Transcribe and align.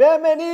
Bienvenidos 0.00 0.50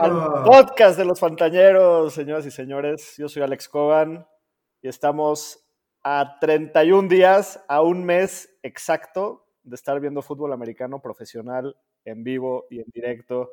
al 0.00 0.44
podcast 0.44 0.96
de 0.96 1.04
los 1.04 1.18
Fantañeros, 1.18 2.14
señoras 2.14 2.46
y 2.46 2.52
señores. 2.52 3.16
Yo 3.18 3.28
soy 3.28 3.42
Alex 3.42 3.68
Cogan 3.68 4.24
y 4.80 4.86
estamos 4.86 5.66
a 6.04 6.38
31 6.40 7.08
días, 7.08 7.60
a 7.66 7.82
un 7.82 8.04
mes 8.04 8.56
exacto 8.62 9.48
de 9.64 9.74
estar 9.74 9.98
viendo 9.98 10.22
fútbol 10.22 10.52
americano 10.52 11.02
profesional 11.02 11.76
en 12.04 12.22
vivo 12.22 12.66
y 12.70 12.78
en 12.78 12.86
directo. 12.94 13.50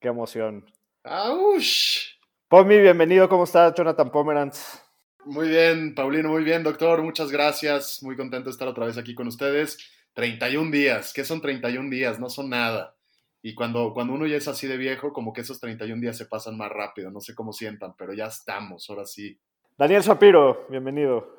Qué 0.00 0.08
emoción. 0.08 0.66
¡Auch! 1.04 2.18
Pomi, 2.48 2.80
bienvenido. 2.80 3.28
¿Cómo 3.28 3.44
está 3.44 3.72
Jonathan 3.72 4.10
Pomerantz? 4.10 4.89
Muy 5.26 5.48
bien, 5.48 5.94
Paulino, 5.94 6.30
muy 6.30 6.44
bien, 6.44 6.62
doctor. 6.62 7.02
Muchas 7.02 7.30
gracias. 7.30 8.02
Muy 8.02 8.16
contento 8.16 8.48
de 8.48 8.52
estar 8.52 8.66
otra 8.66 8.86
vez 8.86 8.96
aquí 8.96 9.14
con 9.14 9.26
ustedes. 9.26 9.78
31 10.14 10.70
días. 10.70 11.12
¿Qué 11.12 11.24
son 11.24 11.40
31 11.40 11.90
días? 11.90 12.18
No 12.18 12.30
son 12.30 12.48
nada. 12.48 12.96
Y 13.42 13.54
cuando, 13.54 13.92
cuando 13.92 14.14
uno 14.14 14.26
ya 14.26 14.36
es 14.36 14.48
así 14.48 14.66
de 14.66 14.76
viejo, 14.76 15.12
como 15.12 15.32
que 15.32 15.42
esos 15.42 15.60
31 15.60 16.00
días 16.00 16.16
se 16.16 16.26
pasan 16.26 16.56
más 16.56 16.70
rápido. 16.70 17.10
No 17.10 17.20
sé 17.20 17.34
cómo 17.34 17.52
sientan, 17.52 17.94
pero 17.96 18.12
ya 18.12 18.26
estamos, 18.26 18.88
ahora 18.88 19.04
sí. 19.06 19.38
Daniel 19.78 20.02
Shapiro, 20.02 20.66
bienvenido. 20.68 21.38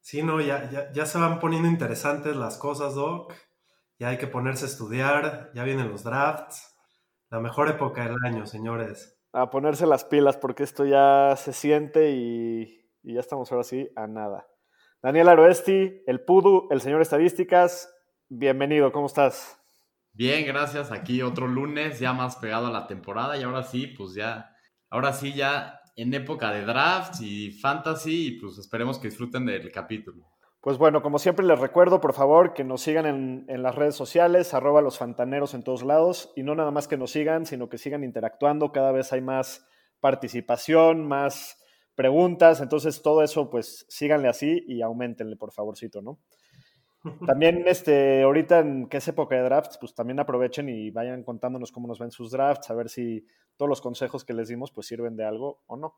Sí, 0.00 0.22
no, 0.22 0.40
ya, 0.40 0.70
ya, 0.70 0.92
ya 0.92 1.06
se 1.06 1.18
van 1.18 1.38
poniendo 1.38 1.68
interesantes 1.68 2.36
las 2.36 2.56
cosas, 2.58 2.94
Doc. 2.94 3.34
Ya 3.98 4.08
hay 4.08 4.18
que 4.18 4.26
ponerse 4.26 4.64
a 4.64 4.68
estudiar, 4.68 5.50
ya 5.54 5.64
vienen 5.64 5.90
los 5.90 6.04
drafts. 6.04 6.74
La 7.30 7.40
mejor 7.40 7.68
época 7.68 8.04
del 8.04 8.16
año, 8.24 8.46
señores. 8.46 9.18
A 9.32 9.50
ponerse 9.50 9.86
las 9.86 10.04
pilas 10.04 10.36
porque 10.36 10.62
esto 10.64 10.84
ya 10.84 11.34
se 11.36 11.52
siente 11.52 12.10
y, 12.10 12.81
y 13.02 13.14
ya 13.14 13.20
estamos 13.20 13.50
ahora 13.52 13.64
sí 13.64 13.88
a 13.96 14.06
nada. 14.06 14.46
Daniel 15.02 15.28
Aroesti, 15.28 16.02
el 16.06 16.24
Pudu, 16.24 16.68
el 16.70 16.80
señor 16.80 17.02
Estadísticas, 17.02 17.92
bienvenido, 18.28 18.92
¿cómo 18.92 19.06
estás? 19.06 19.58
Bien, 20.14 20.46
gracias. 20.46 20.92
Aquí 20.92 21.22
otro 21.22 21.48
lunes, 21.48 21.98
ya 21.98 22.12
más 22.12 22.36
pegado 22.36 22.66
a 22.66 22.70
la 22.70 22.86
temporada. 22.86 23.36
Y 23.36 23.42
ahora 23.42 23.62
sí, 23.62 23.86
pues 23.86 24.14
ya, 24.14 24.54
ahora 24.90 25.12
sí, 25.12 25.32
ya 25.32 25.80
en 25.96 26.12
época 26.12 26.50
de 26.52 26.64
drafts 26.64 27.20
y 27.22 27.50
fantasy. 27.50 28.28
Y 28.28 28.40
pues 28.40 28.58
esperemos 28.58 28.98
que 28.98 29.08
disfruten 29.08 29.46
del 29.46 29.72
capítulo. 29.72 30.26
Pues 30.60 30.78
bueno, 30.78 31.02
como 31.02 31.18
siempre 31.18 31.44
les 31.44 31.58
recuerdo, 31.58 32.00
por 32.00 32.12
favor, 32.12 32.52
que 32.52 32.62
nos 32.62 32.82
sigan 32.82 33.06
en, 33.06 33.46
en, 33.48 33.62
las 33.62 33.74
redes 33.74 33.96
sociales, 33.96 34.54
arroba 34.54 34.80
los 34.80 34.96
fantaneros 34.96 35.54
en 35.54 35.64
todos 35.64 35.82
lados, 35.82 36.32
y 36.36 36.44
no 36.44 36.54
nada 36.54 36.70
más 36.70 36.86
que 36.86 36.96
nos 36.96 37.10
sigan, 37.10 37.46
sino 37.46 37.68
que 37.68 37.78
sigan 37.78 38.04
interactuando, 38.04 38.70
cada 38.70 38.92
vez 38.92 39.12
hay 39.12 39.22
más 39.22 39.66
participación, 39.98 41.04
más 41.08 41.60
preguntas, 41.94 42.60
entonces 42.60 43.02
todo 43.02 43.22
eso, 43.22 43.50
pues 43.50 43.86
síganle 43.88 44.28
así 44.28 44.64
y 44.66 44.82
aumentenle, 44.82 45.36
por 45.36 45.52
favorcito, 45.52 46.02
¿no? 46.02 46.18
También, 47.26 47.64
este, 47.66 48.22
ahorita 48.22 48.60
en 48.60 48.88
que 48.88 48.98
es 48.98 49.08
época 49.08 49.34
de 49.34 49.42
drafts, 49.42 49.76
pues 49.78 49.94
también 49.94 50.20
aprovechen 50.20 50.68
y 50.68 50.90
vayan 50.90 51.24
contándonos 51.24 51.72
cómo 51.72 51.88
nos 51.88 51.98
ven 51.98 52.12
sus 52.12 52.30
drafts, 52.30 52.70
a 52.70 52.74
ver 52.74 52.88
si 52.88 53.26
todos 53.56 53.68
los 53.68 53.80
consejos 53.80 54.24
que 54.24 54.34
les 54.34 54.48
dimos, 54.48 54.70
pues 54.70 54.86
sirven 54.86 55.16
de 55.16 55.24
algo 55.24 55.62
o 55.66 55.76
no. 55.76 55.96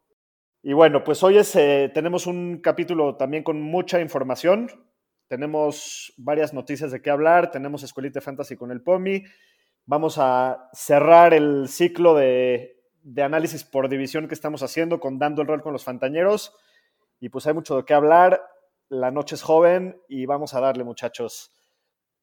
Y 0.63 0.73
bueno, 0.73 1.05
pues 1.05 1.23
hoy 1.23 1.37
es, 1.37 1.55
eh, 1.57 1.91
tenemos 1.93 2.27
un 2.27 2.59
capítulo 2.63 3.17
también 3.17 3.43
con 3.43 3.61
mucha 3.61 4.01
información. 4.01 4.71
Tenemos 5.29 6.15
varias 6.17 6.55
noticias 6.55 6.91
de 6.91 7.03
qué 7.03 7.11
hablar. 7.11 7.51
Tenemos 7.51 7.83
Escuelita 7.83 8.23
Fantasy 8.23 8.57
con 8.57 8.71
el 8.71 8.83
POMI. 8.83 9.25
Vamos 9.85 10.17
a 10.19 10.71
cerrar 10.73 11.35
el 11.35 11.69
ciclo 11.69 12.15
de, 12.15 12.74
de, 13.05 13.23
análisis 13.23 13.63
por 13.65 13.89
división 13.89 14.27
que 14.27 14.35
estamos 14.35 14.63
haciendo 14.63 14.99
con 14.99 15.19
Dando 15.19 15.43
el 15.43 15.49
Rol 15.49 15.63
con 15.63 15.73
los 15.73 15.85
Fantañeros. 15.85 16.57
Y 17.21 17.29
pues 17.29 17.47
hay 17.47 17.55
mucho 17.55 17.77
de 17.77 17.85
qué 17.85 17.95
hablar. 17.95 18.43
La 18.89 19.11
noche 19.11 19.35
es 19.35 19.43
joven 19.43 20.01
y 20.09 20.27
vamos 20.27 20.55
a 20.55 20.61
darle, 20.61 20.85
muchachos. 20.85 21.53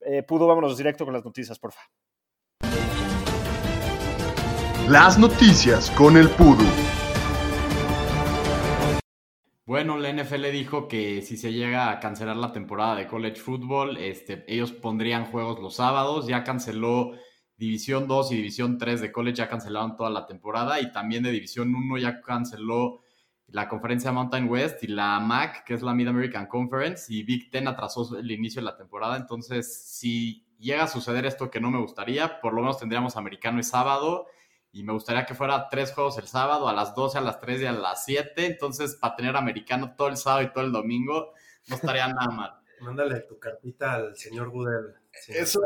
Eh, 0.01 0.23
Pudo, 0.23 0.47
vámonos 0.47 0.77
directo 0.77 1.05
con 1.05 1.13
las 1.13 1.23
noticias, 1.23 1.59
por 1.59 1.71
favor. 1.71 1.89
Las 4.89 5.17
noticias 5.17 5.89
con 5.91 6.17
el 6.17 6.29
Pudu. 6.29 6.65
Bueno, 9.65 9.97
la 9.97 10.11
NFL 10.11 10.51
dijo 10.51 10.87
que 10.89 11.21
si 11.21 11.37
se 11.37 11.53
llega 11.53 11.91
a 11.91 11.99
cancelar 11.99 12.35
la 12.35 12.51
temporada 12.51 12.95
de 12.95 13.07
college 13.07 13.39
football, 13.39 13.95
este, 13.95 14.43
ellos 14.47 14.73
pondrían 14.73 15.25
juegos 15.25 15.59
los 15.59 15.75
sábados. 15.75 16.27
Ya 16.27 16.43
canceló 16.43 17.13
División 17.61 18.07
2 18.07 18.31
y 18.31 18.35
División 18.37 18.79
3 18.79 19.01
de 19.01 19.11
college, 19.11 19.35
ya 19.35 19.47
cancelaron 19.47 19.95
toda 19.95 20.09
la 20.09 20.25
temporada. 20.25 20.79
Y 20.79 20.91
también 20.91 21.21
de 21.21 21.29
División 21.29 21.75
1 21.75 21.99
ya 21.99 22.19
canceló 22.19 23.03
la 23.45 23.69
conferencia 23.69 24.11
Mountain 24.11 24.49
West 24.49 24.83
y 24.83 24.87
la 24.87 25.19
MAC, 25.19 25.63
que 25.63 25.75
es 25.75 25.83
la 25.83 25.93
Mid 25.93 26.07
American 26.07 26.47
Conference. 26.47 27.13
Y 27.13 27.21
Big 27.21 27.51
Ten 27.51 27.67
atrasó 27.67 28.17
el 28.17 28.31
inicio 28.31 28.61
de 28.61 28.65
la 28.65 28.77
temporada. 28.77 29.15
Entonces, 29.15 29.85
si 29.85 30.43
llega 30.57 30.85
a 30.85 30.87
suceder 30.87 31.27
esto 31.27 31.51
que 31.51 31.59
no 31.59 31.69
me 31.69 31.77
gustaría, 31.77 32.41
por 32.41 32.53
lo 32.53 32.61
menos 32.61 32.79
tendríamos 32.79 33.15
americano 33.15 33.59
y 33.59 33.63
sábado 33.63 34.25
y 34.71 34.81
me 34.81 34.93
gustaría 34.93 35.27
que 35.27 35.35
fuera 35.35 35.69
tres 35.69 35.93
juegos 35.93 36.17
el 36.17 36.25
sábado, 36.25 36.67
a 36.67 36.73
las 36.73 36.95
12, 36.95 37.19
a 37.19 37.21
las 37.21 37.39
3 37.39 37.61
y 37.61 37.65
a 37.67 37.73
las 37.73 38.05
7. 38.05 38.43
Entonces, 38.47 38.95
para 38.95 39.15
tener 39.15 39.35
americano 39.35 39.93
todo 39.95 40.07
el 40.07 40.17
sábado 40.17 40.41
y 40.41 40.51
todo 40.51 40.63
el 40.63 40.71
domingo, 40.71 41.33
no 41.67 41.75
estaría 41.75 42.07
nada 42.07 42.31
mal. 42.31 42.53
Mándale 42.79 43.19
tu 43.19 43.37
cartita 43.37 43.93
al 43.93 44.15
señor 44.15 44.49
Goodell. 44.49 45.00
Eso, 45.27 45.61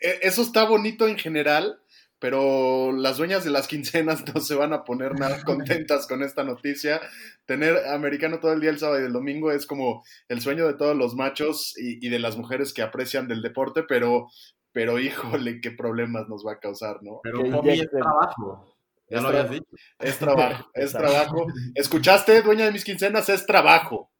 eso 0.00 0.42
está 0.42 0.64
bonito 0.64 1.06
en 1.06 1.18
general, 1.18 1.80
pero 2.18 2.92
las 2.92 3.18
dueñas 3.18 3.44
de 3.44 3.50
las 3.50 3.68
quincenas 3.68 4.24
no 4.34 4.40
se 4.40 4.54
van 4.54 4.72
a 4.72 4.84
poner 4.84 5.18
nada 5.18 5.42
contentas 5.44 6.06
con 6.06 6.22
esta 6.22 6.44
noticia. 6.44 7.00
Tener 7.44 7.86
americano 7.88 8.40
todo 8.40 8.52
el 8.52 8.60
día 8.60 8.70
el 8.70 8.78
sábado 8.78 9.00
y 9.00 9.06
el 9.06 9.12
domingo 9.12 9.52
es 9.52 9.66
como 9.66 10.02
el 10.28 10.40
sueño 10.40 10.66
de 10.66 10.74
todos 10.74 10.96
los 10.96 11.14
machos 11.14 11.74
y, 11.76 12.04
y 12.04 12.10
de 12.10 12.18
las 12.18 12.36
mujeres 12.36 12.72
que 12.72 12.82
aprecian 12.82 13.28
del 13.28 13.42
deporte, 13.42 13.82
pero 13.82 14.28
pero 14.76 14.98
híjole, 14.98 15.62
qué 15.62 15.70
problemas 15.70 16.28
nos 16.28 16.44
va 16.46 16.52
a 16.52 16.58
causar, 16.60 16.98
¿no? 17.00 17.20
Pero 17.22 17.62
es 17.64 17.90
trabajo. 17.90 18.76
Ya 19.08 19.16
es 19.16 19.22
lo 19.22 19.28
habías 19.30 19.50
dicho. 19.50 19.64
Es 19.98 20.18
trabajo, 20.18 20.70
es 20.74 20.92
trabajo. 20.92 21.46
¿Escuchaste, 21.74 22.42
dueña 22.42 22.66
de 22.66 22.72
mis 22.72 22.84
quincenas? 22.84 23.26
Es 23.30 23.46
trabajo. 23.46 24.10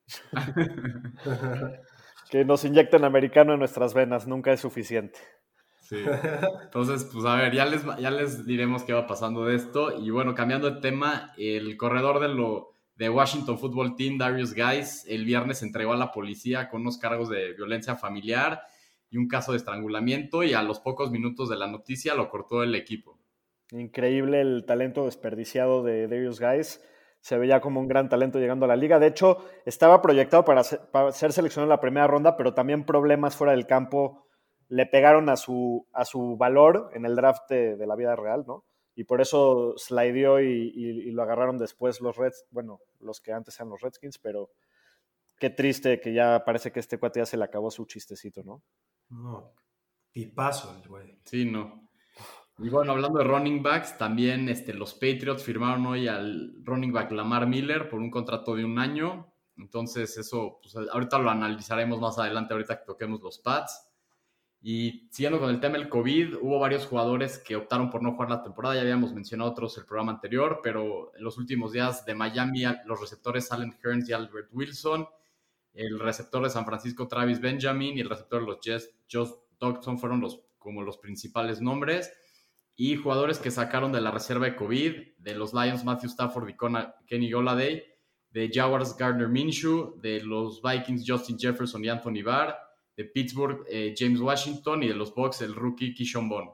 Que 2.31 2.45
nos 2.45 2.65
inyecten 2.65 3.05
americano 3.05 3.53
en 3.53 3.59
nuestras 3.59 3.95
venas, 3.95 4.27
nunca 4.27 4.53
es 4.53 4.61
suficiente. 4.61 5.19
Sí. 5.81 5.97
Entonces, 6.65 7.09
pues 7.13 7.25
a 7.25 7.37
ver, 7.37 7.55
ya 7.55 7.65
les, 7.65 7.85
ya 7.99 8.11
les 8.11 8.45
diremos 8.45 8.83
qué 8.83 8.93
va 8.93 9.07
pasando 9.07 9.45
de 9.45 9.57
esto. 9.57 10.03
Y 10.03 10.11
bueno, 10.11 10.35
cambiando 10.35 10.71
de 10.71 10.81
tema, 10.81 11.33
el 11.39 11.77
corredor 11.77 12.21
de, 12.21 12.29
lo, 12.29 12.73
de 12.97 13.09
Washington 13.09 13.59
Football 13.59 13.95
Team, 13.95 14.19
Darius 14.19 14.55
Guys, 14.55 15.05
el 15.07 15.25
viernes 15.25 15.63
entregó 15.63 15.93
a 15.93 15.97
la 15.97 16.11
policía 16.11 16.69
con 16.69 16.81
unos 16.81 16.99
cargos 16.99 17.29
de 17.29 17.53
violencia 17.53 17.95
familiar 17.95 18.63
y 19.11 19.19
un 19.19 19.29
caso 19.29 19.53
de 19.53 19.59
estrangulamiento 19.59 20.43
y 20.43 20.55
a 20.55 20.63
los 20.63 20.81
pocos 20.81 21.11
minutos 21.11 21.49
de 21.49 21.57
la 21.57 21.69
noticia 21.69 22.15
lo 22.15 22.29
cortó 22.29 22.63
el 22.63 22.75
equipo. 22.75 23.19
Increíble 23.71 24.41
el 24.41 24.65
talento 24.67 25.05
desperdiciado 25.05 25.83
de 25.83 26.09
Darius 26.09 26.41
Guys. 26.41 26.81
Se 27.27 27.39
veía 27.39 27.61
como 27.61 27.81
un 27.81 27.89
gran 27.89 28.09
talento 28.09 28.39
llegando 28.39 28.67
a 28.67 28.69
la 28.69 28.77
liga. 28.77 29.01
De 29.01 29.09
hecho, 29.09 29.39
estaba 29.65 30.01
proyectado 30.01 30.45
para 30.45 30.63
ser, 30.63 30.79
para 30.93 31.11
ser 31.11 31.33
seleccionado 31.33 31.65
en 31.67 31.71
la 31.71 31.81
primera 31.81 32.07
ronda, 32.07 32.37
pero 32.37 32.55
también 32.55 32.87
problemas 32.87 33.35
fuera 33.35 33.53
del 33.53 33.67
campo 33.67 34.29
le 34.69 34.87
pegaron 34.87 35.29
a 35.29 35.35
su, 35.35 35.89
a 35.93 36.05
su 36.05 36.37
valor 36.37 36.89
en 36.95 37.05
el 37.05 37.17
draft 37.17 37.51
de, 37.51 37.75
de 37.75 37.85
la 37.89 37.97
vida 37.97 38.15
real, 38.15 38.45
¿no? 38.47 38.65
Y 38.95 39.03
por 39.03 39.21
eso 39.21 39.75
slideó 39.77 40.41
y, 40.41 40.71
y, 40.73 41.09
y, 41.09 41.11
lo 41.11 41.25
agarraron 41.25 41.59
después 41.59 42.01
los 42.01 42.17
Reds, 42.17 42.47
bueno, 42.51 42.79
los 43.01 43.21
que 43.21 43.33
antes 43.33 43.59
eran 43.59 43.71
los 43.71 43.81
Redskins, 43.81 44.19
pero 44.19 44.51
qué 45.37 45.51
triste 45.51 45.99
que 45.99 46.15
ya 46.15 46.45
parece 46.45 46.71
que 46.71 46.79
este 46.79 46.97
cuate 46.97 47.19
ya 47.19 47.27
se 47.27 47.37
le 47.37 47.43
acabó 47.43 47.73
su 47.73 47.87
chistecito, 47.87 48.45
¿no? 48.45 48.63
No, 49.09 49.53
tipazo 50.13 50.77
el 50.81 50.89
güey. 50.89 51.19
Sí, 51.25 51.45
no. 51.45 51.86
Y 52.59 52.69
bueno, 52.71 52.93
hablando 52.93 53.19
de 53.19 53.25
running 53.25 53.63
backs, 53.63 53.99
también 53.99 54.49
este, 54.49 54.73
los 54.73 54.95
Patriots 54.95 55.43
firmaron 55.43 55.85
hoy 55.87 56.09
al 56.09 56.55
running 56.65 56.93
back 56.93 57.13
Lamar 57.13 57.47
Miller 57.47 57.89
por 57.89 58.01
un 58.01 58.11
contrato 58.11 58.55
de 58.55 58.65
un 58.65 58.79
año. 58.79 59.33
Entonces, 59.59 60.17
eso, 60.17 60.59
pues, 60.63 60.75
ahorita 60.77 61.19
lo 61.19 61.31
analizaremos 61.31 62.01
más 62.01 62.19
adelante, 62.19 62.55
ahorita 62.55 62.79
que 62.79 62.87
toquemos 62.87 63.21
los 63.21 63.39
pads. 63.39 63.91
Y 64.63 65.09
siguiendo 65.13 65.39
con 65.39 65.51
el 65.51 65.61
tema 65.61 65.77
del 65.77 65.89
COVID, 65.89 66.37
hubo 66.41 66.59
varios 66.59 66.87
jugadores 66.87 67.39
que 67.39 67.57
optaron 67.57 67.91
por 67.91 68.03
no 68.03 68.13
jugar 68.13 68.31
la 68.31 68.43
temporada. 68.43 68.75
Ya 68.75 68.81
habíamos 68.81 69.13
mencionado 69.13 69.51
otros 69.51 69.77
el 69.79 69.85
programa 69.85 70.13
anterior, 70.13 70.61
pero 70.63 71.15
en 71.15 71.23
los 71.23 71.37
últimos 71.39 71.73
días 71.73 72.05
de 72.07 72.15
Miami, 72.15 72.65
los 72.87 73.01
receptores 73.01 73.53
Allen 73.53 73.77
Hearns 73.83 74.09
y 74.09 74.13
Albert 74.13 74.49
Wilson 74.53 75.07
el 75.77 76.01
receptor 76.01 76.43
de 76.43 76.51
San 76.51 76.65
Francisco 76.65 77.07
Travis 77.07 77.41
Benjamin 77.41 77.97
y 77.97 78.01
el 78.01 78.09
receptor 78.09 78.41
de 78.41 78.47
los 78.47 78.61
Jets 78.61 78.91
Josh 79.11 79.31
Dodson 79.61 79.99
fueron 79.99 80.21
los, 80.21 80.41
como 80.59 80.83
los 80.83 80.99
principales 80.99 81.61
nombres. 81.61 82.13
Y 82.79 82.97
jugadores 82.97 83.39
que 83.39 83.51
sacaron 83.51 83.91
de 83.91 84.03
la 84.03 84.11
reserva 84.11 84.45
de 84.45 84.55
COVID, 84.55 85.17
de 85.17 85.35
los 85.35 85.55
Lions 85.55 85.83
Matthew 85.83 86.11
Stafford 86.11 86.51
y 86.51 86.57
Kenny 87.07 87.31
Goladay, 87.31 87.83
de 88.31 88.51
Jaguars 88.53 88.95
Gardner 88.99 89.29
Minshew, 89.29 89.99
de 90.03 90.21
los 90.21 90.61
Vikings 90.61 91.03
Justin 91.07 91.39
Jefferson 91.39 91.83
y 91.83 91.89
Anthony 91.89 92.23
Barr, 92.23 92.55
de 92.95 93.07
Pittsburgh 93.07 93.65
eh, 93.71 93.95
James 93.97 94.21
Washington 94.21 94.83
y 94.83 94.89
de 94.89 94.95
los 94.95 95.15
Bucks 95.15 95.41
el 95.41 95.55
rookie 95.55 95.95
Kishon 95.95 96.29
Bond. 96.29 96.51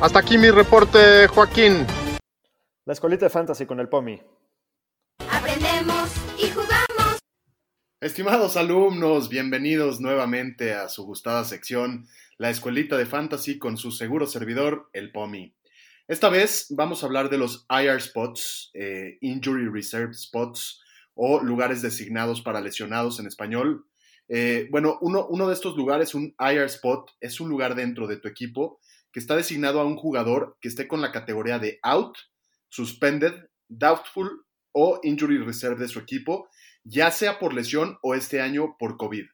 Hasta 0.00 0.18
aquí 0.18 0.36
mi 0.36 0.50
reporte, 0.50 1.28
Joaquín. 1.28 1.86
La 2.84 2.92
escolita 2.92 3.26
de 3.26 3.30
fantasy 3.30 3.66
con 3.66 3.78
el 3.78 3.88
POMI. 3.88 4.20
Aprendemos 5.30 6.10
y 6.38 6.50
jugamos. 6.50 7.20
Estimados 8.00 8.56
alumnos, 8.56 9.28
bienvenidos 9.28 10.00
nuevamente 10.00 10.74
a 10.74 10.88
su 10.88 11.04
gustada 11.04 11.44
sección, 11.44 12.08
la 12.42 12.50
escuelita 12.50 12.98
de 12.98 13.06
fantasy 13.06 13.56
con 13.56 13.76
su 13.76 13.92
seguro 13.92 14.26
servidor, 14.26 14.90
el 14.94 15.12
POMI. 15.12 15.54
Esta 16.08 16.28
vez 16.28 16.66
vamos 16.70 17.00
a 17.00 17.06
hablar 17.06 17.30
de 17.30 17.38
los 17.38 17.68
IR 17.70 18.02
spots, 18.02 18.72
eh, 18.74 19.16
Injury 19.20 19.68
Reserve 19.68 20.12
Spots, 20.12 20.82
o 21.14 21.40
lugares 21.40 21.82
designados 21.82 22.42
para 22.42 22.60
lesionados 22.60 23.20
en 23.20 23.28
español. 23.28 23.86
Eh, 24.26 24.66
bueno, 24.72 24.98
uno, 25.02 25.24
uno 25.28 25.46
de 25.46 25.54
estos 25.54 25.76
lugares, 25.76 26.16
un 26.16 26.34
IR 26.40 26.64
spot, 26.64 27.12
es 27.20 27.38
un 27.38 27.48
lugar 27.48 27.76
dentro 27.76 28.08
de 28.08 28.16
tu 28.16 28.26
equipo 28.26 28.80
que 29.12 29.20
está 29.20 29.36
designado 29.36 29.78
a 29.78 29.84
un 29.84 29.94
jugador 29.94 30.58
que 30.60 30.66
esté 30.66 30.88
con 30.88 31.00
la 31.00 31.12
categoría 31.12 31.60
de 31.60 31.78
out, 31.84 32.16
suspended, 32.70 33.34
doubtful 33.68 34.44
o 34.72 34.98
injury 35.04 35.38
reserve 35.38 35.80
de 35.80 35.86
su 35.86 36.00
equipo, 36.00 36.48
ya 36.82 37.12
sea 37.12 37.38
por 37.38 37.54
lesión 37.54 37.98
o 38.02 38.16
este 38.16 38.40
año 38.40 38.74
por 38.80 38.96
COVID. 38.96 39.26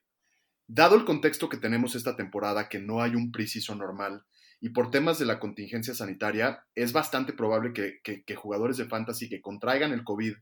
Dado 0.71 0.95
el 0.95 1.03
contexto 1.03 1.49
que 1.49 1.57
tenemos 1.57 1.95
esta 1.95 2.15
temporada, 2.15 2.69
que 2.69 2.77
no 2.77 3.01
hay 3.01 3.15
un 3.15 3.31
preciso 3.31 3.73
normal, 3.73 4.23
y 4.61 4.69
por 4.69 4.91
temas 4.91 5.17
de 5.17 5.25
la 5.25 5.39
contingencia 5.39 5.95
sanitaria, 5.95 6.63
es 6.75 6.93
bastante 6.93 7.33
probable 7.33 7.73
que, 7.73 8.35
jugadores 8.35 8.77
de 8.77 8.85
fantasy 8.85 9.29
que 9.29 9.41
contraigan 9.41 9.93
el 9.93 10.03
COVID 10.03 10.35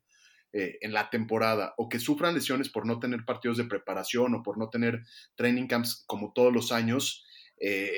eh, 0.51 0.79
en 0.81 0.91
la 0.91 1.09
temporada 1.09 1.73
o 1.77 1.87
que 1.87 1.99
sufran 1.99 2.35
lesiones 2.35 2.67
por 2.67 2.85
no 2.85 2.99
tener 2.99 3.23
partidos 3.23 3.55
de 3.55 3.63
preparación 3.63 4.35
o 4.35 4.43
por 4.43 4.57
no 4.57 4.69
tener 4.69 5.01
training 5.35 5.67
camps 5.67 6.03
como 6.07 6.33
todos 6.33 6.51
los 6.51 6.73
años, 6.73 7.25
eh, 7.61 7.93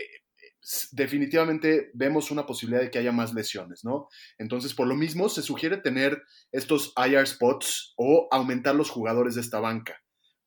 definitivamente 0.91 1.89
vemos 1.95 2.29
una 2.29 2.45
posibilidad 2.45 2.83
de 2.83 2.91
que 2.91 2.99
haya 2.99 3.11
más 3.11 3.33
lesiones, 3.33 3.83
¿no? 3.83 4.07
Entonces, 4.37 4.75
por 4.75 4.85
lo 4.85 4.95
mismo, 4.95 5.29
se 5.29 5.41
sugiere 5.41 5.77
tener 5.77 6.21
estos 6.51 6.93
IR 6.95 7.25
spots 7.25 7.95
o 7.97 8.27
aumentar 8.29 8.75
los 8.75 8.91
jugadores 8.91 9.33
de 9.33 9.41
esta 9.41 9.59
banca. 9.59 9.99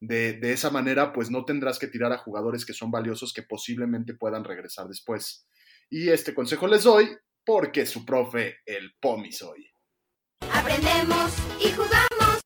De, 0.04 0.52
esa 0.52 0.68
manera, 0.70 1.12
pues 1.12 1.30
no 1.30 1.44
tendrás 1.44 1.78
que 1.78 1.86
tirar 1.86 2.10
a 2.12 2.18
jugadores 2.18 2.66
que 2.66 2.72
son 2.72 2.90
valiosos 2.90 3.32
que 3.32 3.44
posiblemente 3.44 4.14
puedan 4.14 4.42
regresar 4.42 4.88
después. 4.88 5.46
Y 5.90 6.08
este 6.08 6.34
consejo 6.34 6.66
les 6.66 6.82
doy 6.82 7.08
porque 7.46 7.86
su 7.86 8.04
profe, 8.04 8.56
el 8.66 8.94
POMI, 9.00 9.30
soy. 9.30 9.64
Aprendemos 10.52 11.36
y 11.60 11.70
jugamos. 11.70 12.40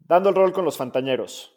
Dando 0.00 0.30
el 0.30 0.34
rol 0.34 0.52
con 0.52 0.64
los 0.64 0.76
fantañeros. 0.76 1.56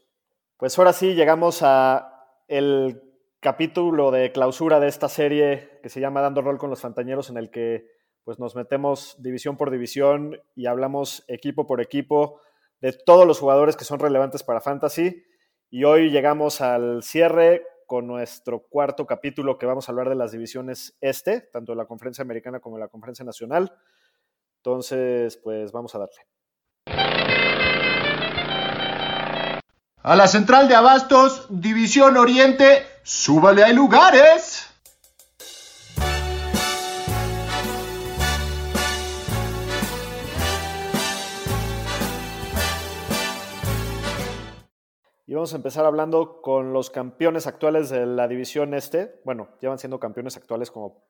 Pues 0.58 0.78
ahora 0.78 0.94
sí 0.94 1.16
llegamos 1.16 1.64
a 1.64 2.44
el 2.48 3.02
capítulo 3.40 4.12
de 4.12 4.32
clausura 4.32 4.80
de 4.80 4.90
esta 4.90 5.10
serie 5.10 5.80
que 5.82 5.90
se 5.90 6.02
llama 6.02 6.22
Dando 6.22 6.44
rol 6.44 6.60
con 6.60 6.70
los 6.70 6.82
fantañeros, 6.82 7.32
en 7.32 7.38
el 7.38 7.50
que 7.50 7.88
pues 8.24 8.38
nos 8.38 8.56
metemos 8.56 9.16
división 9.24 9.58
por 9.58 9.72
división 9.72 10.40
y 10.56 10.68
hablamos 10.68 11.24
equipo 11.28 11.66
por 11.66 11.82
equipo 11.82 12.42
de 12.82 12.94
todos 12.94 13.28
los 13.28 13.40
jugadores 13.40 13.76
que 13.76 13.86
son 13.86 14.00
relevantes 14.00 14.44
para 14.44 14.62
Fantasy. 14.62 15.24
Y 15.70 15.84
hoy 15.84 16.10
llegamos 16.10 16.62
al 16.62 17.04
cierre 17.04 17.64
con 17.86 18.08
nuestro 18.08 18.68
cuarto 18.70 19.06
capítulo 19.06 19.58
que 19.58 19.66
vamos 19.66 19.90
a 19.90 19.92
hablar 19.92 20.10
de 20.10 20.16
las 20.16 20.32
divisiones 20.32 20.96
este, 21.02 21.42
tanto 21.42 21.72
de 21.72 21.78
la 21.78 21.86
conferencia 21.86 22.22
americana 22.22 22.60
como 22.60 22.78
de 22.78 22.82
la 22.82 22.88
conferencia 22.88 23.26
nacional. 23.26 23.74
Entonces, 24.58 25.38
pues 25.38 25.72
vamos 25.72 25.96
a 25.96 26.00
darle. 26.00 26.22
A 30.02 30.16
la 30.16 30.28
central 30.28 30.68
de 30.68 30.76
abastos, 30.76 31.48
División 31.50 32.16
Oriente, 32.18 32.84
súbale 33.04 33.64
hay 33.64 33.74
lugares. 33.74 34.69
Y 45.30 45.36
vamos 45.36 45.54
a 45.54 45.58
empezar 45.58 45.86
hablando 45.86 46.42
con 46.42 46.74
los 46.74 46.90
campeones 46.90 47.46
actuales 47.46 47.92
de 47.92 48.04
la 48.08 48.28
división 48.28 48.74
este. 48.74 49.22
Bueno, 49.24 49.50
llevan 49.62 49.78
siendo 49.78 50.00
campeones 50.00 50.36
actuales 50.38 50.72
como 50.72 51.06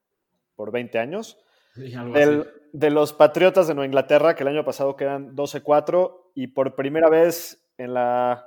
por 0.57 0.74
20 0.74 1.00
años. 1.00 1.39
de 1.74 2.89
los 2.89 3.13
Patriotas 3.13 3.69
de 3.69 3.75
Nueva 3.75 3.86
Inglaterra, 3.86 4.36
que 4.36 4.44
el 4.44 4.50
año 4.50 4.66
pasado 4.66 4.98
quedan 4.98 5.38
12-4 5.38 6.31
y 6.36 6.48
por 6.48 6.75
primera 6.75 7.10
vez 7.10 7.66
en 7.77 7.94
la 7.94 8.45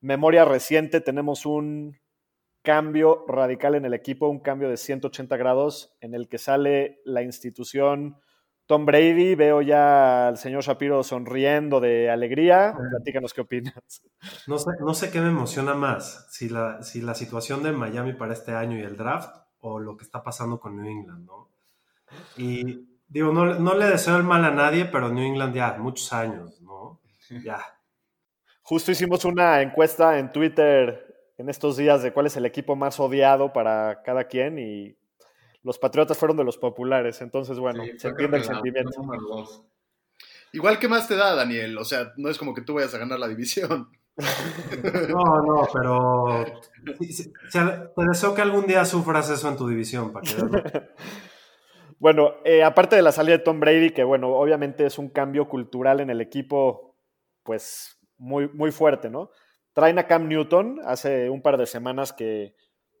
memoria 0.00 0.44
reciente 0.44 1.00
tenemos 1.00 1.46
un 1.46 1.96
cambio 2.62 3.24
radical 3.28 3.76
en 3.76 3.84
el 3.84 3.94
equipo, 3.94 4.26
un 4.26 4.40
cambio 4.40 4.68
de 4.68 4.76
180 4.76 5.36
grados 5.36 5.96
en 6.00 6.12
el 6.12 6.28
que 6.28 6.38
sale 6.38 7.02
la 7.04 7.22
institución 7.22 8.16
Tom 8.68 8.86
Brady. 8.86 9.34
Veo 9.34 9.60
ya 9.62 10.28
al 10.28 10.38
señor 10.38 10.62
Shapiro 10.62 11.02
sonriendo 11.02 11.80
de 11.80 12.08
alegría. 12.08 12.76
Platícanos 12.90 13.34
qué 13.34 13.40
opinas. 13.40 14.02
No 14.46 14.58
sé, 14.58 14.70
no 14.78 14.94
sé 14.94 15.10
qué 15.10 15.20
me 15.20 15.28
emociona 15.28 15.74
más, 15.74 16.28
si 16.30 16.48
la, 16.48 16.82
si 16.82 17.00
la 17.00 17.16
situación 17.16 17.64
de 17.64 17.72
Miami 17.72 18.12
para 18.12 18.32
este 18.32 18.54
año 18.54 18.78
y 18.78 18.82
el 18.82 18.96
draft 18.96 19.34
o 19.60 19.80
lo 19.80 19.96
que 19.96 20.04
está 20.04 20.22
pasando 20.22 20.60
con 20.60 20.76
New 20.76 20.88
England, 20.88 21.26
¿no? 21.26 21.48
Y 22.36 22.86
digo, 23.08 23.32
no, 23.32 23.54
no 23.54 23.74
le 23.74 23.86
deseo 23.86 24.16
el 24.16 24.22
mal 24.22 24.44
a 24.44 24.52
nadie, 24.52 24.84
pero 24.84 25.08
New 25.08 25.24
England 25.24 25.54
ya, 25.54 25.76
muchos 25.78 26.12
años, 26.12 26.60
¿no? 26.60 27.00
Ya, 27.42 27.60
Justo 28.68 28.90
hicimos 28.90 29.24
una 29.24 29.62
encuesta 29.62 30.18
en 30.18 30.30
Twitter 30.30 31.32
en 31.38 31.48
estos 31.48 31.78
días 31.78 32.02
de 32.02 32.12
cuál 32.12 32.26
es 32.26 32.36
el 32.36 32.44
equipo 32.44 32.76
más 32.76 33.00
odiado 33.00 33.50
para 33.50 34.02
cada 34.02 34.24
quien 34.24 34.58
y 34.58 34.94
los 35.62 35.78
Patriotas 35.78 36.18
fueron 36.18 36.36
de 36.36 36.44
los 36.44 36.58
populares. 36.58 37.20
Entonces, 37.20 37.58
bueno, 37.58 37.82
se 37.96 38.08
entiende 38.08 38.38
el 38.38 38.44
sentimiento. 38.44 39.68
Igual, 40.52 40.78
¿qué 40.78 40.88
más 40.88 41.06
te 41.08 41.16
da, 41.16 41.34
Daniel? 41.34 41.76
O 41.78 41.84
sea, 41.84 42.12
no 42.16 42.30
es 42.30 42.38
como 42.38 42.54
que 42.54 42.62
tú 42.62 42.74
vayas 42.74 42.94
a 42.94 42.98
ganar 42.98 43.18
la 43.18 43.28
división. 43.28 43.88
No, 45.08 45.42
no, 45.42 45.68
pero 45.72 46.44
te 46.84 48.04
deseo 48.04 48.34
que 48.34 48.42
algún 48.42 48.66
día 48.66 48.84
sufras 48.84 49.30
eso 49.30 49.48
en 49.48 49.56
tu 49.56 49.68
división, 49.68 50.12
para 50.12 50.24
que 50.24 50.34
Bueno, 52.00 52.34
eh, 52.44 52.62
aparte 52.62 52.96
de 52.96 53.02
la 53.02 53.12
salida 53.12 53.38
de 53.38 53.44
Tom 53.44 53.60
Brady, 53.60 53.90
que 53.90 54.04
bueno, 54.04 54.30
obviamente 54.30 54.86
es 54.86 54.98
un 54.98 55.08
cambio 55.08 55.48
cultural 55.48 56.00
en 56.00 56.10
el 56.10 56.20
equipo, 56.20 56.96
pues 57.42 57.98
muy, 58.16 58.48
muy 58.48 58.72
fuerte, 58.72 59.08
¿no? 59.08 59.30
Traen 59.72 59.98
a 59.98 60.06
Cam 60.06 60.28
Newton 60.28 60.80
hace 60.84 61.30
un 61.30 61.42
par 61.42 61.56
de 61.56 61.66
semanas 61.66 62.12
que, 62.12 62.54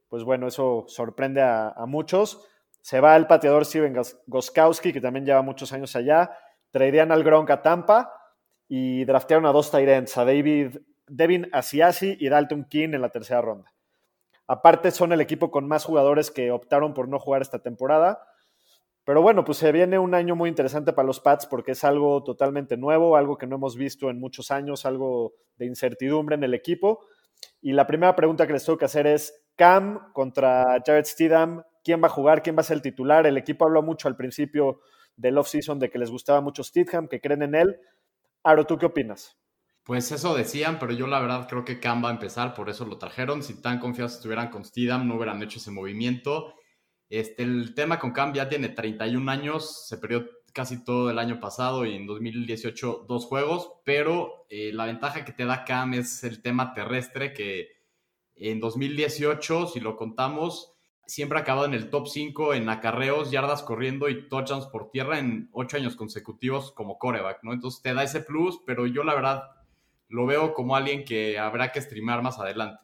pues 0.08 0.24
bueno, 0.24 0.48
eso 0.48 0.84
sorprende 0.88 1.42
a, 1.42 1.74
muchos. 1.86 2.44
Se 2.80 3.00
va 3.00 3.16
el 3.16 3.26
pateador 3.26 3.64
Steven 3.64 3.94
Goskowski, 4.26 4.92
que 4.92 5.00
también 5.00 5.26
lleva 5.26 5.42
muchos 5.42 5.72
años 5.72 5.94
allá. 5.96 6.30
Traerían 6.70 7.12
al 7.12 7.24
Gronk 7.24 7.50
a 7.50 7.62
Tampa 7.62 8.12
y 8.68 9.04
draftearon 9.04 9.46
a 9.46 9.52
dos 9.52 9.70
Tyrants, 9.70 10.16
a 10.16 10.24
David, 10.24 10.78
Devin 11.06 11.48
Asiasi 11.52 12.16
y 12.18 12.28
Dalton 12.28 12.64
King 12.64 12.90
en 12.94 13.02
la 13.02 13.10
tercera 13.10 13.42
ronda. 13.42 13.72
Aparte, 14.46 14.90
son 14.90 15.12
el 15.12 15.20
equipo 15.20 15.50
con 15.50 15.68
más 15.68 15.84
jugadores 15.84 16.30
que 16.30 16.50
optaron 16.50 16.94
por 16.94 17.08
no 17.08 17.18
jugar 17.18 17.42
esta 17.42 17.58
temporada. 17.58 18.22
Pero 19.04 19.22
bueno, 19.22 19.44
pues 19.44 19.58
se 19.58 19.72
viene 19.72 19.98
un 19.98 20.14
año 20.14 20.36
muy 20.36 20.48
interesante 20.50 20.92
para 20.92 21.06
los 21.06 21.20
Pats 21.20 21.46
porque 21.46 21.72
es 21.72 21.84
algo 21.84 22.22
totalmente 22.24 22.76
nuevo, 22.76 23.16
algo 23.16 23.38
que 23.38 23.46
no 23.46 23.56
hemos 23.56 23.76
visto 23.76 24.10
en 24.10 24.20
muchos 24.20 24.50
años, 24.50 24.84
algo 24.84 25.34
de 25.56 25.66
incertidumbre 25.66 26.34
en 26.34 26.44
el 26.44 26.54
equipo. 26.54 27.00
Y 27.60 27.72
la 27.72 27.86
primera 27.86 28.14
pregunta 28.16 28.46
que 28.46 28.52
les 28.52 28.64
tengo 28.64 28.78
que 28.78 28.84
hacer 28.84 29.06
es, 29.06 29.47
Cam 29.58 30.12
contra 30.12 30.80
Jared 30.86 31.04
Steedham, 31.04 31.64
¿quién 31.82 32.00
va 32.00 32.06
a 32.06 32.10
jugar? 32.10 32.42
¿Quién 32.42 32.56
va 32.56 32.60
a 32.60 32.64
ser 32.64 32.76
el 32.76 32.82
titular? 32.82 33.26
El 33.26 33.36
equipo 33.36 33.64
habló 33.64 33.82
mucho 33.82 34.06
al 34.06 34.16
principio 34.16 34.80
del 35.16 35.36
off-season 35.36 35.80
de 35.80 35.90
que 35.90 35.98
les 35.98 36.10
gustaba 36.10 36.40
mucho 36.40 36.62
Steedham, 36.62 37.08
que 37.08 37.20
creen 37.20 37.42
en 37.42 37.56
él. 37.56 37.76
Aro, 38.44 38.64
¿tú 38.64 38.78
qué 38.78 38.86
opinas? 38.86 39.36
Pues 39.82 40.12
eso 40.12 40.36
decían, 40.36 40.78
pero 40.78 40.92
yo 40.92 41.08
la 41.08 41.18
verdad 41.18 41.48
creo 41.48 41.64
que 41.64 41.80
Cam 41.80 42.04
va 42.04 42.10
a 42.10 42.12
empezar, 42.12 42.54
por 42.54 42.70
eso 42.70 42.84
lo 42.84 42.98
trajeron. 42.98 43.42
Si 43.42 43.60
tan 43.60 43.80
confiados 43.80 44.14
estuvieran 44.14 44.48
con 44.48 44.64
Steedham, 44.64 45.08
no 45.08 45.16
hubieran 45.16 45.42
hecho 45.42 45.58
ese 45.58 45.72
movimiento. 45.72 46.54
Este, 47.10 47.42
el 47.42 47.74
tema 47.74 47.98
con 47.98 48.12
Cam 48.12 48.32
ya 48.32 48.48
tiene 48.48 48.68
31 48.68 49.28
años, 49.28 49.88
se 49.88 49.98
perdió 49.98 50.24
casi 50.52 50.84
todo 50.84 51.10
el 51.10 51.18
año 51.18 51.40
pasado 51.40 51.84
y 51.84 51.96
en 51.96 52.06
2018 52.06 53.06
dos 53.08 53.26
juegos, 53.26 53.72
pero 53.84 54.46
eh, 54.50 54.70
la 54.72 54.84
ventaja 54.84 55.24
que 55.24 55.32
te 55.32 55.46
da 55.46 55.64
Cam 55.64 55.94
es 55.94 56.22
el 56.22 56.42
tema 56.42 56.74
terrestre 56.74 57.32
que 57.32 57.77
en 58.40 58.60
2018, 58.60 59.68
si 59.68 59.80
lo 59.80 59.96
contamos, 59.96 60.72
siempre 61.06 61.38
ha 61.38 61.42
acabado 61.42 61.66
en 61.66 61.74
el 61.74 61.90
top 61.90 62.06
5 62.06 62.54
en 62.54 62.68
acarreos, 62.68 63.30
yardas 63.30 63.62
corriendo 63.62 64.08
y 64.08 64.28
touchdowns 64.28 64.66
por 64.66 64.90
tierra 64.90 65.18
en 65.18 65.48
8 65.52 65.78
años 65.78 65.96
consecutivos 65.96 66.72
como 66.72 66.98
coreback, 66.98 67.42
¿no? 67.42 67.52
Entonces 67.52 67.82
te 67.82 67.94
da 67.94 68.02
ese 68.02 68.20
plus, 68.20 68.60
pero 68.66 68.86
yo 68.86 69.04
la 69.04 69.14
verdad 69.14 69.44
lo 70.08 70.26
veo 70.26 70.54
como 70.54 70.76
alguien 70.76 71.04
que 71.04 71.38
habrá 71.38 71.72
que 71.72 71.80
streamar 71.80 72.22
más 72.22 72.38
adelante. 72.38 72.82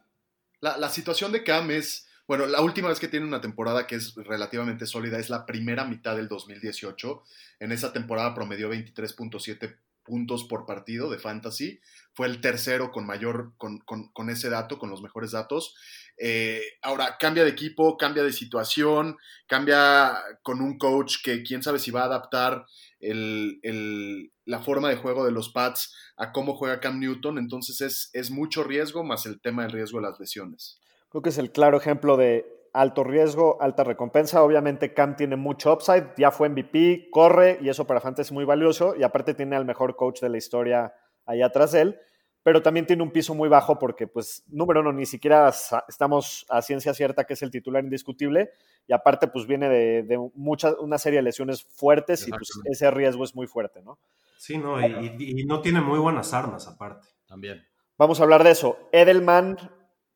La, 0.61 0.79
la 0.79 0.89
situación 0.89 1.33
de 1.33 1.45
Cam 1.45 1.71
es, 1.71 2.09
bueno, 2.27 2.47
la 2.47 2.63
última 2.63 2.89
vez 2.89 2.99
que 2.99 3.09
tiene 3.09 3.27
una 3.27 3.43
temporada 3.43 3.87
que 3.87 3.97
es 3.97 4.15
relativamente 4.15 4.87
sólida 4.87 5.19
es 5.19 5.29
la 5.29 5.45
primera 5.45 5.85
mitad 5.85 6.17
del 6.17 6.29
2018. 6.29 7.23
En 7.61 7.73
esa 7.73 7.93
temporada 7.93 8.35
promedió 8.35 8.73
23.7 8.73 9.77
puntos 10.05 10.45
por 10.45 10.67
partido 10.67 11.11
de 11.11 11.19
fantasy. 11.19 11.81
Fue 12.13 12.27
el 12.29 12.41
tercero 12.41 12.93
con 12.93 13.07
mayor, 13.07 13.53
con, 13.59 13.79
con, 13.79 14.13
con 14.13 14.31
ese 14.31 14.51
dato, 14.51 14.79
con 14.79 14.91
los 14.91 15.03
mejores 15.03 15.33
datos. 15.33 15.75
Eh, 16.17 16.63
ahora, 16.83 17.17
cambia 17.19 17.43
de 17.43 17.51
equipo, 17.51 17.97
cambia 17.97 18.23
de 18.23 18.33
situación, 18.33 19.17
cambia 19.49 20.15
con 20.43 20.61
un 20.61 20.79
coach 20.79 21.17
que 21.25 21.43
quién 21.43 21.63
sabe 21.63 21.81
si 21.81 21.91
va 21.91 22.03
a 22.03 22.07
adaptar 22.07 22.67
el, 23.01 23.59
el, 23.63 24.31
la 24.45 24.61
forma 24.61 24.89
de 24.89 24.97
juego 24.97 25.25
de 25.25 25.33
los 25.33 25.49
Pats 25.49 25.93
a 26.17 26.31
cómo 26.31 26.55
juega 26.55 26.79
Cam 26.79 27.01
Newton. 27.01 27.39
Entonces 27.39 27.81
es, 27.81 28.11
es 28.13 28.31
mucho 28.31 28.63
riesgo 28.63 29.03
más 29.03 29.27
el 29.27 29.41
tema 29.41 29.63
del 29.63 29.73
riesgo 29.73 29.99
de 29.99 30.07
las 30.09 30.21
lesiones. 30.21 30.79
Creo 31.09 31.23
que 31.23 31.31
es 31.31 31.39
el 31.39 31.51
claro 31.51 31.77
ejemplo 31.77 32.17
de 32.17 32.54
alto 32.75 33.05
riesgo, 33.05 33.57
alta 33.63 33.85
recompensa. 33.85 34.43
Obviamente 34.43 34.93
Cam 34.93 35.17
tiene 35.17 35.37
mucho 35.37 35.73
upside, 35.73 36.09
ya 36.19 36.31
fue 36.31 36.49
MVP, 36.51 37.09
corre 37.11 37.59
y 37.63 37.69
eso 37.69 37.87
para 37.87 38.01
Fantasy 38.01 38.29
es 38.29 38.33
muy 38.33 38.45
valioso 38.45 38.95
y 38.97 39.05
aparte 39.05 39.33
tiene 39.33 39.57
al 39.57 39.65
mejor 39.65 39.97
coach 39.97 40.21
de 40.21 40.29
la 40.29 40.37
historia 40.37 40.93
ahí 41.25 41.41
atrás 41.41 41.73
de 41.73 41.81
él, 41.81 42.01
pero 42.43 42.63
también 42.63 42.85
tiene 42.85 43.03
un 43.03 43.13
piso 43.13 43.35
muy 43.35 43.49
bajo 43.49 43.79
porque 43.79 44.07
pues 44.07 44.45
número 44.49 44.81
uno, 44.81 44.93
ni 44.93 45.07
siquiera 45.07 45.51
estamos 45.89 46.45
a 46.51 46.61
ciencia 46.61 46.93
cierta 46.93 47.25
que 47.25 47.35
es 47.35 47.43
el 47.43 47.51
titular 47.51 47.83
indiscutible 47.83 48.51
y 48.87 48.93
aparte 48.93 49.29
pues 49.29 49.47
viene 49.47 49.69
de, 49.69 50.03
de 50.03 50.31
mucha, 50.35 50.75
una 50.81 50.99
serie 50.99 51.21
de 51.21 51.23
lesiones 51.23 51.65
fuertes 51.65 52.27
y 52.27 52.31
pues 52.31 52.51
ese 52.65 52.91
riesgo 52.91 53.25
es 53.25 53.35
muy 53.37 53.47
fuerte, 53.47 53.83
¿no? 53.83 53.99
Sí, 54.37 54.59
no, 54.59 54.85
y, 54.85 55.17
y, 55.19 55.41
y 55.41 55.45
no 55.47 55.63
tiene 55.63 55.81
muy 55.81 55.99
buenas 55.99 56.35
armas 56.35 56.67
aparte. 56.67 57.09
También. 57.27 57.65
Vamos 57.97 58.19
a 58.19 58.25
hablar 58.25 58.43
de 58.43 58.51
eso. 58.51 58.77
Edelman 58.93 59.57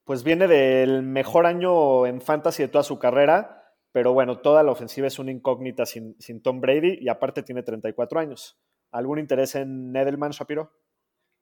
pues 0.08 0.24
viene 0.24 0.48
del 0.48 1.02
mejor 1.02 1.44
año 1.44 2.06
en 2.06 2.22
fantasy 2.22 2.62
de 2.62 2.70
toda 2.70 2.82
su 2.82 2.98
carrera, 2.98 3.74
pero 3.92 4.14
bueno, 4.14 4.38
toda 4.38 4.62
la 4.62 4.72
ofensiva 4.72 5.06
es 5.06 5.18
una 5.18 5.32
incógnita 5.32 5.84
sin, 5.84 6.16
sin 6.18 6.40
Tom 6.40 6.62
Brady 6.62 6.96
y 6.98 7.10
aparte 7.10 7.42
tiene 7.42 7.62
34 7.62 8.18
años. 8.18 8.58
¿Algún 8.90 9.18
interés 9.18 9.54
en 9.54 9.94
Edelman, 9.94 10.30
Shapiro? 10.30 10.72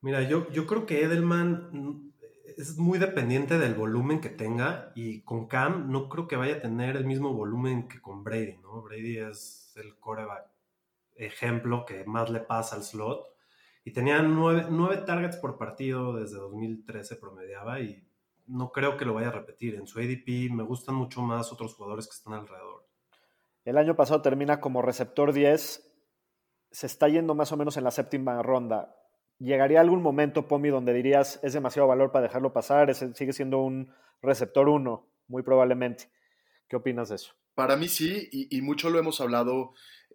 Mira, 0.00 0.20
yo, 0.22 0.50
yo 0.50 0.66
creo 0.66 0.84
que 0.84 1.04
Edelman 1.04 2.12
es 2.56 2.76
muy 2.76 2.98
dependiente 2.98 3.56
del 3.56 3.74
volumen 3.74 4.20
que 4.20 4.30
tenga 4.30 4.90
y 4.96 5.22
con 5.22 5.46
Cam 5.46 5.92
no 5.92 6.08
creo 6.08 6.26
que 6.26 6.34
vaya 6.34 6.56
a 6.56 6.60
tener 6.60 6.96
el 6.96 7.04
mismo 7.04 7.34
volumen 7.34 7.86
que 7.86 8.00
con 8.00 8.24
Brady, 8.24 8.56
¿no? 8.62 8.82
Brady 8.82 9.18
es 9.18 9.74
el 9.76 9.96
coreback 10.00 10.50
ejemplo 11.14 11.84
que 11.86 12.04
más 12.04 12.30
le 12.30 12.40
pasa 12.40 12.74
al 12.74 12.82
slot 12.82 13.28
y 13.84 13.92
tenía 13.92 14.20
nueve, 14.22 14.66
nueve 14.68 15.04
targets 15.06 15.36
por 15.36 15.56
partido 15.56 16.16
desde 16.16 16.34
2013 16.38 17.14
promediaba 17.14 17.78
y 17.78 18.05
no 18.46 18.70
creo 18.72 18.96
que 18.96 19.04
lo 19.04 19.14
vaya 19.14 19.28
a 19.28 19.32
repetir. 19.32 19.74
En 19.74 19.86
su 19.86 19.98
ADP 19.98 20.50
me 20.52 20.62
gustan 20.62 20.94
mucho 20.94 21.20
más 21.22 21.52
otros 21.52 21.74
jugadores 21.74 22.06
que 22.06 22.14
están 22.14 22.34
alrededor. 22.34 22.86
El 23.64 23.78
año 23.78 23.96
pasado 23.96 24.22
termina 24.22 24.60
como 24.60 24.82
receptor 24.82 25.32
10. 25.32 25.92
Se 26.70 26.86
está 26.86 27.08
yendo 27.08 27.34
más 27.34 27.52
o 27.52 27.56
menos 27.56 27.76
en 27.76 27.84
la 27.84 27.90
séptima 27.90 28.42
ronda. 28.42 28.94
¿Llegaría 29.38 29.80
algún 29.80 30.02
momento, 30.02 30.48
Pomi, 30.48 30.70
donde 30.70 30.94
dirías 30.94 31.40
es 31.42 31.52
demasiado 31.52 31.88
valor 31.88 32.12
para 32.12 32.24
dejarlo 32.24 32.52
pasar? 32.52 32.90
Es, 32.90 33.04
sigue 33.14 33.32
siendo 33.32 33.58
un 33.58 33.92
receptor 34.22 34.68
1, 34.68 35.06
muy 35.28 35.42
probablemente. 35.42 36.10
¿Qué 36.68 36.76
opinas 36.76 37.08
de 37.10 37.16
eso? 37.16 37.34
Para 37.54 37.76
mí 37.76 37.88
sí, 37.88 38.28
y, 38.32 38.56
y, 38.56 38.62
mucho 38.62 38.90
lo 38.90 38.98
hemos 38.98 39.20
hablado 39.20 39.72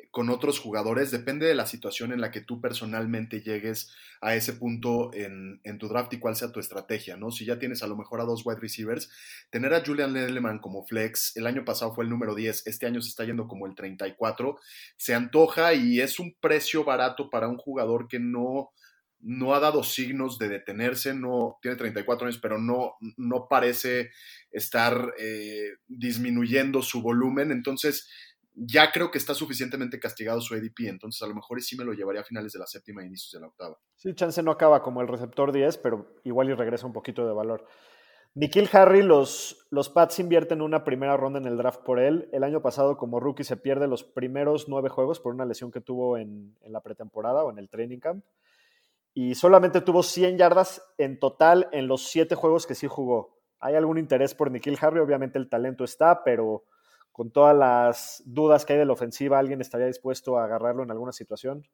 con 0.10 0.29
otros 0.29 0.60
jugadores. 0.60 1.12
Depende 1.12 1.46
de 1.46 1.55
la 1.55 1.65
situación 1.65 2.12
en 2.12 2.22
la 2.22 2.31
que 2.31 2.41
tú 2.41 2.60
personalmente 2.60 3.41
llegues 3.41 3.93
a 4.22 4.36
ese 4.36 4.53
punto 4.53 5.12
en, 5.13 5.60
tu 5.79 5.88
draft 5.88 6.13
y 6.13 6.20
cuál 6.20 6.36
sea 6.36 6.51
tu 6.51 6.60
estrategia, 6.60 7.17
¿no? 7.17 7.31
Si 7.31 7.46
ya 7.46 7.60
tienes 7.60 7.84
a 7.84 7.88
lo 7.88 7.96
mejor 7.96 8.22
a 8.22 8.25
dos 8.25 8.46
wide 8.46 8.60
receivers, 8.60 9.10
tener 9.50 9.74
a 9.74 9.84
Julian 9.86 10.15
Edelman 10.15 10.60
como 10.60 10.86
flex, 10.86 11.36
el 11.38 11.48
año 11.48 11.65
pasado 11.65 11.93
fue 11.93 12.03
el 12.03 12.10
número 12.10 12.36
10, 12.36 12.67
este 12.67 12.86
año 12.86 13.01
se 13.01 13.10
está 13.10 13.24
yendo 13.25 13.48
como 13.48 13.67
el 13.67 13.75
34, 13.75 14.58
se 14.98 15.13
antoja 15.13 15.74
y 15.74 16.01
es 16.01 16.20
un 16.20 16.36
precio 16.39 16.84
barato 16.84 17.29
para 17.29 17.48
un 17.48 17.58
jugador 17.58 18.08
que 18.08 18.20
no 18.20 18.72
no 19.24 19.53
ha 19.53 19.60
dado 19.60 19.84
signos 19.84 20.39
de 20.39 20.50
detenerse, 20.50 21.13
no 21.13 21.60
tiene 21.62 21.77
34 21.77 22.27
años, 22.27 22.39
pero 22.41 22.58
no, 22.58 22.96
no 23.17 23.48
parece 23.48 24.12
estar 24.51 25.13
eh, 25.20 25.74
disminuyendo 25.88 26.81
su 26.81 27.01
volumen. 27.01 27.51
Entonces, 27.51 28.10
ya 28.53 28.91
creo 28.91 29.12
que 29.12 29.17
está 29.17 29.34
suficientemente 29.34 30.00
castigado 30.00 30.41
su 30.41 30.53
ADP. 30.53 30.88
Entonces, 30.88 31.22
a 31.22 31.27
lo 31.27 31.36
mejor 31.36 31.62
sí 31.62 31.77
me 31.77 31.84
lo 31.84 31.93
llevaría 31.93 32.22
a 32.22 32.25
finales 32.25 32.53
de 32.53 32.60
la 32.60 32.67
séptima 32.67 33.01
e 33.01 33.08
inicios 33.08 33.31
de 33.31 33.39
la 33.39 33.48
octava. 33.48 33.77
Sí, 33.96 34.13
Chance 34.13 34.43
no 34.43 34.51
acaba 34.51 34.81
como 34.81 35.01
el 35.01 35.08
receptor 35.08 35.51
10, 35.51 35.77
pero 35.77 36.15
igual 36.24 36.50
y 36.50 36.53
regresa 36.53 36.86
un 36.86 36.93
poquito 36.93 37.25
de 37.25 37.34
valor. 37.34 37.65
Nikhil 38.34 38.70
Harry, 38.72 39.01
los, 39.01 39.67
los 39.72 39.89
Pats 39.89 40.20
invierten 40.20 40.62
una 40.62 40.86
primera 40.86 41.17
ronda 41.17 41.39
en 41.39 41.46
el 41.46 41.58
draft 41.58 41.81
por 41.81 42.00
él. 42.00 42.29
El 42.31 42.43
año 42.43 42.62
pasado, 42.62 42.98
como 42.98 43.20
rookie, 43.20 43.43
se 43.43 43.58
pierde 43.58 43.88
los 43.88 44.03
primeros 44.03 44.70
nueve 44.70 44.89
juegos 44.89 45.20
por 45.20 45.34
una 45.34 45.46
lesión 45.46 45.72
que 45.72 45.81
tuvo 45.81 46.17
en, 46.17 46.55
en 46.62 46.72
la 46.72 46.81
pretemporada 46.81 47.43
o 47.43 47.51
en 47.51 47.58
el 47.58 47.70
training 47.70 48.00
camp 48.00 48.24
y 49.13 49.36
solamente 49.36 49.81
tuvo 49.81 50.03
100 50.03 50.38
yardas 50.38 50.81
en 50.98 51.20
total 51.20 51.67
en 51.72 51.88
los 51.88 52.08
siete 52.08 52.36
juegos 52.36 52.65
que 52.65 52.75
sí 52.75 52.88
jugó. 52.88 53.38
¿Hay 53.60 53.75
algún 53.75 53.98
interés 53.98 54.34
por 54.34 54.50
Nikhil 54.50 54.77
Harry? 54.81 55.00
Obviamente 55.00 55.38
el 55.38 55.50
talento 55.50 55.84
está, 55.84 56.24
pero 56.24 56.63
con 57.12 57.32
todas 57.32 57.56
las 57.56 58.24
dudas 58.25 58.65
que 58.65 58.74
hay 58.74 58.80
de 58.80 58.86
la 58.86 58.94
ofensiva, 58.94 59.39
¿alguien 59.39 59.62
estaría 59.62 59.88
dispuesto 59.88 60.38
a 60.38 60.46
agarrarlo 60.46 60.84
en 60.84 60.91
alguna 60.91 61.12
situación? 61.12 61.68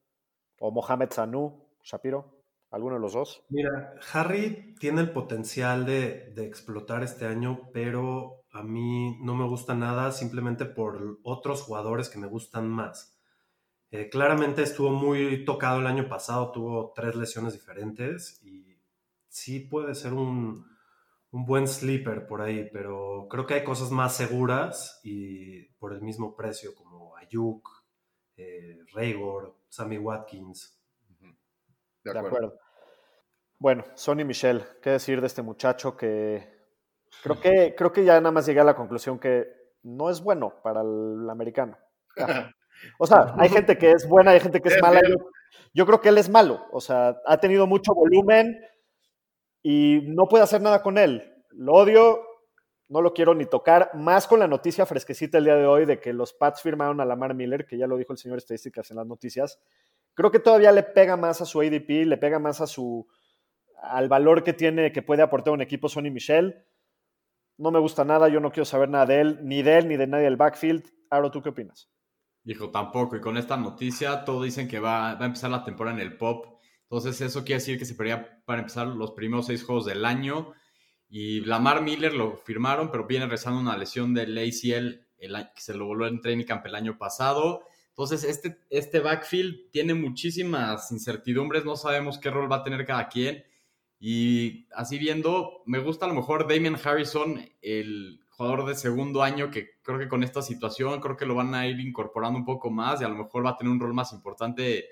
¿O 0.59 0.71
Mohamed 0.71 1.11
Sanu, 1.11 1.67
Shapiro? 1.83 2.33
¿Alguno 2.69 2.95
de 2.95 3.01
los 3.01 3.13
dos? 3.13 3.43
Mira, 3.49 3.95
Harry 4.11 4.75
tiene 4.79 5.01
el 5.01 5.11
potencial 5.11 5.85
de, 5.85 6.33
de 6.35 6.45
explotar 6.45 7.01
este 7.03 7.25
año, 7.25 7.69
pero 7.71 8.43
a 8.51 8.61
mí 8.61 9.17
no 9.21 9.35
me 9.35 9.47
gusta 9.47 9.73
nada 9.73 10.11
simplemente 10.11 10.65
por 10.65 11.19
otros 11.23 11.61
jugadores 11.61 12.09
que 12.09 12.19
me 12.19 12.27
gustan 12.27 12.67
más. 12.69 13.17
Eh, 13.89 14.09
claramente 14.09 14.63
estuvo 14.63 14.91
muy 14.91 15.45
tocado 15.45 15.79
el 15.79 15.87
año 15.87 16.09
pasado, 16.09 16.51
tuvo 16.51 16.91
tres 16.93 17.15
lesiones 17.15 17.53
diferentes 17.53 18.41
y 18.43 18.81
sí 19.29 19.61
puede 19.61 19.95
ser 19.95 20.13
un, 20.13 20.65
un, 21.37 21.45
buen 21.45 21.67
sleeper 21.67 22.27
por 22.27 22.41
ahí, 22.41 22.69
pero 22.71 23.27
creo 23.29 23.45
que 23.45 23.55
hay 23.55 23.63
cosas 23.63 23.91
más 23.91 24.15
seguras 24.15 24.99
y 25.03 25.65
por 25.79 25.93
el 25.93 26.01
mismo 26.01 26.35
precio 26.35 26.73
como 26.75 27.15
Ayuk, 27.15 27.69
eh, 28.35 28.79
Raygor, 28.93 29.55
Sammy 29.69 29.97
Watkins. 29.97 30.79
De 32.03 32.11
acuerdo. 32.11 32.21
de 32.21 32.27
acuerdo. 32.27 32.59
Bueno, 33.59 33.85
Sonny 33.95 34.23
Michel, 34.23 34.63
¿qué 34.81 34.91
decir 34.91 35.19
de 35.19 35.27
este 35.27 35.41
muchacho 35.41 35.97
que 35.97 36.47
creo 37.23 37.39
que, 37.39 37.75
creo 37.77 37.91
que 37.91 38.05
ya 38.05 38.19
nada 38.19 38.31
más 38.31 38.45
llegué 38.45 38.59
a 38.59 38.65
la 38.65 38.75
conclusión 38.75 39.19
que 39.19 39.47
no 39.83 40.09
es 40.09 40.21
bueno 40.21 40.53
para 40.63 40.81
el 40.81 41.29
americano. 41.29 41.77
O 42.99 43.07
sea, 43.07 43.33
hay 43.39 43.49
gente 43.49 43.75
que 43.75 43.89
es 43.89 44.07
buena, 44.07 44.29
hay 44.29 44.39
gente 44.39 44.61
que 44.61 44.69
es 44.69 44.79
mala. 44.79 45.01
Yo, 45.01 45.15
yo, 45.73 45.85
creo 45.87 45.99
que 45.99 46.09
él 46.09 46.19
es 46.19 46.29
malo. 46.29 46.67
O 46.71 46.79
sea, 46.79 47.17
ha 47.25 47.37
tenido 47.39 47.65
mucho 47.65 47.95
volumen 47.95 48.55
y 49.63 50.01
no 50.07 50.27
puede 50.27 50.43
hacer 50.43 50.61
nada 50.61 50.81
con 50.81 50.97
él. 50.97 51.33
Lo 51.51 51.73
odio, 51.73 52.21
no 52.89 53.01
lo 53.01 53.13
quiero 53.13 53.35
ni 53.35 53.45
tocar. 53.45 53.91
Más 53.93 54.27
con 54.27 54.39
la 54.39 54.47
noticia 54.47 54.85
fresquecita 54.85 55.37
el 55.37 55.45
día 55.45 55.55
de 55.55 55.65
hoy 55.65 55.85
de 55.85 55.99
que 55.99 56.13
los 56.13 56.33
Pats 56.33 56.61
firmaron 56.61 57.01
a 57.01 57.05
Lamar 57.05 57.33
Miller, 57.33 57.65
que 57.65 57.77
ya 57.77 57.87
lo 57.87 57.97
dijo 57.97 58.13
el 58.13 58.19
señor 58.19 58.37
Estadísticas 58.37 58.91
en 58.91 58.97
las 58.97 59.07
noticias. 59.07 59.59
Creo 60.13 60.31
que 60.31 60.39
todavía 60.39 60.71
le 60.71 60.83
pega 60.83 61.17
más 61.17 61.41
a 61.41 61.45
su 61.45 61.61
ADP, 61.61 62.05
le 62.05 62.17
pega 62.17 62.39
más 62.39 62.61
a 62.61 62.67
su 62.67 63.07
al 63.81 64.09
valor 64.09 64.43
que 64.43 64.53
tiene, 64.53 64.91
que 64.91 65.01
puede 65.01 65.21
aportar 65.21 65.53
un 65.53 65.61
equipo 65.61 65.89
Sonny 65.89 66.09
Michel. 66.09 66.65
No 67.57 67.71
me 67.71 67.79
gusta 67.79 68.03
nada, 68.03 68.27
yo 68.27 68.39
no 68.39 68.51
quiero 68.51 68.65
saber 68.65 68.89
nada 68.89 69.05
de 69.05 69.21
él, 69.21 69.39
ni 69.43 69.61
de 69.61 69.77
él, 69.77 69.87
ni 69.87 69.97
de 69.97 70.07
nadie 70.07 70.25
del 70.25 70.37
backfield. 70.37 70.91
Aro, 71.09 71.31
¿tú 71.31 71.41
qué 71.41 71.49
opinas? 71.49 71.89
Dijo, 72.43 72.69
tampoco. 72.69 73.15
Y 73.15 73.21
con 73.21 73.37
esta 73.37 73.57
noticia, 73.57 74.23
todos 74.23 74.45
dicen 74.45 74.67
que 74.67 74.79
va, 74.79 75.15
va, 75.15 75.23
a 75.23 75.25
empezar 75.25 75.49
la 75.49 75.63
temporada 75.63 75.97
en 75.97 76.01
el 76.01 76.17
pop. 76.17 76.56
Entonces, 76.89 77.19
eso 77.21 77.43
quiere 77.43 77.59
decir 77.59 77.77
que 77.77 77.85
se 77.85 77.95
podría 77.95 78.41
para 78.45 78.59
empezar 78.59 78.87
los 78.87 79.11
primeros 79.11 79.47
seis 79.47 79.63
juegos 79.63 79.85
del 79.85 80.05
año. 80.05 80.53
Y 81.09 81.41
Lamar 81.41 81.81
Miller 81.81 82.13
lo 82.13 82.37
firmaron, 82.37 82.91
pero 82.91 83.05
viene 83.05 83.27
rezando 83.27 83.59
una 83.59 83.77
lesión 83.77 84.13
del 84.13 84.37
ACL 84.37 85.07
que 85.19 85.61
se 85.61 85.73
lo 85.73 85.85
volvió 85.85 86.07
en 86.07 86.21
training 86.21 86.45
camp 86.45 86.65
el 86.65 86.75
año 86.75 86.97
pasado. 86.97 87.63
Entonces, 87.89 88.23
este, 88.23 88.59
este 88.69 88.99
backfield 88.99 89.71
tiene 89.71 89.93
muchísimas 89.93 90.91
incertidumbres. 90.91 91.65
No 91.65 91.75
sabemos 91.75 92.19
qué 92.19 92.29
rol 92.29 92.51
va 92.51 92.57
a 92.57 92.63
tener 92.63 92.85
cada 92.85 93.07
quien. 93.07 93.43
Y 93.99 94.67
así 94.73 94.99
viendo, 94.99 95.63
me 95.65 95.79
gusta 95.79 96.05
a 96.05 96.09
lo 96.09 96.13
mejor 96.13 96.47
Damian 96.47 96.77
Harrison, 96.81 97.41
el 97.61 98.21
jugador 98.29 98.67
de 98.67 98.75
segundo 98.75 99.23
año 99.23 99.49
que 99.49 99.79
creo 99.81 99.97
que 99.97 100.07
con 100.07 100.23
esta 100.23 100.43
situación 100.43 101.01
creo 101.01 101.17
que 101.17 101.25
lo 101.25 101.33
van 101.33 101.55
a 101.55 101.65
ir 101.65 101.79
incorporando 101.79 102.37
un 102.37 102.45
poco 102.45 102.69
más 102.69 103.01
y 103.01 103.03
a 103.03 103.09
lo 103.09 103.15
mejor 103.15 103.43
va 103.43 103.51
a 103.51 103.57
tener 103.57 103.73
un 103.73 103.79
rol 103.79 103.95
más 103.95 104.13
importante 104.13 104.85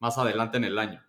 más 0.00 0.18
adelante 0.18 0.56
en 0.56 0.64
el 0.64 0.78
año. 0.78 1.07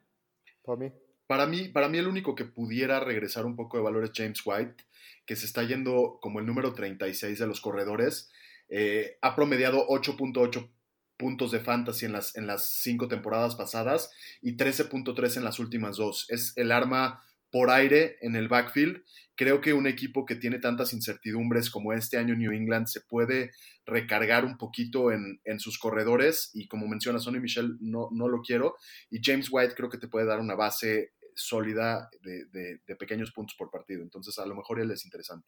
Para 0.63 0.78
mí. 0.78 0.92
Para 1.28 1.46
mí, 1.46 1.68
para 1.68 1.89
mí 1.89 2.00
el 2.00 2.08
único 2.08 2.34
que 2.34 2.46
pudiera 2.46 3.00
regresar 3.00 3.46
un 3.46 3.56
poco 3.56 3.78
de 3.78 3.84
valor 3.84 4.04
es 4.04 4.12
James 4.16 4.42
White, 4.44 4.84
que 5.25 5.36
se 5.36 5.46
está 5.46 5.63
yendo 5.63 6.18
como 6.22 6.39
el 6.39 6.46
número 6.46 6.74
36 6.74 7.38
de 7.38 7.48
los 7.48 7.62
corredores. 7.62 8.32
Eh, 8.68 9.18
ha 9.22 9.36
promediado 9.36 9.88
8.8 9.88 10.70
puntos 11.18 11.51
de 11.51 11.60
fantasy 11.60 12.06
en 12.06 12.13
las, 12.13 12.36
en 12.36 12.48
las 12.48 12.66
cinco 12.66 13.08
temporadas 13.08 13.56
pasadas 13.56 14.10
y 14.42 14.56
13.3 14.56 15.38
en 15.38 15.44
las 15.44 15.60
últimas 15.60 15.98
dos. 15.98 16.25
Es 16.30 16.54
el 16.56 16.72
arma 16.72 17.24
por 17.51 17.70
aire 17.70 18.18
en 18.22 18.36
el 18.36 18.48
backfield. 18.48 19.03
Creo 19.36 19.62
que 19.62 19.74
un 19.74 19.88
equipo 19.88 20.25
que 20.25 20.36
tiene 20.36 20.60
tantas 20.60 20.94
incertidumbres 20.94 21.70
como 21.70 21.94
este 21.94 22.18
año 22.18 22.36
New 22.36 22.51
England 22.51 22.88
se 22.88 23.01
puede 23.01 23.51
recargar 23.86 24.46
un 24.46 24.58
poquito 24.58 25.12
en, 25.12 25.39
en 25.46 25.60
sus 25.60 25.79
corredores 25.79 26.51
y 26.53 26.68
como 26.68 26.88
menciona 26.88 27.20
Sonny 27.20 27.39
Michel, 27.39 27.77
no, 27.79 28.10
no 28.12 28.27
lo 28.27 28.41
quiero. 28.41 28.75
Y 29.10 29.20
James 29.24 29.50
White 29.51 29.75
creo 29.75 29.89
que 29.89 29.98
te 29.98 30.08
puede 30.08 30.25
dar 30.25 30.39
una 30.39 30.56
base 30.56 31.13
sólida 31.34 32.10
de, 32.22 32.46
de, 32.51 32.82
de 32.86 32.96
pequeños 32.96 33.32
puntos 33.32 33.56
por 33.58 33.72
partido. 33.72 34.03
Entonces 34.03 34.38
a 34.39 34.46
lo 34.46 34.56
mejor 34.56 34.79
él 34.79 34.91
es 34.91 35.06
interesante. 35.06 35.48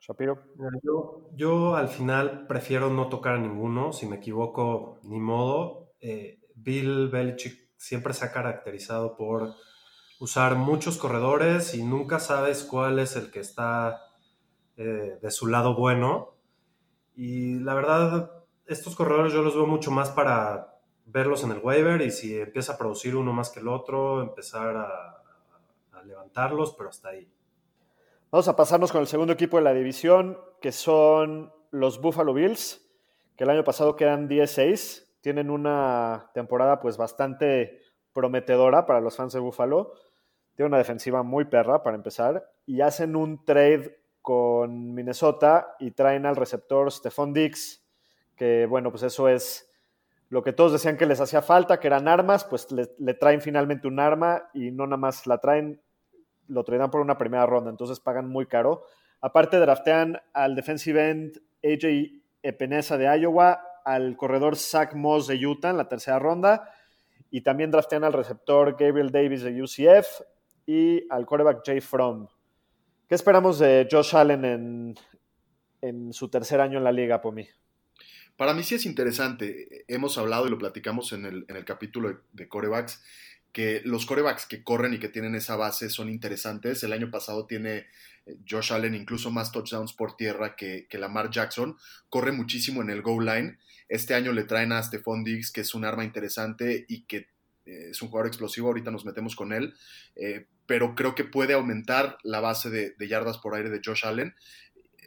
Shapiro. 0.00 0.42
Yo, 0.82 1.30
yo 1.34 1.76
al 1.76 1.88
final 1.88 2.46
prefiero 2.46 2.88
no 2.90 3.08
tocar 3.08 3.34
a 3.34 3.38
ninguno. 3.38 3.92
Si 3.92 4.06
me 4.06 4.16
equivoco, 4.16 5.00
ni 5.02 5.18
modo. 5.20 5.92
Eh, 6.00 6.40
Bill 6.54 7.08
Belichick 7.08 7.70
siempre 7.76 8.14
se 8.14 8.24
ha 8.24 8.32
caracterizado 8.32 9.16
por 9.16 9.54
usar 10.18 10.56
muchos 10.56 10.98
corredores 10.98 11.74
y 11.74 11.82
nunca 11.82 12.18
sabes 12.18 12.64
cuál 12.64 12.98
es 12.98 13.16
el 13.16 13.30
que 13.30 13.40
está 13.40 14.02
eh, 14.76 15.18
de 15.20 15.30
su 15.30 15.46
lado 15.46 15.74
bueno. 15.74 16.34
Y 17.14 17.60
la 17.60 17.74
verdad, 17.74 18.32
estos 18.66 18.96
corredores 18.96 19.32
yo 19.32 19.42
los 19.42 19.54
veo 19.54 19.66
mucho 19.66 19.90
más 19.90 20.10
para 20.10 20.74
verlos 21.06 21.42
en 21.44 21.52
el 21.52 21.58
waiver 21.58 22.02
y 22.02 22.10
si 22.10 22.38
empieza 22.38 22.74
a 22.74 22.78
producir 22.78 23.16
uno 23.16 23.32
más 23.32 23.50
que 23.50 23.60
el 23.60 23.68
otro, 23.68 24.20
empezar 24.20 24.76
a, 24.76 25.22
a 25.92 26.02
levantarlos, 26.04 26.74
pero 26.74 26.90
hasta 26.90 27.10
ahí. 27.10 27.30
Vamos 28.30 28.48
a 28.48 28.56
pasarnos 28.56 28.92
con 28.92 29.00
el 29.00 29.06
segundo 29.06 29.32
equipo 29.32 29.56
de 29.56 29.62
la 29.62 29.72
división, 29.72 30.38
que 30.60 30.70
son 30.70 31.52
los 31.70 32.00
Buffalo 32.00 32.34
Bills, 32.34 32.86
que 33.36 33.44
el 33.44 33.50
año 33.50 33.64
pasado 33.64 33.96
quedan 33.96 34.28
10-6. 34.28 35.06
Tienen 35.20 35.50
una 35.50 36.30
temporada 36.34 36.78
pues 36.80 36.96
bastante 36.96 37.80
prometedora 38.12 38.84
para 38.84 39.00
los 39.00 39.16
fans 39.16 39.32
de 39.32 39.40
Buffalo. 39.40 39.94
Tiene 40.58 40.70
una 40.70 40.78
defensiva 40.78 41.22
muy 41.22 41.44
perra 41.44 41.84
para 41.84 41.94
empezar. 41.94 42.50
Y 42.66 42.80
hacen 42.80 43.14
un 43.14 43.44
trade 43.44 43.96
con 44.20 44.92
Minnesota 44.92 45.76
y 45.78 45.92
traen 45.92 46.26
al 46.26 46.34
receptor 46.34 46.90
Stephon 46.90 47.32
Dix, 47.32 47.86
que 48.34 48.66
bueno, 48.66 48.90
pues 48.90 49.04
eso 49.04 49.28
es 49.28 49.70
lo 50.30 50.42
que 50.42 50.52
todos 50.52 50.72
decían 50.72 50.96
que 50.96 51.06
les 51.06 51.20
hacía 51.20 51.42
falta, 51.42 51.78
que 51.78 51.86
eran 51.86 52.08
armas, 52.08 52.42
pues 52.42 52.72
le, 52.72 52.88
le 52.98 53.14
traen 53.14 53.40
finalmente 53.40 53.86
un 53.86 54.00
arma 54.00 54.50
y 54.52 54.72
no 54.72 54.84
nada 54.84 54.96
más 54.96 55.28
la 55.28 55.38
traen, 55.38 55.80
lo 56.48 56.64
traerán 56.64 56.90
por 56.90 57.02
una 57.02 57.16
primera 57.16 57.46
ronda, 57.46 57.70
entonces 57.70 58.00
pagan 58.00 58.28
muy 58.28 58.46
caro. 58.46 58.82
Aparte, 59.20 59.60
draftean 59.60 60.20
al 60.32 60.56
defensive 60.56 61.08
end 61.08 61.40
AJ 61.62 62.20
Epinesa 62.42 62.98
de 62.98 63.16
Iowa, 63.16 63.62
al 63.84 64.16
corredor 64.16 64.56
Zach 64.56 64.92
Moss 64.94 65.28
de 65.28 65.36
Utah 65.46 65.70
en 65.70 65.76
la 65.76 65.86
tercera 65.86 66.18
ronda, 66.18 66.68
y 67.30 67.42
también 67.42 67.70
draftean 67.70 68.02
al 68.02 68.12
receptor 68.12 68.72
Gabriel 68.72 69.12
Davis 69.12 69.44
de 69.44 69.62
UCF 69.62 70.20
y 70.68 71.02
al 71.08 71.24
quarterback 71.24 71.62
Jay 71.64 71.80
Fromm. 71.80 72.28
¿Qué 73.08 73.14
esperamos 73.14 73.58
de 73.58 73.88
Josh 73.90 74.14
Allen 74.14 74.44
en, 74.44 74.94
en 75.80 76.12
su 76.12 76.28
tercer 76.28 76.60
año 76.60 76.76
en 76.76 76.84
la 76.84 76.92
liga, 76.92 77.22
Pomi? 77.22 77.48
Para 78.36 78.52
mí 78.52 78.62
sí 78.62 78.74
es 78.74 78.84
interesante. 78.84 79.86
Hemos 79.88 80.18
hablado 80.18 80.46
y 80.46 80.50
lo 80.50 80.58
platicamos 80.58 81.14
en 81.14 81.24
el, 81.24 81.46
en 81.48 81.56
el 81.56 81.64
capítulo 81.64 82.10
de, 82.10 82.16
de 82.34 82.48
corebacks 82.48 83.02
que 83.50 83.80
los 83.86 84.04
corebacks 84.04 84.44
que 84.44 84.62
corren 84.62 84.92
y 84.92 84.98
que 84.98 85.08
tienen 85.08 85.34
esa 85.34 85.56
base 85.56 85.88
son 85.88 86.10
interesantes. 86.10 86.82
El 86.82 86.92
año 86.92 87.10
pasado 87.10 87.46
tiene 87.46 87.86
eh, 88.26 88.36
Josh 88.46 88.74
Allen 88.74 88.94
incluso 88.94 89.30
más 89.30 89.50
touchdowns 89.52 89.94
por 89.94 90.16
tierra 90.16 90.54
que, 90.54 90.86
que 90.86 90.98
Lamar 90.98 91.30
Jackson. 91.30 91.78
Corre 92.10 92.32
muchísimo 92.32 92.82
en 92.82 92.90
el 92.90 93.00
goal 93.00 93.24
line. 93.24 93.58
Este 93.88 94.12
año 94.12 94.32
le 94.32 94.44
traen 94.44 94.72
a 94.72 94.82
Stephon 94.82 95.24
Diggs, 95.24 95.50
que 95.50 95.62
es 95.62 95.74
un 95.74 95.86
arma 95.86 96.04
interesante 96.04 96.84
y 96.90 97.04
que 97.04 97.28
eh, 97.64 97.88
es 97.90 98.02
un 98.02 98.08
jugador 98.08 98.26
explosivo. 98.26 98.68
Ahorita 98.68 98.90
nos 98.90 99.06
metemos 99.06 99.34
con 99.34 99.54
él. 99.54 99.72
Eh, 100.14 100.46
pero 100.68 100.94
creo 100.94 101.14
que 101.14 101.24
puede 101.24 101.54
aumentar 101.54 102.18
la 102.22 102.40
base 102.40 102.68
de, 102.68 102.90
de, 102.90 103.08
yardas 103.08 103.38
por 103.38 103.54
aire 103.54 103.70
de 103.70 103.80
Josh 103.82 104.04
Allen. 104.04 104.34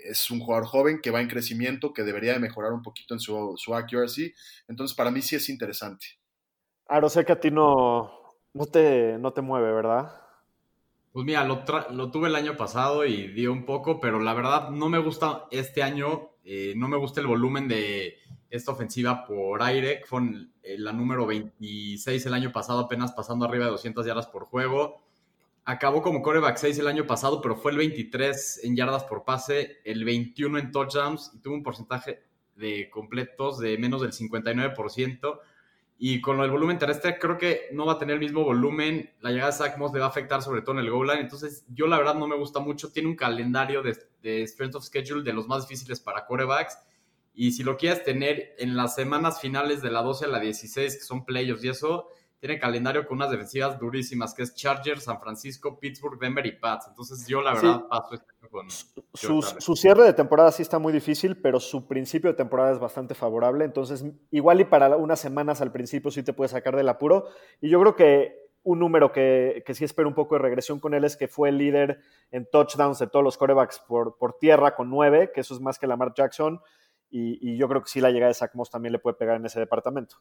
Es 0.03 0.31
un 0.31 0.39
jugador 0.39 0.65
joven 0.65 0.99
que 1.01 1.12
va 1.12 1.21
en 1.21 1.27
crecimiento, 1.27 1.93
que 1.93 2.01
debería 2.01 2.33
de 2.33 2.39
mejorar 2.39 2.73
un 2.73 2.81
poquito 2.81 3.13
en 3.13 3.19
su, 3.19 3.53
su 3.57 3.75
accuracy. 3.75 4.33
Entonces, 4.67 4.97
para 4.97 5.12
mí 5.12 5.21
sí 5.21 5.36
es 5.36 5.49
interesante. 5.49 6.07
Aro, 6.88 7.09
sé 7.09 7.23
que 7.23 7.33
a 7.33 7.39
ti 7.39 7.51
no, 7.51 8.12
no 8.53 8.65
te, 8.65 9.19
no 9.19 9.33
te 9.33 9.41
mueve, 9.41 9.71
¿verdad? 9.71 10.12
Pues 11.12 11.27
mira, 11.27 11.43
lo, 11.43 11.63
lo, 11.91 12.09
tuve 12.09 12.29
el 12.29 12.36
año 12.36 12.57
pasado 12.57 13.05
y 13.05 13.27
dio 13.27 13.51
un 13.51 13.63
poco, 13.63 13.99
pero 13.99 14.19
la 14.19 14.33
verdad 14.33 14.71
no 14.71 14.89
me 14.89 14.97
gusta 14.97 15.45
este 15.51 15.83
año, 15.83 16.31
eh, 16.43 16.73
no 16.75 16.88
me 16.88 16.97
gusta 16.97 17.21
el 17.21 17.27
volumen 17.27 17.67
de 17.67 18.17
esta 18.49 18.71
ofensiva 18.71 19.25
por 19.25 19.62
aire, 19.62 20.01
fue 20.07 20.21
la 20.63 20.91
número 20.91 21.27
26 21.27 22.25
el 22.25 22.33
año 22.33 22.51
pasado, 22.51 22.79
apenas 22.79 23.12
pasando 23.12 23.45
arriba 23.45 23.65
de 23.65 23.71
200 23.71 24.03
yardas 24.07 24.25
por 24.25 24.45
juego. 24.45 25.11
Acabó 25.63 26.02
como 26.02 26.21
coreback 26.21 26.58
6 26.58 26.80
el 26.80 26.88
año 26.88 27.06
pasado, 27.06 27.41
pero 27.41 27.56
fue 27.56 27.71
el 27.71 27.78
23 27.78 28.62
en 28.63 28.76
yardas 28.76 29.04
por 29.04 29.24
pase, 29.24 29.80
el 29.86 30.04
21 30.04 30.58
en 30.58 30.71
touchdowns 30.71 31.32
y 31.36 31.39
tuvo 31.39 31.54
un 31.54 31.63
porcentaje 31.63 32.24
de 32.56 32.89
completos 32.89 33.60
de 33.60 33.78
menos 33.78 34.02
del 34.02 34.12
59%. 34.12 35.39
Y 36.04 36.19
con 36.19 36.39
el 36.39 36.50
volumen 36.50 36.80
terrestre 36.80 37.19
creo 37.19 37.38
que 37.38 37.69
no 37.74 37.86
va 37.86 37.93
a 37.93 37.97
tener 38.00 38.15
el 38.15 38.19
mismo 38.19 38.43
volumen. 38.43 39.12
La 39.19 39.30
llegada 39.30 39.52
de 39.52 39.58
Zach 39.58 39.78
Moss 39.78 39.93
le 39.93 40.00
va 40.00 40.08
a 40.08 40.10
afectar 40.10 40.41
sobre 40.41 40.63
todo 40.63 40.80
en 40.80 40.86
el 40.86 40.89
goal 40.89 41.08
line. 41.08 41.21
Entonces 41.21 41.63
yo 41.71 41.86
la 41.86 42.00
verdad 42.00 42.15
no 42.15 42.28
me 42.28 42.36
gusta 42.36 42.60
mucho. 42.60 42.91
Tiene 42.91 43.10
un 43.10 43.15
calendario 43.15 43.84
de, 43.84 43.95
de 44.24 44.47
strength 44.47 44.76
of 44.76 44.84
schedule 44.84 45.21
de 45.21 45.32
los 45.32 45.47
más 45.47 45.67
difíciles 45.67 46.00
para 46.00 46.26
corebacks. 46.26 46.76
Y 47.36 47.52
si 47.52 47.62
lo 47.62 47.78
quieres 47.78 48.04
tener 48.04 48.56
en 48.58 48.76
las 48.76 48.95
semanas 48.95 49.39
finales 49.39 49.84
de 49.84 49.91
la 49.91 50.02
12 50.02 50.26
a 50.26 50.30
la 50.30 50.39
16, 50.39 50.97
que 50.97 51.04
son 51.04 51.24
playoffs 51.24 51.63
y 51.63 51.69
eso, 51.69 52.08
tiene 52.41 52.58
calendario 52.58 53.06
con 53.06 53.17
unas 53.17 53.30
defensivas 53.30 53.77
durísimas, 53.80 54.34
que 54.34 54.41
es 54.41 54.56
Chargers, 54.56 55.04
San 55.04 55.19
Francisco, 55.19 55.80
Pittsburgh, 55.80 56.19
Denver 56.19 56.43
y 56.43 56.54
Pats. 56.54 56.88
Entonces 56.88 57.27
yo 57.27 57.39
la 57.39 57.54
verdad 57.54 57.82
sí. 57.82 57.86
paso 57.88 58.15
este 58.15 58.32
año 58.32 58.49
con... 58.49 58.69
Su, 59.13 59.41
su, 59.43 59.75
cierre 59.75 60.04
de 60.06 60.13
temporada 60.13 60.51
sí 60.51 60.63
está 60.63 60.80
muy 60.80 60.91
difícil, 60.91 61.38
pero 61.39 61.60
su 61.60 61.88
principio 61.88 62.32
de 62.32 62.38
temporada 62.38 62.71
es 62.71 62.80
bastante 62.80 63.13
favorable. 63.13 63.63
Entonces 63.63 64.04
igual 64.32 64.60
y 64.60 64.65
para 64.65 64.97
unas 64.97 65.19
semanas 65.19 65.62
al 65.62 65.71
principio 65.71 66.10
sí 66.10 66.23
te 66.23 66.34
puede 66.34 66.49
sacar 66.49 66.75
del 66.75 66.89
apuro. 66.89 67.27
Y 67.62 67.69
yo 67.69 67.80
creo 67.80 67.95
que 67.95 68.49
un 68.63 68.80
número 68.80 69.12
que, 69.12 69.62
que 69.63 69.75
sí 69.75 69.86
espero 69.86 70.08
un 70.08 70.15
poco 70.15 70.34
de 70.34 70.41
regresión 70.41 70.80
con 70.80 70.95
él 70.95 71.04
es 71.04 71.15
que 71.15 71.27
fue 71.27 71.49
el 71.49 71.60
líder 71.60 72.01
en 72.32 72.47
touchdowns 72.49 72.97
de 72.97 73.06
todos 73.06 73.23
los 73.23 73.38
corebacks 73.38 73.84
por, 73.88 74.17
por 74.17 74.39
tierra 74.39 74.73
con 74.73 74.89
nueve, 74.89 75.32
que 75.32 75.41
eso 75.41 75.54
es 75.54 75.62
más 75.62 75.77
que 75.77 75.86
Lamar 75.86 76.15
Jackson. 76.15 76.60
Y, 77.12 77.38
y 77.47 77.56
yo 77.56 77.67
creo 77.67 77.84
que 77.84 77.89
sí 77.89 78.01
la 78.01 78.10
llegada 78.10 78.30
de 78.30 78.34
Zach 78.34 78.56
Moss 78.56 78.71
también 78.71 78.93
le 78.93 78.99
puede 78.99 79.15
pegar 79.15 79.36
en 79.36 79.45
ese 79.45 79.60
departamento. 79.60 80.15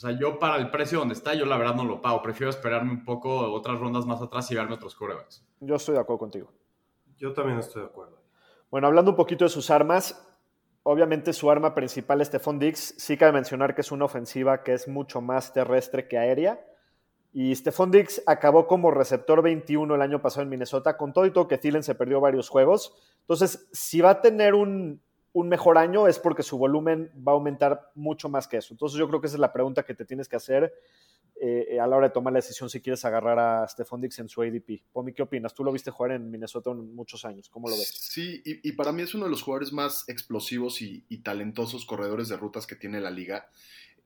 O 0.00 0.02
sea, 0.02 0.18
yo 0.18 0.38
para 0.38 0.56
el 0.56 0.70
precio 0.70 0.98
donde 0.98 1.12
está, 1.12 1.34
yo 1.34 1.44
la 1.44 1.58
verdad 1.58 1.74
no 1.74 1.84
lo 1.84 2.00
pago. 2.00 2.22
Prefiero 2.22 2.48
esperarme 2.48 2.90
un 2.90 3.04
poco 3.04 3.52
otras 3.52 3.78
rondas 3.78 4.06
más 4.06 4.22
atrás 4.22 4.50
y 4.50 4.54
verme 4.54 4.72
otros 4.72 4.94
corebacks. 4.94 5.44
Yo 5.60 5.74
estoy 5.74 5.92
de 5.96 6.00
acuerdo 6.00 6.20
contigo. 6.20 6.50
Yo 7.18 7.34
también 7.34 7.58
estoy 7.58 7.82
de 7.82 7.88
acuerdo. 7.88 8.18
Bueno, 8.70 8.86
hablando 8.86 9.10
un 9.10 9.16
poquito 9.18 9.44
de 9.44 9.50
sus 9.50 9.70
armas, 9.70 10.26
obviamente 10.84 11.34
su 11.34 11.50
arma 11.50 11.74
principal, 11.74 12.24
Stephon 12.24 12.58
Diggs, 12.58 12.94
sí 12.96 13.18
cabe 13.18 13.32
mencionar 13.32 13.74
que 13.74 13.82
es 13.82 13.92
una 13.92 14.06
ofensiva 14.06 14.62
que 14.62 14.72
es 14.72 14.88
mucho 14.88 15.20
más 15.20 15.52
terrestre 15.52 16.08
que 16.08 16.16
aérea. 16.16 16.64
Y 17.34 17.54
Stephon 17.54 17.90
Diggs 17.90 18.22
acabó 18.26 18.66
como 18.66 18.90
receptor 18.90 19.42
21 19.42 19.94
el 19.94 20.00
año 20.00 20.22
pasado 20.22 20.44
en 20.44 20.48
Minnesota, 20.48 20.96
con 20.96 21.12
todo 21.12 21.26
y 21.26 21.30
todo 21.30 21.46
que 21.46 21.58
Thielen 21.58 21.82
se 21.82 21.94
perdió 21.94 22.20
varios 22.20 22.48
juegos. 22.48 22.94
Entonces, 23.20 23.68
si 23.70 24.00
va 24.00 24.08
a 24.08 24.20
tener 24.22 24.54
un, 24.54 25.02
un 25.32 25.48
mejor 25.48 25.78
año 25.78 26.08
es 26.08 26.18
porque 26.18 26.42
su 26.42 26.58
volumen 26.58 27.10
va 27.16 27.32
a 27.32 27.34
aumentar 27.34 27.92
mucho 27.94 28.28
más 28.28 28.48
que 28.48 28.56
eso. 28.56 28.74
Entonces 28.74 28.98
yo 28.98 29.08
creo 29.08 29.20
que 29.20 29.28
esa 29.28 29.36
es 29.36 29.40
la 29.40 29.52
pregunta 29.52 29.84
que 29.84 29.94
te 29.94 30.04
tienes 30.04 30.28
que 30.28 30.36
hacer 30.36 30.72
eh, 31.42 31.78
a 31.80 31.86
la 31.86 31.96
hora 31.96 32.08
de 32.08 32.12
tomar 32.12 32.32
la 32.32 32.38
decisión 32.38 32.68
si 32.68 32.80
quieres 32.80 33.04
agarrar 33.04 33.38
a 33.38 33.66
Stephon 33.66 34.00
Dix 34.00 34.18
en 34.18 34.28
su 34.28 34.42
ADP. 34.42 34.82
Pomi, 34.92 35.14
¿qué 35.14 35.22
opinas? 35.22 35.54
Tú 35.54 35.64
lo 35.64 35.72
viste 35.72 35.90
jugar 35.90 36.12
en 36.12 36.30
Minnesota 36.30 36.70
muchos 36.74 37.24
años. 37.24 37.48
¿Cómo 37.48 37.68
lo 37.68 37.76
ves? 37.76 37.88
Sí, 37.88 38.42
y, 38.44 38.72
para 38.72 38.92
mí 38.92 39.02
es 39.02 39.14
uno 39.14 39.24
de 39.24 39.30
los 39.30 39.42
jugadores 39.42 39.72
más 39.72 40.06
explosivos 40.08 40.82
y, 40.82 41.04
y, 41.08 41.22
talentosos 41.22 41.86
corredores 41.86 42.28
de 42.28 42.36
rutas 42.36 42.66
que 42.66 42.76
tiene 42.76 43.00
la 43.00 43.10
liga. 43.10 43.48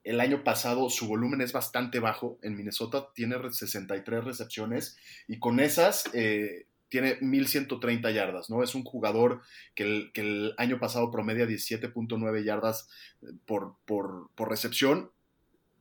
El 0.04 0.20
año 0.20 0.44
pasado 0.44 0.90
su 0.90 1.08
volumen 1.08 1.40
es 1.40 1.52
bastante 1.52 1.98
bajo. 1.98 2.38
En 2.42 2.54
Minnesota 2.54 3.08
tiene 3.14 3.36
63 3.50 4.24
recepciones 4.24 4.96
y 5.26 5.38
con 5.38 5.58
esas... 5.58 6.04
Eh, 6.12 6.66
tiene 6.94 7.18
1130 7.20 8.08
yardas, 8.12 8.50
¿no? 8.50 8.62
Es 8.62 8.76
un 8.76 8.84
jugador 8.84 9.40
que 9.74 10.12
el, 10.14 10.54
año 10.58 10.78
pasado 10.78 11.10
promedia 11.10 11.44
17.9 11.44 12.44
yardas 12.44 12.88
eh, 13.20 13.32
por, 13.46 13.74
por, 13.84 14.30
por, 14.36 14.48
recepción. 14.48 15.10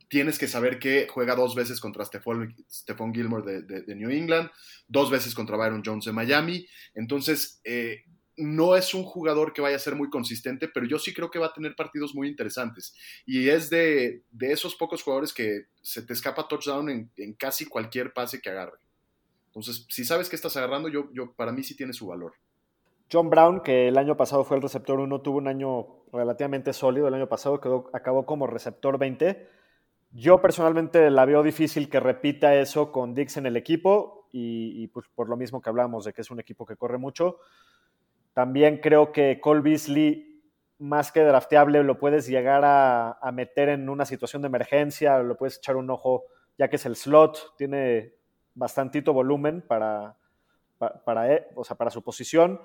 Tienes 0.07 0.39
que 0.39 0.47
saber 0.47 0.79
que 0.79 1.07
juega 1.07 1.35
dos 1.35 1.53
veces 1.53 1.79
contra 1.79 2.03
Stephon, 2.03 2.55
Gilmore 3.13 3.61
de, 3.61 3.95
New 3.95 4.09
England, 4.09 4.49
dos 4.87 5.11
veces 5.11 5.35
contra 5.35 5.55
Byron 5.55 5.83
Jones 5.85 6.05
de 6.05 6.13
Miami. 6.13 6.65
Entonces, 6.95 7.61
eh, 7.63 8.05
no 8.35 8.75
es 8.75 8.95
un 8.95 9.03
jugador 9.03 9.53
que 9.53 9.61
vaya 9.61 9.75
a 9.75 9.79
ser 9.79 9.93
muy 9.93 10.09
consistente, 10.09 10.67
pero 10.67 10.87
yo 10.87 10.97
sí 10.97 11.13
creo 11.13 11.29
que 11.29 11.37
va 11.37 11.45
a 11.45 11.53
tener 11.53 11.75
partidos 11.75 12.15
muy 12.15 12.27
interesantes. 12.27 12.95
Y 13.27 13.49
es 13.49 13.69
de, 13.69 14.23
de 14.31 14.51
esos 14.51 14.73
pocos 14.73 15.03
jugadores 15.03 15.31
que 15.31 15.67
se 15.83 16.01
te 16.01 16.13
escapa 16.13 16.47
touchdown 16.47 16.89
en, 16.89 17.11
en 17.17 17.33
casi 17.33 17.67
cualquier 17.67 18.13
pase 18.13 18.41
que 18.41 18.49
agarre. 18.49 18.79
Entonces, 19.53 19.85
si 19.87 20.03
sabes 20.03 20.29
que 20.29 20.35
estás 20.35 20.57
agarrando, 20.57 20.89
yo, 20.89 21.11
yo, 21.13 21.33
para 21.33 21.51
mí 21.51 21.61
sí 21.61 21.75
tiene 21.77 21.93
su 21.93 22.07
valor. 22.07 22.33
John 23.11 23.29
Brown, 23.29 23.61
que 23.61 23.87
el 23.87 23.99
año 23.99 24.17
pasado 24.17 24.43
fue 24.43 24.57
el 24.57 24.63
receptor 24.63 24.99
1, 24.99 25.21
tuvo 25.21 25.37
un 25.37 25.47
año 25.47 26.03
relativamente 26.11 26.73
sólido. 26.73 27.07
El 27.07 27.13
año 27.13 27.29
pasado 27.29 27.61
quedó, 27.61 27.91
acabó 27.93 28.25
como 28.25 28.47
receptor 28.47 28.97
20. 28.97 29.47
Yo 30.11 30.41
personalmente 30.41 31.11
la 31.11 31.25
veo 31.25 31.43
difícil 31.43 31.87
que 31.87 31.99
repita 31.99 32.55
eso 32.55 32.91
con 32.91 33.13
Dix 33.13 33.37
en 33.37 33.45
el 33.45 33.55
equipo 33.55 34.27
y, 34.31 34.87
pues 34.87 35.05
por 35.13 35.29
lo 35.29 35.37
mismo 35.37 35.61
que 35.61 35.69
hablamos 35.69 36.05
de 36.05 36.13
que 36.13 36.21
es 36.21 36.31
un 36.31 36.39
equipo 36.39 36.65
que 36.65 36.75
corre 36.75 36.97
mucho. 36.97 37.37
También 38.33 38.79
creo 38.79 39.11
que 39.11 39.39
Cole 39.39 39.61
Beasley, 39.61 40.41
más 40.79 41.11
que 41.11 41.21
drafteable, 41.21 41.83
lo 41.83 41.99
puedes 41.99 42.25
llegar 42.25 42.65
a, 42.65 43.19
a 43.21 43.31
meter 43.31 43.69
en 43.69 43.87
una 43.87 44.05
situación 44.05 44.41
de 44.41 44.47
emergencia, 44.47 45.19
lo 45.19 45.37
puedes 45.37 45.57
echar 45.57 45.75
un 45.75 45.91
ojo, 45.91 46.23
ya 46.57 46.67
que 46.67 46.77
es 46.77 46.85
el 46.87 46.95
slot, 46.95 47.55
tiene 47.55 48.15
bastantito 48.55 49.13
volumen 49.13 49.61
para, 49.61 50.17
para, 50.77 51.03
para, 51.03 51.47
o 51.55 51.63
sea, 51.63 51.77
para 51.77 51.91
su 51.91 52.01
posición. 52.03 52.59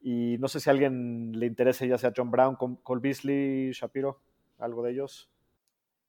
Y 0.00 0.36
no 0.38 0.48
sé 0.48 0.60
si 0.60 0.70
a 0.70 0.72
alguien 0.72 1.32
le 1.38 1.46
interese, 1.46 1.88
ya 1.88 1.98
sea 1.98 2.12
John 2.16 2.30
Brown, 2.30 2.56
Cole 2.56 3.00
Beasley, 3.00 3.72
Shapiro, 3.72 4.20
algo 4.58 4.82
de 4.82 4.92
ellos. 4.92 5.30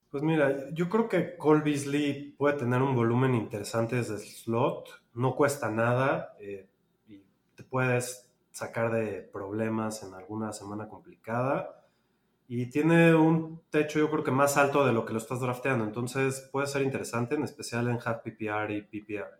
Pues 0.09 0.23
mira, 0.23 0.69
yo 0.71 0.87
creo 0.87 1.09
que 1.09 1.35
Cole 1.35 1.63
Beasley 1.63 2.31
puede 2.37 2.57
tener 2.57 2.81
un 2.81 2.95
volumen 2.95 3.35
interesante 3.35 3.97
desde 3.97 4.15
el 4.15 4.21
slot, 4.21 4.87
no 5.13 5.35
cuesta 5.35 5.69
nada 5.69 6.35
eh, 6.39 6.69
y 7.07 7.21
te 7.55 7.63
puedes 7.63 8.31
sacar 8.51 8.91
de 8.91 9.21
problemas 9.21 10.03
en 10.03 10.13
alguna 10.13 10.53
semana 10.53 10.87
complicada 10.87 11.86
y 12.47 12.69
tiene 12.69 13.13
un 13.13 13.61
techo 13.69 13.99
yo 13.99 14.09
creo 14.09 14.23
que 14.23 14.31
más 14.31 14.57
alto 14.57 14.85
de 14.85 14.93
lo 14.93 15.05
que 15.05 15.13
lo 15.13 15.19
estás 15.19 15.41
drafteando, 15.41 15.83
entonces 15.83 16.49
puede 16.51 16.67
ser 16.67 16.81
interesante, 16.81 17.35
en 17.35 17.43
especial 17.43 17.87
en 17.89 17.99
half 18.03 18.21
PPR 18.23 18.71
y 18.71 18.81
PPR. 18.81 19.39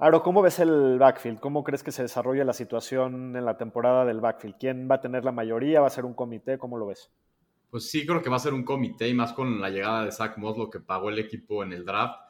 Aro, 0.00 0.22
¿cómo 0.22 0.42
ves 0.42 0.60
el 0.60 0.96
backfield? 0.98 1.40
¿Cómo 1.40 1.64
crees 1.64 1.82
que 1.82 1.90
se 1.90 2.02
desarrolla 2.02 2.44
la 2.44 2.52
situación 2.52 3.34
en 3.36 3.44
la 3.44 3.56
temporada 3.56 4.04
del 4.04 4.20
backfield? 4.20 4.54
¿Quién 4.56 4.88
va 4.88 4.96
a 4.96 5.00
tener 5.00 5.24
la 5.24 5.32
mayoría? 5.32 5.80
¿Va 5.80 5.88
a 5.88 5.90
ser 5.90 6.04
un 6.04 6.14
comité? 6.14 6.56
¿Cómo 6.56 6.78
lo 6.78 6.86
ves? 6.86 7.10
Pues 7.68 7.90
sí, 7.90 8.06
creo 8.06 8.22
que 8.22 8.30
va 8.30 8.36
a 8.36 8.40
ser 8.40 8.54
un 8.54 8.64
comité 8.64 9.08
y 9.08 9.14
más 9.14 9.32
con 9.32 9.60
la 9.60 9.70
llegada 9.70 10.04
de 10.04 10.12
Zach 10.12 10.38
Moss, 10.38 10.56
lo 10.56 10.70
que 10.70 10.78
pagó 10.78 11.08
el 11.08 11.18
equipo 11.18 11.64
en 11.64 11.72
el 11.72 11.84
draft. 11.84 12.27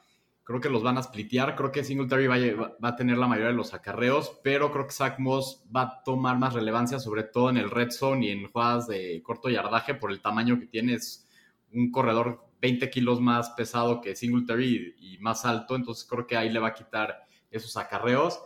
Creo 0.49 0.61
que 0.61 0.69
los 0.69 0.81
van 0.81 0.97
a 0.97 1.03
splitear. 1.03 1.55
Creo 1.55 1.71
que 1.71 1.83
Singletary 1.83 2.25
va 2.25 2.33
a, 2.33 2.73
va 2.83 2.89
a 2.89 2.95
tener 2.95 3.19
la 3.19 3.27
mayoría 3.27 3.51
de 3.51 3.55
los 3.55 3.75
acarreos, 3.75 4.39
pero 4.43 4.71
creo 4.71 4.87
que 4.87 4.93
Zach 4.93 5.19
Moss 5.19 5.63
va 5.73 5.81
a 5.83 6.03
tomar 6.03 6.39
más 6.39 6.55
relevancia, 6.55 6.97
sobre 6.97 7.21
todo 7.21 7.51
en 7.51 7.57
el 7.57 7.69
red 7.69 7.91
zone 7.91 8.25
y 8.25 8.31
en 8.31 8.51
jugadas 8.51 8.87
de 8.87 9.21
corto 9.21 9.51
yardaje, 9.51 9.93
por 9.93 10.09
el 10.11 10.21
tamaño 10.21 10.59
que 10.59 10.65
tiene. 10.65 10.95
Es 10.95 11.29
un 11.71 11.91
corredor 11.91 12.49
20 12.63 12.89
kilos 12.89 13.21
más 13.21 13.51
pesado 13.51 14.01
que 14.01 14.15
Singletary 14.15 14.95
y, 14.97 15.13
y 15.13 15.17
más 15.19 15.45
alto, 15.45 15.75
entonces 15.75 16.07
creo 16.09 16.25
que 16.25 16.35
ahí 16.35 16.49
le 16.49 16.57
va 16.57 16.69
a 16.69 16.73
quitar 16.73 17.27
esos 17.51 17.77
acarreos. 17.77 18.43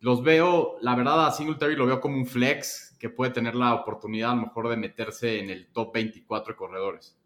Los 0.00 0.22
veo, 0.22 0.76
la 0.82 0.94
verdad, 0.96 1.26
a 1.26 1.30
Singletary 1.30 1.76
lo 1.76 1.86
veo 1.86 1.98
como 1.98 2.18
un 2.18 2.26
flex 2.26 2.94
que 2.98 3.08
puede 3.08 3.30
tener 3.30 3.54
la 3.54 3.72
oportunidad 3.72 4.32
a 4.32 4.34
lo 4.34 4.42
mejor 4.42 4.68
de 4.68 4.76
meterse 4.76 5.38
en 5.40 5.48
el 5.48 5.68
top 5.68 5.94
24 5.94 6.52
de 6.52 6.56
corredores. 6.58 7.17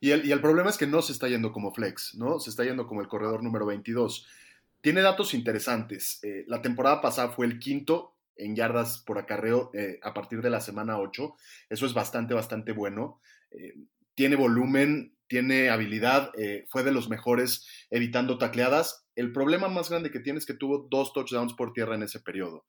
Y 0.00 0.10
el, 0.10 0.24
y 0.24 0.32
el, 0.32 0.40
problema 0.40 0.70
es 0.70 0.78
que 0.78 0.86
no 0.86 1.02
se 1.02 1.12
está 1.12 1.28
yendo 1.28 1.52
como 1.52 1.72
flex, 1.72 2.14
¿no? 2.14 2.38
Se 2.38 2.50
está 2.50 2.64
yendo 2.64 2.86
como 2.86 3.00
el 3.00 3.08
corredor 3.08 3.42
número 3.42 3.66
22. 3.66 4.26
Tiene 4.80 5.00
datos 5.00 5.34
interesantes. 5.34 6.20
Eh, 6.22 6.44
la 6.46 6.62
temporada 6.62 7.00
pasada 7.00 7.30
fue 7.30 7.46
el 7.46 7.58
quinto 7.58 8.14
en 8.36 8.54
yardas 8.54 9.02
por 9.04 9.18
acarreo 9.18 9.70
eh, 9.74 9.98
a 10.02 10.14
partir 10.14 10.40
de 10.40 10.50
la 10.50 10.60
semana 10.60 10.98
8. 10.98 11.34
Eso 11.68 11.86
es 11.86 11.94
bastante, 11.94 12.34
bastante 12.34 12.72
bueno. 12.72 13.20
Eh, 13.50 13.74
tiene 14.14 14.36
volumen, 14.36 15.16
tiene 15.26 15.68
habilidad, 15.68 16.32
fue 16.70 16.82
de 16.82 16.90
los 16.90 17.08
mejores 17.08 17.66
evitando 17.90 18.38
tacleadas. 18.38 19.06
El 19.14 19.32
problema 19.32 19.68
más 19.68 19.90
grande 19.90 20.10
que 20.10 20.20
tiene 20.20 20.38
es 20.38 20.46
que 20.46 20.54
tuvo 20.54 20.88
dos 20.90 21.12
touchdowns 21.12 21.54
por 21.54 21.72
tierra 21.72 21.94
en 21.94 22.02
ese 22.02 22.18
periodo. 22.18 22.64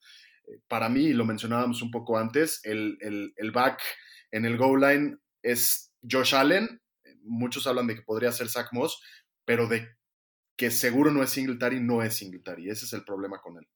Para 0.67 0.89
mí, 0.89 1.05
y 1.05 1.13
lo 1.13 1.25
mencionábamos 1.25 1.81
un 1.81 1.89
poco 1.89 2.19
antes, 2.19 2.59
el, 2.65 2.97
el, 3.01 3.33
el 3.37 3.51
back 3.51 3.81
en 4.31 4.45
el 4.45 4.57
goal 4.57 4.81
line 4.81 5.17
es 5.41 5.91
Josh 6.07 6.35
Allen, 6.35 6.81
muchos 7.29 7.67
hablan 7.67 7.87
de 7.87 7.95
que 7.95 8.01
podría 8.01 8.31
ser 8.31 8.49
Zach 8.49 8.69
Moss, 8.71 9.01
pero 9.45 9.67
de 9.67 9.87
que 10.55 10.71
seguro 10.71 11.11
no 11.11 11.23
es 11.23 11.29
Singletary, 11.29 11.79
no 11.79 12.03
es 12.03 12.15
Singletary. 12.15 12.69
Ese 12.69 12.85
es 12.85 12.91
el 12.91 13.05
problema 13.05 13.39
con 13.39 13.57
él. 13.57 13.67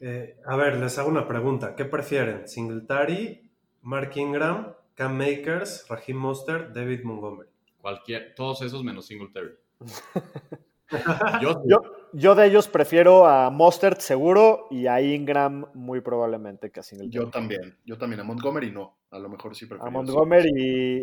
Eh, 0.00 0.36
a 0.46 0.56
ver, 0.56 0.78
les 0.78 0.98
hago 0.98 1.08
una 1.08 1.28
pregunta. 1.28 1.74
¿Qué 1.74 1.84
prefieren? 1.84 2.48
¿Singletary, 2.48 3.50
Mark 3.82 4.12
Ingram, 4.16 4.74
Cam 4.94 5.16
Makers, 5.16 5.86
Raheem 5.88 6.16
Monster, 6.18 6.72
David 6.72 7.02
Montgomery? 7.04 7.48
Cualquier, 7.78 8.34
todos 8.34 8.62
esos 8.62 8.82
menos 8.84 9.06
Singletary. 9.06 9.50
yo, 11.42 11.62
yo, 11.66 11.82
yo, 12.12 12.34
de 12.34 12.46
ellos 12.46 12.68
prefiero 12.68 13.26
a 13.26 13.50
Mostert 13.50 14.00
seguro 14.00 14.68
y 14.70 14.86
a 14.86 15.00
Ingram 15.00 15.66
muy 15.74 16.00
probablemente 16.00 16.70
que 16.70 16.80
a 16.80 16.82
Singletary. 16.82 17.24
Yo 17.24 17.30
también, 17.30 17.76
yo 17.84 17.98
también. 17.98 18.20
A 18.20 18.24
Montgomery 18.24 18.70
no. 18.70 18.96
A 19.10 19.18
lo 19.18 19.28
mejor 19.28 19.54
sí 19.54 19.66
prefiero. 19.66 19.86
A 19.86 19.90
Montgomery, 19.90 20.50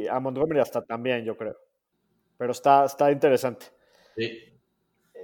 y, 0.03 0.07
a 0.07 0.19
Montgomery 0.19 0.59
hasta 0.59 0.81
también, 0.81 1.23
yo 1.23 1.37
creo. 1.37 1.55
Pero 2.37 2.51
está, 2.51 2.85
está 2.85 3.11
interesante. 3.11 3.67
Sí. 4.15 4.39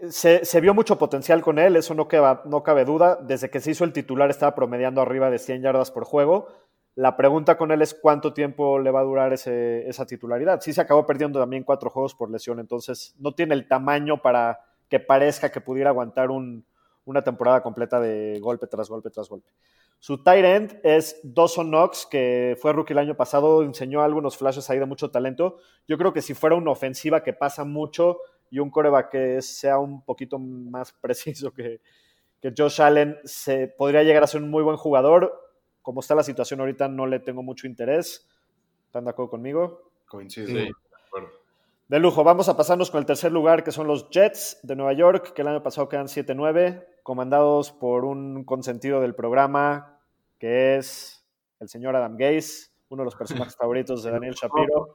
Se, 0.09 0.45
se, 0.45 0.61
vio 0.61 0.73
mucho 0.73 0.97
potencial 0.97 1.41
con 1.41 1.59
él, 1.59 1.75
eso 1.75 1.93
no, 1.93 2.07
queda, 2.07 2.41
no 2.45 2.63
cabe 2.63 2.85
duda. 2.85 3.17
Desde 3.21 3.49
que 3.49 3.59
se 3.59 3.71
hizo 3.71 3.83
el 3.83 3.91
titular 3.91 4.29
estaba 4.29 4.55
promediando 4.55 5.01
arriba 5.01 5.29
de 5.29 5.39
100 5.39 5.61
yardas 5.61 5.91
por 5.91 6.05
juego. 6.05 6.47
La 6.95 7.15
pregunta 7.15 7.57
con 7.57 7.71
él 7.71 7.81
es 7.81 7.93
cuánto 7.93 8.33
tiempo 8.33 8.79
le 8.79 8.91
va 8.91 9.01
a 9.01 9.03
durar 9.03 9.33
ese, 9.33 9.87
esa 9.87 10.05
titularidad. 10.05 10.61
Sí 10.61 10.73
se 10.73 10.81
acabó 10.81 11.05
perdiendo 11.05 11.39
también 11.39 11.63
cuatro 11.63 11.89
juegos 11.89 12.15
por 12.15 12.29
lesión, 12.29 12.59
entonces 12.59 13.15
no 13.19 13.33
tiene 13.33 13.53
el 13.55 13.67
tamaño 13.67 14.21
para 14.21 14.59
que 14.89 14.99
parezca 14.99 15.51
que 15.51 15.61
pudiera 15.61 15.91
aguantar 15.91 16.31
un, 16.31 16.65
una 17.05 17.21
temporada 17.23 17.61
completa 17.61 17.99
de 17.99 18.39
golpe 18.41 18.67
tras 18.67 18.89
golpe 18.89 19.09
tras 19.09 19.29
golpe. 19.29 19.49
Su 19.99 20.23
tight 20.23 20.45
end 20.45 20.79
es 20.83 21.19
Dawson 21.23 21.67
Knox, 21.69 22.07
que 22.09 22.57
fue 22.61 22.71
rookie 22.71 22.93
el 22.93 22.99
año 22.99 23.17
pasado, 23.17 23.63
enseñó 23.63 24.01
algunos 24.01 24.37
flashes 24.37 24.69
ahí 24.69 24.79
de 24.79 24.85
mucho 24.85 25.11
talento. 25.11 25.57
Yo 25.87 25.97
creo 25.97 26.13
que 26.13 26.21
si 26.21 26.33
fuera 26.33 26.55
una 26.55 26.71
ofensiva 26.71 27.21
que 27.21 27.33
pasa 27.33 27.65
mucho 27.65 28.19
y 28.49 28.59
un 28.59 28.69
coreback 28.69 29.09
que 29.09 29.41
sea 29.41 29.77
un 29.77 30.03
poquito 30.03 30.39
más 30.39 30.93
preciso 31.01 31.51
que, 31.51 31.81
que 32.41 32.53
Josh 32.57 32.81
Allen, 32.81 33.17
se 33.25 33.67
podría 33.67 34.03
llegar 34.03 34.23
a 34.23 34.27
ser 34.27 34.41
un 34.41 34.49
muy 34.49 34.63
buen 34.63 34.77
jugador. 34.77 35.47
Como 35.81 35.99
está 35.99 36.15
la 36.15 36.23
situación 36.23 36.61
ahorita, 36.61 36.87
no 36.87 37.05
le 37.05 37.19
tengo 37.19 37.43
mucho 37.43 37.67
interés. 37.67 38.27
¿Están 38.85 39.03
de 39.03 39.11
acuerdo 39.11 39.31
conmigo? 39.31 39.91
Coincido. 40.07 40.47
Sí, 40.47 40.53
de 40.53 40.71
acuerdo. 41.07 41.29
De 41.89 41.99
lujo. 41.99 42.23
Vamos 42.23 42.47
a 42.47 42.55
pasarnos 42.55 42.89
con 42.89 42.99
el 42.99 43.05
tercer 43.05 43.31
lugar, 43.31 43.63
que 43.63 43.71
son 43.71 43.87
los 43.87 44.09
Jets 44.09 44.59
de 44.63 44.75
Nueva 44.75 44.93
York, 44.93 45.33
que 45.33 45.41
el 45.41 45.47
año 45.47 45.63
pasado 45.63 45.89
quedan 45.89 46.05
7-9, 46.05 46.85
comandados 47.09 47.71
por 47.71 48.05
un 48.05 48.43
consentido 48.43 49.01
del 49.01 49.15
programa, 49.15 49.97
que 50.37 50.77
es 50.77 51.25
el 51.59 51.67
señor 51.67 51.95
Adam 51.95 52.15
Gaze, 52.15 52.67
uno 52.89 53.01
de 53.01 53.05
los 53.05 53.15
personajes 53.15 53.55
favoritos 53.59 54.03
de 54.03 54.11
Daniel 54.11 54.35
Shapiro. 54.35 54.93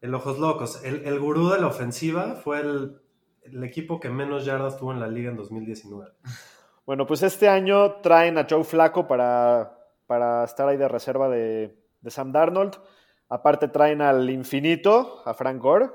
El 0.00 0.14
Ojos 0.14 0.38
Locos. 0.38 0.84
El, 0.84 1.04
el 1.04 1.18
gurú 1.18 1.48
de 1.48 1.58
la 1.58 1.66
ofensiva 1.66 2.36
fue 2.36 2.60
el, 2.60 2.96
el, 3.42 3.64
equipo 3.64 3.98
que 3.98 4.08
menos 4.08 4.44
yardas 4.44 4.76
tuvo 4.76 4.92
en 4.92 5.00
la 5.00 5.08
liga 5.08 5.32
en 5.32 5.36
2019. 5.36 6.12
Bueno, 6.86 7.08
pues 7.08 7.24
este 7.24 7.48
año 7.48 7.94
traen 8.02 8.38
a 8.38 8.46
Joe 8.48 8.62
Flaco 8.62 9.08
para, 9.08 9.76
para 10.06 10.44
estar 10.44 10.68
ahí 10.68 10.76
de 10.76 10.86
reserva 10.86 11.28
de, 11.28 11.76
de 12.02 12.10
Sam 12.12 12.30
Darnold. 12.30 12.76
Aparte 13.28 13.66
traen 13.66 14.00
al 14.00 14.30
infinito, 14.30 15.22
a 15.24 15.34
Frank 15.34 15.60
Gore, 15.60 15.90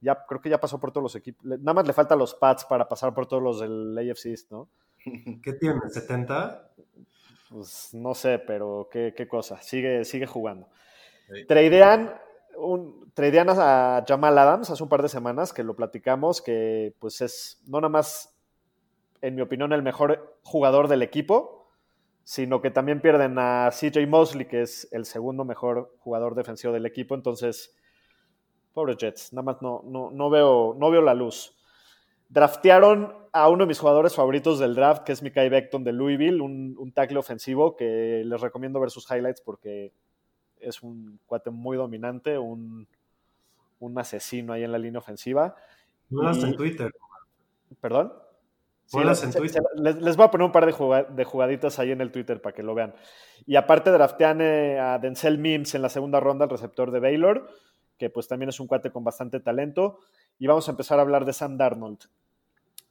ya 0.00 0.24
creo 0.26 0.40
que 0.40 0.50
ya 0.50 0.60
pasó 0.60 0.80
por 0.80 0.92
todos 0.92 1.02
los 1.02 1.16
equipos. 1.16 1.44
Nada 1.44 1.74
más 1.74 1.86
le 1.86 1.92
faltan 1.92 2.18
los 2.18 2.34
Pats 2.34 2.64
para 2.64 2.88
pasar 2.88 3.14
por 3.14 3.26
todos 3.26 3.42
los 3.42 3.60
del 3.60 3.96
AFC 3.98 4.50
¿no? 4.50 4.68
¿Qué 5.42 5.52
tiene? 5.54 5.80
¿70? 5.80 6.62
Pues 7.50 7.90
no 7.94 8.14
sé, 8.14 8.38
pero 8.38 8.88
qué, 8.90 9.14
qué 9.16 9.26
cosa. 9.26 9.60
Sigue, 9.62 10.04
sigue 10.04 10.26
jugando. 10.26 10.68
Sí. 11.32 11.46
Tradean, 11.46 12.14
un, 12.56 13.10
tradean 13.14 13.48
a 13.50 14.04
Jamal 14.06 14.38
Adams 14.38 14.70
hace 14.70 14.82
un 14.82 14.88
par 14.88 15.02
de 15.02 15.08
semanas 15.08 15.52
que 15.52 15.64
lo 15.64 15.76
platicamos, 15.76 16.42
que 16.42 16.94
pues 16.98 17.20
es 17.20 17.62
no 17.66 17.80
nada 17.80 17.90
más, 17.90 18.36
en 19.20 19.34
mi 19.34 19.42
opinión, 19.42 19.72
el 19.72 19.82
mejor 19.82 20.38
jugador 20.42 20.88
del 20.88 21.02
equipo, 21.02 21.70
sino 22.24 22.60
que 22.60 22.70
también 22.70 23.00
pierden 23.00 23.38
a 23.38 23.70
CJ 23.70 24.06
Mosley, 24.06 24.46
que 24.46 24.60
es 24.62 24.88
el 24.92 25.06
segundo 25.06 25.44
mejor 25.44 25.94
jugador 26.00 26.34
defensivo 26.34 26.74
del 26.74 26.84
equipo. 26.84 27.14
Entonces, 27.14 27.74
Pobre 28.78 28.94
Jets, 28.94 29.32
nada 29.32 29.42
más 29.42 29.60
no, 29.60 29.82
no, 29.86 30.12
no, 30.12 30.30
veo, 30.30 30.76
no 30.78 30.88
veo 30.88 31.02
la 31.02 31.12
luz. 31.12 31.52
Draftearon 32.28 33.12
a 33.32 33.48
uno 33.48 33.64
de 33.64 33.66
mis 33.66 33.80
jugadores 33.80 34.14
favoritos 34.14 34.60
del 34.60 34.76
draft, 34.76 35.02
que 35.02 35.10
es 35.10 35.20
Mikai 35.20 35.48
Beckton 35.48 35.82
de 35.82 35.92
Louisville, 35.92 36.40
un, 36.40 36.76
un 36.78 36.92
tackle 36.92 37.18
ofensivo 37.18 37.74
que 37.74 38.22
les 38.24 38.40
recomiendo 38.40 38.78
ver 38.78 38.90
sus 38.90 39.10
highlights 39.10 39.40
porque 39.40 39.92
es 40.60 40.80
un 40.84 41.18
cuate 41.26 41.50
muy 41.50 41.76
dominante, 41.76 42.38
un, 42.38 42.86
un 43.80 43.98
asesino 43.98 44.52
ahí 44.52 44.62
en 44.62 44.70
la 44.70 44.78
línea 44.78 45.00
ofensiva. 45.00 45.56
Y, 46.08 46.44
en 46.44 46.54
Twitter. 46.54 46.92
¿Perdón? 47.80 48.12
Sí, 48.84 49.02
les, 49.02 49.24
en 49.24 49.32
Twitter. 49.32 49.62
Les, 49.74 49.96
les, 49.96 50.16
voy 50.16 50.26
a 50.26 50.30
poner 50.30 50.44
un 50.44 50.52
par 50.52 50.66
de, 50.66 50.70
jugad 50.70 51.08
de, 51.08 51.24
jugaditas 51.24 51.80
ahí 51.80 51.90
en 51.90 52.00
el 52.00 52.12
Twitter 52.12 52.40
para 52.40 52.54
que 52.54 52.62
lo 52.62 52.76
vean. 52.76 52.94
Y 53.44 53.56
aparte 53.56 53.90
draftean 53.90 54.40
eh, 54.40 54.78
a 54.78 55.00
Denzel 55.00 55.38
Mims 55.38 55.74
en 55.74 55.82
la 55.82 55.88
segunda 55.88 56.20
ronda, 56.20 56.44
el 56.44 56.50
receptor 56.52 56.92
de 56.92 57.00
Baylor 57.00 57.48
que 57.98 58.08
pues 58.10 58.28
también 58.28 58.48
es 58.48 58.60
un 58.60 58.66
cuate 58.66 58.90
con 58.90 59.04
bastante 59.04 59.40
talento. 59.40 59.98
Y 60.38 60.46
vamos 60.46 60.68
a 60.68 60.70
empezar 60.70 60.98
a 60.98 61.02
hablar 61.02 61.24
de 61.24 61.32
Sam 61.32 61.56
Darnold. 61.58 61.98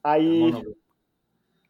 Hay, 0.03 0.53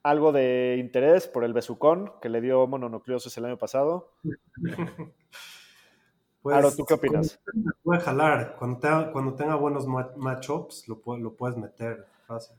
algo 0.04 0.32
de 0.32 0.78
interés 0.80 1.28
por 1.28 1.44
el 1.44 1.54
besucón 1.54 2.14
que 2.22 2.30
le 2.30 2.42
dio 2.42 2.66
mononucleosis 2.68 3.38
el 3.38 3.46
año 3.46 3.58
pasado. 3.58 4.12
Pues, 6.40 6.56
Aro, 6.56 6.72
¿tú 6.74 6.86
qué 6.86 6.94
opinas? 6.94 7.42
Puede 7.84 8.00
jalar. 8.00 8.56
Cuando 8.58 8.80
tenga, 8.80 9.12
cuando 9.12 9.34
tenga 9.34 9.56
buenos 9.56 9.86
ma- 9.86 10.14
matchups, 10.16 10.88
lo, 10.88 11.02
lo 11.18 11.34
puedes 11.34 11.58
meter 11.58 12.08
fácil. 12.26 12.56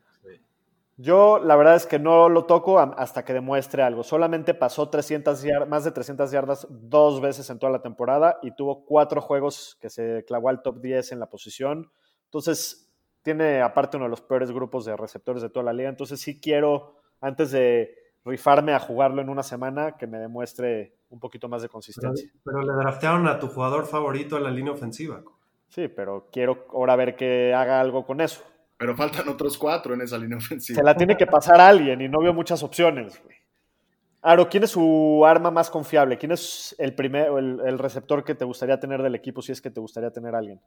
Yo 1.01 1.39
la 1.39 1.55
verdad 1.55 1.77
es 1.77 1.87
que 1.87 2.01
no 2.01 2.29
lo 2.29 2.45
toco 2.47 2.81
hasta 2.81 3.25
que 3.25 3.33
demuestre 3.33 3.85
algo. 3.85 4.03
Solamente 4.03 4.53
pasó 4.53 4.89
300 4.89 5.45
yar- 5.45 5.67
más 5.69 5.85
de 5.85 5.93
300 5.93 6.33
yardas 6.33 6.67
dos 6.69 7.21
veces 7.21 7.49
en 7.51 7.61
toda 7.61 7.71
la 7.71 7.83
temporada 7.83 8.41
y 8.43 8.51
tuvo 8.51 8.85
cuatro 8.85 9.21
juegos 9.21 9.79
que 9.81 9.91
se 9.91 10.25
clavó 10.27 10.49
al 10.49 10.61
top 10.61 10.81
10 10.81 11.13
en 11.13 11.21
la 11.21 11.31
posición. 11.31 11.89
Entonces, 12.25 12.91
tiene 13.23 13.63
aparte 13.63 13.97
uno 13.97 14.07
de 14.07 14.11
los 14.11 14.21
peores 14.23 14.51
grupos 14.51 14.85
de 14.87 14.97
receptores 14.97 15.41
de 15.41 15.51
toda 15.51 15.63
la 15.67 15.73
liga. 15.73 15.89
Entonces, 15.89 16.21
sí 16.21 16.41
quiero, 16.41 16.97
antes 17.21 17.53
de 17.53 17.95
rifarme 18.25 18.73
a 18.75 18.81
jugarlo 18.81 19.23
en 19.23 19.29
una 19.29 19.45
semana, 19.45 19.97
que 19.97 20.09
me 20.09 20.19
demuestre 20.19 20.97
un 21.11 21.21
poquito 21.21 21.49
más 21.49 21.63
de 21.63 21.69
Pero, 21.69 21.73
consistencia. 21.75 22.29
pero 22.45 22.61
le 22.63 22.73
draftearon 22.73 23.29
a 23.29 23.39
tu 23.39 23.47
jugador 23.47 23.87
favorito 23.87 24.37
a 24.37 24.41
la 24.41 24.51
línea 24.51 24.73
ofensiva. 24.73 25.23
Sí, 25.69 25.87
pero 25.87 26.27
quiero 26.33 26.67
ahora 26.73 26.97
ver 26.97 27.15
que 27.15 27.55
haga 27.55 27.81
algo 27.81 28.05
con 28.05 28.21
eso. 28.21 28.43
Pero 28.79 28.97
faltan 28.97 29.29
otros 29.29 29.59
cuatro 29.59 29.93
en 29.95 30.01
esa 30.03 30.17
línea 30.19 30.39
ofensiva. 30.39 30.77
Se 30.77 30.83
la 30.85 30.95
tiene 30.97 31.17
que 31.17 31.27
pasar 31.27 31.61
a 31.61 31.69
alguien 31.69 32.01
y 32.01 32.09
no 32.09 32.21
veo 32.21 32.33
muchas 32.33 32.63
opciones. 32.63 33.21
güey. 33.23 33.37
Aro, 34.23 34.49
¿quién 34.49 34.65
es 34.65 34.71
su 34.71 35.25
arma 35.27 35.51
más 35.51 35.69
confiable? 35.71 36.17
¿Quién 36.17 36.33
es 36.33 36.75
el 36.79 36.95
primer, 36.95 37.29
el, 37.39 37.61
el 37.67 37.79
receptor 37.79 38.25
que 38.25 38.35
te 38.35 38.45
gustaría 38.45 38.79
tener 38.79 39.03
del 39.03 39.15
equipo 39.15 39.43
si 39.43 39.53
es 39.53 39.61
que 39.61 39.71
te 39.71 39.81
gustaría 39.81 40.11
tener 40.11 40.35
a 40.35 40.39
alguien? 40.39 40.61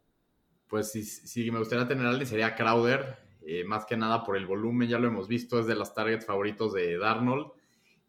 Pues 0.67 0.91
si, 0.91 1.03
si 1.03 1.49
me 1.51 1.59
gustaría 1.59 1.87
tener 1.87 2.05
a 2.05 2.09
alguien 2.09 2.27
sería 2.27 2.55
Crowder, 2.55 3.17
eh, 3.45 3.63
más 3.65 3.85
que 3.85 3.97
nada 3.97 4.23
por 4.23 4.35
el 4.37 4.45
volumen, 4.45 4.87
ya 4.89 4.99
lo 4.99 5.07
hemos 5.07 5.27
visto, 5.27 5.59
es 5.59 5.65
de 5.67 5.75
los 5.75 5.93
targets 5.93 6.25
favoritos 6.25 6.73
de 6.73 6.97
Darnold. 6.97 7.47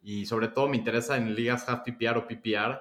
Y 0.02 0.26
sobre 0.26 0.48
todo 0.48 0.68
me 0.68 0.76
interesa 0.76 1.16
en 1.16 1.34
ligas 1.34 1.68
half 1.68 1.82
PPR 1.84 2.18
o 2.18 2.26
PPR. 2.26 2.80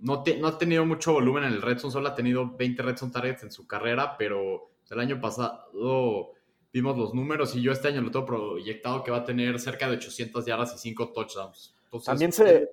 No, 0.00 0.22
te- 0.22 0.36
no 0.38 0.48
ha 0.48 0.58
tenido 0.58 0.84
mucho 0.86 1.12
volumen 1.14 1.44
en 1.44 1.52
el 1.54 1.62
Red 1.62 1.78
Zone, 1.78 1.92
solo 1.92 2.08
ha 2.08 2.14
tenido 2.14 2.50
20 2.56 2.82
Red 2.82 2.96
Zone 2.98 3.12
targets 3.12 3.42
en 3.44 3.50
su 3.50 3.66
carrera, 3.66 4.16
pero 4.18 4.70
el 4.90 5.00
año 5.00 5.20
pasado 5.20 6.32
vimos 6.72 6.96
los 6.96 7.14
números 7.14 7.54
y 7.56 7.62
yo 7.62 7.72
este 7.72 7.88
año 7.88 8.00
lo 8.00 8.10
tengo 8.10 8.26
proyectado 8.26 9.02
que 9.02 9.10
va 9.10 9.18
a 9.18 9.24
tener 9.24 9.58
cerca 9.58 9.88
de 9.88 9.96
800 9.96 10.46
yardas 10.46 10.74
y 10.74 10.78
5 10.78 11.12
touchdowns. 11.12 11.74
Entonces, 11.84 12.06
También 12.06 12.32
se, 12.32 12.70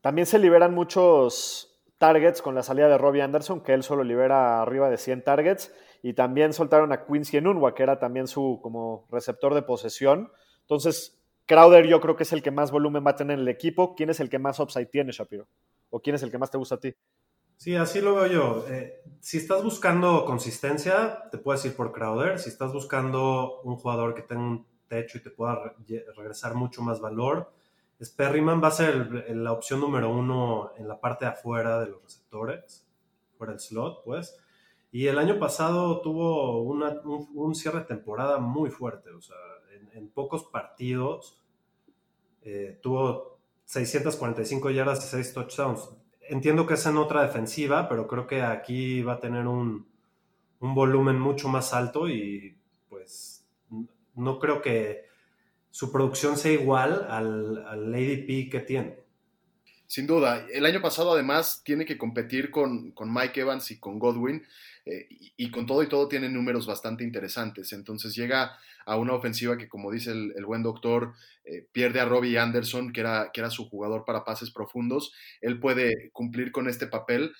también 0.00 0.26
se 0.26 0.38
liberan 0.38 0.74
muchos 0.74 1.74
targets 1.98 2.42
con 2.42 2.54
la 2.54 2.62
salida 2.62 2.88
de 2.88 2.98
Robbie 2.98 3.22
Anderson, 3.22 3.62
que 3.62 3.72
él 3.72 3.82
solo 3.82 4.04
libera 4.04 4.62
arriba 4.62 4.90
de 4.90 4.98
100 4.98 5.24
targets. 5.24 5.72
Y 6.02 6.12
también 6.12 6.52
soltaron 6.52 6.92
a 6.92 7.06
Quincy 7.06 7.38
Enunwa, 7.38 7.74
que 7.74 7.82
era 7.82 7.98
también 7.98 8.26
su 8.26 8.60
como 8.62 9.06
receptor 9.10 9.54
de 9.54 9.62
posesión. 9.62 10.30
Entonces, 10.60 11.18
Crowder 11.46 11.86
yo 11.86 12.00
creo 12.00 12.16
que 12.16 12.24
es 12.24 12.32
el 12.32 12.42
que 12.42 12.50
más 12.50 12.70
volumen 12.70 13.04
va 13.06 13.12
a 13.12 13.16
tener 13.16 13.38
en 13.38 13.42
el 13.42 13.48
equipo. 13.48 13.94
¿Quién 13.94 14.10
es 14.10 14.20
el 14.20 14.28
que 14.28 14.38
más 14.38 14.60
upside 14.60 14.86
tiene, 14.86 15.12
Shapiro? 15.12 15.46
¿O 15.90 16.00
quién 16.00 16.16
es 16.16 16.22
el 16.22 16.30
que 16.30 16.38
más 16.38 16.50
te 16.50 16.58
gusta 16.58 16.74
a 16.74 16.80
ti? 16.80 16.94
Sí, 17.64 17.74
así 17.76 18.02
lo 18.02 18.14
veo 18.16 18.26
yo. 18.26 18.66
Eh, 18.68 19.00
si 19.20 19.38
estás 19.38 19.64
buscando 19.64 20.26
consistencia, 20.26 21.30
te 21.30 21.38
puedes 21.38 21.64
ir 21.64 21.74
por 21.74 21.92
Crowder. 21.92 22.38
Si 22.38 22.50
estás 22.50 22.74
buscando 22.74 23.62
un 23.62 23.76
jugador 23.76 24.12
que 24.14 24.20
tenga 24.20 24.42
un 24.42 24.66
techo 24.86 25.16
y 25.16 25.22
te 25.22 25.30
pueda 25.30 25.74
regresar 26.14 26.54
mucho 26.56 26.82
más 26.82 27.00
valor, 27.00 27.50
es 27.98 28.10
Perryman 28.10 28.62
va 28.62 28.68
a 28.68 28.70
ser 28.70 28.90
el- 28.94 29.24
el- 29.28 29.44
la 29.44 29.52
opción 29.52 29.80
número 29.80 30.10
uno 30.10 30.72
en 30.76 30.86
la 30.86 31.00
parte 31.00 31.24
de 31.24 31.30
afuera 31.30 31.80
de 31.80 31.86
los 31.88 32.02
receptores, 32.02 32.86
fuera 33.38 33.54
del 33.54 33.60
slot, 33.60 34.04
pues. 34.04 34.36
Y 34.92 35.06
el 35.06 35.16
año 35.18 35.38
pasado 35.38 36.02
tuvo 36.02 36.60
una- 36.64 37.00
un, 37.02 37.54
cierre 37.54 37.78
de 37.78 37.84
temporada 37.86 38.40
muy 38.40 38.68
fuerte. 38.68 39.08
O 39.08 39.22
sea, 39.22 39.36
en, 39.72 39.88
en 39.96 40.10
pocos 40.10 40.44
partidos 40.44 41.40
eh, 42.42 42.78
tuvo 42.82 43.38
645 43.64 44.68
yardas 44.70 45.02
y 45.06 45.08
6 45.08 45.32
touchdowns 45.32 45.88
entiendo 46.28 46.66
que 46.66 46.74
es 46.74 46.86
en 46.86 46.96
otra 46.96 47.22
defensiva, 47.22 47.88
pero 47.88 48.06
creo 48.06 48.26
que 48.26 48.42
aquí 48.42 49.02
va 49.02 49.14
a 49.14 49.20
tener 49.20 49.46
un, 49.46 49.86
un 50.60 50.74
volumen 50.74 51.18
mucho 51.18 51.48
más 51.48 51.74
alto 51.74 52.08
y 52.08 52.56
pues 52.88 53.46
no 54.14 54.38
creo 54.38 54.62
que 54.62 55.04
su 55.70 55.90
producción 55.90 56.36
sea 56.36 56.52
igual 56.52 57.06
al, 57.10 57.66
al 57.66 57.94
ADP 57.94 58.50
que 58.50 58.64
tiene. 58.66 59.03
Sin 59.94 60.08
duda. 60.08 60.44
El 60.52 60.66
año 60.66 60.82
pasado, 60.82 61.12
además, 61.12 61.62
tiene 61.64 61.84
que 61.84 61.96
competir 61.96 62.50
con, 62.50 62.90
con 62.90 63.14
Mike 63.14 63.42
Evans 63.42 63.70
y 63.70 63.78
con 63.78 64.00
Godwin. 64.00 64.44
eh, 64.84 65.06
y, 65.36 65.52
con 65.52 65.66
todo 65.66 65.84
y 65.84 65.88
todo 65.88 66.08
tiene 66.08 66.28
números 66.28 66.66
bastante 66.66 67.04
interesantes. 67.04 67.72
Entonces 67.72 68.12
llega 68.12 68.58
a 68.86 68.96
una 68.96 69.12
ofensiva 69.12 69.56
que, 69.56 69.68
como 69.68 69.92
dice 69.92 70.10
el, 70.10 70.32
el 70.36 70.46
buen 70.46 70.64
doctor, 70.64 71.14
eh, 71.44 71.68
pierde 71.70 72.00
a 72.00 72.06
Robbie 72.06 72.40
Anderson, 72.40 72.92
que 72.92 73.02
era, 73.02 73.30
que 73.32 73.40
era 73.40 73.50
su 73.50 73.68
jugador 73.68 74.04
para 74.04 74.24
pases 74.24 74.50
profundos. 74.50 75.12
Él 75.40 75.60
puede 75.60 76.10
cumplir 76.10 76.50
con 76.50 76.68
este 76.68 76.88
papel. 76.88 77.32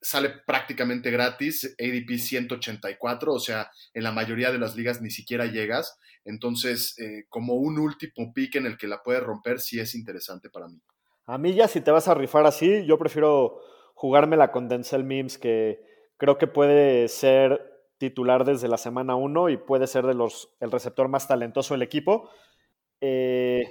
Sale 0.00 0.28
prácticamente 0.46 1.10
gratis, 1.10 1.74
ADP 1.76 2.18
184, 2.20 3.32
o 3.32 3.40
sea, 3.40 3.68
en 3.94 4.04
la 4.04 4.12
mayoría 4.12 4.52
de 4.52 4.60
las 4.60 4.76
ligas 4.76 5.02
ni 5.02 5.10
siquiera 5.10 5.46
llegas. 5.46 5.98
Entonces, 6.24 6.96
eh, 7.00 7.24
como 7.28 7.54
un 7.54 7.80
último 7.80 8.32
pick 8.32 8.54
en 8.54 8.66
el 8.66 8.76
que 8.78 8.86
la 8.86 9.02
puede 9.02 9.18
romper, 9.18 9.58
sí 9.58 9.80
es 9.80 9.96
interesante 9.96 10.50
para 10.50 10.68
mí. 10.68 10.80
A 11.26 11.38
mí 11.38 11.54
ya 11.54 11.68
si 11.68 11.80
te 11.80 11.90
vas 11.90 12.08
a 12.08 12.14
rifar 12.14 12.46
así, 12.46 12.84
yo 12.86 12.98
prefiero 12.98 13.60
jugármela 13.94 14.52
con 14.52 14.68
Denzel 14.68 15.04
Mims, 15.04 15.38
que 15.38 15.80
creo 16.16 16.38
que 16.38 16.46
puede 16.46 17.08
ser 17.08 17.72
titular 17.98 18.44
desde 18.44 18.68
la 18.68 18.78
semana 18.78 19.16
1 19.16 19.48
y 19.48 19.56
puede 19.56 19.86
ser 19.86 20.06
de 20.06 20.14
los, 20.14 20.54
el 20.60 20.70
receptor 20.70 21.08
más 21.08 21.26
talentoso 21.26 21.74
del 21.74 21.82
equipo. 21.82 22.30
Eh, 23.00 23.62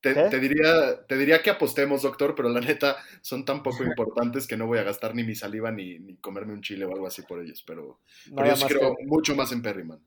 Te, 0.00 0.14
te- 0.28 0.38
diría, 0.38 1.06
te 1.06 1.16
diría 1.16 1.42
que 1.42 1.48
apostemos, 1.50 2.02
doctor, 2.02 2.34
pero 2.34 2.50
la 2.50 2.60
neta 2.60 2.96
son 3.22 3.44
tan 3.46 3.62
poco 3.62 3.82
importantes 3.84 4.46
que 4.46 4.56
no 4.56 4.66
voy 4.66 4.78
a 4.78 4.82
gastar 4.82 5.14
ni 5.14 5.24
mi 5.24 5.34
saliva 5.34 5.70
ni, 5.72 5.98
ni 5.98 6.16
comerme 6.18 6.52
un 6.52 6.60
chile 6.62 6.84
o 6.84 6.92
algo 6.92 7.06
así 7.06 7.22
por 7.22 7.40
ellos. 7.40 7.62
Pero, 7.66 8.00
pero 8.34 8.50
yo 8.50 8.56
sí 8.56 8.66
creo 8.66 8.94
que, 8.96 9.04
mucho 9.06 9.34
más 9.34 9.50
en 9.52 9.62
Perryman. 9.62 10.00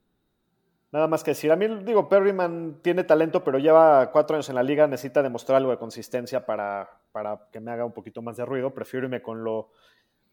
Nada 0.98 1.08
más 1.08 1.24
que 1.24 1.32
decir. 1.32 1.52
A 1.52 1.56
mí, 1.56 1.68
digo, 1.84 2.10
Perryman 2.10 2.80
tiene 2.82 3.04
talento, 3.04 3.44
pero 3.44 3.60
lleva 3.60 4.12
cuatro 4.12 4.36
años 4.36 4.50
en 4.50 4.56
la 4.56 4.64
liga, 4.64 4.88
necesita 4.88 5.22
demostrar 5.22 5.58
algo 5.58 5.72
de 5.72 5.78
consistencia 5.78 6.46
para, 6.46 6.90
para 7.12 7.40
que 7.52 7.60
me 7.60 7.72
haga 7.72 7.86
un 7.86 7.94
poquito 7.94 8.22
más 8.22 8.36
de 8.38 8.46
ruido. 8.46 8.74
Prefiero 8.74 9.06
irme 9.06 9.22
con 9.22 9.44
lo 9.44 9.70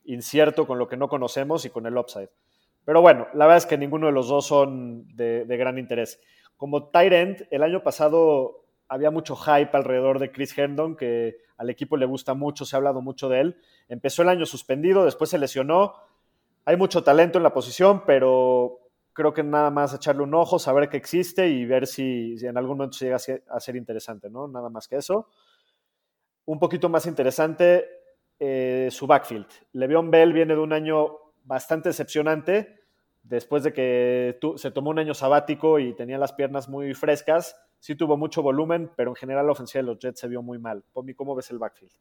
incierto, 0.04 0.66
con 0.66 0.78
lo 0.78 0.88
que 0.88 0.96
no 0.96 1.08
conocemos 1.08 1.64
y 1.64 1.70
con 1.70 1.86
el 1.86 1.96
upside. 1.96 2.30
Pero 2.84 3.02
bueno, 3.02 3.28
la 3.34 3.44
verdad 3.46 3.58
es 3.58 3.66
que 3.66 3.78
ninguno 3.78 4.06
de 4.06 4.12
los 4.12 4.28
dos 4.28 4.46
son 4.46 5.06
de, 5.14 5.44
de 5.44 5.56
gran 5.56 5.78
interés. 5.78 6.20
Como 6.56 6.88
tight 6.88 7.12
end, 7.12 7.46
el 7.50 7.62
año 7.62 7.82
pasado 7.82 8.64
había 8.88 9.10
mucho 9.10 9.36
hype 9.36 9.70
alrededor 9.72 10.18
de 10.18 10.32
Chris 10.32 10.56
Herndon, 10.56 10.96
que 10.96 11.38
al 11.56 11.68
equipo 11.70 11.96
le 11.96 12.06
gusta 12.06 12.34
mucho, 12.34 12.64
se 12.64 12.74
ha 12.74 12.78
hablado 12.78 13.02
mucho 13.02 13.28
de 13.28 13.40
él. 13.40 13.56
Empezó 13.88 14.22
el 14.22 14.28
año 14.30 14.46
suspendido, 14.46 15.04
después 15.04 15.30
se 15.30 15.38
lesionó. 15.38 15.94
Hay 16.64 16.76
mucho 16.76 17.04
talento 17.04 17.38
en 17.38 17.42
la 17.42 17.52
posición, 17.52 18.04
pero 18.06 18.80
creo 19.14 19.32
que 19.32 19.42
nada 19.42 19.70
más 19.70 19.94
echarle 19.94 20.22
un 20.24 20.34
ojo, 20.34 20.58
saber 20.58 20.88
que 20.90 20.96
existe 20.98 21.48
y 21.48 21.64
ver 21.64 21.86
si, 21.86 22.36
si 22.38 22.46
en 22.46 22.58
algún 22.58 22.76
momento 22.76 22.98
llega 22.98 23.16
a 23.16 23.20
ser, 23.20 23.44
a 23.48 23.58
ser 23.60 23.76
interesante, 23.76 24.28
¿no? 24.28 24.46
Nada 24.48 24.68
más 24.68 24.86
que 24.88 24.96
eso. 24.96 25.28
Un 26.46 26.58
poquito 26.58 26.88
más 26.90 27.06
interesante, 27.06 27.86
eh, 28.38 28.88
su 28.90 29.06
backfield. 29.06 29.46
Le'Veon 29.72 30.10
Bell 30.10 30.32
viene 30.32 30.54
de 30.54 30.60
un 30.60 30.72
año 30.72 31.16
bastante 31.44 31.88
decepcionante, 31.88 32.80
después 33.22 33.62
de 33.62 33.72
que 33.72 34.36
tu- 34.40 34.58
se 34.58 34.70
tomó 34.70 34.90
un 34.90 34.98
año 34.98 35.14
sabático 35.14 35.78
y 35.78 35.94
tenía 35.94 36.18
las 36.18 36.32
piernas 36.34 36.68
muy 36.68 36.92
frescas. 36.92 37.56
Sí 37.78 37.94
tuvo 37.94 38.16
mucho 38.16 38.42
volumen, 38.42 38.90
pero 38.96 39.10
en 39.12 39.16
general 39.16 39.46
la 39.46 39.52
ofensiva 39.52 39.80
de 39.82 39.86
los 39.86 39.98
Jets 39.98 40.20
se 40.20 40.28
vio 40.28 40.42
muy 40.42 40.58
mal. 40.58 40.82
Pomi, 40.92 41.14
¿cómo 41.14 41.34
ves 41.34 41.50
el 41.50 41.58
backfield? 41.58 41.92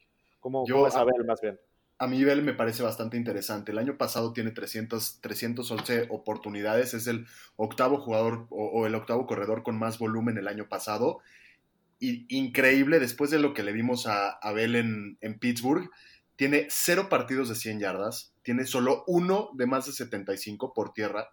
¿Cómo, 0.41 0.65
Yo- 0.65 0.75
cómo 0.75 0.85
ves 0.85 0.95
a 0.97 1.03
Bell 1.05 1.25
más 1.25 1.39
bien? 1.39 1.57
A 2.03 2.07
mí 2.07 2.21
Bell 2.21 2.43
me 2.43 2.53
parece 2.53 2.83
bastante 2.83 3.15
interesante. 3.15 3.71
El 3.71 3.77
año 3.77 3.97
pasado 3.97 4.33
tiene 4.33 4.51
300, 4.51 5.21
311 5.21 6.07
oportunidades. 6.09 6.93
Es 6.93 7.07
el 7.07 7.25
octavo 7.55 7.97
jugador 7.97 8.45
o, 8.49 8.85
el 8.85 8.93
octavo 8.93 9.25
corredor 9.25 9.63
con 9.63 9.79
más 9.79 9.99
volumen 9.99 10.37
el 10.37 10.49
año 10.49 10.67
pasado. 10.67 11.21
Y 12.01 12.25
increíble, 12.27 12.99
después 12.99 13.31
de 13.31 13.39
lo 13.39 13.53
que 13.53 13.63
le 13.63 13.71
vimos 13.71 14.05
a, 14.05 14.31
a 14.31 14.51
Bell 14.51 14.75
en, 14.75 15.17
en 15.21 15.39
Pittsburgh, 15.39 15.89
tiene 16.35 16.67
cero 16.69 17.07
partidos 17.09 17.47
de 17.47 17.55
100 17.55 17.79
yardas, 17.79 18.33
tiene 18.41 18.65
solo 18.65 19.05
uno 19.07 19.51
de 19.53 19.65
más 19.65 19.85
de 19.85 19.93
75 19.93 20.73
por 20.73 20.91
tierra, 20.91 21.29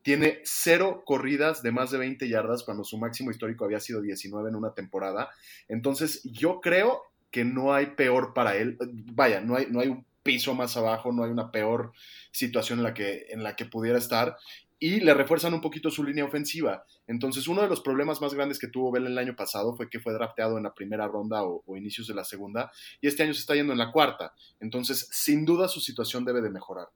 tiene 0.00 0.40
cero 0.42 1.02
corridas 1.04 1.62
de 1.62 1.70
más 1.70 1.90
de 1.90 1.98
20 1.98 2.30
yardas 2.30 2.62
cuando 2.62 2.82
su 2.82 2.96
máximo 2.96 3.30
histórico 3.30 3.66
había 3.66 3.80
sido 3.80 4.00
19 4.00 4.48
en 4.48 4.56
una 4.56 4.72
temporada. 4.72 5.28
Entonces, 5.68 6.22
yo 6.24 6.62
creo 6.62 7.02
que 7.30 7.44
no 7.44 7.72
hay 7.72 7.86
peor 7.86 8.34
para 8.34 8.56
él. 8.56 8.78
Vaya, 9.12 9.40
no 9.40 9.56
hay, 9.56 9.66
no 9.70 9.80
hay 9.80 9.88
un 9.88 10.04
piso 10.22 10.54
más 10.54 10.76
abajo, 10.76 11.12
no 11.12 11.24
hay 11.24 11.30
una 11.30 11.50
peor 11.50 11.92
situación 12.32 12.80
en 12.80 12.84
la 12.84 12.94
que, 12.94 13.26
en 13.30 13.42
la 13.42 13.56
que 13.56 13.64
pudiera 13.64 13.98
estar. 13.98 14.36
Y 14.80 15.00
le 15.00 15.12
refuerzan 15.12 15.54
un 15.54 15.60
poquito 15.60 15.90
su 15.90 16.04
línea 16.04 16.24
ofensiva. 16.24 16.84
Entonces, 17.06 17.48
uno 17.48 17.62
de 17.62 17.68
los 17.68 17.80
problemas 17.80 18.20
más 18.20 18.34
grandes 18.34 18.58
que 18.58 18.68
tuvo 18.68 18.92
Bell 18.92 19.06
el 19.06 19.18
año 19.18 19.34
pasado 19.34 19.74
fue 19.74 19.90
que 19.90 19.98
fue 19.98 20.12
drafteado 20.12 20.56
en 20.56 20.64
la 20.64 20.74
primera 20.74 21.08
ronda 21.08 21.42
o, 21.42 21.62
o 21.66 21.76
inicios 21.76 22.06
de 22.06 22.14
la 22.14 22.24
segunda, 22.24 22.70
y 23.00 23.08
este 23.08 23.24
año 23.24 23.34
se 23.34 23.40
está 23.40 23.54
yendo 23.54 23.72
en 23.72 23.78
la 23.78 23.90
cuarta. 23.90 24.34
Entonces, 24.60 25.08
sin 25.10 25.44
duda 25.44 25.66
su 25.66 25.80
situación 25.80 26.24
debe 26.24 26.42
de 26.42 26.50
mejorar. 26.50 26.88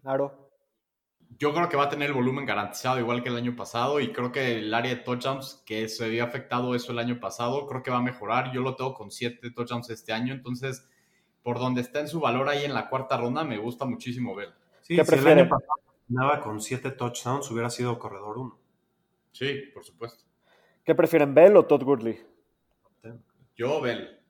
Claro. 0.00 0.41
Yo 1.38 1.54
creo 1.54 1.68
que 1.68 1.76
va 1.76 1.84
a 1.84 1.88
tener 1.88 2.08
el 2.08 2.14
volumen 2.14 2.44
garantizado 2.44 2.98
igual 2.98 3.22
que 3.22 3.28
el 3.28 3.36
año 3.36 3.56
pasado 3.56 4.00
y 4.00 4.12
creo 4.12 4.32
que 4.32 4.58
el 4.58 4.74
área 4.74 4.94
de 4.94 5.00
touchdowns 5.00 5.62
que 5.64 5.88
se 5.88 6.04
había 6.04 6.24
afectado 6.24 6.74
eso 6.74 6.92
el 6.92 6.98
año 6.98 7.20
pasado, 7.20 7.66
creo 7.66 7.82
que 7.82 7.90
va 7.90 7.98
a 7.98 8.02
mejorar. 8.02 8.52
Yo 8.52 8.60
lo 8.60 8.76
tengo 8.76 8.94
con 8.94 9.10
siete 9.10 9.50
touchdowns 9.50 9.90
este 9.90 10.12
año, 10.12 10.34
entonces 10.34 10.88
por 11.42 11.58
donde 11.58 11.80
está 11.80 12.00
en 12.00 12.08
su 12.08 12.20
valor 12.20 12.48
ahí 12.48 12.64
en 12.64 12.74
la 12.74 12.88
cuarta 12.88 13.16
ronda, 13.16 13.44
me 13.44 13.58
gusta 13.58 13.84
muchísimo 13.84 14.34
Bell. 14.34 14.50
Sí, 14.82 14.94
¿Qué 14.94 14.94
si 14.94 15.00
el 15.00 15.06
prefieren? 15.06 15.38
año 15.40 15.48
pasado 15.48 15.80
terminaba 16.06 16.40
con 16.40 16.60
siete 16.60 16.90
touchdowns, 16.90 17.50
hubiera 17.50 17.70
sido 17.70 17.98
corredor 17.98 18.38
uno. 18.38 18.58
Sí, 19.32 19.62
por 19.72 19.84
supuesto. 19.84 20.24
¿Qué 20.84 20.94
prefieren, 20.94 21.34
Bell 21.34 21.56
o 21.56 21.64
Todd 21.64 21.82
Gurley? 21.82 22.20
Yo 23.56 23.80
Bell. 23.80 24.20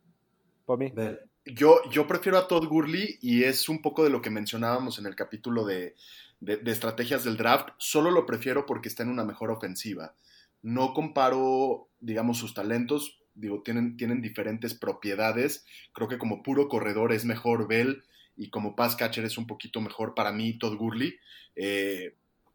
Por 0.64 0.78
mí. 0.78 0.90
Bell. 0.94 1.18
Yo, 1.44 1.80
yo 1.90 2.06
prefiero 2.06 2.38
a 2.38 2.46
Todd 2.46 2.66
Gurley 2.68 3.18
y 3.20 3.42
es 3.44 3.68
un 3.68 3.82
poco 3.82 4.04
de 4.04 4.10
lo 4.10 4.22
que 4.22 4.30
mencionábamos 4.30 4.98
en 4.98 5.06
el 5.06 5.16
capítulo 5.16 5.64
de, 5.64 5.96
de- 6.42 6.57
de 6.57 6.72
estrategias 6.72 7.22
del 7.24 7.37
draft. 7.37 7.68
Solo 7.78 8.11
lo 8.11 8.26
prefiero 8.26 8.66
porque 8.66 8.88
está 8.88 9.05
en 9.05 9.11
una 9.11 9.24
mejor 9.24 9.50
ofensiva. 9.52 10.14
No 10.61 10.92
comparo, 10.92 11.88
digamos, 12.00 12.38
sus 12.38 12.52
talentos. 12.52 13.20
Digo, 13.35 13.62
tienen, 13.62 13.96
tienen 13.96 14.20
diferentes 14.20 14.74
propiedades. 14.74 15.64
Creo 15.92 16.09
que 16.09 16.18
como 16.18 16.42
puro 16.42 16.68
corredor 16.68 17.12
es 17.12 17.24
mejor 17.24 17.68
Bell 17.68 18.02
y 18.37 18.50
como 18.50 18.74
pass 18.74 18.96
catcher 18.96 19.24
es 19.24 19.38
un 19.38 19.46
poquito 19.46 19.81
mejor 19.81 20.14
para 20.14 20.33
mí 20.33 20.59
Todd 20.59 20.76
Gurley. 20.76 21.14
Eh, 21.55 22.14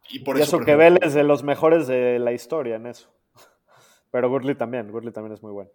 y 0.10 0.20
por 0.20 0.38
y 0.38 0.42
eso, 0.42 0.58
eso 0.58 0.66
que 0.66 0.76
Bell 0.76 1.00
es 1.02 1.14
de 1.14 1.24
los 1.24 1.44
mejores 1.44 1.88
de 1.88 2.20
la 2.20 2.34
historia 2.34 2.76
en 2.76 2.88
eso. 2.88 3.10
Pero 4.12 4.30
Gurley 4.30 4.56
también, 4.56 4.92
Gurley 4.92 5.14
también 5.14 5.34
es 5.34 5.42
muy 5.42 5.52
bueno. 5.54 5.72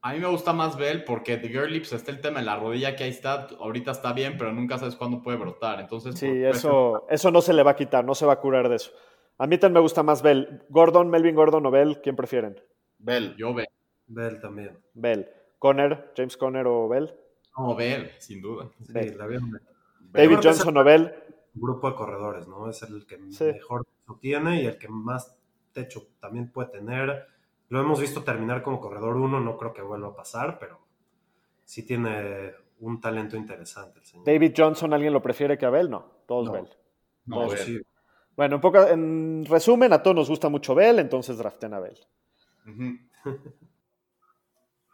A 0.00 0.12
mí 0.12 0.20
me 0.20 0.28
gusta 0.28 0.52
más 0.52 0.76
Bell 0.76 1.02
porque 1.04 1.36
de 1.38 1.48
Gurley 1.48 1.80
pues, 1.80 1.92
está 1.92 2.10
el 2.12 2.20
tema 2.20 2.38
de 2.38 2.46
la 2.46 2.56
rodilla 2.56 2.94
que 2.94 3.04
ahí 3.04 3.10
está, 3.10 3.48
ahorita 3.58 3.90
está 3.90 4.12
bien, 4.12 4.36
pero 4.38 4.52
nunca 4.52 4.78
sabes 4.78 4.94
cuándo 4.94 5.22
puede 5.22 5.38
brotar. 5.38 5.80
Entonces, 5.80 6.16
Sí, 6.18 6.26
por 6.26 6.36
eso, 6.36 7.06
eso 7.10 7.30
no 7.32 7.40
se 7.40 7.52
le 7.52 7.62
va 7.64 7.72
a 7.72 7.76
quitar, 7.76 8.04
no 8.04 8.14
se 8.14 8.24
va 8.24 8.34
a 8.34 8.40
curar 8.40 8.68
de 8.68 8.76
eso. 8.76 8.92
A 9.38 9.46
mí 9.46 9.58
también 9.58 9.74
me 9.74 9.80
gusta 9.80 10.02
más 10.02 10.22
Bell. 10.22 10.62
Gordon, 10.68 11.10
Melvin 11.10 11.34
Gordon 11.34 11.66
o 11.66 11.70
Bell, 11.70 12.00
¿quién 12.00 12.14
prefieren? 12.16 12.60
Bell. 12.98 13.34
Yo 13.36 13.52
Bell. 13.54 13.68
Bell 14.06 14.40
también. 14.40 14.78
Bell. 14.94 15.28
Conner, 15.58 16.12
James 16.16 16.36
Conner 16.36 16.66
o 16.66 16.88
Bell. 16.88 17.12
No, 17.56 17.74
Bell, 17.74 18.10
sin 18.18 18.40
duda. 18.40 18.68
Sí, 18.80 18.92
Bell. 18.92 19.18
la 19.18 19.26
vieron. 19.26 19.60
David 20.00 20.38
Johnson 20.42 20.76
o 20.76 20.84
Bell. 20.84 21.12
Un 21.54 21.60
grupo 21.62 21.90
de 21.90 21.96
corredores, 21.96 22.46
¿no? 22.46 22.68
Es 22.70 22.82
el 22.82 23.04
que 23.06 23.18
Sí. 23.30 23.44
mejor 23.44 23.84
techo 23.84 24.18
tiene 24.20 24.62
y 24.62 24.66
el 24.66 24.78
que 24.78 24.88
más 24.88 25.36
techo 25.72 26.02
también 26.20 26.50
puede 26.52 26.68
tener. 26.70 27.26
Lo 27.70 27.80
hemos 27.80 28.00
visto 28.00 28.22
terminar 28.22 28.62
como 28.62 28.80
corredor 28.80 29.16
uno, 29.16 29.40
no 29.40 29.56
creo 29.58 29.72
que 29.74 29.82
vuelva 29.82 30.08
a 30.08 30.14
pasar, 30.14 30.58
pero 30.58 30.78
sí 31.64 31.84
tiene 31.84 32.54
un 32.80 33.00
talento 33.00 33.36
interesante 33.36 33.98
el 33.98 34.04
señor. 34.06 34.24
David 34.26 34.52
Johnson, 34.56 34.94
¿alguien 34.94 35.12
lo 35.12 35.20
prefiere 35.22 35.58
que 35.58 35.66
a 35.66 35.70
Bell? 35.70 35.90
No, 35.90 36.04
todos 36.26 36.46
No. 36.46 36.52
Bell. 36.52 36.68
No, 37.26 37.42
No, 37.42 37.48
Bell. 37.50 37.58
sí. 37.58 37.80
Bueno, 38.36 38.54
en, 38.56 38.60
poca- 38.60 38.90
en 38.90 39.44
resumen, 39.46 39.92
a 39.92 40.02
todos 40.02 40.16
nos 40.16 40.28
gusta 40.28 40.48
mucho 40.48 40.74
Bell, 40.74 40.98
entonces 41.00 41.36
draften 41.38 41.74
a 41.74 41.80
Bell. 41.80 41.98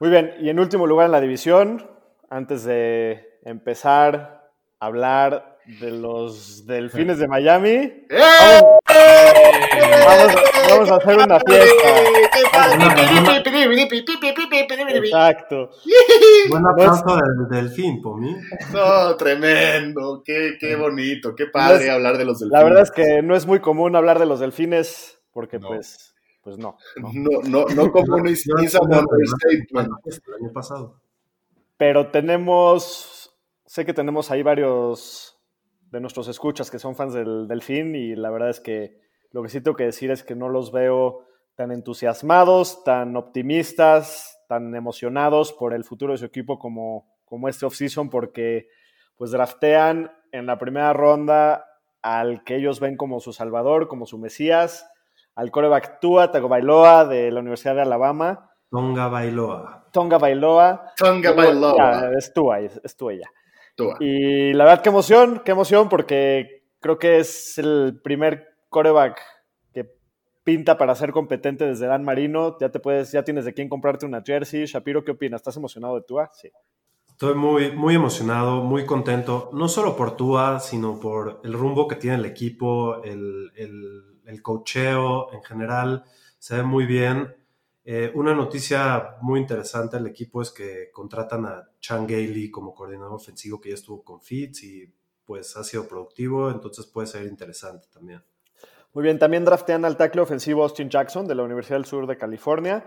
Muy 0.00 0.10
bien, 0.10 0.34
y 0.40 0.48
en 0.48 0.58
último 0.58 0.86
lugar 0.86 1.06
en 1.06 1.12
la 1.12 1.20
división, 1.20 1.88
antes 2.30 2.64
de 2.64 3.38
empezar 3.44 4.50
a 4.80 4.86
hablar 4.86 5.58
de 5.80 5.90
los 5.92 6.66
delfines 6.66 7.18
de 7.18 7.28
Miami, 7.28 7.70
¡Eh! 7.70 8.06
vamos, 8.10 8.78
vamos 10.06 10.34
a 10.70 10.96
hacer 10.96 11.16
una 11.16 11.40
fiesta. 11.40 12.02
Exacto. 14.96 15.70
Buen 16.48 16.66
aplauso 16.66 17.16
del 17.16 17.48
delfín, 17.50 18.00
Pomi. 18.02 18.34
No, 18.72 19.16
tremendo, 19.16 20.22
qué, 20.24 20.56
qué 20.58 20.76
bonito, 20.76 21.34
qué 21.34 21.46
padre 21.46 21.76
No 21.76 21.82
es- 21.84 21.90
hablar 21.90 22.18
de 22.18 22.24
los 22.24 22.38
delfines. 22.40 22.58
La 22.60 22.64
verdad 22.64 22.82
es 22.82 22.90
que 22.90 23.22
no 23.22 23.34
es 23.36 23.46
muy 23.46 23.60
común 23.60 23.96
hablar 23.96 24.18
de 24.18 24.26
los 24.26 24.40
delfines, 24.40 25.18
porque 25.32 25.58
No. 25.58 25.68
pues, 25.68 26.14
pues 26.42 26.58
no. 26.58 26.76
¿no? 26.96 27.10
No, 27.12 27.40
no, 27.44 27.64
no 27.74 27.92
como 27.92 28.14
un 28.16 28.20
understatement. 28.20 29.88
El 30.04 30.34
año 30.44 30.52
pasado. 30.52 31.00
Pero 31.76 32.08
tenemos, 32.08 33.34
sé 33.66 33.84
que 33.84 33.92
tenemos 33.94 34.30
ahí 34.30 34.42
varios 34.42 35.36
de 35.90 36.00
nuestros 36.00 36.28
escuchas 36.28 36.70
que 36.70 36.78
son 36.78 36.96
fans 36.96 37.14
del 37.14 37.46
Delfín 37.48 37.94
y 37.94 38.14
la 38.16 38.30
verdad 38.30 38.50
es 38.50 38.60
que 38.60 39.03
lo 39.34 39.42
que 39.42 39.48
sí 39.48 39.60
tengo 39.60 39.76
que 39.76 39.86
decir 39.86 40.12
es 40.12 40.22
que 40.22 40.36
no 40.36 40.48
los 40.48 40.70
veo 40.70 41.26
tan 41.56 41.72
entusiasmados, 41.72 42.84
tan 42.84 43.16
optimistas, 43.16 44.40
tan 44.48 44.76
emocionados 44.76 45.52
por 45.52 45.74
el 45.74 45.82
futuro 45.82 46.12
de 46.12 46.18
su 46.18 46.24
equipo 46.24 46.56
como, 46.56 47.08
como 47.24 47.48
este 47.48 47.66
offseason 47.66 48.10
porque 48.10 48.68
pues 49.16 49.32
draftean 49.32 50.12
en 50.30 50.46
la 50.46 50.56
primera 50.56 50.92
ronda 50.92 51.66
al 52.00 52.44
que 52.44 52.54
ellos 52.54 52.78
ven 52.78 52.96
como 52.96 53.18
su 53.18 53.32
salvador, 53.32 53.88
como 53.88 54.06
su 54.06 54.18
mesías, 54.18 54.88
al 55.34 55.50
coreback 55.50 55.98
Tua 56.00 56.30
Tagovailoa 56.30 57.04
de 57.04 57.32
la 57.32 57.40
Universidad 57.40 57.74
de 57.74 57.82
Alabama, 57.82 58.52
Tonga 58.70 59.08
Bailoa. 59.08 59.88
Tonga 59.90 60.18
Bailoa, 60.18 60.92
Tonga 60.96 61.32
Bailoa. 61.32 62.10
es 62.16 62.32
Tua, 62.32 62.60
es, 62.60 62.80
es 62.84 62.96
Tua 62.96 63.14
ya. 63.14 63.28
Tua. 63.74 63.96
Y 63.98 64.52
la 64.52 64.64
verdad, 64.64 64.82
qué 64.82 64.90
emoción, 64.90 65.42
qué 65.44 65.50
emoción, 65.50 65.88
porque 65.88 66.68
creo 66.78 67.00
que 67.00 67.18
es 67.18 67.58
el 67.58 68.00
primer 68.00 68.53
coreback 68.74 69.20
que 69.72 69.88
pinta 70.42 70.76
para 70.76 70.96
ser 70.96 71.12
competente 71.12 71.64
desde 71.64 71.86
Dan 71.86 72.02
Marino. 72.02 72.58
Ya 72.58 72.70
te 72.70 72.80
puedes, 72.80 73.12
ya 73.12 73.22
tienes 73.22 73.44
de 73.44 73.54
quién 73.54 73.68
comprarte 73.68 74.04
una 74.04 74.20
jersey. 74.20 74.66
Shapiro, 74.66 75.04
¿qué 75.04 75.12
opinas? 75.12 75.38
¿Estás 75.38 75.56
emocionado 75.56 75.94
de 75.94 76.02
Tua? 76.02 76.28
Sí. 76.32 76.50
Estoy 77.08 77.36
muy, 77.36 77.70
muy 77.70 77.94
emocionado, 77.94 78.64
muy 78.64 78.84
contento, 78.84 79.48
no 79.52 79.68
solo 79.68 79.94
por 79.94 80.16
Tua, 80.16 80.58
sino 80.58 80.98
por 80.98 81.40
el 81.44 81.52
rumbo 81.52 81.86
que 81.86 81.94
tiene 81.94 82.16
el 82.16 82.24
equipo, 82.24 83.04
el, 83.04 83.52
el, 83.54 84.20
el 84.26 84.42
cocheo 84.42 85.32
en 85.32 85.40
general, 85.44 86.02
se 86.40 86.56
ve 86.56 86.64
muy 86.64 86.86
bien. 86.86 87.32
Eh, 87.84 88.10
una 88.16 88.34
noticia 88.34 89.18
muy 89.20 89.38
interesante 89.38 89.96
del 89.96 90.08
equipo 90.08 90.42
es 90.42 90.50
que 90.50 90.90
contratan 90.90 91.46
a 91.46 91.70
Chan 91.78 92.08
Gailey 92.08 92.50
como 92.50 92.74
coordinador 92.74 93.14
ofensivo 93.14 93.60
que 93.60 93.68
ya 93.68 93.76
estuvo 93.76 94.02
con 94.02 94.20
Fitz 94.20 94.64
y 94.64 94.92
pues 95.24 95.56
ha 95.56 95.62
sido 95.62 95.86
productivo, 95.86 96.50
entonces 96.50 96.86
puede 96.86 97.06
ser 97.06 97.26
interesante 97.26 97.86
también. 97.92 98.20
Muy 98.94 99.02
bien, 99.02 99.18
también 99.18 99.44
draftean 99.44 99.84
al 99.84 99.96
tackle 99.96 100.22
ofensivo 100.22 100.62
Austin 100.62 100.88
Jackson 100.88 101.26
de 101.26 101.34
la 101.34 101.42
Universidad 101.42 101.76
del 101.78 101.84
Sur 101.84 102.06
de 102.06 102.16
California 102.16 102.84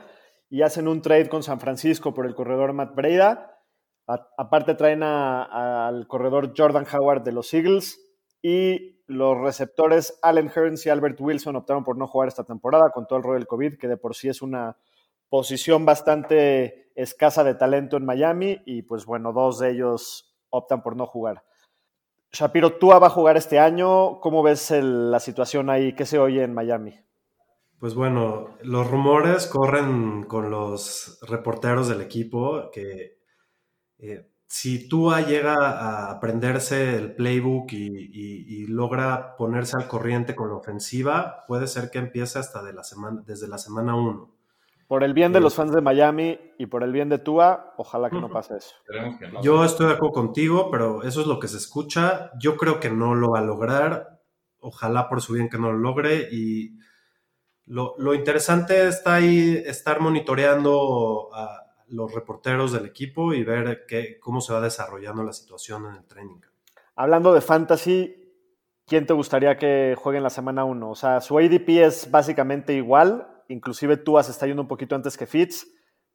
y 0.49 0.61
hacen 0.61 0.87
un 0.87 1.01
trade 1.01 1.27
con 1.27 1.43
San 1.43 1.59
Francisco 1.59 2.13
por 2.13 2.25
el 2.25 2.33
corredor 2.33 2.71
Matt 2.73 2.95
Breida. 2.95 3.59
A- 4.07 4.29
aparte 4.37 4.75
traen 4.75 5.03
al 5.03 6.07
corredor 6.07 6.53
Jordan 6.57 6.85
Howard 6.93 7.23
de 7.23 7.33
los 7.33 7.53
Eagles 7.53 7.99
y 8.41 9.01
los 9.07 9.37
receptores 9.37 10.17
Allen 10.21 10.49
Hearns 10.49 10.85
y 10.85 10.89
Albert 10.89 11.19
Wilson 11.19 11.57
optaron 11.57 11.83
por 11.83 11.97
no 11.97 12.07
jugar 12.07 12.29
esta 12.29 12.45
temporada 12.45 12.91
con 12.91 13.05
todo 13.05 13.17
el 13.17 13.23
rollo 13.23 13.39
del 13.39 13.47
COVID, 13.47 13.77
que 13.77 13.87
de 13.89 13.97
por 13.97 14.15
sí 14.15 14.29
es 14.29 14.41
una 14.41 14.77
posición 15.29 15.85
bastante 15.85 16.89
escasa 16.95 17.43
de 17.43 17.55
talento 17.55 17.97
en 17.97 18.05
Miami 18.05 18.61
y 18.65 18.83
pues 18.83 19.05
bueno, 19.05 19.33
dos 19.33 19.59
de 19.59 19.71
ellos 19.71 20.37
optan 20.49 20.81
por 20.81 20.95
no 20.95 21.05
jugar. 21.05 21.43
Shapiro, 22.31 22.73
Tua 22.73 22.99
va 22.99 23.07
a 23.07 23.11
jugar 23.11 23.37
este 23.37 23.59
año. 23.59 24.19
¿Cómo 24.19 24.43
ves 24.43 24.71
la 24.71 25.19
situación 25.19 25.69
ahí? 25.69 25.93
¿Qué 25.93 26.05
se 26.05 26.19
oye 26.19 26.43
en 26.43 26.53
Miami? 26.53 26.99
Pues 27.79 27.93
bueno, 27.93 28.57
los 28.63 28.89
rumores 28.89 29.47
corren 29.47 30.23
con 30.23 30.49
los 30.49 31.19
reporteros 31.27 31.87
del 31.87 32.01
equipo 32.01 32.71
que 32.71 33.19
eh, 33.99 34.31
si 34.47 34.87
Tua 34.87 35.21
llega 35.21 35.55
a 35.55 36.11
aprenderse 36.11 36.95
el 36.95 37.13
playbook 37.15 37.71
y, 37.73 38.65
logra 38.67 39.35
ponerse 39.37 39.77
al 39.77 39.87
corriente 39.87 40.35
con 40.35 40.49
la 40.49 40.55
ofensiva, 40.55 41.45
puede 41.47 41.67
ser 41.67 41.89
que 41.89 41.99
empiece 41.99 42.39
hasta 42.39 42.61
desde 42.63 43.47
la 43.47 43.57
semana 43.57 43.95
1. 43.95 44.36
Por 44.87 45.03
el 45.03 45.13
bien 45.13 45.33
de 45.33 45.41
los 45.41 45.55
fans 45.55 45.73
de 45.73 45.81
Miami 45.81 46.39
y 46.57 46.67
por 46.67 46.81
el 46.83 46.93
bien 46.93 47.09
de 47.09 47.19
Tua, 47.19 47.73
ojalá 47.77 48.09
que 48.09 48.21
no 48.21 48.29
pase 48.29 48.57
eso. 48.57 48.73
Yo 49.41 49.65
estoy 49.65 49.87
de 49.87 49.93
acuerdo 49.93 50.13
contigo, 50.13 50.71
pero 50.71 51.03
eso 51.03 51.19
es 51.19 51.27
lo 51.27 51.39
que 51.39 51.49
se 51.49 51.57
escucha. 51.57 52.31
Yo 52.39 52.55
creo 52.55 52.79
que 52.79 52.89
no 52.89 53.13
lo 53.13 53.31
va 53.31 53.39
a 53.39 53.43
lograr. 53.43 54.21
Ojalá 54.59 55.09
por 55.09 55.21
su 55.21 55.33
bien 55.33 55.49
que 55.49 55.57
no 55.57 55.73
lo 55.73 55.77
logre. 55.77 56.29
Y 56.31 56.77
lo, 57.65 57.95
lo 57.97 58.13
interesante 58.13 58.87
está 58.87 59.15
ahí 59.15 59.61
estar 59.65 59.99
monitoreando 59.99 61.29
a 61.33 61.67
los 61.89 62.13
reporteros 62.13 62.71
del 62.71 62.85
equipo 62.85 63.33
y 63.33 63.43
ver 63.43 63.85
qué, 63.87 64.19
cómo 64.19 64.41
se 64.41 64.53
va 64.53 64.61
desarrollando 64.61 65.23
la 65.23 65.33
situación 65.33 65.85
en 65.85 65.95
el 65.95 66.05
training. 66.05 66.39
camp. 66.39 66.53
Hablando 66.95 67.33
de 67.33 67.41
fantasy, 67.41 68.15
¿quién 68.85 69.05
te 69.05 69.13
gustaría 69.13 69.57
que 69.57 69.95
juegue 69.97 70.17
en 70.17 70.23
la 70.23 70.29
semana 70.29 70.65
1? 70.65 70.89
O 70.89 70.95
sea, 70.95 71.21
su 71.21 71.37
ADP 71.37 71.69
es 71.69 72.09
básicamente 72.09 72.73
igual, 72.73 73.27
inclusive 73.49 73.97
Tua 73.97 74.23
se 74.23 74.31
está 74.31 74.45
yendo 74.47 74.61
un 74.61 74.67
poquito 74.67 74.95
antes 74.95 75.17
que 75.17 75.25
Fitz, 75.27 75.67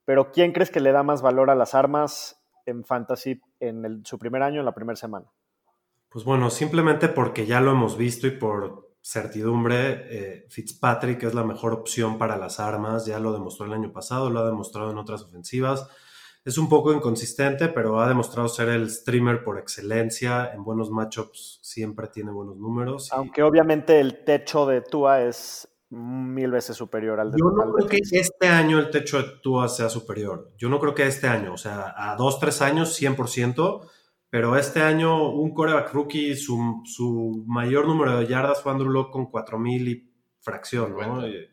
pero 0.05 0.33
¿quién 0.33 0.53
crees 0.53 0.70
que 0.70 0.80
le 0.80 0.93
da 0.93 1.03
más 1.03 1.22
valor 1.22 1.51
a 1.51 1.55
las 1.55 1.74
armas 1.74 2.43
en 2.66 2.85
fantasy 2.85 3.41
en 3.61 3.85
el- 3.85 4.05
su 4.07 4.18
primer 4.18 4.43
año, 4.43 4.61
en 4.61 4.66
la 4.66 4.74
primera 4.74 4.97
semana? 4.97 5.26
Pues 6.09 6.24
bueno, 6.24 6.51
simplemente 6.51 7.09
porque 7.09 7.47
ya 7.47 7.61
lo 7.61 7.70
hemos 7.70 7.97
visto 7.97 8.26
y 8.26 8.33
por 8.33 8.91
certidumbre, 9.03 10.07
eh, 10.11 10.47
Fitzpatrick 10.49 11.22
es 11.24 11.35
la 11.35 11.43
mejor 11.45 11.72
opción 11.72 12.18
para 12.18 12.37
las 12.37 12.61
armas, 12.61 13.07
ya 13.07 13.18
lo 13.18 13.33
demostró 13.33 13.66
el 13.66 13.72
año 13.72 13.93
pasado, 13.93 14.30
lo 14.30 14.41
ha 14.41 14.47
demostrado 14.47 14.91
en 14.91 14.99
otras 14.99 15.22
ofensivas. 15.22 15.89
es 16.45 16.59
un 16.59 16.68
poco 16.68 16.93
inconsistente, 16.93 17.68
pero 17.68 18.01
ha 18.01 18.09
demostrado 18.09 18.49
ser 18.49 18.68
el 18.68 18.91
streamer 18.91 19.45
por 19.45 19.61
excelencia. 19.61 20.51
En 20.53 20.64
buenos 20.64 20.91
matchups 20.91 21.61
siempre 21.62 22.09
tiene 22.09 22.33
buenos 22.33 22.57
números. 22.57 23.11
y- 23.12 23.14
Aunque 23.14 23.45
obviamente 23.45 24.01
el 24.01 24.24
techo 24.24 24.66
de 24.66 24.80
Tua 24.80 25.22
es 25.22 25.68
mil 25.95 26.51
veces 26.51 26.76
superior 26.76 27.20
al 27.20 27.30
de 27.30 27.38
Yo 27.38 27.45
no 27.51 27.72
creo 27.72 27.86
que 27.86 27.99
este 28.12 28.49
año 28.49 28.78
el 28.78 28.90
techo 28.90 29.18
de 29.22 29.28
Tua 29.43 29.68
sea 29.68 29.88
superior. 29.88 30.51
Yo 30.57 30.68
no 30.68 30.80
creo 30.80 30.95
que 30.95 31.07
este 31.07 31.28
año, 31.28 31.53
o 31.55 31.59
sea, 31.59 31.95
a 31.97 32.16
dos, 32.16 32.40
tres 32.40 32.62
años, 32.62 32.95
100%, 33.01 33.86
pero 34.30 34.57
este 34.57 34.80
año 34.80 35.30
un 35.30 35.53
coreback 35.53 35.93
rookie, 35.93 36.34
su, 36.34 36.80
su 36.84 37.45
mayor 37.47 37.86
número 37.86 38.16
de 38.18 38.26
yardas 38.26 38.62
fue 38.62 38.72
Andrew 38.72 38.90
Luck 38.90 39.11
con 39.11 39.26
4000 39.26 39.88
y 39.88 40.11
fracción, 40.40 40.97
¿no? 40.97 41.26
Y 41.28 41.47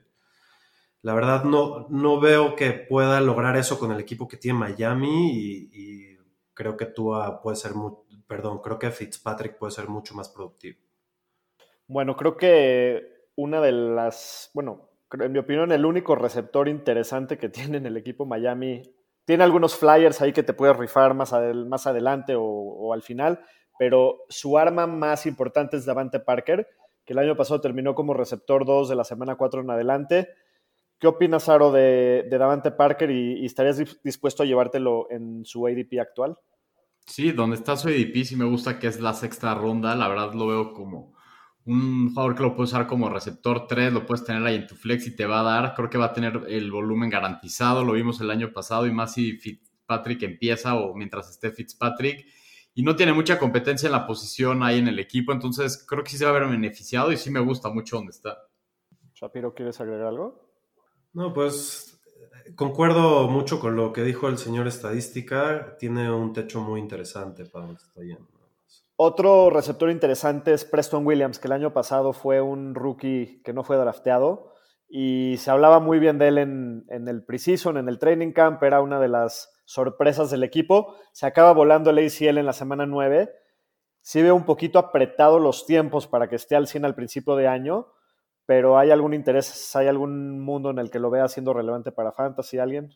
La 1.02 1.14
verdad 1.14 1.44
no, 1.44 1.88
no 1.90 2.20
veo 2.22 2.56
que 2.56 2.72
pueda 2.72 3.20
lograr 3.22 3.58
eso 3.58 3.78
con 3.78 3.92
el 3.92 4.00
equipo 4.00 4.28
que 4.28 4.38
tiene 4.38 4.60
Miami 4.60 5.32
y, 5.34 5.70
y 5.74 6.18
creo 6.54 6.78
que 6.78 6.86
Tua 6.86 7.42
puede 7.42 7.58
ser, 7.58 7.74
mu- 7.76 8.04
perdón, 8.28 8.60
creo 8.62 8.80
que 8.80 8.90
Fitzpatrick 8.92 9.58
puede 9.58 9.72
ser 9.72 9.90
mucho 9.90 10.16
más 10.16 10.30
productivo. 10.30 10.80
Bueno, 11.88 12.16
creo 12.16 12.38
que 12.38 13.19
una 13.42 13.62
de 13.62 13.72
las, 13.72 14.52
bueno, 14.54 14.90
en 15.12 15.32
mi 15.32 15.40
opinión, 15.40 15.72
el 15.72 15.86
único 15.86 16.16
receptor 16.16 16.68
interesante 16.68 17.38
que 17.38 17.50
tiene 17.50 17.78
en 17.78 17.86
el 17.86 17.98
equipo 17.98 18.26
Miami, 18.26 18.82
tiene 19.26 19.44
algunos 19.44 19.76
flyers 19.76 20.22
ahí 20.22 20.34
que 20.34 20.44
te 20.44 20.54
puedes 20.54 20.76
rifar 20.76 21.14
más, 21.14 21.34
adel- 21.34 21.68
más 21.68 21.88
adelante 21.88 22.34
o, 22.38 22.94
al 22.94 23.02
final, 23.02 23.40
pero 23.78 24.20
su 24.30 24.58
arma 24.58 24.88
más 24.88 25.26
importante 25.26 25.78
es 25.78 25.86
Davante 25.86 26.20
Parker, 26.20 26.68
que 27.06 27.14
el 27.14 27.20
año 27.20 27.36
pasado 27.36 27.62
terminó 27.62 27.96
como 27.96 28.14
receptor 28.14 28.66
2 28.66 28.90
de 28.90 28.96
la 28.96 29.04
semana 29.04 29.36
4 29.36 29.62
en 29.62 29.70
adelante. 29.70 30.30
¿Qué 31.00 31.08
opinas, 31.08 31.48
Aro, 31.48 31.72
de, 31.72 32.28
de 32.30 32.38
Davante 32.38 32.72
Parker 32.72 33.10
y, 33.10 33.40
y 33.42 33.46
estarías 33.46 33.80
dis- 33.80 34.00
dispuesto 34.04 34.44
a 34.44 34.46
llevártelo 34.46 35.08
en 35.10 35.46
su 35.46 35.66
ADP 35.66 36.00
actual? 36.02 36.36
Sí, 37.06 37.32
donde 37.32 37.56
está 37.56 37.78
su 37.78 37.88
ADP 37.88 38.24
sí 38.26 38.36
me 38.36 38.46
gusta 38.46 38.78
que 38.80 38.88
es 38.88 39.00
la 39.00 39.14
sexta 39.14 39.56
ronda. 39.56 39.96
La 39.96 40.08
verdad 40.10 40.34
lo 40.34 40.48
veo 40.48 40.74
como 40.74 41.14
un 41.70 42.10
jugador 42.10 42.36
que 42.36 42.42
lo 42.42 42.56
puedes 42.56 42.72
usar 42.72 42.88
como 42.88 43.10
receptor 43.10 43.68
3, 43.68 43.94
lo 43.94 44.06
puedes 44.08 44.26
tener 44.26 44.44
ahí 44.44 44.56
en 44.56 44.66
tu 44.66 44.76
flex 44.76 45.06
y 45.06 45.16
te 45.16 45.28
va 45.28 45.42
a 45.42 45.44
dar. 45.44 45.76
Creo 45.76 45.88
que 45.88 46.00
va 46.00 46.06
a 46.06 46.14
tener 46.14 46.46
el 46.48 46.72
volumen 46.72 47.12
garantizado. 47.12 47.84
Lo 47.84 47.94
vimos 47.94 48.20
el 48.22 48.32
año 48.32 48.52
pasado 48.52 48.88
y 48.88 48.92
más 48.92 49.14
si 49.14 49.34
Fitzpatrick 49.34 50.24
empieza 50.24 50.76
o 50.76 50.96
mientras 50.96 51.30
esté 51.30 51.52
Fitzpatrick. 51.52 52.26
Y 52.74 52.82
no 52.82 52.96
tiene 52.96 53.14
mucha 53.14 53.38
competencia 53.38 53.86
en 53.86 53.92
la 53.92 54.08
posición 54.08 54.64
ahí 54.64 54.80
en 54.80 54.88
el 54.88 54.98
equipo. 54.98 55.32
Entonces 55.32 55.86
creo 55.88 56.04
que 56.04 56.10
sí 56.10 56.18
se 56.18 56.26
va 56.26 56.32
a 56.32 56.40
ver 56.40 56.48
beneficiado 56.48 57.12
y 57.12 57.18
sí 57.18 57.30
me 57.30 57.40
gusta 57.40 57.70
mucho 57.70 57.98
donde 57.98 58.12
está. 58.12 58.36
Shapiro, 59.14 59.54
¿quieres 59.54 59.80
agregar 59.80 60.08
algo? 60.08 60.50
No, 61.14 61.34
pues 61.34 62.02
concuerdo 62.56 63.28
mucho 63.28 63.60
con 63.60 63.76
lo 63.76 63.94
que 63.94 64.02
dijo 64.02 64.28
el 64.28 64.40
señor 64.40 64.66
estadística. 64.66 65.78
Tiene 65.78 66.12
un 66.12 66.34
techo 66.34 66.62
muy 66.62 66.80
interesante 66.80 67.46
para 67.46 67.68
donde 67.68 67.82
está 67.84 68.02
yendo. 68.02 68.39
Otro 69.02 69.50
receptor 69.50 69.90
interesante 69.92 70.52
es 70.52 70.66
Preston 70.66 71.08
Williams, 71.08 71.40
que 71.40 71.48
el 71.48 71.54
año 71.54 71.72
pasado 71.72 72.12
fue 72.12 72.42
un 72.42 72.76
rookie 72.76 73.42
que 73.46 73.54
no 73.54 73.64
fue 73.64 73.78
drafteado 73.78 74.52
y 74.90 75.38
se 75.38 75.50
hablaba 75.52 75.80
muy 75.80 76.00
bien 76.00 76.18
de 76.18 76.28
él 76.28 76.38
en, 76.38 76.86
en 76.90 77.08
el 77.08 77.24
preseason, 77.24 77.78
en 77.78 77.88
el 77.88 77.98
training 77.98 78.34
camp, 78.34 78.62
era 78.62 78.82
una 78.82 79.00
de 79.00 79.08
las 79.08 79.54
sorpresas 79.64 80.30
del 80.32 80.44
equipo. 80.44 80.98
Se 81.14 81.26
acaba 81.26 81.54
volando 81.54 81.92
el 81.92 82.06
ACL 82.06 82.40
en 82.40 82.46
la 82.46 82.52
semana 82.52 82.86
9. 82.86 83.32
Sí 84.02 84.22
veo 84.22 84.36
un 84.36 84.44
poquito 84.44 84.80
apretado 84.80 85.40
los 85.40 85.66
tiempos 85.66 86.06
para 86.06 86.28
que 86.28 86.36
esté 86.36 86.58
al 86.58 86.68
100 86.68 86.84
al 86.84 86.96
principio 86.96 87.38
de 87.38 87.48
año, 87.48 87.88
pero 88.46 88.78
¿hay 88.78 88.92
algún 88.92 89.14
interés, 89.14 89.74
hay 89.78 89.88
algún 89.88 90.42
mundo 90.42 90.72
en 90.72 90.78
el 90.80 90.92
que 90.92 91.00
lo 91.00 91.10
vea 91.10 91.30
siendo 91.30 91.54
relevante 91.54 91.94
para 91.94 92.12
Fantasy 92.12 92.58
alguien? 92.58 92.90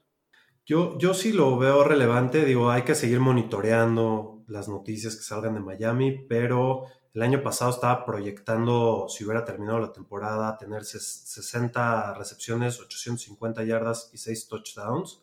Yo, 0.65 0.97
yo 0.97 1.13
sí 1.13 1.31
lo 1.31 1.57
veo 1.57 1.85
relevante. 1.85 2.43
Digo, 2.43 2.71
hay 2.71 2.81
que 2.81 2.93
seguir 2.93 3.21
monitoreando 3.21 4.32
las 4.47 4.67
noticias 4.69 5.15
que 5.15 5.23
salgan 5.23 5.55
de 5.55 5.59
Miami, 5.59 6.25
pero 6.27 6.85
el 7.13 7.21
año 7.21 7.43
pasado 7.43 7.71
estaba 7.71 8.05
proyectando, 8.05 9.07
si 9.09 9.23
hubiera 9.23 9.45
terminado 9.45 9.79
la 9.79 9.93
temporada, 9.93 10.57
tener 10.57 10.81
ses- 10.83 11.25
60 11.25 12.13
recepciones, 12.15 12.79
850 12.79 13.63
yardas 13.63 14.09
y 14.13 14.17
6 14.17 14.47
touchdowns, 14.47 15.21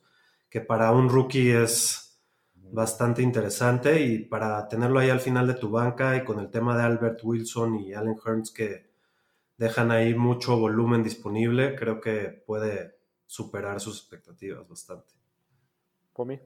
que 0.49 0.61
para 0.61 0.93
un 0.93 1.09
rookie 1.09 1.51
es 1.51 2.19
bastante 2.55 3.23
interesante 3.23 4.01
y 4.01 4.19
para 4.21 4.67
tenerlo 4.69 5.01
ahí 5.01 5.11
al 5.11 5.21
final 5.21 5.47
de 5.49 5.55
tu 5.55 5.71
banca 5.71 6.17
y 6.17 6.25
con 6.25 6.39
el 6.39 6.51
tema 6.51 6.77
de 6.77 6.85
Albert 6.85 7.21
Wilson 7.25 7.77
y 7.81 7.95
Allen 7.95 8.17
Hearns 8.25 8.51
que 8.53 8.89
dejan 9.59 9.91
ahí 9.93 10.15
mucho 10.15 10.59
volumen 10.59 11.03
disponible, 11.05 11.77
creo 11.77 12.01
que 12.01 12.43
puede 12.47 12.99
superar 13.27 13.81
sus 13.81 13.99
expectativas 14.01 14.69
bastante. 14.69 15.15
Pomi. 16.15 16.41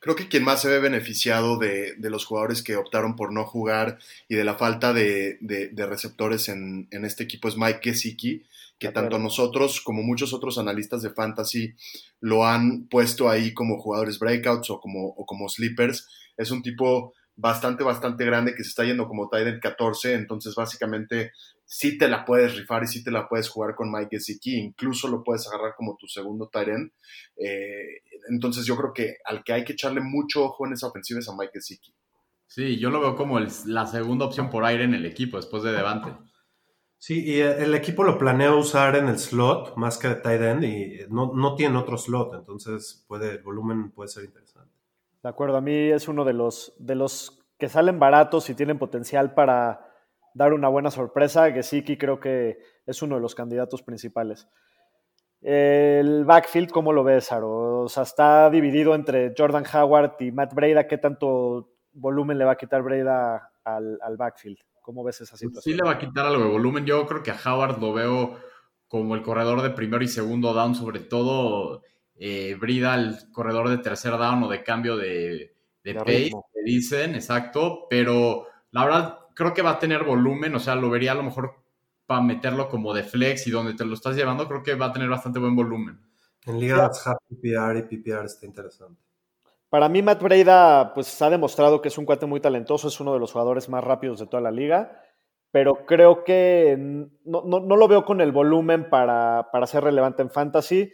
Creo 0.00 0.16
que 0.16 0.28
quien 0.28 0.44
más 0.44 0.60
se 0.62 0.68
ve 0.68 0.80
beneficiado 0.80 1.56
de, 1.58 1.94
de 1.96 2.10
los 2.10 2.24
jugadores 2.24 2.62
que 2.62 2.76
optaron 2.76 3.14
por 3.16 3.32
no 3.32 3.44
jugar 3.44 3.98
y 4.28 4.34
de 4.34 4.44
la 4.44 4.56
falta 4.56 4.92
de, 4.92 5.38
de- 5.40 5.68
de 5.68 5.86
receptores 5.86 6.48
en, 6.48 6.88
en 6.90 7.04
este 7.04 7.24
equipo 7.24 7.48
es 7.48 7.56
Mike 7.56 7.80
Gesicki, 7.82 8.42
que 8.78 8.88
tanto 8.90 9.18
nosotros 9.18 9.80
como 9.80 10.02
muchos 10.02 10.32
otros 10.32 10.58
analistas 10.58 11.02
de 11.02 11.10
fantasy 11.10 11.74
lo 12.20 12.46
han 12.46 12.86
puesto 12.88 13.28
ahí 13.28 13.54
como 13.54 13.78
jugadores 13.78 14.18
breakouts 14.18 14.70
o 14.70 14.80
como, 14.80 15.06
o 15.08 15.26
como 15.26 15.48
sleepers. 15.48 16.08
Es 16.36 16.50
un 16.50 16.62
tipo 16.62 17.14
bastante, 17.38 17.84
bastante 17.84 18.24
grande 18.24 18.54
que 18.54 18.64
se 18.64 18.70
está 18.70 18.84
yendo 18.84 19.06
como 19.06 19.28
tight 19.28 19.46
end 19.46 19.60
14, 19.60 20.14
entonces 20.14 20.54
básicamente 20.54 21.30
sí 21.64 21.96
te 21.96 22.08
la 22.08 22.24
puedes 22.24 22.56
rifar 22.56 22.82
y 22.82 22.86
sí 22.88 23.04
te 23.04 23.10
la 23.10 23.28
puedes 23.28 23.48
jugar 23.48 23.74
con 23.76 23.90
Mike 23.92 24.08
Gesicki, 24.16 24.56
incluso 24.56 25.06
lo 25.08 25.22
puedes 25.22 25.46
agarrar 25.46 25.74
como 25.76 25.96
tu 25.96 26.06
segundo 26.08 26.48
tight 26.48 26.68
end. 26.68 26.90
Eh, 27.36 28.02
entonces 28.28 28.66
yo 28.66 28.76
creo 28.76 28.92
que 28.92 29.16
al 29.24 29.44
que 29.44 29.52
hay 29.52 29.64
que 29.64 29.74
echarle 29.74 30.00
mucho 30.00 30.44
ojo 30.44 30.66
en 30.66 30.72
esa 30.72 30.88
ofensiva 30.88 31.20
es 31.20 31.28
a 31.28 31.36
Mike 31.36 31.52
Gesicki. 31.54 31.94
Sí, 32.46 32.78
yo 32.78 32.90
lo 32.90 33.00
veo 33.00 33.14
como 33.14 33.38
el- 33.38 33.48
la 33.66 33.86
segunda 33.86 34.24
opción 34.24 34.50
por 34.50 34.64
aire 34.64 34.84
en 34.84 34.94
el 34.94 35.06
equipo 35.06 35.36
después 35.36 35.62
de 35.62 35.72
Devante. 35.72 36.12
Sí, 37.00 37.22
y 37.24 37.38
el 37.40 37.74
equipo 37.76 38.02
lo 38.02 38.18
planea 38.18 38.54
usar 38.54 38.96
en 38.96 39.06
el 39.08 39.18
slot 39.18 39.76
más 39.76 39.98
que 39.98 40.08
de 40.08 40.14
tight 40.16 40.40
end 40.42 40.64
y 40.64 40.98
no, 41.10 41.32
no 41.32 41.54
tiene 41.54 41.78
otro 41.78 41.96
slot, 41.96 42.34
entonces 42.34 43.04
puede, 43.06 43.32
el 43.36 43.42
volumen 43.42 43.92
puede 43.92 44.08
ser 44.08 44.24
interesante. 44.24 44.67
De 45.22 45.28
acuerdo, 45.28 45.56
a 45.56 45.60
mí 45.60 45.74
es 45.74 46.08
uno 46.08 46.24
de 46.24 46.32
los, 46.32 46.74
de 46.78 46.94
los 46.94 47.44
que 47.58 47.68
salen 47.68 47.98
baratos 47.98 48.48
y 48.50 48.54
tienen 48.54 48.78
potencial 48.78 49.34
para 49.34 49.88
dar 50.34 50.52
una 50.52 50.68
buena 50.68 50.90
sorpresa. 50.90 51.50
Gesicki 51.50 51.96
creo 51.96 52.20
que 52.20 52.58
es 52.86 53.02
uno 53.02 53.16
de 53.16 53.20
los 53.20 53.34
candidatos 53.34 53.82
principales. 53.82 54.48
El 55.40 56.24
backfield, 56.24 56.70
¿cómo 56.70 56.92
lo 56.92 57.04
ves, 57.04 57.30
Aro? 57.32 57.80
O 57.82 57.88
sea, 57.88 58.02
está 58.04 58.50
dividido 58.50 58.94
entre 58.94 59.34
Jordan 59.36 59.64
Howard 59.72 60.16
y 60.20 60.32
Matt 60.32 60.54
Breda. 60.54 60.86
¿Qué 60.86 60.98
tanto 60.98 61.74
volumen 61.92 62.38
le 62.38 62.44
va 62.44 62.52
a 62.52 62.56
quitar 62.56 62.82
Breda 62.82 63.52
al, 63.64 63.98
al 64.02 64.16
backfield? 64.16 64.58
¿Cómo 64.80 65.04
ves 65.04 65.20
esa 65.20 65.36
Sí 65.36 65.46
situación? 65.46 65.76
le 65.76 65.82
va 65.82 65.92
a 65.92 65.98
quitar 65.98 66.26
algo 66.26 66.44
de 66.44 66.50
volumen. 66.50 66.86
Yo 66.86 67.06
creo 67.06 67.22
que 67.22 67.30
a 67.30 67.38
Howard 67.44 67.78
lo 67.80 67.92
veo 67.92 68.36
como 68.88 69.14
el 69.14 69.22
corredor 69.22 69.62
de 69.62 69.70
primero 69.70 70.02
y 70.02 70.08
segundo 70.08 70.54
down, 70.54 70.74
sobre 70.74 71.00
todo 71.00 71.82
eh, 72.18 72.56
Brida, 72.60 72.94
el 72.94 73.16
corredor 73.32 73.68
de 73.68 73.78
tercer 73.78 74.12
down 74.12 74.42
o 74.42 74.48
de 74.48 74.62
cambio 74.62 74.96
de, 74.96 75.54
de 75.84 75.92
De 75.92 75.94
pace, 75.94 76.18
ritmo. 76.24 76.46
que 76.52 76.60
dicen, 76.64 77.14
exacto. 77.14 77.86
Pero 77.88 78.46
la 78.72 78.84
verdad, 78.84 79.18
creo 79.34 79.54
que 79.54 79.62
va 79.62 79.70
a 79.72 79.78
tener 79.78 80.04
volumen, 80.04 80.54
o 80.54 80.58
sea, 80.60 80.74
lo 80.74 80.90
vería 80.90 81.12
a 81.12 81.16
lo 81.16 81.22
mejor 81.22 81.54
para 82.06 82.20
meterlo 82.22 82.68
como 82.68 82.94
de 82.94 83.02
flex 83.04 83.46
y 83.46 83.50
donde 83.50 83.74
te 83.74 83.84
lo 83.84 83.94
estás 83.94 84.16
llevando, 84.16 84.48
creo 84.48 84.62
que 84.62 84.74
va 84.74 84.86
a 84.86 84.92
tener 84.92 85.08
bastante 85.08 85.38
buen 85.38 85.54
volumen. 85.54 86.00
En 86.46 86.58
ligas 86.58 87.06
half 87.06 87.18
PPR 87.28 87.78
y 87.78 87.82
PPR 87.96 88.24
está 88.24 88.46
interesante. 88.46 89.00
Para 89.68 89.90
mí, 89.90 90.00
Matt 90.00 90.22
Breda, 90.22 90.94
pues 90.94 91.20
ha 91.20 91.28
demostrado 91.28 91.82
que 91.82 91.88
es 91.88 91.98
un 91.98 92.06
cuate 92.06 92.24
muy 92.24 92.40
talentoso, 92.40 92.88
es 92.88 92.98
uno 93.00 93.12
de 93.12 93.18
los 93.20 93.32
jugadores 93.32 93.68
más 93.68 93.84
rápidos 93.84 94.18
de 94.18 94.26
toda 94.26 94.40
la 94.40 94.50
liga, 94.50 95.02
pero 95.50 95.84
creo 95.84 96.24
que 96.24 96.74
no, 96.78 97.42
no- 97.44 97.60
no 97.60 97.76
lo 97.76 97.86
veo 97.86 98.06
con 98.06 98.22
el 98.22 98.32
volumen 98.32 98.88
para, 98.88 99.48
para 99.52 99.66
ser 99.66 99.84
relevante 99.84 100.22
en 100.22 100.30
fantasy. 100.30 100.90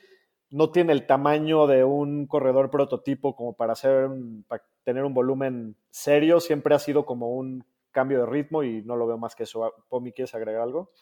No 0.55 0.71
tiene 0.71 0.93
el 0.93 1.05
tamaño 1.05 1.67
de 1.67 1.83
un 1.83 2.29
corredor 2.29 2.71
prototipo 2.71 3.35
como 3.35 3.55
para, 3.55 3.73
hacer 3.73 4.09
para 4.47 4.63
tener 4.85 5.03
un 5.03 5.13
volumen 5.13 5.77
serio. 5.91 6.39
Siempre 6.39 6.77
ha 6.77 6.79
sido 6.79 7.05
como 7.05 7.31
un 7.31 7.65
cambio 7.91 8.21
de 8.21 8.27
ritmo 8.27 8.63
y 8.63 8.81
no 8.83 8.95
lo 8.95 9.09
veo 9.09 9.19
más 9.19 9.35
que 9.35 9.43
eso. 9.43 9.75
Pomi, 9.89 10.13
¿quieres 10.13 10.33
agregar 10.33 10.63
algo? 10.63 10.93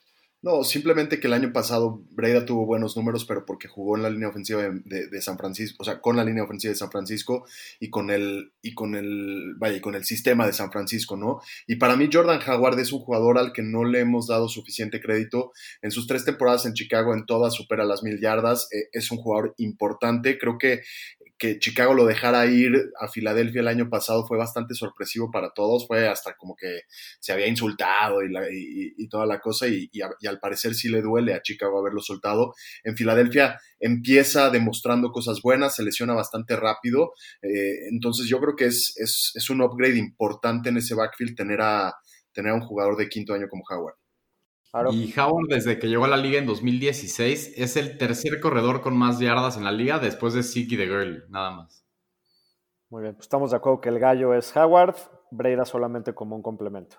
No, 0.43 0.65
simplemente 0.65 1.21
que 1.21 1.29
el 1.29 1.35
año 1.35 1.53
pasado 1.53 2.03
Breda 2.11 2.45
tuvo 2.45 2.67
buenos 2.67 2.97
números, 2.97 3.25
pero 3.25 3.47
porque 3.47 3.69
jugó 3.69 3.97
en 3.97 4.03
la 4.03 4.11
línea 4.11 4.29
ofensiva 4.29 4.61
de, 4.85 5.23
San 5.23 5.39
Francisco, 5.39 5.77
o 5.81 5.85
sea, 5.85 6.01
con 6.01 6.17
la 6.17 6.25
línea 6.25 6.43
ofensiva 6.43 6.73
de 6.73 6.79
San 6.79 6.91
Francisco 6.91 7.47
y 7.79 7.91
con 7.91 8.11
el, 8.11 8.53
y 8.61 8.75
con 8.75 8.97
el, 8.97 9.55
vaya, 9.57 9.77
y 9.77 9.81
con 9.81 9.95
el 9.95 10.05
sistema 10.05 10.45
de 10.45 10.53
San 10.53 10.73
Francisco, 10.73 11.17
¿no? 11.17 11.41
Y 11.69 11.77
para 11.77 11.95
mí 11.95 12.11
Jordan 12.13 12.41
Howard 12.45 12.81
es 12.81 12.93
un 12.93 12.99
jugador 12.99 13.39
al 13.39 13.53
que 13.53 13.63
no 13.63 13.85
le 13.85 14.01
hemos 14.01 14.27
dado 14.27 14.49
suficiente 14.49 15.01
crédito. 15.01 15.53
En 15.81 15.93
sus 15.93 16.09
tres 16.09 16.25
temporadas 16.25 16.67
en 16.67 16.75
Chicago, 16.75 17.15
en 17.15 17.25
todas 17.25 17.55
supera 17.55 17.85
las 17.85 18.03
mil 18.03 18.21
yardas. 18.21 18.67
Eh, 18.73 18.89
es 18.91 19.13
un 19.13 19.19
jugador 19.19 19.55
importante. 19.59 20.39
Creo 20.39 20.59
que 20.59 20.83
que 21.43 21.59
Chicago 21.59 21.95
lo 21.95 22.07
dejara 22.07 22.47
ir 22.47 22.73
a 23.01 23.09
Filadelfia 23.09 23.61
el 23.63 23.69
año 23.69 23.91
pasado 23.91 24.27
fue 24.27 24.39
bastante 24.39 24.75
sorpresivo 24.75 25.31
para 25.31 25.51
todos, 25.55 25.87
fue 25.89 26.09
hasta 26.09 26.35
como 26.37 26.55
que 26.57 26.83
se 27.21 27.33
había 27.33 27.49
insultado 27.49 28.23
y, 28.23 28.31
la- 28.33 28.49
y- 28.51 29.09
toda 29.09 29.27
la 29.27 29.41
cosa 29.41 29.67
y 29.69 29.91
al 30.27 30.39
parecer 30.41 30.75
sí 30.75 30.89
le 30.89 31.03
duele 31.03 31.35
a 31.35 31.43
Chicago 31.43 31.79
haberlo 31.81 32.01
soltado. 32.01 32.55
En 32.85 32.97
Filadelfia 32.97 33.61
empieza 33.81 34.51
demostrando 34.51 35.11
cosas 35.11 35.41
buenas, 35.43 35.75
se 35.75 35.83
lesiona 35.83 36.15
bastante 36.15 36.57
rápido, 36.57 37.13
eh, 37.43 37.89
entonces 37.91 38.27
yo 38.29 38.41
creo 38.41 38.57
que 38.57 38.67
es, 38.67 38.95
es, 38.97 39.33
es 39.35 39.51
un 39.51 39.61
upgrade 39.63 39.99
importante 39.99 40.69
en 40.71 40.77
ese 40.79 40.95
backfield 40.95 41.37
tener 41.37 41.61
a, 41.61 41.95
tener 42.33 42.53
a 42.53 42.55
un 42.55 42.61
jugador 42.63 42.97
de 42.97 43.09
quinto 43.09 43.35
año 43.35 43.49
como 43.49 43.65
Howard. 43.69 43.97
Y 44.91 45.13
Howard, 45.19 45.49
desde 45.49 45.79
que 45.79 45.89
llegó 45.89 46.07
a 46.07 46.09
la 46.09 46.17
liga 46.17 46.39
en 46.39 46.47
2016, 46.47 47.55
es 47.57 47.77
el 47.77 47.99
tercer 47.99 48.41
corredor 48.41 48.81
con 48.81 48.97
más 48.97 49.19
yardas 49.19 49.59
en 49.59 49.65
la 49.65 49.73
liga 49.73 49.99
después 49.99 50.33
de 50.33 50.43
Siki 50.43 50.77
de 50.77 50.87
Girl, 50.87 51.25
nada 51.29 51.51
más. 51.51 51.85
Muy 52.89 53.03
bien, 53.03 53.15
pues 53.15 53.25
estamos 53.25 53.51
de 53.51 53.59
acuerdo 53.59 53.81
que 53.81 53.91
el 53.91 53.99
gallo 53.99 54.33
es 54.35 54.55
Howard, 54.57 54.97
Breida 55.31 55.67
solamente 55.67 56.15
como 56.15 56.37
un 56.37 56.43
complemento. 56.43 56.97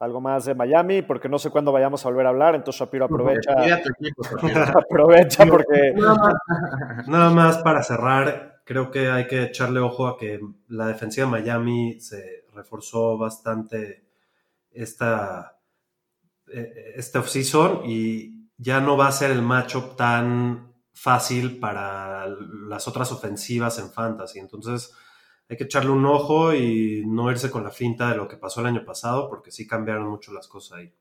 Algo 0.00 0.20
más 0.20 0.44
de 0.44 0.54
Miami, 0.54 1.00
porque 1.00 1.28
no 1.28 1.38
sé 1.38 1.50
cuándo 1.50 1.72
vayamos 1.72 2.04
a 2.04 2.08
volver 2.08 2.26
a 2.26 2.30
hablar, 2.30 2.54
entonces 2.56 2.80
Shapiro 2.80 3.06
aprovecha, 3.06 3.52
equipo, 3.66 4.22
aprovecha 4.78 5.46
porque 5.46 5.92
Nada 5.94 6.14
más, 6.14 7.08
nada 7.08 7.30
más 7.30 7.58
para 7.58 7.82
cerrar, 7.82 8.62
creo 8.64 8.90
que 8.90 9.08
hay 9.08 9.26
que 9.26 9.44
echarle 9.44 9.80
ojo 9.80 10.08
a 10.08 10.18
que 10.18 10.40
la 10.68 10.88
defensiva 10.88 11.26
de 11.26 11.30
Miami 11.30 12.00
se 12.00 12.44
reforzó 12.52 13.16
bastante 13.16 14.04
esta, 14.70 15.58
este 16.96 17.18
offseason 17.18 17.82
y 17.84 18.48
ya 18.56 18.80
no 18.80 18.96
va 18.96 19.08
a 19.08 19.12
ser 19.12 19.30
el 19.30 19.42
matchup 19.42 19.96
tan 19.96 20.72
fácil 20.92 21.58
para 21.58 22.26
las 22.68 22.86
otras 22.86 23.10
ofensivas 23.12 23.78
en 23.78 23.90
fantasy. 23.90 24.38
Entonces 24.38 24.94
hay 25.48 25.56
que 25.56 25.64
echarle 25.64 25.90
un 25.90 26.06
ojo 26.06 26.54
y 26.54 27.04
no 27.06 27.30
irse 27.30 27.50
con 27.50 27.64
la 27.64 27.70
finta 27.70 28.10
de 28.10 28.16
lo 28.16 28.28
que 28.28 28.36
pasó 28.36 28.60
el 28.60 28.66
año 28.66 28.84
pasado, 28.84 29.28
porque 29.28 29.50
sí 29.50 29.66
cambiaron 29.66 30.08
mucho 30.08 30.32
las 30.32 30.48
cosas 30.48 30.78
ahí. 30.78 30.94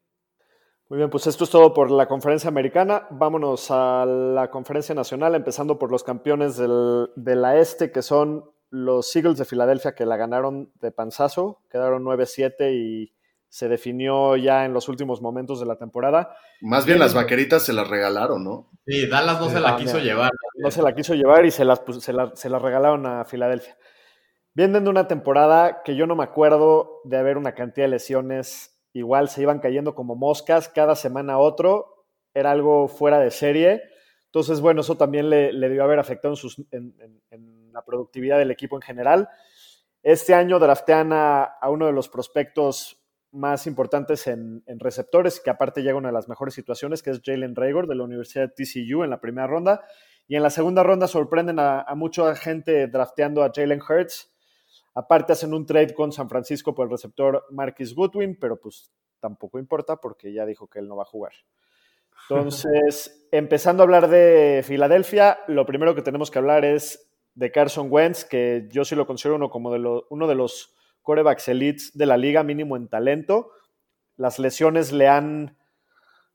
Muy 0.89 0.97
bien, 0.97 1.09
pues 1.09 1.25
esto 1.27 1.45
es 1.45 1.49
todo 1.49 1.73
por 1.73 1.89
la 1.89 2.07
conferencia 2.07 2.49
americana. 2.49 3.07
Vámonos 3.11 3.71
a 3.71 4.05
la 4.05 4.51
conferencia 4.51 4.93
nacional, 4.93 5.35
empezando 5.35 5.79
por 5.79 5.89
los 5.89 6.03
campeones 6.03 6.57
del, 6.57 7.09
de 7.15 7.35
la 7.35 7.57
este, 7.57 7.91
que 7.91 8.01
son 8.01 8.43
los 8.71 9.15
Eagles 9.15 9.37
de 9.37 9.45
Filadelfia, 9.45 9.95
que 9.95 10.05
la 10.05 10.17
ganaron 10.17 10.71
de 10.81 10.91
panzazo, 10.91 11.61
quedaron 11.69 12.03
9-7 12.03 12.73
y 12.73 13.13
se 13.51 13.67
definió 13.67 14.37
ya 14.37 14.63
en 14.63 14.73
los 14.73 14.87
últimos 14.87 15.21
momentos 15.21 15.59
de 15.59 15.65
la 15.65 15.75
temporada. 15.75 16.33
Más 16.61 16.85
bien 16.85 16.99
las 16.99 17.13
vaqueritas 17.13 17.63
se 17.63 17.73
las 17.73 17.85
regalaron, 17.89 18.45
¿no? 18.45 18.69
Sí, 18.87 19.07
Dallas 19.07 19.41
no 19.41 19.49
se 19.49 19.59
la 19.59 19.71
Ah, 19.73 19.75
quiso 19.75 19.95
mira. 19.97 20.05
llevar. 20.05 20.31
No 20.55 20.71
se 20.71 20.81
la 20.81 20.95
quiso 20.95 21.13
llevar 21.15 21.45
y 21.45 21.51
se 21.51 21.65
las, 21.65 21.81
se 21.99 22.13
la, 22.13 22.31
se 22.33 22.49
la 22.49 22.59
regalaron 22.59 23.05
a 23.05 23.25
Filadelfia. 23.25 23.77
Vienen 24.53 24.85
de 24.85 24.89
una 24.89 25.07
temporada 25.07 25.81
que 25.83 25.97
yo 25.97 26.07
no 26.07 26.15
me 26.15 26.23
acuerdo 26.23 27.01
de 27.03 27.17
haber 27.17 27.37
una 27.37 27.53
cantidad 27.53 27.85
de 27.87 27.91
lesiones. 27.91 28.79
Igual 28.93 29.27
se 29.27 29.41
iban 29.41 29.59
cayendo 29.59 29.95
como 29.95 30.15
moscas, 30.15 30.69
cada 30.69 30.95
semana 30.95 31.37
otro. 31.37 32.05
Era 32.33 32.51
algo 32.51 32.87
fuera 32.87 33.19
de 33.19 33.31
serie. 33.31 33.81
Entonces, 34.27 34.61
bueno, 34.61 34.79
eso 34.79 34.95
también 34.95 35.29
le, 35.29 35.51
le 35.51 35.67
debió 35.67 35.83
haber 35.83 35.99
afectado 35.99 36.33
en, 36.33 36.37
sus- 36.37 36.57
en- 36.71 36.95
en- 37.01 37.21
en 37.31 37.73
la 37.73 37.83
productividad 37.83 38.37
del 38.37 38.51
equipo 38.51 38.77
en 38.77 38.81
general. 38.81 39.27
Este 40.03 40.33
año 40.33 40.57
draftean 40.57 41.11
a, 41.11 41.43
a 41.43 41.69
uno 41.69 41.85
de 41.87 41.91
los 41.91 42.07
prospectos 42.07 42.97
más 43.31 43.65
importantes 43.67 44.27
en, 44.27 44.63
en 44.65 44.79
receptores, 44.79 45.39
que 45.39 45.49
aparte 45.49 45.81
llega 45.81 45.93
a 45.93 45.97
una 45.97 46.09
de 46.09 46.13
las 46.13 46.27
mejores 46.27 46.53
situaciones, 46.53 47.01
que 47.01 47.11
es 47.11 47.21
Jalen 47.23 47.55
Rager 47.55 47.87
de 47.87 47.95
la 47.95 48.03
Universidad 48.03 48.49
de 48.49 48.53
TCU 48.65 49.03
en 49.03 49.09
la 49.09 49.21
primera 49.21 49.47
ronda. 49.47 49.83
Y 50.27 50.35
en 50.35 50.43
la 50.43 50.49
segunda 50.49 50.83
ronda 50.83 51.07
sorprenden 51.07 51.59
a, 51.59 51.81
a 51.81 51.95
mucha 51.95 52.35
gente 52.35 52.87
drafteando 52.87 53.43
a 53.43 53.51
Jalen 53.53 53.81
Hurts. 53.81 54.31
Aparte 54.93 55.33
hacen 55.33 55.53
un 55.53 55.65
trade 55.65 55.93
con 55.93 56.11
San 56.11 56.27
Francisco 56.29 56.75
por 56.75 56.85
el 56.85 56.91
receptor 56.91 57.45
Marquis 57.51 57.95
Goodwin, 57.95 58.37
pero 58.39 58.59
pues 58.59 58.91
tampoco 59.19 59.59
importa 59.59 59.97
porque 59.97 60.33
ya 60.33 60.45
dijo 60.45 60.67
que 60.67 60.79
él 60.79 60.87
no 60.87 60.95
va 60.97 61.03
a 61.03 61.07
jugar. 61.07 61.31
Entonces, 62.29 63.27
empezando 63.31 63.83
a 63.83 63.85
hablar 63.85 64.07
de 64.09 64.61
Filadelfia, 64.65 65.39
lo 65.47 65.65
primero 65.65 65.95
que 65.95 66.01
tenemos 66.01 66.29
que 66.31 66.39
hablar 66.39 66.65
es 66.65 67.09
de 67.33 67.51
Carson 67.51 67.87
Wentz, 67.89 68.25
que 68.25 68.67
yo 68.69 68.83
sí 68.85 68.95
lo 68.95 69.07
considero 69.07 69.35
uno, 69.37 69.49
como 69.49 69.71
de 69.71 69.79
lo- 69.79 70.05
uno 70.09 70.27
de 70.27 70.35
los 70.35 70.75
corebacks 71.01 71.47
elites 71.47 71.97
de 71.97 72.05
la 72.05 72.17
liga, 72.17 72.43
mínimo 72.43 72.77
en 72.77 72.87
talento. 72.87 73.51
Las 74.17 74.39
lesiones 74.39 74.91
le 74.91 75.07
han, 75.07 75.57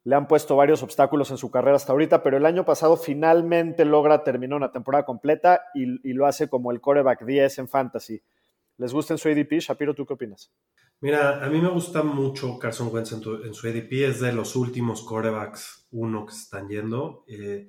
le 0.05 0.17
han 0.17 0.29
puesto 0.29 0.57
varios 0.57 0.83
obstáculos 0.83 1.31
en 1.31 1.39
su 1.39 1.51
carrera 1.51 1.77
hasta 1.77 1.93
ahorita, 1.93 2.23
pero 2.23 2.37
el 2.37 2.47
año 2.47 2.64
pasado 2.64 2.97
finalmente 2.97 3.85
logra 3.85 4.23
terminar 4.25 4.57
una 4.57 4.73
temporada 4.73 5.05
completa 5.05 5.62
y, 5.75 6.12
lo 6.12 6.27
hace 6.27 6.49
como 6.49 6.73
el 6.73 6.81
coreback 6.81 7.25
10 7.25 7.59
en 7.59 7.69
fantasy. 7.69 8.23
¿Les 8.79 8.93
gusta 8.93 9.14
en 9.14 9.19
su 9.19 9.29
ADP? 9.29 9.61
Shapiro, 9.61 9.95
¿tú 9.95 10.05
qué 10.05 10.14
opinas? 10.14 10.53
Mira, 11.01 11.45
a 11.45 11.49
mí 11.49 11.61
me 11.61 11.69
gusta 11.69 12.03
mucho 12.03 12.59
Carson 12.59 12.89
Wentz 12.93 13.12
en, 13.12 13.55
su 13.55 13.67
ADP, 13.67 13.93
es 14.05 14.21
de 14.21 14.33
los 14.33 14.57
últimos 14.57 15.03
corebacks 15.03 15.89
uno 15.91 16.25
que 16.25 16.33
se 16.33 16.41
están 16.41 16.69
yendo. 16.69 17.25
Eh, 17.27 17.69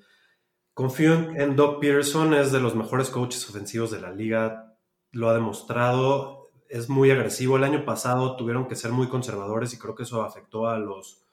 confío 0.73 1.13
en, 1.13 1.41
en 1.41 1.55
Doug 1.55 1.79
Peterson, 1.79 2.33
es 2.33 2.51
de 2.51 2.59
los 2.59 2.75
mejores 2.75 3.09
coaches 3.09 3.49
ofensivos 3.49 3.91
de 3.91 3.99
la 3.99 4.11
liga, 4.11 4.77
lo 5.11 5.29
ha 5.29 5.33
demostrado, 5.33 6.46
es 6.69 6.89
muy 6.89 7.11
agresivo. 7.11 7.57
El 7.57 7.63
año 7.63 7.85
pasado 7.85 8.35
tuvieron 8.35 8.67
que 8.67 8.75
ser 8.75 8.91
muy 8.91 9.07
conservadores 9.07 9.73
y 9.73 9.79
creo 9.79 9.95
que 9.95 10.03
eso 10.03 10.21
afectó 10.21 10.67
a 10.67 10.77
los 10.77 11.23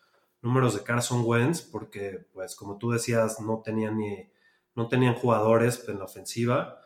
números 0.42 0.74
de 0.74 0.82
Carson 0.82 1.22
Wentz 1.24 1.62
porque, 1.62 2.26
pues, 2.32 2.54
como 2.54 2.78
tú 2.78 2.90
decías, 2.90 3.40
no 3.40 3.62
tenían 3.64 3.98
ni 3.98 4.28
no 4.74 4.88
tenían 4.88 5.14
jugadores 5.14 5.88
en 5.88 5.98
la 5.98 6.04
ofensiva 6.04 6.80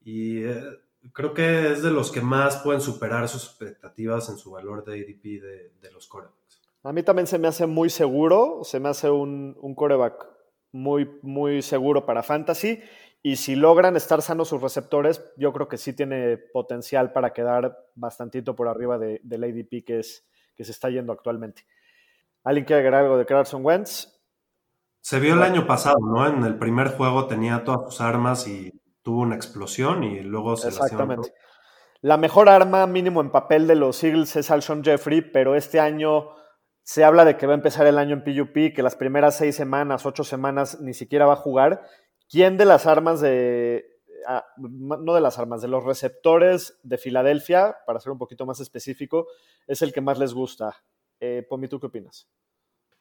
y 0.00 0.44
eh, 0.44 0.62
creo 1.12 1.34
que 1.34 1.72
es 1.72 1.82
de 1.82 1.90
los 1.90 2.12
que 2.12 2.20
más 2.20 2.58
pueden 2.58 2.80
superar 2.80 3.28
sus 3.28 3.44
expectativas 3.44 4.28
en 4.28 4.36
su 4.36 4.52
valor 4.52 4.84
de 4.84 5.00
ADP 5.00 5.42
de, 5.42 5.90
los 5.92 6.06
corebacks. 6.06 6.62
A 6.84 6.92
mí 6.92 7.02
también 7.02 7.26
se 7.26 7.38
me 7.38 7.48
hace 7.48 7.66
muy 7.66 7.90
seguro, 7.90 8.60
se 8.62 8.78
me 8.78 8.88
hace 8.88 9.10
un, 9.10 9.56
un 9.60 9.74
coreback 9.74 10.28
muy, 10.70 11.10
muy 11.22 11.62
seguro 11.62 12.06
para 12.06 12.22
fantasy. 12.22 12.80
Y 13.26 13.34
si 13.34 13.56
logran 13.56 13.96
estar 13.96 14.22
sanos 14.22 14.46
sus 14.46 14.62
receptores, 14.62 15.20
yo 15.36 15.52
creo 15.52 15.66
que 15.66 15.78
sí 15.78 15.92
tiene 15.92 16.36
potencial 16.36 17.10
para 17.10 17.32
quedar 17.32 17.76
bastantito 17.96 18.54
por 18.54 18.68
arriba 18.68 18.98
de, 18.98 19.20
del 19.24 19.42
ADP 19.42 19.84
que, 19.84 19.98
es, 19.98 20.28
que 20.54 20.64
se 20.64 20.70
está 20.70 20.90
yendo 20.90 21.12
actualmente. 21.12 21.66
¿Alguien 22.44 22.64
quiere 22.64 22.78
agregar 22.78 23.02
algo 23.02 23.18
de 23.18 23.26
Carson 23.26 23.64
Wentz? 23.64 24.06
Se 25.00 25.18
vio 25.18 25.34
el 25.34 25.42
año 25.42 25.66
pasado, 25.66 25.96
¿no? 26.00 26.24
En 26.28 26.44
el 26.44 26.56
primer 26.56 26.90
juego 26.90 27.26
tenía 27.26 27.64
todas 27.64 27.92
sus 27.92 28.00
armas 28.00 28.46
y 28.46 28.70
tuvo 29.02 29.22
una 29.22 29.34
explosión 29.34 30.04
y 30.04 30.20
luego 30.20 30.56
se 30.56 30.68
Exactamente. 30.68 31.32
La 32.02 32.18
mejor 32.18 32.48
arma 32.48 32.86
mínimo 32.86 33.20
en 33.22 33.32
papel 33.32 33.66
de 33.66 33.74
los 33.74 34.04
Eagles 34.04 34.36
es 34.36 34.52
Alshon 34.52 34.84
Jeffrey, 34.84 35.20
pero 35.20 35.56
este 35.56 35.80
año 35.80 36.28
se 36.84 37.02
habla 37.02 37.24
de 37.24 37.36
que 37.36 37.48
va 37.48 37.54
a 37.54 37.56
empezar 37.56 37.88
el 37.88 37.98
año 37.98 38.14
en 38.14 38.22
PUP, 38.22 38.72
que 38.72 38.82
las 38.84 38.94
primeras 38.94 39.36
seis 39.36 39.56
semanas, 39.56 40.06
ocho 40.06 40.22
semanas 40.22 40.80
ni 40.80 40.94
siquiera 40.94 41.26
va 41.26 41.32
a 41.32 41.36
jugar. 41.36 41.82
¿Quién 42.28 42.56
de 42.56 42.64
las 42.64 42.86
armas 42.86 43.20
de, 43.20 43.86
ah, 44.26 44.44
no 44.56 45.14
de 45.14 45.20
las 45.20 45.38
armas, 45.38 45.62
de 45.62 45.68
los 45.68 45.84
receptores 45.84 46.78
de 46.82 46.98
Filadelfia, 46.98 47.76
para 47.86 48.00
ser 48.00 48.12
un 48.12 48.18
poquito 48.18 48.46
más 48.46 48.60
específico, 48.60 49.26
es 49.66 49.82
el 49.82 49.92
que 49.92 50.00
más 50.00 50.18
les 50.18 50.34
gusta? 50.34 50.76
Eh, 51.20 51.46
Pomi, 51.48 51.68
¿tú 51.68 51.80
qué 51.80 51.86
opinas? 51.86 52.28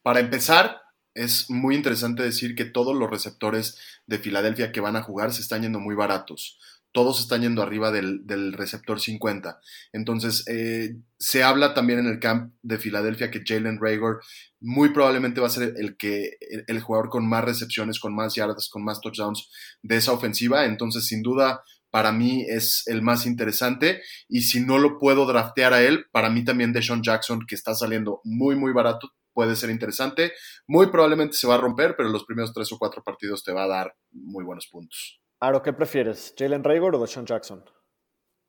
Para 0.01 0.19
empezar, 0.19 0.81
es 1.15 1.49
muy 1.49 1.75
interesante 1.75 2.21
decir 2.23 2.55
que 2.55 2.65
todos 2.65 2.95
los 2.95 3.09
receptores 3.09 3.79
de 4.05 4.19
Filadelfia 4.19 4.71
que 4.71 4.81
van 4.81 4.97
a 4.97 5.01
jugar 5.01 5.31
se 5.31 5.41
están 5.41 5.63
yendo 5.63 5.79
muy 5.79 5.95
baratos. 5.95 6.59
Todos 6.95 7.19
están 7.19 7.41
yendo 7.41 7.61
arriba 7.61 7.91
del, 7.91 8.53
receptor 8.53 9.01
50. 9.01 9.59
Entonces, 9.91 10.47
eh, 10.47 10.95
se 11.19 11.43
habla 11.43 11.73
también 11.73 11.99
en 11.99 12.07
el 12.07 12.19
camp 12.19 12.53
de 12.61 12.79
Filadelfia 12.79 13.29
que 13.29 13.43
Jalen 13.45 13.79
Rager 13.81 14.19
muy 14.61 14.93
probablemente 14.93 15.41
va 15.41 15.47
a 15.47 15.49
ser 15.49 15.73
el, 15.75 15.97
que, 15.97 16.37
el, 16.39 16.63
el 16.67 16.79
jugador 16.79 17.09
con 17.09 17.27
más 17.27 17.43
recepciones, 17.43 17.99
con 17.99 18.15
más 18.15 18.35
yardas, 18.35 18.69
con 18.69 18.85
más 18.85 19.01
touchdowns 19.01 19.51
de 19.83 19.97
esa 19.97 20.13
ofensiva. 20.13 20.63
Entonces, 20.63 21.05
sin 21.05 21.21
duda, 21.21 21.61
para 21.91 22.13
mí 22.13 22.45
es 22.47 22.83
el 22.87 23.01
más 23.01 23.25
interesante. 23.25 24.01
Y 24.29 24.43
si 24.43 24.61
no 24.61 24.77
lo 24.77 24.97
puedo 24.97 25.25
draftear 25.25 25.73
a 25.73 25.81
él, 25.81 26.05
para 26.13 26.29
mí 26.29 26.45
también 26.45 26.71
Deshaun 26.71 27.03
Jackson, 27.03 27.45
que 27.45 27.55
está 27.55 27.75
saliendo 27.75 28.21
muy, 28.23 28.55
muy 28.55 28.71
barato, 28.71 29.11
puede 29.33 29.55
ser 29.55 29.69
interesante. 29.69 30.31
Muy 30.65 30.87
probablemente 30.87 31.35
se 31.35 31.45
va 31.45 31.55
a 31.55 31.59
romper, 31.59 31.95
pero 31.95 32.09
los 32.09 32.23
primeros 32.23 32.53
tres 32.53 32.71
o 32.71 32.77
cuatro 32.79 33.03
partidos 33.03 33.43
te 33.43 33.51
va 33.51 33.65
a 33.65 33.67
dar 33.67 33.95
muy 34.11 34.43
buenos 34.43 34.67
puntos. 34.71 35.21
Aro, 35.39 35.61
¿qué 35.61 35.73
prefieres? 35.73 36.33
¿Jalen 36.37 36.63
Rager 36.63 36.95
o 36.95 36.99
Deshaun 36.99 37.25
Jackson? 37.25 37.63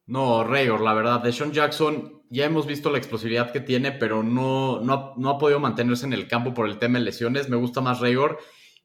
No, 0.07 0.45
Rayor, 0.45 0.81
la 0.81 0.95
verdad. 0.95 1.21
De 1.21 1.33
Sean 1.33 1.53
Jackson, 1.53 2.23
ya 2.31 2.45
hemos 2.45 2.67
visto 2.67 2.91
la 2.91 2.99
explosividad 2.99 3.51
que 3.51 3.61
tiene, 3.61 3.91
pero 3.91 4.23
no, 4.23 4.81
no, 4.81 4.93
ha, 4.93 5.15
no 5.17 5.31
ha 5.31 5.39
podido 5.39 5.59
mantenerse 5.59 6.07
en 6.07 6.13
el 6.13 6.29
campo 6.29 6.55
por 6.55 6.69
el 6.69 6.79
tema 6.79 6.99
de 6.99 7.05
lesiones. 7.05 7.49
Me 7.49 7.57
gusta 7.57 7.81
más 7.81 8.01
Rayor. 8.01 8.39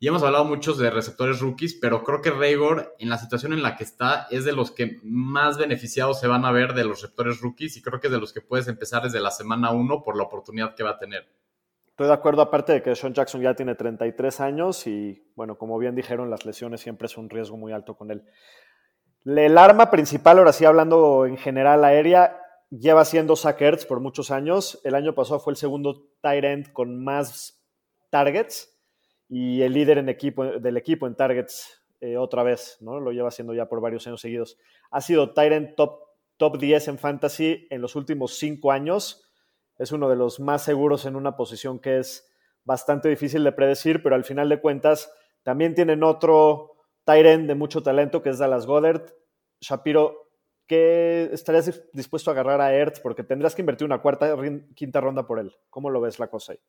Y 0.03 0.07
hemos 0.07 0.23
hablado 0.23 0.45
muchos 0.45 0.79
de 0.79 0.89
receptores 0.89 1.41
rookies, 1.41 1.75
pero 1.75 2.03
creo 2.03 2.23
que 2.23 2.31
Raygor, 2.31 2.95
en 2.97 3.07
la 3.07 3.19
situación 3.19 3.53
en 3.53 3.61
la 3.61 3.75
que 3.75 3.83
está, 3.83 4.25
es 4.31 4.45
de 4.45 4.51
los 4.51 4.71
que 4.71 4.97
más 5.03 5.59
beneficiados 5.59 6.19
se 6.19 6.25
van 6.25 6.43
a 6.43 6.51
ver 6.51 6.73
de 6.73 6.85
los 6.85 7.03
receptores 7.03 7.39
rookies 7.39 7.77
y 7.77 7.83
creo 7.83 7.99
que 7.99 8.07
es 8.07 8.13
de 8.13 8.19
los 8.19 8.33
que 8.33 8.41
puedes 8.41 8.67
empezar 8.67 9.03
desde 9.03 9.19
la 9.19 9.29
semana 9.29 9.69
1 9.69 10.01
por 10.01 10.17
la 10.17 10.23
oportunidad 10.23 10.73
que 10.73 10.81
va 10.81 10.89
a 10.89 10.97
tener. 10.97 11.27
Estoy 12.01 12.09
de 12.09 12.15
acuerdo, 12.15 12.41
aparte 12.41 12.73
de 12.73 12.81
que 12.81 12.95
Sean 12.95 13.13
Jackson 13.13 13.41
ya 13.41 13.53
tiene 13.53 13.75
33 13.75 14.41
años 14.41 14.87
y, 14.87 15.23
bueno, 15.35 15.59
como 15.59 15.77
bien 15.77 15.93
dijeron, 15.93 16.31
las 16.31 16.47
lesiones 16.47 16.81
siempre 16.81 17.05
es 17.05 17.15
un 17.15 17.29
riesgo 17.29 17.57
muy 17.57 17.73
alto 17.73 17.95
con 17.95 18.09
él. 18.09 18.23
El 19.23 19.55
arma 19.55 19.91
principal, 19.91 20.39
ahora 20.39 20.51
sí 20.51 20.65
hablando 20.65 21.27
en 21.27 21.37
general 21.37 21.85
aérea, 21.85 22.41
lleva 22.71 23.05
siendo 23.05 23.35
Zach 23.35 23.61
Ertz 23.61 23.85
por 23.85 23.99
muchos 23.99 24.31
años. 24.31 24.81
El 24.83 24.95
año 24.95 25.13
pasado 25.13 25.39
fue 25.39 25.53
el 25.53 25.57
segundo 25.57 26.07
tight 26.21 26.43
end 26.43 26.73
con 26.73 27.03
más 27.03 27.61
targets 28.09 28.75
y 29.29 29.61
el 29.61 29.73
líder 29.73 29.99
en 29.99 30.09
equipo, 30.09 30.43
del 30.43 30.77
equipo 30.77 31.05
en 31.05 31.15
targets 31.15 31.85
eh, 31.99 32.17
otra 32.17 32.41
vez, 32.41 32.77
¿no? 32.81 32.99
Lo 32.99 33.11
lleva 33.11 33.27
haciendo 33.27 33.53
ya 33.53 33.69
por 33.69 33.79
varios 33.79 34.07
años 34.07 34.21
seguidos. 34.21 34.57
Ha 34.89 35.01
sido 35.01 35.35
tight 35.35 35.53
end 35.53 35.75
top, 35.75 35.99
top 36.37 36.57
10 36.57 36.87
en 36.87 36.97
fantasy 36.97 37.67
en 37.69 37.79
los 37.79 37.95
últimos 37.95 38.39
cinco 38.39 38.71
años. 38.71 39.30
Es 39.81 39.91
uno 39.91 40.07
de 40.09 40.15
los 40.15 40.39
más 40.39 40.63
seguros 40.63 41.07
en 41.07 41.15
una 41.15 41.35
posición 41.35 41.79
que 41.79 41.97
es 41.97 42.31
bastante 42.63 43.09
difícil 43.09 43.43
de 43.43 43.51
predecir, 43.51 44.03
pero 44.03 44.13
al 44.13 44.23
final 44.23 44.47
de 44.47 44.61
cuentas 44.61 45.11
también 45.41 45.73
tienen 45.73 46.03
otro 46.03 46.73
end 47.07 47.47
de 47.47 47.55
mucho 47.55 47.81
talento 47.81 48.21
que 48.21 48.29
es 48.29 48.37
Dallas 48.37 48.67
Goddard. 48.67 49.11
Shapiro, 49.59 50.29
¿qué 50.67 51.29
estarías 51.33 51.83
dispuesto 51.93 52.29
a 52.29 52.33
agarrar 52.33 52.61
a 52.61 52.75
Ertz? 52.75 52.99
Porque 52.99 53.23
tendrás 53.23 53.55
que 53.55 53.63
invertir 53.63 53.85
una 53.85 54.03
cuarta, 54.03 54.35
quinta 54.75 55.01
ronda 55.01 55.25
por 55.25 55.39
él. 55.39 55.51
¿Cómo 55.71 55.89
lo 55.89 55.99
ves 55.99 56.19
la 56.19 56.29
cosa 56.29 56.53
ahí? 56.53 56.59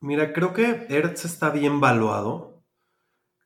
Mira, 0.00 0.32
creo 0.32 0.52
que 0.52 0.86
Ertz 0.88 1.24
está 1.24 1.50
bien 1.50 1.80
valuado. 1.80 2.62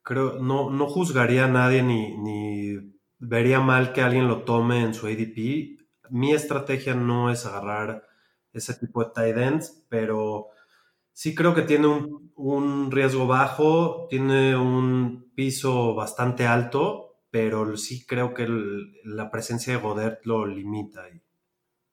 Creo, 0.03 0.35
no, 0.35 0.69
no 0.69 0.87
juzgaría 0.87 1.47
a 1.47 1.49
nadie 1.49 1.83
ni, 1.83 2.19
ni 2.19 3.01
vería 3.19 3.61
mal 3.61 3.95
que 3.95 4.03
alguien 4.03 4.29
lo 4.29 4.43
tome 4.43 4.83
en 4.83 4.93
su 4.93 5.07
ADP. 5.07 5.81
Mi 6.11 6.33
estrategia 6.33 6.95
no 6.95 7.31
es 7.31 7.47
agarrar 7.47 8.12
ese 8.53 8.75
tipo 8.75 9.05
de 9.05 9.11
tight 9.15 9.37
ends, 9.37 9.85
pero 9.89 10.49
sí 11.13 11.35
creo 11.35 11.55
que 11.55 11.63
tiene 11.63 11.87
un, 11.87 12.33
un, 12.37 12.91
riesgo 12.91 13.27
bajo, 13.27 14.07
tiene 14.09 14.57
un 14.57 15.33
piso 15.35 15.95
bastante 15.95 16.47
alto, 16.47 17.17
pero 17.31 17.77
sí 17.77 18.05
creo 18.07 18.35
que 18.35 18.47
la 19.05 19.31
presencia 19.31 19.73
de 19.75 19.81
Godert 19.81 20.25
lo 20.27 20.47
limita. 20.47 21.05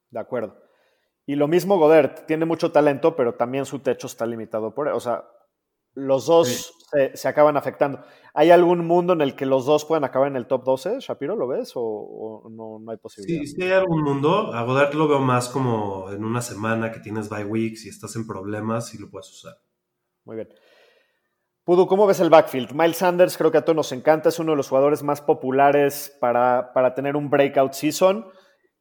De 0.09 0.19
acuerdo. 0.19 0.57
Y 1.25 1.35
lo 1.35 1.47
mismo 1.47 1.77
Godert, 1.77 2.25
tiene 2.25 2.45
mucho 2.45 2.71
talento, 2.71 3.15
pero 3.15 3.35
también 3.35 3.65
su 3.65 3.79
techo 3.79 4.07
está 4.07 4.25
limitado 4.25 4.73
por 4.73 4.87
él. 4.87 4.93
O 4.93 4.99
sea, 4.99 5.25
los 5.93 6.25
dos 6.25 6.47
sí. 6.47 6.73
se, 6.91 7.17
se, 7.17 7.27
acaban 7.27 7.57
afectando. 7.57 8.01
¿Hay 8.33 8.51
algún 8.51 8.85
mundo 8.85 9.13
en 9.13 9.21
el 9.21 9.35
que 9.35 9.45
los 9.45 9.65
dos 9.65 9.85
puedan 9.85 10.03
acabar 10.03 10.27
en 10.27 10.35
el 10.35 10.47
top 10.47 10.63
12, 10.63 10.99
Shapiro? 10.99 11.35
¿Lo 11.35 11.47
ves 11.47 11.71
o, 11.75 11.81
o 11.81 12.49
no, 12.49 12.79
no, 12.79 12.91
hay 12.91 12.97
posibilidad? 12.97 13.41
Sí, 13.41 13.47
sí 13.47 13.63
hay 13.63 13.71
algún 13.71 14.03
mundo. 14.03 14.53
A 14.53 14.63
Godard 14.63 14.93
lo 14.93 15.07
veo 15.07 15.19
más 15.19 15.49
como 15.49 16.11
en 16.11 16.23
una 16.23 16.41
semana 16.41 16.91
que 16.91 16.99
tienes 16.99 17.29
bye 17.29 17.45
weeks 17.45 17.85
y 17.85 17.89
estás 17.89 18.15
en 18.15 18.27
problemas 18.27 18.93
y 18.93 18.97
lo 18.99 19.09
puedes 19.09 19.29
usar. 19.29 19.55
Muy 20.25 20.37
bien. 20.37 20.49
Pudu, 21.63 21.85
¿cómo 21.85 22.07
ves 22.07 22.19
el 22.19 22.29
backfield? 22.29 22.71
Miles 22.71 22.97
Sanders 22.97 23.37
creo 23.37 23.51
que 23.51 23.59
a 23.59 23.65
todos 23.65 23.75
nos 23.75 23.91
encanta, 23.91 24.29
es 24.29 24.39
uno 24.39 24.53
de 24.53 24.57
los 24.57 24.69
jugadores 24.69 25.03
más 25.03 25.21
populares 25.21 26.15
para, 26.19 26.73
para 26.73 26.95
tener 26.95 27.15
un 27.15 27.29
breakout 27.29 27.73
season. 27.73 28.25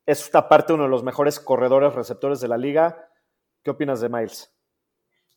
Es 0.07 0.23
esta 0.23 0.49
parte 0.49 0.73
uno 0.73 0.85
de 0.85 0.89
los 0.89 1.03
mejores 1.03 1.39
corredores 1.39 1.95
receptores 1.95 2.41
de 2.41 2.49
la 2.49 2.57
liga. 2.57 3.11
¿Qué 3.63 3.71
opinas 3.71 4.01
de 4.01 4.09
Miles? 4.09 4.58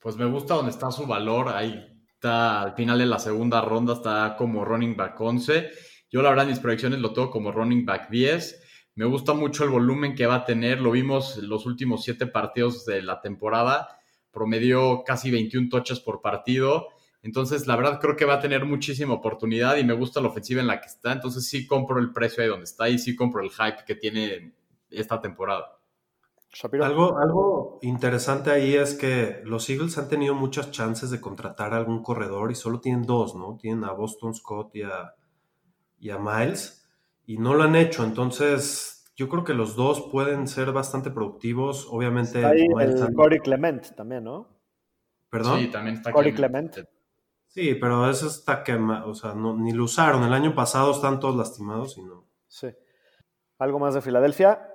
Pues 0.02 0.18
me 0.18 0.26
gusta 0.26 0.56
donde 0.56 0.72
está 0.72 0.92
su 0.92 1.06
valor. 1.06 1.50
Ahí 1.50 2.04
está 2.16 2.64
al 2.64 2.74
final 2.74 2.98
de 2.98 3.06
la 3.06 3.20
segunda 3.20 3.62
ronda, 3.62 3.94
está 3.94 4.36
como 4.36 4.66
running 4.66 4.98
back 4.98 5.22
11. 5.22 5.70
Yo 6.10 6.24
la 6.24 6.32
verdad 6.32 6.48
mis 6.48 6.60
proyecciones 6.60 7.00
lo 7.00 7.14
tengo 7.14 7.30
como 7.30 7.52
running 7.52 7.86
back 7.86 8.10
10. 8.10 8.64
Me 8.96 9.06
gusta 9.06 9.34
mucho 9.34 9.64
el 9.64 9.70
volumen 9.70 10.16
que 10.16 10.26
va 10.26 10.36
a 10.36 10.46
tener. 10.46 10.82
Lo 10.82 10.90
vimos 10.90 11.38
los 11.38 11.68
últimos 11.68 12.04
siete 12.04 12.26
partidos 12.26 12.84
de 12.86 13.04
la 13.04 13.22
temporada. 13.22 14.00
Promedió 14.32 15.04
casi 15.06 15.30
21 15.30 15.70
toches 15.70 16.00
por 16.00 16.20
partido. 16.20 16.88
Entonces, 17.22 17.68
la 17.68 17.76
verdad 17.76 18.00
creo 18.00 18.16
que 18.16 18.26
va 18.26 18.36
a 18.36 18.40
tener 18.40 18.66
muchísima 18.66 19.14
oportunidad 19.14 19.78
y 19.78 19.84
me 19.84 19.94
gusta 19.94 20.20
la 20.20 20.30
ofensiva 20.30 20.62
en 20.62 20.68
la 20.68 20.82
que 20.82 20.88
está. 20.88 21.12
Entonces, 21.12 21.48
sí 21.48 21.68
compro 21.68 22.00
el 22.00 22.12
precio 22.12 22.42
ahí 22.42 22.50
donde 22.50 22.64
está 22.64 22.90
y 22.90 22.98
sí 22.98 23.16
compro 23.16 23.44
el 23.44 23.52
hype 23.52 23.86
que 23.86 23.94
tiene 23.94 24.56
esta 24.90 25.22
temporada. 25.22 25.81
Algo, 26.82 27.18
algo 27.18 27.80
interesante 27.82 28.52
ahí 28.52 28.76
es 28.76 28.96
que 28.96 29.42
los 29.46 29.70
Eagles 29.70 29.98
han 29.98 30.10
tenido 30.10 30.36
muchas 30.36 30.70
chances 30.72 31.10
de 31.10 31.22
contratar 31.22 31.74
a 31.74 31.78
algún 31.78 32.04
corredor 32.04 32.52
y 32.52 32.56
solo 32.56 32.82
tienen 32.82 33.04
dos, 33.04 33.36
¿no? 33.36 33.58
Tienen 33.58 33.86
a 33.86 33.94
Boston 33.94 34.34
Scott 34.34 34.76
y 34.76 34.84
a, 34.84 35.16
y 35.98 36.10
a 36.10 36.18
Miles 36.18 36.86
y 37.26 37.38
no 37.38 37.54
lo 37.54 37.64
han 37.64 37.78
hecho. 37.78 38.04
Entonces, 38.04 39.12
yo 39.16 39.30
creo 39.30 39.46
que 39.46 39.54
los 39.54 39.78
dos 39.78 40.10
pueden 40.12 40.48
ser 40.48 40.74
bastante 40.74 41.10
productivos. 41.10 41.88
Obviamente, 41.90 42.40
está 42.40 42.50
ahí 42.50 42.68
el 42.80 43.14
Corey 43.16 43.40
Clement 43.40 43.96
también, 43.96 44.26
¿no? 44.26 44.50
¿Perdón? 45.30 45.60
Sí, 45.60 45.68
también 45.68 45.96
está 45.96 46.12
Corey 46.12 46.34
Clement. 46.34 46.74
Clement. 46.74 46.90
Sí, 47.48 47.76
pero 47.76 48.10
eso 48.10 48.28
está 48.28 48.64
quemado, 48.64 49.10
o 49.10 49.14
sea, 49.14 49.34
no, 49.34 49.58
ni 49.58 49.74
lo 49.74 49.84
usaron. 49.86 50.24
El 50.24 50.34
año 50.34 50.56
pasado 50.56 50.92
están 50.92 51.20
todos 51.20 51.36
lastimados 51.36 51.98
y 51.98 52.04
no. 52.04 52.26
Sí. 52.48 52.68
¿Algo 53.58 53.80
más 53.80 53.94
de 53.94 54.02
Filadelfia? 54.02 54.71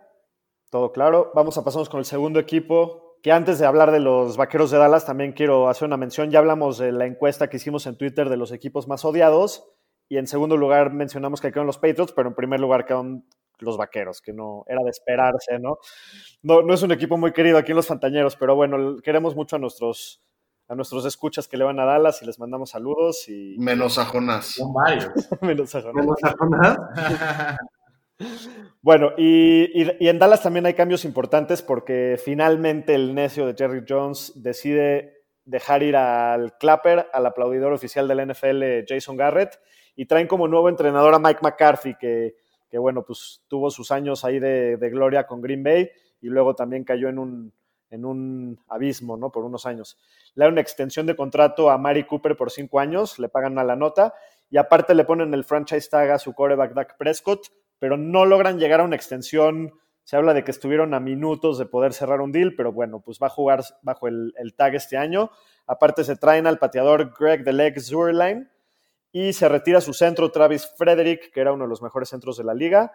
Todo 0.77 0.93
claro. 0.93 1.33
Vamos 1.35 1.57
a 1.57 1.65
pasarnos 1.65 1.89
con 1.89 2.01
el 2.01 2.05
segundo 2.05 2.39
equipo. 2.39 3.17
Que 3.23 3.33
antes 3.33 3.59
de 3.59 3.65
hablar 3.65 3.93
de 3.93 3.99
los 3.99 4.37
vaqueros 4.37 4.71
de 4.71 4.77
Dallas, 4.77 5.07
también 5.07 5.33
quiero 5.33 5.71
hacer 5.71 5.87
una 5.87 5.97
mención. 5.97 6.31
Ya 6.31 6.39
hablamos 6.39 6.77
de 6.77 6.93
la 6.93 7.07
encuesta 7.07 7.49
que 7.49 7.57
hicimos 7.57 7.87
en 7.87 7.97
Twitter 7.97 8.29
de 8.29 8.37
los 8.37 8.53
equipos 8.53 8.87
más 8.87 9.03
odiados. 9.07 9.73
Y 10.11 10.19
en 10.19 10.27
segundo 10.27 10.59
lugar 10.59 10.93
mencionamos 10.93 11.41
que 11.41 11.49
quedaron 11.49 11.67
los 11.67 11.79
Patriots, 11.79 12.13
pero 12.13 12.29
en 12.29 12.35
primer 12.35 12.61
lugar 12.61 12.85
quedaron 12.85 13.25
los 13.59 13.79
vaqueros, 13.79 14.21
que 14.21 14.35
no 14.35 14.65
era 14.69 14.83
de 14.83 14.91
esperarse, 14.91 15.59
¿no? 15.59 15.79
No, 16.43 16.61
no 16.61 16.75
es 16.75 16.83
un 16.83 16.93
equipo 16.93 17.17
muy 17.17 17.33
querido 17.33 17.57
aquí 17.57 17.73
en 17.73 17.77
los 17.77 17.87
Fantañeros, 17.87 18.37
pero 18.37 18.55
bueno, 18.55 18.99
queremos 19.03 19.35
mucho 19.35 19.57
a 19.57 19.59
nuestros, 19.59 20.23
a 20.69 20.75
nuestros 20.75 21.07
escuchas 21.07 21.49
que 21.49 21.57
le 21.57 21.65
van 21.65 21.81
a 21.81 21.87
Dallas 21.87 22.21
y 22.21 22.27
les 22.27 22.39
mandamos 22.39 22.69
saludos. 22.69 23.31
Y... 23.31 23.57
Menos 23.59 23.97
a 23.97 24.05
Jonás. 24.05 24.45
Son 24.45 24.75
varios. 24.75 25.09
Menos 25.41 25.75
a 25.75 25.81
Jonás. 25.81 26.05
Menos 26.05 26.23
a 26.23 26.37
Jonás. 26.37 26.79
Bueno, 28.81 29.13
y, 29.17 29.71
y, 29.75 30.09
en 30.09 30.19
Dallas 30.19 30.43
también 30.43 30.65
hay 30.65 30.75
cambios 30.75 31.05
importantes 31.05 31.61
porque 31.61 32.19
finalmente 32.23 32.95
el 32.95 33.15
necio 33.15 33.47
de 33.47 33.55
Jerry 33.55 33.85
Jones 33.87 34.33
decide 34.37 35.25
dejar 35.45 35.83
ir 35.83 35.97
al 35.97 36.57
Clapper, 36.59 37.07
al 37.13 37.27
aplaudidor 37.27 37.73
oficial 37.73 38.09
del 38.09 38.33
NFL 38.33 38.85
Jason 38.87 39.17
Garrett, 39.17 39.61
y 39.95 40.07
traen 40.07 40.27
como 40.27 40.49
nuevo 40.49 40.69
entrenador 40.69 41.15
a 41.15 41.19
Mike 41.19 41.41
McCarthy, 41.43 41.95
que, 41.95 42.37
que 42.69 42.79
bueno, 42.79 43.05
pues 43.05 43.43
tuvo 43.49 43.71
sus 43.71 43.91
años 43.91 44.25
ahí 44.25 44.39
de, 44.39 44.77
de, 44.77 44.91
gloria 44.91 45.27
con 45.27 45.41
Green 45.41 45.63
Bay 45.63 45.91
y 46.21 46.29
luego 46.29 46.55
también 46.55 46.85
cayó 46.85 47.09
en 47.09 47.19
un, 47.19 47.53
en 47.91 48.05
un 48.05 48.59
abismo, 48.69 49.17
¿no? 49.17 49.31
Por 49.31 49.45
unos 49.45 49.67
años. 49.67 49.99
Le 50.35 50.45
dan 50.45 50.53
una 50.53 50.61
extensión 50.61 51.07
de 51.07 51.17
contrato 51.17 51.71
a 51.71 51.79
Mari 51.79 52.05
Cooper 52.05 52.37
por 52.37 52.51
cinco 52.51 52.81
años, 52.81 53.19
le 53.19 53.29
pagan 53.29 53.59
a 53.59 53.65
la 53.65 53.77
nota 53.77 54.15
y 54.51 54.59
aparte 54.59 54.95
le 54.95 55.05
ponen 55.05 55.33
el 55.35 55.45
franchise 55.45 55.89
tag 55.89 56.11
a 56.11 56.19
su 56.19 56.35
coreback 56.35 56.75
Dak 56.75 56.97
Prescott, 56.97 57.47
pero 57.79 57.97
no 57.97 58.25
logran 58.25 58.59
llegar 58.59 58.81
a 58.81 58.85
una 58.85 58.97
extensión. 58.97 59.73
Se 60.05 60.17
habla 60.17 60.35
de 60.35 60.45
que 60.45 60.51
estuvieron 60.51 60.95
a 60.95 61.01
minutos 61.01 61.59
de 61.59 61.67
poder 61.67 61.93
cerrar 61.93 62.21
un 62.21 62.33
deal, 62.33 62.55
pero 62.57 62.73
bueno, 62.73 63.01
pues 63.01 63.19
va 63.21 63.27
a 63.27 63.31
jugar 63.31 63.63
bajo 63.83 64.09
el, 64.09 64.33
tag 64.57 64.75
este 64.75 64.97
año. 64.97 65.31
Aparte 65.67 66.05
se 66.05 66.17
traen 66.17 66.47
al 66.47 66.59
pateador 66.59 67.13
Greg 67.19 67.45
the 67.45 67.81
Zurline 67.81 68.49
y 69.11 69.33
se 69.33 69.49
retira 69.49 69.81
su 69.81 69.93
centro 69.93 70.31
Travis 70.31 70.71
Frederick, 70.77 71.33
que 71.33 71.41
era 71.41 71.53
uno 71.53 71.65
de 71.65 71.71
los 71.71 71.83
mejores 71.83 72.09
centros 72.09 72.37
de 72.37 72.45
la 72.45 72.55
liga. 72.55 72.93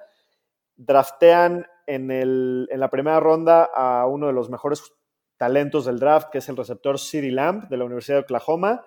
Draftean 0.78 1.66
en, 1.86 2.12
el, 2.12 2.68
en 2.72 2.80
la 2.80 2.90
primera 2.90 3.20
ronda 3.20 3.70
a 3.74 4.08
uno 4.08 4.28
de 4.28 4.34
los 4.34 4.50
mejores 4.50 4.94
talentos 5.38 5.86
del 5.86 6.00
draft, 6.00 6.30
que 6.30 6.38
es 6.38 6.48
el 6.50 6.58
receptor 6.58 7.00
CeeDee 7.00 7.32
Lamb 7.32 7.68
de 7.68 7.78
la 7.78 7.86
Universidad 7.86 8.18
de 8.18 8.24
Oklahoma. 8.24 8.86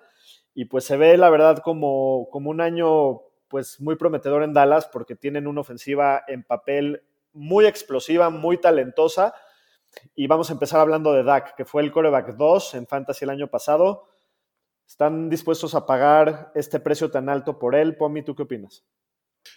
Y 0.53 0.65
pues 0.65 0.85
se 0.85 0.95
ve, 0.95 1.17
la 1.17 1.29
verdad, 1.29 1.57
como, 1.57 2.29
como 2.31 2.49
un 2.49 2.61
año 2.61 3.19
pues 3.55 3.79
muy 3.79 3.95
prometedor 3.95 4.43
en 4.43 4.51
Dallas 4.51 4.85
porque 4.91 5.15
tienen 5.15 5.47
una 5.47 5.61
ofensiva 5.61 6.25
en 6.27 6.43
papel 6.43 7.01
muy 7.31 7.65
explosiva, 7.65 8.29
muy 8.29 8.57
talentosa. 8.57 9.33
Y 10.13 10.27
vamos 10.27 10.49
a 10.49 10.53
empezar 10.53 10.81
hablando 10.81 11.13
de 11.13 11.23
Dak, 11.23 11.55
que 11.55 11.63
fue 11.63 11.81
el 11.81 11.89
coreback 11.89 12.35
2 12.35 12.73
en 12.73 12.85
Fantasy 12.85 13.23
el 13.23 13.29
año 13.29 13.47
pasado. 13.47 14.09
¿Están 14.85 15.29
dispuestos 15.29 15.73
a 15.73 15.85
pagar 15.85 16.51
este 16.53 16.81
precio 16.81 17.09
tan 17.09 17.29
alto 17.29 17.57
por 17.57 17.75
él? 17.75 17.95
Pomi, 17.95 18.23
¿tú 18.23 18.35
qué 18.35 18.43
opinas? 18.43 18.83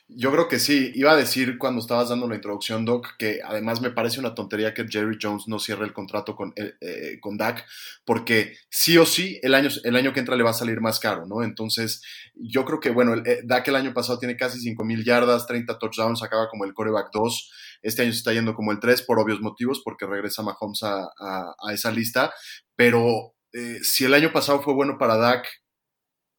Yo 0.08 0.32
creo 0.32 0.48
que 0.48 0.58
sí. 0.58 0.90
Iba 0.94 1.12
a 1.12 1.16
decir 1.16 1.58
cuando 1.58 1.80
estabas 1.80 2.08
dando 2.08 2.26
la 2.28 2.34
introducción, 2.34 2.84
Doc, 2.84 3.16
que 3.18 3.40
además 3.44 3.80
me 3.80 3.90
parece 3.90 4.20
una 4.20 4.34
tontería 4.34 4.72
que 4.72 4.86
Jerry 4.88 5.18
Jones 5.20 5.48
no 5.48 5.58
cierre 5.58 5.84
el 5.84 5.92
contrato 5.92 6.34
con, 6.34 6.52
eh, 6.56 6.74
eh, 6.80 7.18
con 7.20 7.36
Dak, 7.36 7.66
porque 8.04 8.56
sí 8.70 8.96
o 8.96 9.04
sí 9.04 9.38
el 9.42 9.54
año, 9.54 9.68
el 9.84 9.96
año 9.96 10.12
que 10.12 10.20
entra 10.20 10.36
le 10.36 10.44
va 10.44 10.50
a 10.50 10.54
salir 10.54 10.80
más 10.80 10.98
caro, 10.98 11.26
¿no? 11.26 11.42
Entonces, 11.42 12.02
yo 12.34 12.64
creo 12.64 12.80
que, 12.80 12.90
bueno, 12.90 13.14
el, 13.14 13.26
eh, 13.26 13.40
Dak 13.44 13.68
el 13.68 13.76
año 13.76 13.92
pasado 13.92 14.18
tiene 14.18 14.36
casi 14.36 14.60
5 14.60 14.84
mil 14.84 15.04
yardas, 15.04 15.46
30 15.46 15.78
touchdowns, 15.78 16.22
acaba 16.22 16.48
como 16.48 16.64
el 16.64 16.74
coreback 16.74 17.10
2. 17.12 17.52
Este 17.82 18.02
año 18.02 18.12
se 18.12 18.18
está 18.18 18.32
yendo 18.32 18.54
como 18.54 18.72
el 18.72 18.80
3 18.80 19.02
por 19.02 19.18
obvios 19.18 19.40
motivos, 19.40 19.82
porque 19.84 20.06
regresa 20.06 20.42
Mahomes 20.42 20.82
a, 20.82 21.02
a, 21.18 21.54
a 21.58 21.72
esa 21.74 21.90
lista. 21.90 22.32
Pero 22.76 23.34
eh, 23.52 23.78
si 23.82 24.04
el 24.04 24.14
año 24.14 24.32
pasado 24.32 24.62
fue 24.62 24.74
bueno 24.74 24.98
para 24.98 25.16
Dak, 25.16 25.46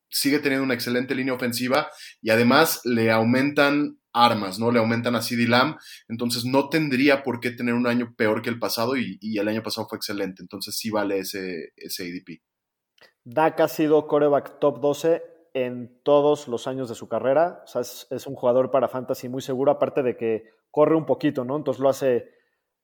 sigue 0.10 0.40
teniendo 0.40 0.64
una 0.66 0.74
excelente 0.74 1.16
línea 1.16 1.34
ofensiva 1.34 1.90
y 2.22 2.30
además 2.32 2.82
le 2.86 3.12
aumentan 3.12 3.98
armas, 4.12 4.58
¿no? 4.60 4.72
Le 4.72 4.80
aumentan 4.80 5.16
a 5.16 5.22
CD 5.22 5.48
Lamb, 5.48 5.78
entonces 6.08 6.44
no 6.46 6.70
tendría 6.70 7.24
por 7.24 7.40
qué 7.40 7.52
tener 7.52 7.76
un 7.76 7.86
año 7.88 8.14
peor 8.18 8.42
que 8.42 8.50
el 8.50 8.58
pasado 8.60 8.98
y, 8.98 9.18
y 9.22 9.38
el 9.38 9.48
año 9.48 9.62
pasado 9.62 9.88
fue 9.88 9.98
excelente, 9.98 10.42
entonces 10.42 10.76
sí 10.78 10.90
vale 10.90 11.20
ese, 11.20 11.74
ese 11.76 12.04
ADP. 12.04 12.42
Dak 13.24 13.60
ha 13.60 13.68
sido 13.68 14.08
coreback 14.08 14.60
top 14.60 14.80
12 14.82 15.22
en 15.54 16.02
todos 16.04 16.48
los 16.48 16.68
años 16.68 16.90
de 16.90 16.96
su 16.96 17.08
carrera. 17.08 17.62
O 17.64 17.68
sea, 17.68 17.82
es, 17.82 18.08
es 18.10 18.26
un 18.28 18.36
jugador 18.36 18.72
para 18.72 18.88
fantasy 18.88 19.30
muy 19.30 19.42
seguro, 19.42 19.72
aparte 19.72 20.02
de 20.04 20.16
que 20.18 20.46
corre 20.72 20.96
un 20.96 21.06
poquito, 21.06 21.44
¿no? 21.44 21.58
Entonces 21.58 21.82
lo 21.82 21.90
hace, 21.90 22.30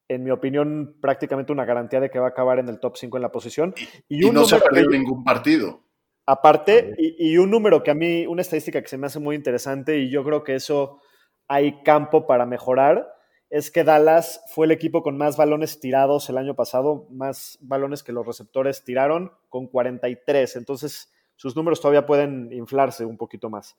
en 0.07 0.23
mi 0.23 0.31
opinión, 0.31 0.97
prácticamente 1.01 1.51
una 1.51 1.65
garantía 1.65 1.99
de 1.99 2.09
que 2.09 2.19
va 2.19 2.27
a 2.27 2.29
acabar 2.29 2.59
en 2.59 2.69
el 2.69 2.79
top 2.79 2.97
5 2.97 3.17
en 3.17 3.21
la 3.23 3.31
posición. 3.31 3.73
Y, 4.07 4.29
no 4.29 4.45
se 4.45 4.55
ha 4.55 4.59
que- 4.59 4.65
perdido 4.65 4.89
ningún 4.91 5.23
partido. 5.23 5.84
Aparte, 6.25 6.95
y, 6.97 7.33
y 7.33 7.37
un 7.37 7.51
número 7.51 7.83
que 7.83 7.91
a 7.91 7.95
mí, 7.95 8.25
una 8.25 8.41
estadística 8.41 8.81
que 8.81 8.87
se 8.87 8.97
me 8.97 9.07
hace 9.07 9.19
muy 9.19 9.35
interesante 9.35 9.97
y 9.99 10.09
yo 10.09 10.23
creo 10.23 10.43
que 10.43 10.55
eso 10.55 10.99
hay 11.47 11.83
campo 11.83 12.25
para 12.25 12.45
mejorar, 12.45 13.13
es 13.51 13.69
que 13.69 13.83
Dallas 13.83 14.41
fue 14.53 14.65
el 14.65 14.71
equipo 14.71 15.03
con 15.03 15.17
más 15.17 15.37
balones 15.37 15.79
tirados 15.79 16.27
el 16.29 16.37
año 16.39 16.55
pasado, 16.55 17.05
más 17.11 17.59
balones 17.61 18.01
que 18.01 18.11
los 18.11 18.25
receptores 18.25 18.83
tiraron, 18.83 19.31
con 19.49 19.67
43. 19.67 20.55
Entonces, 20.55 21.13
sus 21.35 21.55
números 21.55 21.79
todavía 21.79 22.07
pueden 22.07 22.51
inflarse 22.51 23.05
un 23.05 23.17
poquito 23.17 23.49
más. 23.51 23.77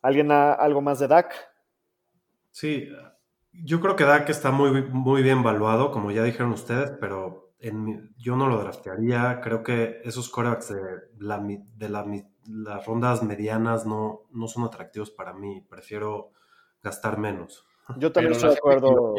¿Alguien 0.00 0.32
ha- 0.32 0.54
algo 0.54 0.80
más 0.80 0.98
de 0.98 1.08
Dak? 1.08 1.34
Sí, 2.50 2.88
yo 3.52 3.80
creo 3.80 3.96
que 3.96 4.04
Dak 4.04 4.28
está 4.30 4.50
muy, 4.50 4.82
muy 4.82 5.22
bien 5.22 5.42
valuado, 5.42 5.90
como 5.90 6.10
ya 6.10 6.22
dijeron 6.24 6.52
ustedes, 6.52 6.90
pero 7.00 7.49
en 7.60 7.84
mi- 7.84 8.00
yo 8.16 8.36
no 8.36 8.48
lo 8.48 8.58
draftearía. 8.58 9.40
Creo 9.42 9.62
que 9.62 10.00
esos 10.04 10.28
corebacks 10.28 10.68
de, 10.74 10.80
la, 11.18 11.38
mi- 11.38 11.62
de 11.76 11.88
la 11.88 12.04
mi- 12.04 12.24
las 12.48 12.84
rondas 12.86 13.22
medianas 13.22 13.86
no, 13.86 14.22
no 14.30 14.48
son 14.48 14.64
atractivos 14.64 15.10
para 15.10 15.32
mí. 15.34 15.60
Prefiero 15.68 16.32
gastar 16.82 17.18
menos. 17.18 17.66
Yo 17.96 18.12
también 18.12 18.32
estoy 18.32 18.50
de 18.50 18.54
que 18.54 18.58
acuerdo. 18.60 19.14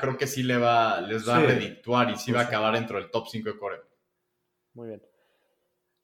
creo 0.00 0.16
que 0.16 0.26
sí 0.26 0.42
le 0.42 0.58
va, 0.58 1.00
les 1.00 1.28
va 1.28 1.38
Sí. 1.38 1.42
a 1.44 1.46
redituar 1.46 2.10
y 2.10 2.16
sí 2.16 2.30
va 2.32 2.40
a 2.40 2.42
Sí. 2.44 2.48
acabar 2.48 2.74
dentro 2.74 2.98
del 2.98 3.10
top 3.10 3.26
5 3.28 3.50
de 3.50 3.58
Core. 3.58 3.80
Muy 4.74 4.88
bien. 4.88 5.02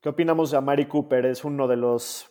¿Qué 0.00 0.08
opinamos 0.08 0.50
de 0.50 0.56
Amari 0.56 0.86
Cooper? 0.86 1.26
Es 1.26 1.44
uno 1.44 1.68
de 1.68 1.76
los 1.76 2.30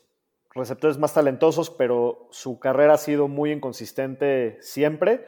receptores 0.56 0.98
más 0.98 1.14
talentosos, 1.14 1.70
pero 1.70 2.28
su 2.32 2.60
carrera 2.60 2.93
ha 2.93 2.98
sido 2.98 3.28
muy 3.28 3.52
inconsistente 3.52 4.58
siempre. 4.62 5.26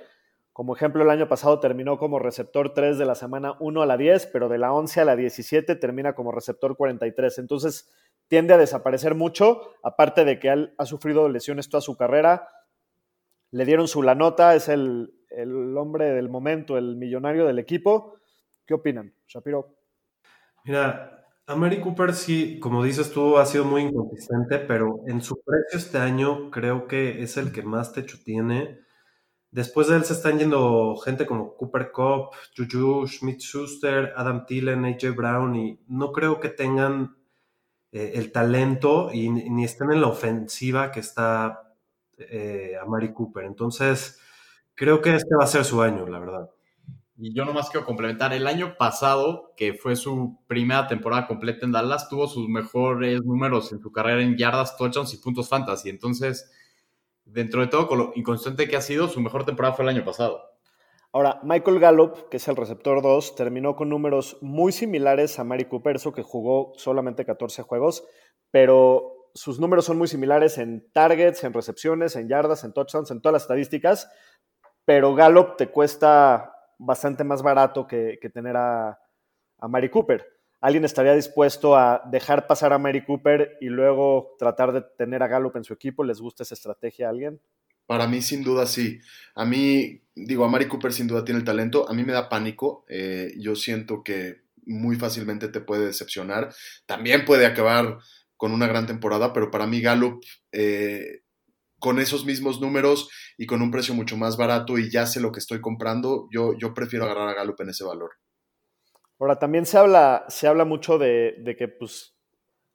Como 0.60 0.76
ejemplo, 0.76 1.04
el 1.04 1.10
año 1.10 1.30
pasado 1.30 1.62
terminó 1.62 1.98
como 1.98 2.20
receptor 2.20 2.74
3 2.74 2.98
de 2.98 3.06
la 3.06 3.16
semana 3.16 3.56
1 3.62 3.82
a 3.82 3.86
la 3.86 3.96
10, 3.96 4.26
pero 4.26 4.50
de 4.50 4.58
la 4.58 4.74
11 4.74 5.00
a 5.00 5.06
la 5.06 5.16
17 5.16 5.78
termina 5.78 6.16
como 6.16 6.34
receptor 6.34 6.76
43. 6.76 7.38
Entonces 7.38 7.90
tiende 8.28 8.54
a 8.54 8.58
desaparecer 8.58 9.16
mucho, 9.16 9.62
aparte 9.84 10.26
de 10.26 10.38
que 10.38 10.50
ha 10.78 10.86
sufrido 10.86 11.30
lesiones 11.30 11.70
toda 11.70 11.80
su 11.80 11.96
carrera. 11.96 12.50
Le 13.52 13.64
dieron 13.64 13.88
su 13.88 14.04
la 14.04 14.16
nota, 14.16 14.54
es 14.54 14.68
el, 14.68 15.14
el 15.30 15.78
hombre 15.78 16.12
del 16.12 16.28
momento, 16.28 16.78
el 16.78 16.98
millonario 16.98 17.48
del 17.48 17.60
equipo. 17.60 18.18
¿Qué 18.66 18.74
opinan, 18.74 19.14
Shapiro? 19.30 19.78
Mira, 20.66 21.26
a 21.48 21.56
Mary 21.56 21.80
Cooper 21.80 22.14
sí, 22.14 22.60
como 22.60 22.84
dices 22.84 23.14
tú, 23.14 23.38
ha 23.38 23.46
sido 23.46 23.64
muy 23.64 23.84
inconsistente, 23.84 24.60
pero 24.60 25.04
en 25.08 25.22
su 25.22 25.42
precio 25.42 25.80
este 25.80 26.00
año 26.00 26.52
creo 26.52 26.86
que 26.86 27.24
es 27.24 27.38
el 27.38 27.54
que 27.54 27.62
más 27.62 27.94
techo 27.94 28.18
tiene. 28.26 28.89
Después 29.52 29.88
de 29.88 29.96
él 29.96 30.06
se 30.06 30.14
están 30.14 30.38
yendo 30.38 30.96
gente 30.98 31.26
como 31.26 31.56
Cooper 31.56 31.92
Cup, 31.92 32.30
Juju 32.56 33.08
Smith-Schuster, 33.08 34.14
Adam 34.16 34.46
Thielen, 34.46 34.86
AJ 34.86 35.16
Brown, 35.16 35.56
y 35.56 35.80
no 35.88 36.12
creo 36.12 36.40
que 36.40 36.50
tengan 36.50 37.16
eh, 37.92 38.12
el 38.16 38.32
talento 38.32 39.10
ni, 39.12 39.64
estén 39.64 39.92
en 39.92 40.02
la 40.02 40.08
ofensiva 40.08 40.92
que 40.92 41.00
está 41.00 41.74
eh, 42.18 42.74
a 42.80 43.14
Cooper. 43.14 43.46
Entonces, 43.46 44.20
creo 44.76 45.02
que 45.02 45.16
este 45.16 45.36
va 45.36 45.46
a 45.46 45.48
ser 45.48 45.66
su 45.66 45.82
año, 45.82 46.08
la 46.08 46.20
verdad. 46.20 46.50
Y 47.18 47.34
yo 47.34 47.44
nomás 47.44 47.70
quiero 47.70 47.86
complementar, 47.86 48.32
el 48.32 48.48
año 48.48 48.78
pasado, 48.78 49.54
que 49.58 49.74
fue 49.74 49.96
su 49.96 50.40
primera 50.48 50.88
temporada 50.88 51.28
completa 51.28 51.66
en 51.66 51.74
Dallas, 51.74 52.08
tuvo 52.08 52.28
sus 52.28 52.48
mejores 52.48 53.22
números 53.26 53.74
en 53.74 53.82
su 53.82 53.92
carrera 53.92 54.22
en 54.22 54.38
yardas, 54.38 54.78
touchdowns 54.78 55.14
y 55.14 55.18
puntos 55.18 55.50
fantasy. 55.50 55.90
Entonces, 55.90 56.50
dentro 57.32 57.62
de 57.62 57.68
todo, 57.68 57.88
con 57.88 57.98
lo 57.98 58.12
inconsistente 58.16 58.68
que 58.68 58.76
ha 58.76 58.82
sido, 58.82 59.08
su 59.08 59.22
mejor 59.22 59.46
temporada 59.46 59.76
fue 59.76 59.84
el 59.84 59.90
año 59.90 60.06
pasado. 60.06 60.42
Ahora, 61.12 61.40
Michael 61.44 61.80
Gallup, 61.80 62.30
que 62.30 62.38
es 62.38 62.48
el 62.48 62.56
receptor 62.56 63.02
2, 63.02 63.36
terminó 63.36 63.76
con 63.76 63.90
números 63.90 64.38
muy 64.42 64.72
similares 64.72 65.40
a 65.40 65.44
Mari 65.44 65.66
Cooper, 65.66 65.96
eso 65.96 66.14
que 66.14 66.22
jugó 66.22 66.74
solamente 66.76 67.26
14 67.26 67.64
juegos, 67.64 68.04
pero 68.52 69.32
sus 69.34 69.60
números 69.60 69.86
son 69.86 69.98
muy 69.98 70.08
similares 70.08 70.60
en 70.60 70.88
targets, 70.92 71.44
en 71.44 71.54
recepciones, 71.54 72.16
en 72.16 72.28
yardas, 72.28 72.64
en 72.64 72.74
touchdowns, 72.74 73.10
en 73.10 73.22
todas 73.22 73.34
las 73.34 73.42
estadísticas, 73.44 74.12
pero 74.86 75.16
Gallup 75.16 75.56
te 75.56 75.70
cuesta 75.70 76.54
bastante 76.78 77.24
más 77.24 77.42
barato 77.42 77.88
que, 77.88 78.20
que 78.22 78.30
tener 78.30 78.56
a, 78.56 79.00
a 79.60 79.68
Mari 79.68 79.90
Cooper. 79.90 80.26
¿Alguien 80.62 80.84
estaría 80.84 81.16
dispuesto 81.16 81.78
a 81.78 82.02
dejar 82.12 82.46
pasar 82.46 82.74
a 82.74 82.78
Mary 82.78 83.06
Cooper 83.06 83.58
y 83.62 83.68
luego 83.68 84.36
tratar 84.38 84.74
de 84.74 84.82
tener 84.98 85.24
a 85.24 85.28
Gallup 85.28 85.56
en 85.56 85.64
su 85.64 85.74
equipo? 85.74 86.04
¿Les 86.04 86.20
gusta 86.20 86.44
esa 86.44 86.56
estrategia 86.56 87.08
a 87.08 87.12
alguien? 87.12 87.42
Para 87.86 88.08
mí, 88.08 88.22
sin 88.22 88.44
duda, 88.44 88.68
sí. 88.68 89.00
A 89.36 89.46
mí, 89.46 90.04
digo, 90.14 90.46
a 90.46 90.50
Mari 90.50 90.68
Cooper 90.68 90.94
sin 90.94 91.08
duda 91.08 91.26
tiene 91.26 91.40
el 91.40 91.46
talento. 91.46 91.90
A 91.90 91.94
mí 91.94 92.04
me 92.04 92.14
da 92.14 92.30
pánico. 92.30 92.86
Eh, 92.88 93.34
yo 93.38 93.56
siento 93.56 94.04
que 94.04 94.42
muy 94.66 94.96
fácilmente 94.98 95.48
te 95.48 95.62
puede 95.62 95.88
decepcionar. 95.88 96.54
También 96.86 97.26
puede 97.26 97.46
acabar 97.46 97.98
con 98.38 98.52
una 98.52 98.68
gran 98.68 98.86
temporada, 98.86 99.34
pero 99.34 99.50
para 99.50 99.66
mí 99.66 99.82
Gallup, 99.82 100.24
eh, 100.52 101.24
con 101.80 102.00
esos 102.00 102.26
mismos 102.26 102.62
números 102.62 103.10
y 103.38 103.46
con 103.46 103.62
un 103.62 103.72
precio 103.72 103.94
mucho 103.96 104.18
más 104.18 104.38
barato 104.38 104.78
y 104.78 104.92
ya 104.92 105.08
sé 105.08 105.20
lo 105.20 105.32
que 105.32 105.40
estoy 105.40 105.60
comprando, 105.60 106.28
yo, 106.32 106.54
yo 106.58 106.74
prefiero 106.74 107.06
agarrar 107.06 107.30
a 107.30 107.34
Gallup 107.34 107.60
en 107.62 107.70
ese 107.70 107.86
valor. 107.86 108.12
Ahora, 109.20 109.38
también 109.38 109.66
se 109.66 109.78
habla, 109.78 110.26
se 110.30 110.48
habla 110.48 110.64
mucho 110.66 110.98
de, 110.98 111.56
que 111.58 111.68
pues, 111.68 112.16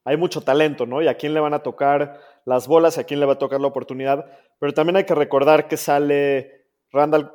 hay 0.05 0.17
mucho 0.17 0.43
talento, 0.43 0.85
¿no? 0.85 1.01
Y 1.01 1.09
a 1.09 1.17
quién 1.17 1.33
le 1.33 1.41
van 1.41 1.55
a 1.55 1.63
tocar 1.63 2.21
las 2.45 2.69
bolas, 2.69 2.99
a 2.99 3.05
quién 3.05 3.19
le 3.21 3.27
va 3.27 3.33
a 3.33 3.39
tocar 3.39 3.61
la 3.61 3.69
oportunidad. 3.69 4.27
Pero 4.59 4.75
también 4.75 4.97
hay 4.97 5.05
que 5.05 5.15
recordar 5.15 5.69
que 5.69 5.79
sale 5.79 6.67
Randall, 6.93 7.33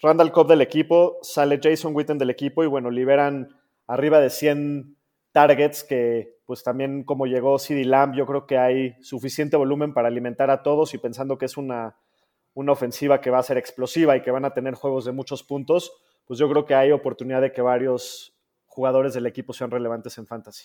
Randall 0.00 0.32
Cobb 0.32 0.48
del 0.48 0.60
equipo, 0.60 1.18
sale 1.22 1.60
Jason 1.62 1.94
Witten 1.94 2.18
del 2.18 2.30
equipo 2.30 2.62
y 2.62 2.66
bueno, 2.66 2.90
liberan 2.90 3.48
arriba 3.86 4.20
de 4.20 4.30
100 4.30 4.96
targets 5.32 5.82
que 5.82 6.36
pues 6.44 6.62
también 6.62 7.04
como 7.04 7.26
llegó 7.26 7.58
CD 7.58 7.84
Lamb, 7.84 8.14
yo 8.14 8.26
creo 8.26 8.46
que 8.46 8.58
hay 8.58 8.94
suficiente 9.00 9.56
volumen 9.56 9.94
para 9.94 10.08
alimentar 10.08 10.50
a 10.50 10.62
todos 10.62 10.92
y 10.92 10.98
pensando 10.98 11.38
que 11.38 11.46
es 11.46 11.56
una, 11.56 11.96
una 12.52 12.72
ofensiva 12.72 13.20
que 13.20 13.30
va 13.30 13.38
a 13.38 13.42
ser 13.42 13.56
explosiva 13.56 14.16
y 14.16 14.22
que 14.22 14.30
van 14.30 14.44
a 14.44 14.52
tener 14.52 14.74
juegos 14.74 15.04
de 15.06 15.12
muchos 15.12 15.42
puntos, 15.42 15.92
pues 16.26 16.38
yo 16.38 16.50
creo 16.50 16.66
que 16.66 16.74
hay 16.74 16.92
oportunidad 16.92 17.40
de 17.40 17.52
que 17.52 17.62
varios 17.62 18.34
jugadores 18.72 19.12
del 19.12 19.26
equipo 19.26 19.52
sean 19.52 19.70
relevantes 19.70 20.16
en 20.16 20.26
fantasy. 20.26 20.64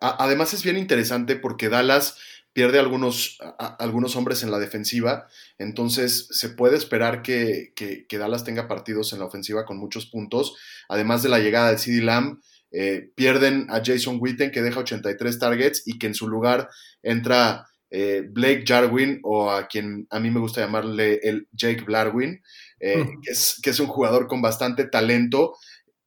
Además 0.00 0.52
es 0.52 0.64
bien 0.64 0.76
interesante 0.76 1.36
porque 1.36 1.68
Dallas 1.68 2.18
pierde 2.52 2.80
algunos, 2.80 3.38
a, 3.40 3.76
algunos 3.76 4.16
hombres 4.16 4.42
en 4.42 4.50
la 4.50 4.58
defensiva, 4.58 5.28
entonces 5.58 6.26
se 6.30 6.50
puede 6.50 6.76
esperar 6.76 7.22
que, 7.22 7.72
que, 7.76 8.06
que, 8.06 8.18
Dallas 8.18 8.44
tenga 8.44 8.66
partidos 8.66 9.12
en 9.12 9.20
la 9.20 9.26
ofensiva 9.26 9.64
con 9.64 9.78
muchos 9.78 10.06
puntos, 10.06 10.56
además 10.88 11.22
de 11.22 11.28
la 11.28 11.38
llegada 11.38 11.70
de 11.70 11.78
CD 11.78 12.02
Lamb, 12.02 12.40
eh, 12.72 13.10
pierden 13.14 13.66
a 13.70 13.80
Jason 13.82 14.18
Witten 14.20 14.50
que 14.50 14.60
deja 14.60 14.80
83 14.80 15.38
targets 15.38 15.82
y 15.86 15.98
que 15.98 16.08
en 16.08 16.14
su 16.14 16.28
lugar 16.28 16.68
entra 17.02 17.66
eh, 17.90 18.26
Blake 18.28 18.64
Jarwin 18.66 19.20
o 19.22 19.50
a 19.50 19.68
quien 19.68 20.06
a 20.10 20.20
mí 20.20 20.30
me 20.30 20.40
gusta 20.40 20.60
llamarle 20.60 21.20
el 21.22 21.48
Jake 21.52 21.84
Blarwin, 21.84 22.42
eh, 22.80 22.98
mm. 22.98 23.20
que, 23.22 23.30
es, 23.30 23.60
que 23.62 23.70
es 23.70 23.80
un 23.80 23.86
jugador 23.86 24.26
con 24.26 24.42
bastante 24.42 24.84
talento 24.84 25.54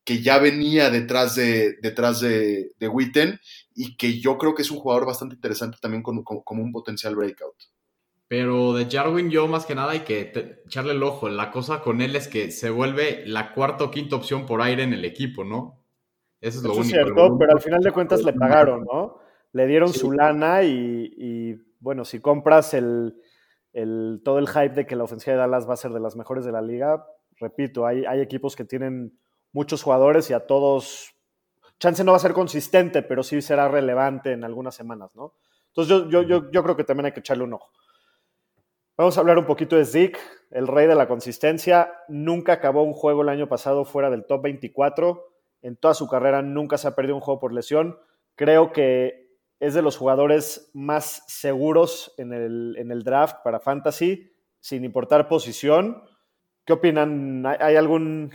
que 0.04 0.22
ya 0.22 0.40
venía 0.40 0.90
detrás 0.90 1.36
de, 1.36 1.78
detrás 1.82 2.22
de, 2.22 2.72
de 2.80 2.88
Witten 2.88 3.40
y 3.76 3.96
que 3.98 4.20
yo 4.20 4.38
creo 4.38 4.56
que 4.56 4.64
es 4.64 4.72
un 4.72 4.80
jugador 4.80 5.06
bastante 5.06 5.36
interesante 5.36 5.78
también 5.82 6.04
como, 6.04 6.24
un 6.50 6.72
potencial 6.72 7.16
breakout. 7.16 7.56
Pero 8.28 8.74
de 8.74 8.90
Jarwin 8.90 9.30
yo 9.30 9.48
más 9.48 9.66
que 9.66 9.76
nada 9.76 9.92
hay 9.92 10.02
que 10.02 10.24
te, 10.26 10.62
echarle 10.66 10.94
el 10.94 11.04
ojo. 11.04 11.30
La 11.30 11.52
cosa 11.52 11.82
con 11.82 12.02
él 12.02 12.16
es 12.16 12.28
que 12.28 12.52
se 12.52 12.70
vuelve 12.70 13.24
la 13.28 13.54
cuarta 13.54 13.84
o 13.84 13.92
quinta 13.92 14.16
opción 14.16 14.46
por 14.46 14.62
aire 14.62 14.84
en 14.84 14.94
el 14.94 15.04
equipo, 15.04 15.44
¿no? 15.44 15.84
Eso 16.40 16.60
es 16.60 16.64
lo 16.64 16.72
Eso 16.72 16.82
único. 16.82 16.98
Es 16.98 17.04
cierto, 17.04 17.38
pero 17.38 17.52
al 17.52 17.62
final 17.62 17.82
de 17.82 17.92
cuentas 17.92 18.24
le 18.24 18.34
pagaron, 18.34 18.86
¿no? 18.86 19.20
Le 19.52 19.68
dieron 19.68 19.90
sí. 19.90 20.00
su 20.00 20.12
lana 20.14 20.64
y, 20.64 21.14
y, 21.18 21.56
bueno, 21.80 22.06
si 22.06 22.22
compras 22.22 22.74
el, 22.74 23.16
el, 23.74 24.22
todo 24.24 24.40
el 24.40 24.48
hype 24.48 24.76
de 24.76 24.86
que 24.86 24.96
la 24.96 25.04
ofensiva 25.04 25.34
de 25.34 25.40
Dallas 25.42 25.70
va 25.70 25.74
a 25.74 25.78
ser 25.78 25.92
de 25.92 26.00
las 26.00 26.16
mejores 26.16 26.46
de 26.46 26.54
la 26.54 26.62
liga, 26.62 27.06
repito, 27.38 27.86
hay, 27.86 28.06
hay 28.06 28.22
equipos 28.22 28.56
que 28.56 28.64
tienen 28.64 29.20
muchos 29.54 29.84
jugadores 29.84 30.30
y 30.30 30.34
a 30.34 30.46
todos, 30.46 31.14
chance 31.80 32.04
no 32.04 32.12
va 32.12 32.18
a 32.18 32.22
ser 32.22 32.34
consistente, 32.34 33.02
pero 33.02 33.24
sí 33.24 33.42
será 33.42 33.68
relevante 33.68 34.32
en 34.32 34.44
algunas 34.44 34.76
semanas, 34.76 35.12
¿no? 35.16 35.36
Entonces 35.68 35.90
yo, 35.90 36.10
yo, 36.10 36.22
yo, 36.24 36.52
yo 36.52 36.64
creo 36.64 36.76
que 36.76 36.84
también 36.84 37.06
hay 37.06 37.12
que 37.14 37.22
echarle 37.22 37.44
un 37.44 37.54
ojo. 37.54 37.72
Vamos 38.98 39.18
a 39.18 39.22
hablar 39.22 39.38
un 39.38 39.46
poquito 39.46 39.78
de 39.78 39.86
Zeke, 39.86 40.20
el 40.52 40.68
rey 40.68 40.86
de 40.86 40.96
la 40.96 41.08
consistencia. 41.08 41.92
Nunca 42.08 42.54
acabó 42.54 42.84
un 42.84 42.94
juego 42.94 43.22
el 43.22 43.30
año 43.30 43.48
pasado 43.48 43.86
fuera 43.86 44.10
del 44.10 44.26
top 44.26 44.44
24. 44.44 45.28
En 45.62 45.78
toda 45.78 45.94
su 45.94 46.08
carrera 46.08 46.42
nunca 46.42 46.78
se 46.78 46.88
ha 46.88 46.96
perdido 46.96 47.16
un 47.16 47.22
juego 47.22 47.40
por 47.40 47.54
lesión. 47.54 47.98
Creo 48.36 48.72
que 48.72 49.32
es 49.60 49.74
de 49.74 49.82
los 49.82 49.98
jugadores 49.98 50.70
más 50.74 51.24
seguros 51.28 52.14
en 52.18 52.34
el, 52.34 52.76
en 52.78 52.92
el 52.92 53.04
draft 53.04 53.38
para 53.44 53.60
fantasy, 53.60 54.32
sin 54.60 54.84
importar 54.84 55.28
posición. 55.28 56.04
¿Qué 56.66 56.74
opinan? 56.74 57.46
¿Hay 57.46 57.76
algún, 57.78 58.32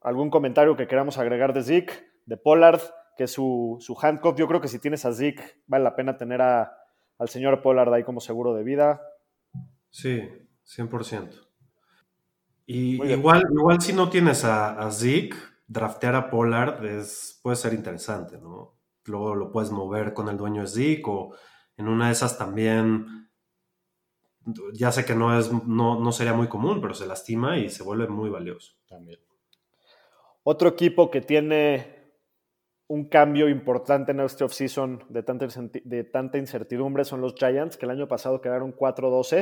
algún 0.00 0.30
comentario 0.30 0.76
que 0.76 0.86
queramos 0.86 1.18
agregar 1.18 1.52
de 1.52 1.62
Zeke, 1.62 1.92
de 2.26 2.36
Pollard, 2.36 2.80
que 3.16 3.24
es 3.24 3.32
su, 3.32 3.76
su 3.80 3.96
handcuff? 4.00 4.36
Yo 4.36 4.46
creo 4.46 4.60
que 4.60 4.68
si 4.68 4.78
tienes 4.78 5.04
a 5.04 5.12
Zeke, 5.12 5.62
vale 5.66 5.84
la 5.84 5.96
pena 5.96 6.16
tener 6.16 6.42
a, 6.42 6.72
al 7.18 7.28
señor 7.28 7.62
Pollard 7.62 7.92
ahí 7.92 8.04
como 8.04 8.20
seguro 8.20 8.54
de 8.54 8.64
vida. 8.64 9.02
Sí, 9.90 10.22
100%. 10.66 11.48
Y 12.66 13.02
igual, 13.10 13.44
igual 13.50 13.80
si 13.80 13.92
no 13.92 14.10
tienes 14.10 14.44
a, 14.44 14.78
a 14.78 14.90
Zeke, 14.90 15.36
draftear 15.66 16.14
a 16.14 16.30
Pollard 16.30 16.84
es, 16.84 17.40
puede 17.42 17.56
ser 17.56 17.72
interesante, 17.72 18.38
¿no? 18.38 18.78
Luego 19.04 19.34
lo 19.34 19.50
puedes 19.50 19.70
mover 19.70 20.12
con 20.12 20.28
el 20.28 20.36
dueño 20.36 20.62
de 20.62 20.68
Zeke 20.68 21.04
o 21.06 21.34
en 21.76 21.88
una 21.88 22.06
de 22.06 22.12
esas 22.12 22.36
también, 22.36 23.30
ya 24.74 24.92
sé 24.92 25.04
que 25.04 25.14
no, 25.14 25.38
es, 25.38 25.52
no, 25.52 25.98
no 26.00 26.12
sería 26.12 26.32
muy 26.32 26.48
común, 26.48 26.80
pero 26.80 26.92
se 26.92 27.06
lastima 27.06 27.56
y 27.56 27.70
se 27.70 27.82
vuelve 27.82 28.08
muy 28.08 28.30
valioso. 28.30 28.74
También. 28.86 29.20
Otro 30.50 30.70
equipo 30.70 31.10
que 31.10 31.20
tiene 31.20 32.14
un 32.88 33.10
cambio 33.10 33.50
importante 33.50 34.12
en 34.12 34.20
este 34.20 34.44
offseason 34.44 35.04
de 35.10 35.22
tanta, 35.22 36.38
incertidumbre 36.38 37.04
son 37.04 37.20
los 37.20 37.34
Giants, 37.34 37.76
que 37.76 37.84
el 37.84 37.90
año 37.90 38.08
pasado 38.08 38.40
quedaron 38.40 38.74
4-12. 38.74 39.36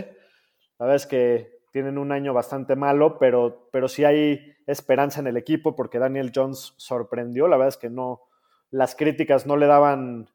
La 0.80 0.86
verdad 0.86 0.96
es 0.96 1.06
que 1.06 1.60
tienen 1.70 1.96
un 1.96 2.10
año 2.10 2.34
bastante 2.34 2.74
malo, 2.74 3.20
pero, 3.20 3.68
pero 3.70 3.86
sí 3.86 4.02
hay 4.02 4.56
esperanza 4.66 5.20
en 5.20 5.28
el 5.28 5.36
equipo 5.36 5.76
porque 5.76 6.00
Daniel 6.00 6.32
Jones 6.34 6.74
sorprendió. 6.76 7.46
La 7.46 7.56
verdad 7.56 7.68
es 7.68 7.76
que 7.76 7.88
no, 7.88 8.22
las 8.72 8.96
críticas 8.96 9.46
no 9.46 9.56
le 9.56 9.66
daban, 9.66 10.28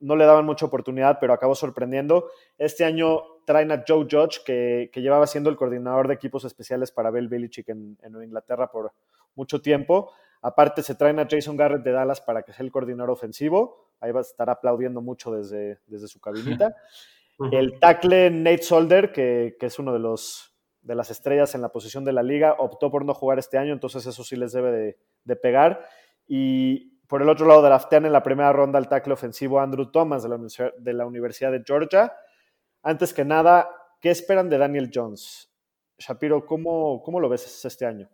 no 0.00 0.16
le 0.16 0.24
daban 0.24 0.46
mucha 0.46 0.66
oportunidad, 0.66 1.18
pero 1.20 1.32
acabó 1.32 1.54
sorprendiendo. 1.54 2.30
Este 2.58 2.84
año 2.84 3.22
traen 3.46 3.70
a 3.72 3.84
Joe 3.86 4.06
Judge, 4.10 4.42
que, 4.44 4.90
que 4.92 5.02
llevaba 5.02 5.26
siendo 5.26 5.50
el 5.50 5.56
coordinador 5.56 6.08
de 6.08 6.14
equipos 6.14 6.44
especiales 6.44 6.90
para 6.90 7.10
Bill 7.10 7.28
Belichick 7.28 7.68
en, 7.68 7.98
en 8.02 8.22
Inglaterra 8.22 8.70
por 8.70 8.92
mucho 9.34 9.60
tiempo. 9.60 10.12
Aparte, 10.40 10.82
se 10.82 10.94
traen 10.94 11.18
a 11.18 11.26
Jason 11.28 11.56
Garrett 11.56 11.82
de 11.82 11.92
Dallas 11.92 12.20
para 12.20 12.42
que 12.42 12.52
sea 12.52 12.64
el 12.64 12.72
coordinador 12.72 13.10
ofensivo. 13.10 13.90
Ahí 14.00 14.12
va 14.12 14.20
a 14.20 14.22
estar 14.22 14.48
aplaudiendo 14.50 15.00
mucho 15.00 15.32
desde, 15.32 15.80
desde 15.86 16.08
su 16.08 16.20
cabinita. 16.20 16.74
El 17.50 17.80
tackle 17.80 18.30
Nate 18.30 18.62
Solder, 18.62 19.10
que, 19.10 19.56
que 19.58 19.66
es 19.66 19.78
uno 19.80 19.92
de 19.92 19.98
los 19.98 20.54
de 20.82 20.94
las 20.94 21.10
estrellas 21.10 21.54
en 21.54 21.62
la 21.62 21.70
posición 21.70 22.04
de 22.04 22.12
la 22.12 22.22
liga, 22.22 22.56
optó 22.58 22.90
por 22.90 23.04
no 23.06 23.14
jugar 23.14 23.38
este 23.38 23.56
año, 23.56 23.72
entonces 23.72 24.04
eso 24.06 24.22
sí 24.22 24.36
les 24.36 24.52
debe 24.52 24.70
de, 24.70 24.98
de 25.24 25.36
pegar. 25.36 25.88
Y 26.28 26.93
por 27.06 27.22
el 27.22 27.28
otro 27.28 27.46
lado, 27.46 27.62
draftean 27.62 28.06
en 28.06 28.12
la 28.12 28.22
primera 28.22 28.52
ronda 28.52 28.78
al 28.78 28.88
tackle 28.88 29.12
ofensivo 29.12 29.60
Andrew 29.60 29.90
Thomas 29.90 30.22
de 30.22 30.28
la, 30.28 30.38
de 30.78 30.92
la 30.92 31.06
Universidad 31.06 31.52
de 31.52 31.62
Georgia. 31.64 32.12
Antes 32.82 33.12
que 33.12 33.24
nada, 33.24 33.68
¿qué 34.00 34.10
esperan 34.10 34.48
de 34.48 34.58
Daniel 34.58 34.90
Jones? 34.92 35.50
Shapiro, 35.98 36.44
¿cómo, 36.44 37.02
cómo 37.02 37.20
lo 37.20 37.28
ves 37.28 37.64
este 37.64 37.86
año? 37.86 38.08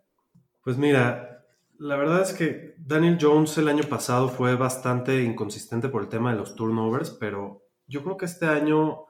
Pues 0.63 0.77
mira, 0.77 1.45
la 1.79 1.95
verdad 1.95 2.21
es 2.21 2.33
que 2.33 2.75
Daniel 2.77 3.17
Jones 3.19 3.57
el 3.57 3.67
año 3.67 3.83
pasado 3.83 4.29
fue 4.29 4.55
bastante 4.55 5.23
inconsistente 5.23 5.89
por 5.89 6.03
el 6.03 6.09
tema 6.09 6.31
de 6.31 6.37
los 6.37 6.55
turnovers, 6.55 7.09
pero 7.11 7.63
yo 7.87 8.03
creo 8.03 8.17
que 8.17 8.25
este 8.25 8.45
año 8.45 9.05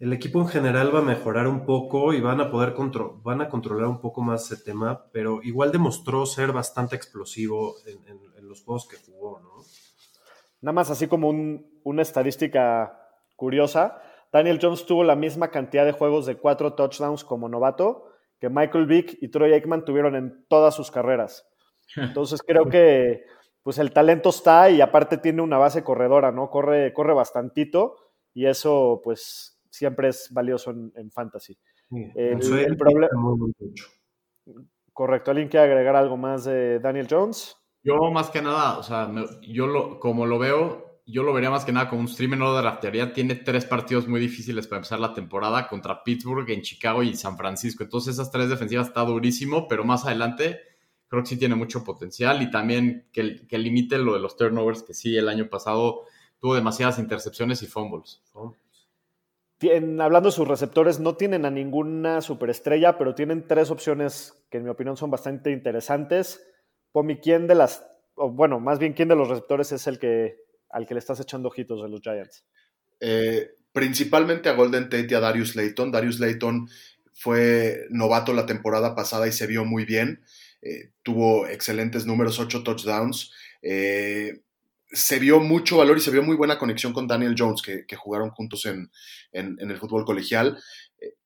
el 0.00 0.12
equipo 0.12 0.40
en 0.40 0.48
general 0.48 0.92
va 0.94 0.98
a 1.00 1.02
mejorar 1.02 1.46
un 1.46 1.64
poco 1.66 2.12
y 2.12 2.20
van 2.20 2.40
a 2.40 2.50
poder 2.50 2.74
contro- 2.74 3.20
van 3.22 3.40
a 3.42 3.48
controlar 3.48 3.86
un 3.86 4.00
poco 4.00 4.22
más 4.22 4.50
ese 4.50 4.62
tema, 4.64 5.04
pero 5.12 5.40
igual 5.42 5.70
demostró 5.72 6.26
ser 6.26 6.52
bastante 6.52 6.96
explosivo 6.96 7.74
en, 7.86 7.98
en- 8.08 8.20
en 8.38 8.48
los 8.48 8.62
juegos 8.64 8.88
que 8.88 8.96
jugó, 8.96 9.38
¿no? 9.40 9.50
Nada 10.62 10.72
más 10.72 10.90
así 10.90 11.06
como 11.06 11.28
un- 11.28 11.80
una 11.84 12.02
estadística 12.02 12.98
curiosa, 13.36 14.02
Daniel 14.32 14.58
Jones 14.60 14.86
tuvo 14.86 15.04
la 15.04 15.16
misma 15.16 15.48
cantidad 15.50 15.84
de 15.84 15.92
juegos 15.92 16.26
de 16.26 16.36
cuatro 16.36 16.74
touchdowns 16.74 17.24
como 17.24 17.48
novato 17.48 18.06
que 18.38 18.48
Michael 18.48 18.86
Vick 18.86 19.18
y 19.20 19.28
Troy 19.28 19.52
Aikman 19.52 19.84
tuvieron 19.84 20.16
en 20.16 20.46
todas 20.48 20.74
sus 20.74 20.90
carreras. 20.90 21.46
Entonces 21.96 22.40
creo 22.42 22.66
que 22.66 23.24
pues 23.62 23.76
el 23.78 23.92
talento 23.92 24.30
está 24.30 24.70
y 24.70 24.80
aparte 24.80 25.18
tiene 25.18 25.42
una 25.42 25.58
base 25.58 25.84
corredora, 25.84 26.32
¿no? 26.32 26.48
Corre, 26.48 26.94
corre 26.94 27.12
bastantito 27.12 27.96
y 28.32 28.46
eso 28.46 29.00
pues 29.04 29.59
siempre 29.70 30.08
es 30.08 30.28
valioso 30.32 30.70
en, 30.72 30.92
en 30.96 31.10
fantasy. 31.10 31.56
Sí, 31.88 32.12
El- 32.14 32.32
en 32.34 32.42
su 32.42 32.54
el 32.54 32.66
élite 32.66 32.84
proble- 32.84 33.08
fue 33.10 33.20
muy 33.20 33.38
buen 33.38 33.52
coach. 33.54 33.82
Correcto. 34.92 35.30
¿Alguien 35.30 35.48
quiere 35.48 35.66
agregar 35.66 35.96
algo 35.96 36.16
más 36.16 36.44
de 36.44 36.78
Daniel 36.80 37.06
Jones? 37.08 37.56
Yo 37.82 37.96
más 38.12 38.28
que 38.30 38.42
nada, 38.42 38.78
o 38.78 38.82
sea, 38.82 39.06
me- 39.06 39.24
yo 39.42 39.66
lo, 39.66 39.98
como 39.98 40.26
lo 40.26 40.38
veo, 40.38 41.00
yo 41.06 41.22
lo 41.22 41.32
vería 41.32 41.50
más 41.50 41.64
que 41.64 41.72
nada 41.72 41.88
como 41.88 42.02
un 42.02 42.08
streamer, 42.08 42.38
no 42.38 42.54
de 42.54 42.60
draftearía. 42.60 43.12
Tiene 43.12 43.36
tres 43.36 43.64
partidos 43.64 44.06
muy 44.06 44.20
difíciles 44.20 44.66
para 44.66 44.78
empezar 44.78 45.00
la 45.00 45.14
temporada 45.14 45.66
contra 45.68 46.02
Pittsburgh, 46.04 46.48
en 46.50 46.62
Chicago 46.62 47.02
y 47.02 47.14
San 47.14 47.36
Francisco. 47.38 47.82
Entonces 47.84 48.14
esas 48.14 48.30
tres 48.30 48.50
defensivas 48.50 48.88
está 48.88 49.00
durísimo, 49.02 49.66
pero 49.66 49.84
más 49.84 50.04
adelante 50.04 50.60
creo 51.08 51.22
que 51.22 51.28
sí 51.30 51.38
tiene 51.38 51.54
mucho 51.56 51.82
potencial 51.82 52.40
y 52.42 52.50
también 52.50 53.08
que, 53.12 53.46
que 53.48 53.58
limite 53.58 53.98
lo 53.98 54.12
de 54.14 54.20
los 54.20 54.36
turnovers, 54.36 54.82
que 54.82 54.94
sí, 54.94 55.16
el 55.16 55.28
año 55.28 55.48
pasado 55.48 56.02
tuvo 56.38 56.54
demasiadas 56.54 56.98
intercepciones 57.00 57.62
y 57.62 57.66
fumbles. 57.66 58.22
¿no? 58.34 58.54
Hablando 59.62 60.30
de 60.30 60.34
sus 60.34 60.48
receptores, 60.48 61.00
no 61.00 61.16
tienen 61.16 61.44
a 61.44 61.50
ninguna 61.50 62.22
superestrella, 62.22 62.96
pero 62.96 63.14
tienen 63.14 63.46
tres 63.46 63.70
opciones 63.70 64.44
que 64.50 64.58
en 64.58 64.64
mi 64.64 64.70
opinión 64.70 64.96
son 64.96 65.10
bastante 65.10 65.50
interesantes. 65.50 66.46
Pomi, 66.92 67.18
¿quién 67.18 67.46
de 67.46 67.54
las, 67.54 67.84
o 68.14 68.30
bueno, 68.30 68.58
más 68.58 68.78
bien 68.78 68.94
quién 68.94 69.08
de 69.08 69.16
los 69.16 69.28
receptores 69.28 69.70
es 69.72 69.86
el 69.86 69.98
que 69.98 70.36
al 70.70 70.86
que 70.86 70.94
le 70.94 71.00
estás 71.00 71.20
echando 71.20 71.48
ojitos 71.48 71.82
de 71.82 71.88
los 71.88 72.00
Giants? 72.00 72.46
Eh, 73.00 73.50
principalmente 73.72 74.48
a 74.48 74.54
Golden 74.54 74.84
Tate 74.84 75.08
y 75.10 75.14
a 75.14 75.20
Darius 75.20 75.56
Layton. 75.56 75.92
Darius 75.92 76.20
Layton 76.20 76.68
fue 77.12 77.86
novato 77.90 78.32
la 78.32 78.46
temporada 78.46 78.94
pasada 78.94 79.28
y 79.28 79.32
se 79.32 79.46
vio 79.46 79.64
muy 79.64 79.84
bien. 79.84 80.22
Eh, 80.62 80.92
tuvo 81.02 81.46
excelentes 81.46 82.06
números, 82.06 82.38
ocho 82.38 82.62
touchdowns. 82.62 83.32
Eh, 83.62 84.40
se 84.92 85.18
vio 85.18 85.40
mucho 85.40 85.78
valor 85.78 85.98
y 85.98 86.00
se 86.00 86.10
vio 86.10 86.22
muy 86.22 86.36
buena 86.36 86.58
conexión 86.58 86.92
con 86.92 87.06
Daniel 87.06 87.34
Jones, 87.38 87.62
que, 87.62 87.84
jugaron 87.96 88.30
juntos 88.30 88.66
en, 88.66 88.90
en- 89.32 89.56
el 89.70 89.78
fútbol 89.78 90.04
colegial. 90.04 90.58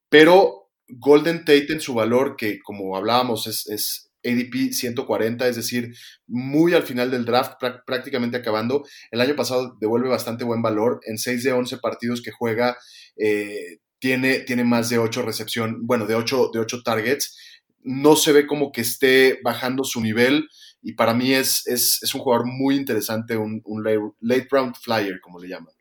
Pero 0.09 0.71
Golden 0.89 1.41
Tate 1.41 1.73
en 1.73 1.81
su 1.81 1.95
valor, 1.95 2.37
que 2.37 2.61
como 2.61 2.97
hablábamos 2.97 3.47
es, 3.47 4.11
ADP 4.27 4.73
140, 4.73 5.47
es 5.49 5.57
decir, 5.57 5.95
muy 6.27 6.73
al 6.73 6.85
final 6.85 7.11
del 7.11 7.27
draft, 7.27 7.61
prá- 7.61 7.83
prácticamente 7.87 8.39
acabando. 8.39 8.85
El 9.11 9.21
año 9.21 9.37
pasado 9.37 9.77
devuelve 9.81 10.09
bastante 10.09 10.45
buen 10.45 10.63
valor. 10.63 11.01
En 11.05 11.19
6 11.19 11.43
de 11.45 11.53
11 11.53 11.77
partidos 11.79 12.23
que 12.23 12.31
juega, 12.31 12.77
eh, 13.17 13.79
tiene, 13.99 14.41
tiene 14.41 14.65
más 14.65 14.89
de 14.89 14.99
8 14.99 15.23
recepción, 15.23 15.87
bueno, 15.87 16.07
de 16.07 16.15
8, 16.15 16.51
de 16.55 16.59
8 16.61 16.83
targets. 16.83 17.37
No 17.83 18.17
se 18.17 18.33
ve 18.33 18.47
como 18.47 18.73
que 18.73 18.81
esté 18.81 19.41
bajando 19.45 19.85
su 19.85 20.01
nivel 20.01 20.49
y 20.85 20.93
para 20.93 21.15
mí 21.15 21.33
es, 21.33 21.67
es, 21.67 22.03
es 22.03 22.15
un 22.15 22.21
jugador 22.21 22.47
muy 22.47 22.77
interesante, 22.77 23.37
un, 23.37 23.63
un 23.65 23.83
late, 24.21 24.49
round 24.51 24.77
flyer, 24.77 25.19
como 25.21 25.41
le 25.41 25.49
llaman. 25.49 25.73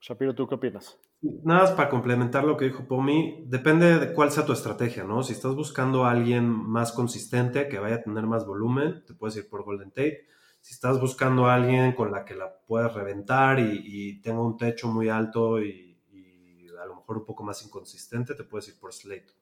Shapiro, 0.00 0.34
¿tú 0.34 0.48
qué 0.48 0.56
opinas? 0.56 0.98
Nada 1.22 1.62
más 1.62 1.70
para 1.70 1.88
complementar 1.88 2.44
lo 2.44 2.56
que 2.56 2.66
dijo 2.66 2.86
Pomi, 2.86 3.44
depende 3.46 3.98
de 3.98 4.12
cuál 4.12 4.32
sea 4.32 4.44
tu 4.44 4.52
estrategia, 4.52 5.04
¿no? 5.04 5.22
Si 5.22 5.32
estás 5.32 5.54
buscando 5.54 6.04
a 6.04 6.10
alguien 6.10 6.48
más 6.48 6.90
consistente, 6.92 7.68
que 7.68 7.78
vaya 7.78 7.96
a 7.96 8.02
tener 8.02 8.26
más 8.26 8.44
volumen, 8.44 9.04
te 9.06 9.14
puedes 9.14 9.36
ir 9.36 9.48
por 9.48 9.64
Golden 9.64 9.90
Tate. 9.90 10.26
Si 10.60 10.74
estás 10.74 11.00
buscando 11.00 11.46
a 11.46 11.54
alguien 11.54 11.94
con 11.94 12.10
la 12.10 12.24
que 12.24 12.34
la 12.34 12.52
puedes 12.66 12.92
reventar 12.92 13.60
y, 13.60 13.80
y 13.84 14.20
tenga 14.20 14.42
un 14.42 14.56
techo 14.56 14.88
muy 14.88 15.08
alto 15.08 15.62
y, 15.62 16.00
y 16.10 16.66
a 16.80 16.84
lo 16.84 16.96
mejor 16.96 17.18
un 17.18 17.24
poco 17.24 17.44
más 17.44 17.64
inconsistente, 17.64 18.34
te 18.34 18.42
puedes 18.42 18.68
ir 18.68 18.78
por 18.78 18.92
Slate. 18.92 19.32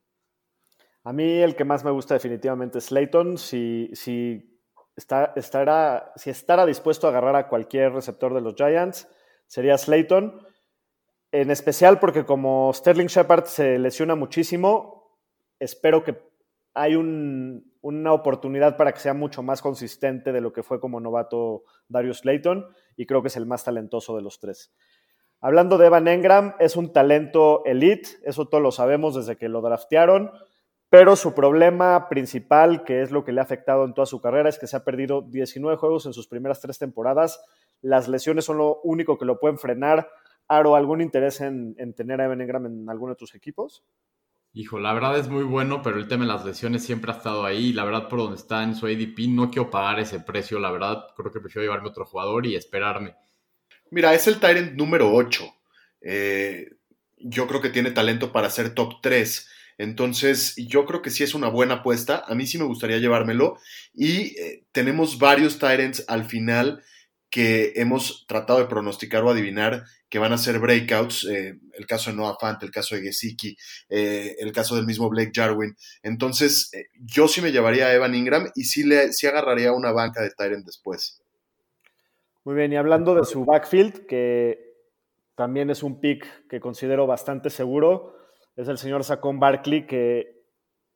A 1.05 1.12
mí 1.12 1.24
el 1.24 1.55
que 1.55 1.64
más 1.64 1.85
me 1.85 1.91
gusta 1.91 2.14
definitivamente 2.14 2.78
es 2.78 2.87
Slayton. 2.87 3.37
Si, 3.37 3.91
si, 3.93 4.54
está, 4.97 5.32
estará, 5.36 6.12
si 6.16 6.30
estará 6.30 6.66
dispuesto 6.66 7.07
a 7.07 7.11
agarrar 7.11 7.36
a 7.36 7.49
cualquier 7.49 7.92
receptor 7.92 8.34
de 8.34 8.40
los 8.40 8.55
Giants, 8.55 9.09
sería 9.47 9.76
Slayton. 9.78 10.40
En 11.32 11.51
especial 11.51 11.99
porque 11.99 12.24
como 12.24 12.72
Sterling 12.72 13.07
Shepard 13.09 13.47
se 13.47 13.78
lesiona 13.78 14.14
muchísimo, 14.14 15.18
espero 15.59 16.05
que 16.05 16.16
hay 16.74 16.95
un- 16.97 17.72
una 17.80 18.12
oportunidad 18.12 18.76
para 18.76 18.92
que 18.92 19.01
sea 19.01 19.14
mucho 19.14 19.42
más 19.42 19.61
consistente 19.61 20.32
de 20.32 20.40
lo 20.40 20.53
que 20.53 20.62
fue 20.62 20.80
como 20.80 21.01
novato 21.01 21.64
Darius 21.88 22.18
Slayton 22.18 22.66
y 22.97 23.07
creo 23.07 23.20
que 23.22 23.28
es 23.28 23.36
el 23.36 23.47
más 23.47 23.64
talentoso 23.64 24.16
de 24.16 24.22
los 24.22 24.38
tres. 24.40 24.72
Hablando 25.40 25.76
de 25.76 25.86
Evan 25.86 26.09
Engram, 26.09 26.55
es 26.59 26.76
un 26.76 26.92
talento 26.92 27.62
elite, 27.66 28.09
eso 28.22 28.47
todos 28.49 28.62
lo 28.62 28.72
sabemos 28.72 29.14
desde 29.14 29.36
que 29.36 29.49
lo 29.49 29.61
draftearon, 29.61 30.30
pero 30.95 31.16
su 31.16 31.34
problema 31.34 32.09
principal, 32.09 32.84
que 32.84 33.03
es 33.03 33.11
lo 33.11 33.24
que 33.24 33.32
le 33.32 33.40
ha 33.40 33.42
afectado 33.42 33.84
en 33.84 33.95
toda 33.95 34.07
su 34.07 34.20
carrera, 34.20 34.49
es 34.49 34.61
que 34.61 34.68
se 34.68 34.76
ha 34.76 34.84
perdido 34.84 35.22
19 35.22 35.76
juegos 35.76 36.07
en 36.07 36.12
sus 36.12 36.28
primeras 36.28 36.61
tres 36.61 36.78
temporadas. 36.78 37.42
Las 37.82 38.07
lesiones 38.07 38.45
son 38.45 38.59
lo 38.59 38.80
único 38.84 39.18
que 39.18 39.24
lo 39.24 39.40
pueden 39.40 39.59
frenar. 39.59 40.09
Aro, 40.47 40.76
¿algún 40.76 41.01
interés 41.01 41.40
en, 41.40 41.74
en 41.78 41.95
tener 41.95 42.20
a 42.20 42.26
Evan 42.26 42.42
Engram 42.42 42.66
en 42.66 42.88
alguno 42.88 43.14
de 43.14 43.16
tus 43.16 43.34
equipos? 43.34 43.82
Hijo, 44.53 44.78
la 44.78 44.92
verdad 44.92 45.18
es 45.18 45.26
muy 45.26 45.42
bueno, 45.42 45.82
pero 45.82 45.97
el 45.97 46.07
tema 46.07 46.26
de 46.26 46.32
las 46.32 46.45
lesiones 46.45 46.84
siempre 46.84 47.11
ha 47.11 47.16
estado 47.16 47.45
ahí. 47.45 47.72
La 47.72 47.84
verdad, 47.84 48.09
por 48.09 48.20
donde 48.20 48.36
está 48.36 48.62
en 48.62 48.76
su 48.76 48.86
ADP, 48.86 49.26
no 49.30 49.51
quiero 49.51 49.70
pagar 49.70 49.99
ese 49.99 50.20
precio. 50.20 50.61
La 50.61 50.70
verdad, 50.70 51.09
creo 51.16 51.32
que 51.32 51.40
prefiero 51.40 51.64
llevarme 51.64 51.88
otro 51.88 52.07
jugador 52.07 52.47
y 52.47 52.55
esperarme. 52.55 53.16
Mira, 53.90 54.14
es 54.14 54.28
el 54.28 54.38
Tyrant 54.38 54.74
número 54.74 55.12
8. 55.12 55.45
Eh, 56.03 56.70
yo 57.16 57.49
creo 57.49 57.61
que 57.61 57.70
tiene 57.70 57.90
talento 57.90 58.30
para 58.30 58.49
ser 58.49 58.76
top 58.76 59.01
3. 59.03 59.51
Entonces, 59.79 60.55
yo 60.57 60.85
creo 60.87 61.03
que 61.03 61.11
sí 61.11 61.22
es 61.22 61.35
una 61.35 61.49
buena 61.49 61.75
apuesta. 61.75 62.25
A 62.27 62.35
mí 62.35 62.47
sí 62.47 62.59
me 62.59 62.64
gustaría 62.64 62.99
llevármelo. 62.99 63.59
Y 63.93 64.39
eh, 64.39 64.64
tenemos 64.72 65.18
varios 65.18 65.59
Tyrants 65.59 66.05
al 66.09 66.25
final 66.25 66.83
que 67.31 67.72
hemos 67.77 68.27
tratado 68.29 68.61
de 68.61 68.66
pronosticar 68.66 69.25
o 69.25 69.31
adivinar 69.31 69.85
que 70.09 70.20
van 70.20 70.33
a 70.33 70.39
ser 70.39 70.61
breakouts, 70.61 71.25
eh, 71.25 71.59
el 71.72 71.87
caso 71.87 72.11
de 72.11 72.16
Noah 72.16 72.37
Fant, 72.41 72.62
el 72.62 72.70
caso 72.70 72.95
de 72.95 73.03
Gesicki, 73.03 73.57
eh, 73.89 74.37
el 74.39 74.53
caso 74.53 74.77
del 74.77 74.87
mismo 74.87 75.11
Blake 75.11 75.33
Jarwin. 75.35 75.75
Entonces, 76.05 76.70
yo 77.01 77.27
sí 77.27 77.41
me 77.41 77.51
llevaría 77.51 77.87
a 77.87 77.95
Evan 77.95 78.14
Ingram 78.14 78.49
y 78.55 78.64
sí, 78.64 78.85
le, 78.85 79.12
sí 79.12 79.27
agarraría 79.27 79.72
una 79.72 79.91
banca 79.91 80.22
de 80.22 80.31
Tyrant 80.31 80.64
después. 80.64 81.20
Muy 82.45 82.55
bien, 82.55 82.72
y 82.72 82.77
hablando 82.77 83.14
de 83.14 83.25
su 83.25 83.45
backfield, 83.45 84.07
que 84.07 84.75
también 85.35 85.70
es 85.70 85.83
un 85.83 86.01
pick 86.01 86.47
que 86.47 86.61
considero 86.61 87.07
bastante 87.07 87.51
seguro, 87.51 88.14
es 88.57 88.69
el 88.69 88.79
señor 88.79 89.05
Saquon 89.05 89.41
Barkley, 89.41 89.87
que 89.87 90.43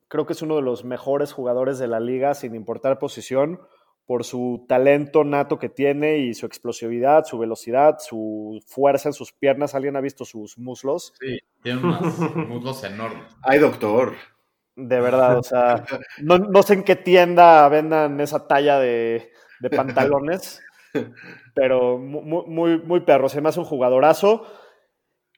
creo 0.07 0.25
que 0.25 0.33
es 0.33 0.41
uno 0.41 0.55
de 0.55 0.61
los 0.61 0.83
mejores 0.83 1.33
jugadores 1.33 1.79
de 1.79 1.87
la 1.87 1.99
liga, 1.99 2.33
sin 2.33 2.55
importar 2.55 2.99
posición, 2.99 3.59
por 4.05 4.23
su 4.23 4.65
talento 4.67 5.23
nato 5.23 5.59
que 5.59 5.69
tiene 5.69 6.17
y 6.17 6.33
su 6.33 6.47
explosividad, 6.47 7.25
su 7.25 7.37
velocidad, 7.37 7.97
su 7.99 8.59
fuerza 8.65 9.09
en 9.09 9.13
sus 9.13 9.31
piernas. 9.31 9.75
¿Alguien 9.75 9.95
ha 9.95 10.01
visto 10.01 10.25
sus 10.25 10.57
muslos? 10.57 11.13
Sí, 11.19 11.37
tiene 11.61 11.79
unos 11.79 12.01
muslos 12.47 12.83
enormes. 12.83 13.23
Ay, 13.43 13.59
doctor. 13.59 14.15
De 14.75 14.99
verdad, 14.99 15.37
o 15.37 15.43
sea, 15.43 15.85
no, 16.23 16.39
no 16.39 16.63
sé 16.63 16.73
en 16.73 16.83
qué 16.83 16.95
tienda 16.95 17.67
vendan 17.69 18.19
esa 18.21 18.47
talla 18.47 18.79
de, 18.79 19.29
de 19.59 19.69
pantalones, 19.69 20.61
pero 21.53 21.97
muy, 21.97 22.45
muy, 22.47 22.81
muy 22.81 23.01
perro. 23.01 23.29
Se 23.29 23.41
me 23.41 23.49
hace 23.49 23.59
un 23.59 23.65
jugadorazo. 23.65 24.47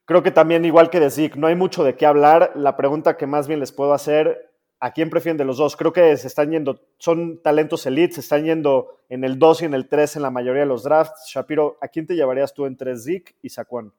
Creo 0.06 0.24
que 0.24 0.32
también, 0.32 0.66
igual 0.66 0.90
que 0.90 1.00
de 1.00 1.10
Zeke, 1.10 1.40
no 1.40 1.48
hay 1.48 1.56
mucho 1.56 1.84
de 1.84 1.96
qué 1.96 2.06
hablar. 2.06 2.52
La 2.56 2.76
pregunta 2.76 3.18
que 3.18 3.28
más 3.28 3.48
bien 3.48 3.60
les 3.60 3.72
puedo 3.72 3.94
hacer, 3.94 4.52
¿a 4.80 4.92
quién 4.92 5.10
prefieren 5.10 5.38
de 5.38 5.46
los 5.46 5.58
dos? 5.58 5.76
Creo 5.76 5.94
que 5.94 6.18
se 6.18 6.28
están 6.28 6.52
yendo, 6.52 6.82
son 6.98 7.42
talentos 7.42 7.86
elite, 7.86 8.16
se 8.16 8.22
están 8.22 8.44
yendo 8.44 8.98
en 9.10 9.24
el 9.24 9.38
2 9.38 9.62
y 9.62 9.66
en 9.66 9.74
el 9.74 9.88
3 9.88 10.18
en 10.18 10.22
la 10.24 10.32
mayoría 10.32 10.62
de 10.62 10.68
los 10.68 10.84
drafts. 10.84 11.30
Shapiro, 11.32 11.78
¿a 11.82 11.88
quién 11.88 12.08
te 12.08 12.16
llevarías 12.16 12.54
tú 12.54 12.66
entre 12.66 12.98
Zeke 12.98 13.36
y 13.42 13.50
Saquon? 13.50 13.94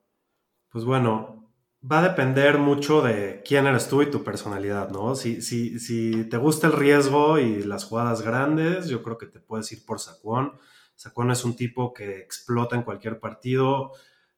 Pues 0.71 0.85
bueno, 0.85 1.53
va 1.91 2.01
a 2.01 2.09
depender 2.09 2.59
mucho 2.59 3.03
de 3.03 3.43
quién 3.45 3.67
eres 3.67 3.89
tú 3.89 4.03
y 4.03 4.11
tu 4.11 4.25
personalidad, 4.25 4.91
¿no? 4.91 5.15
Si, 5.15 5.43
si, 5.43 5.79
si 5.79 6.25
te 6.25 6.37
gusta 6.37 6.67
el 6.67 6.73
riesgo 6.73 7.39
y 7.39 7.63
las 7.63 7.85
jugadas 7.85 8.23
grandes, 8.23 8.89
yo 8.89 9.03
creo 9.03 9.19
que 9.19 9.27
te 9.27 9.41
puedes 9.41 9.71
ir 9.73 9.85
por 9.85 10.01
Saquon. 10.01 10.59
Saquon 10.95 11.31
es 11.31 11.45
un 11.45 11.57
tipo 11.57 11.93
que 11.93 12.19
explota 12.19 12.77
en 12.77 12.83
cualquier 12.83 13.19
partido. 13.19 13.93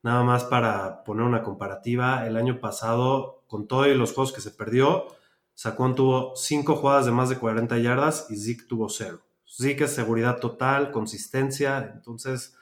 Nada 0.05 0.23
más 0.23 0.45
para 0.45 1.03
poner 1.03 1.25
una 1.25 1.43
comparativa, 1.43 2.27
el 2.27 2.37
año 2.37 2.61
pasado, 2.61 3.43
con 3.47 3.67
todos 3.67 3.87
los 3.89 4.13
juegos 4.13 4.35
que 4.35 4.43
se 4.43 4.51
perdió, 4.51 5.07
Saquon 5.55 5.95
tuvo 5.95 6.37
cinco 6.37 6.77
jugadas 6.77 7.07
de 7.07 7.13
más 7.13 7.31
de 7.31 7.39
40 7.39 7.79
yardas 7.79 8.27
y 8.29 8.37
Zeke 8.37 8.67
tuvo 8.69 8.91
cero. 8.91 9.23
Zeke 9.49 9.85
es 9.85 9.95
seguridad 9.95 10.41
total, 10.41 10.91
consistencia, 10.91 11.91
entonces 11.95 12.55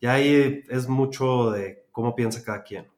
ya 0.00 0.14
ahí 0.14 0.64
es 0.68 0.88
mucho 0.88 1.52
de 1.52 1.86
cómo 1.92 2.16
piensa 2.16 2.42
cada 2.42 2.64
quien. 2.64 2.88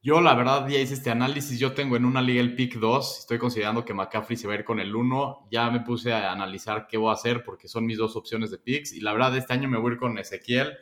Yo, 0.00 0.20
la 0.20 0.36
verdad, 0.36 0.68
ya 0.68 0.78
hice 0.78 0.94
este 0.94 1.10
análisis. 1.10 1.58
Yo 1.58 1.72
tengo 1.72 1.96
en 1.96 2.04
una 2.04 2.22
liga 2.22 2.40
el 2.40 2.54
pick 2.54 2.76
2. 2.76 3.18
Estoy 3.20 3.38
considerando 3.38 3.84
que 3.84 3.92
McCaffrey 3.92 4.36
se 4.36 4.46
va 4.46 4.52
a 4.52 4.56
ir 4.56 4.64
con 4.64 4.78
el 4.78 4.94
1. 4.94 5.48
Ya 5.50 5.68
me 5.70 5.80
puse 5.80 6.12
a 6.12 6.30
analizar 6.30 6.86
qué 6.88 6.96
voy 6.96 7.10
a 7.10 7.14
hacer 7.14 7.42
porque 7.42 7.66
son 7.66 7.86
mis 7.86 7.98
dos 7.98 8.14
opciones 8.14 8.52
de 8.52 8.58
picks. 8.58 8.92
Y 8.92 9.00
la 9.00 9.12
verdad, 9.12 9.36
este 9.36 9.52
año 9.52 9.68
me 9.68 9.78
voy 9.78 9.90
a 9.90 9.94
ir 9.94 9.98
con 10.00 10.18
Ezequiel 10.18 10.76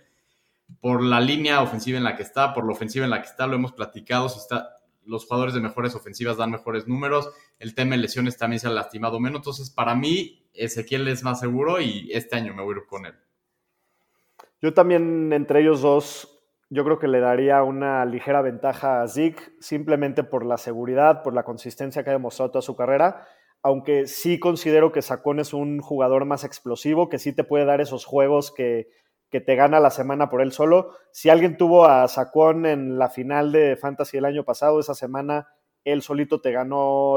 por 0.80 1.02
la 1.02 1.20
línea 1.20 1.62
ofensiva 1.62 1.98
en 1.98 2.04
la 2.04 2.16
que 2.16 2.22
está, 2.22 2.54
por 2.54 2.64
la 2.64 2.72
ofensiva 2.72 3.04
en 3.04 3.10
la 3.10 3.20
que 3.20 3.28
está. 3.28 3.46
Lo 3.46 3.54
hemos 3.54 3.72
platicado. 3.72 4.28
Si 4.28 4.38
está, 4.38 4.76
los 5.04 5.26
jugadores 5.26 5.54
de 5.54 5.60
mejores 5.60 5.94
ofensivas 5.94 6.36
dan 6.36 6.50
mejores 6.50 6.86
números. 6.86 7.30
El 7.58 7.74
tema 7.74 7.92
de 7.92 8.02
lesiones 8.02 8.36
también 8.36 8.60
se 8.60 8.68
ha 8.68 8.70
lastimado 8.70 9.18
menos. 9.20 9.40
Entonces, 9.40 9.70
para 9.70 9.94
mí, 9.94 10.48
Ezequiel 10.54 11.08
es 11.08 11.22
más 11.22 11.40
seguro 11.40 11.80
y 11.80 12.10
este 12.12 12.36
año 12.36 12.54
me 12.54 12.62
voy 12.62 12.74
a 12.74 12.78
ir 12.78 12.86
con 12.86 13.06
él. 13.06 13.14
Yo 14.62 14.74
también, 14.74 15.32
entre 15.32 15.60
ellos 15.60 15.80
dos, 15.80 16.38
yo 16.68 16.84
creo 16.84 16.98
que 16.98 17.08
le 17.08 17.20
daría 17.20 17.62
una 17.62 18.04
ligera 18.04 18.42
ventaja 18.42 19.02
a 19.02 19.08
Zeke, 19.08 19.54
simplemente 19.60 20.22
por 20.22 20.44
la 20.44 20.58
seguridad, 20.58 21.22
por 21.22 21.34
la 21.34 21.44
consistencia 21.44 22.04
que 22.04 22.10
ha 22.10 22.14
demostrado 22.14 22.52
toda 22.52 22.62
su 22.62 22.76
carrera. 22.76 23.26
Aunque 23.62 24.06
sí 24.06 24.38
considero 24.38 24.92
que 24.92 25.02
Sacón 25.02 25.40
es 25.40 25.52
un 25.52 25.80
jugador 25.80 26.24
más 26.24 26.44
explosivo, 26.44 27.08
que 27.08 27.18
sí 27.18 27.34
te 27.34 27.44
puede 27.44 27.64
dar 27.64 27.80
esos 27.80 28.04
juegos 28.04 28.52
que, 28.52 28.88
que 29.30 29.40
te 29.40 29.54
gana 29.54 29.80
la 29.80 29.90
semana 29.90 30.28
por 30.28 30.42
él 30.42 30.52
solo. 30.52 30.94
Si 31.12 31.30
alguien 31.30 31.56
tuvo 31.56 31.86
a 31.86 32.06
Sacón 32.08 32.66
en 32.66 32.98
la 32.98 33.08
final 33.08 33.52
de 33.52 33.76
Fantasy 33.76 34.18
el 34.18 34.24
año 34.24 34.44
pasado, 34.44 34.80
esa 34.80 34.94
semana 34.94 35.48
él 35.84 36.02
solito 36.02 36.40
te 36.40 36.52
ganó 36.52 37.16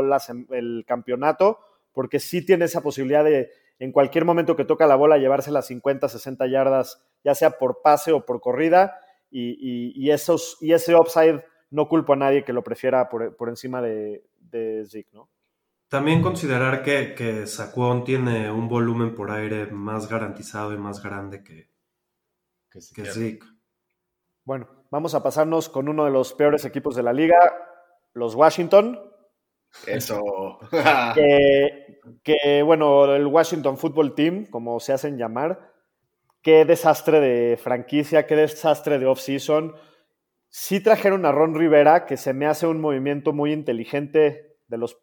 el 0.52 0.86
campeonato, 0.88 1.60
porque 1.92 2.20
sí 2.20 2.46
tiene 2.46 2.66
esa 2.66 2.82
posibilidad 2.82 3.24
de 3.24 3.50
en 3.80 3.92
cualquier 3.92 4.24
momento 4.24 4.56
que 4.56 4.66
toca 4.66 4.88
la 4.88 4.96
bola 4.96 5.18
llevarse 5.18 5.52
las 5.52 5.68
50, 5.68 6.08
60 6.08 6.48
yardas, 6.48 7.04
ya 7.24 7.36
sea 7.36 7.58
por 7.58 7.82
pase 7.82 8.14
o 8.14 8.26
por 8.26 8.40
corrida 8.40 8.98
y, 9.30 10.10
esos, 10.12 10.58
y 10.62 10.74
ese 10.74 10.96
upside 10.96 11.44
no 11.72 11.90
culpo 11.90 12.14
a 12.14 12.16
nadie 12.16 12.44
que 12.44 12.54
lo 12.54 12.64
prefiera 12.64 13.10
por, 13.10 13.36
por 13.36 13.50
encima 13.50 13.82
de, 13.82 14.24
de 14.40 15.06
¿no? 15.12 15.28
También 15.90 16.22
considerar 16.22 16.82
que, 16.84 17.14
que 17.14 17.46
Saquon 17.46 18.04
tiene 18.04 18.50
un 18.52 18.68
volumen 18.68 19.14
por 19.16 19.32
aire 19.32 19.68
más 19.68 20.08
garantizado 20.08 20.74
y 20.74 20.78
más 20.78 21.04
grande 21.04 21.44
que, 21.44 21.73
que, 22.74 22.80
que 23.04 23.10
Zeke. 23.10 23.46
Bueno, 24.44 24.68
vamos 24.90 25.14
a 25.16 25.24
pasarnos 25.24 25.70
con 25.70 25.88
uno 25.88 26.06
de 26.06 26.12
los 26.12 26.34
peores 26.34 26.66
equipos 26.66 26.96
de 26.96 27.04
la 27.04 27.14
liga, 27.14 27.38
los 28.14 28.36
Washington. 28.36 29.00
Eso. 29.88 30.22
que, 31.16 32.00
que, 32.24 32.64
bueno, 32.64 33.14
el 33.16 33.28
Washington 33.28 33.78
Football 33.78 34.16
Team, 34.16 34.46
como 34.48 34.80
se 34.80 34.94
hacen 34.94 35.18
llamar, 35.18 35.72
qué 36.42 36.66
desastre 36.66 37.20
de 37.20 37.58
franquicia, 37.58 38.26
qué 38.28 38.36
desastre 38.36 39.00
de 39.00 39.06
off-season. 39.06 39.76
Sí 40.50 40.82
trajeron 40.82 41.26
a 41.26 41.32
Ron 41.32 41.56
Rivera, 41.56 42.06
que 42.06 42.18
se 42.18 42.34
me 42.34 42.46
hace 42.46 42.68
un 42.68 42.82
movimiento 42.82 43.34
muy 43.34 43.54
inteligente, 43.54 44.58
de 44.68 44.78
los 44.78 45.00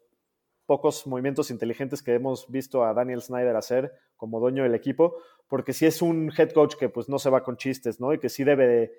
pocos 0.65 1.05
movimientos 1.07 1.51
inteligentes 1.51 2.03
que 2.03 2.13
hemos 2.13 2.49
visto 2.49 2.85
a 2.85 2.93
Daniel 2.93 3.21
Snyder 3.21 3.55
hacer 3.55 3.91
como 4.15 4.39
dueño 4.39 4.63
del 4.63 4.75
equipo, 4.75 5.17
porque 5.51 5.73
sí 5.73 5.85
es 5.85 6.01
un 6.01 6.31
head 6.37 6.51
coach 6.51 6.75
que 6.75 6.87
pues 6.87 7.09
no 7.09 7.19
se 7.19 7.29
va 7.29 7.43
con 7.43 7.57
chistes, 7.57 7.99
¿no? 7.99 8.13
Y 8.13 8.19
que 8.19 8.29
sí 8.29 8.45
debe 8.45 8.67
de 8.67 8.93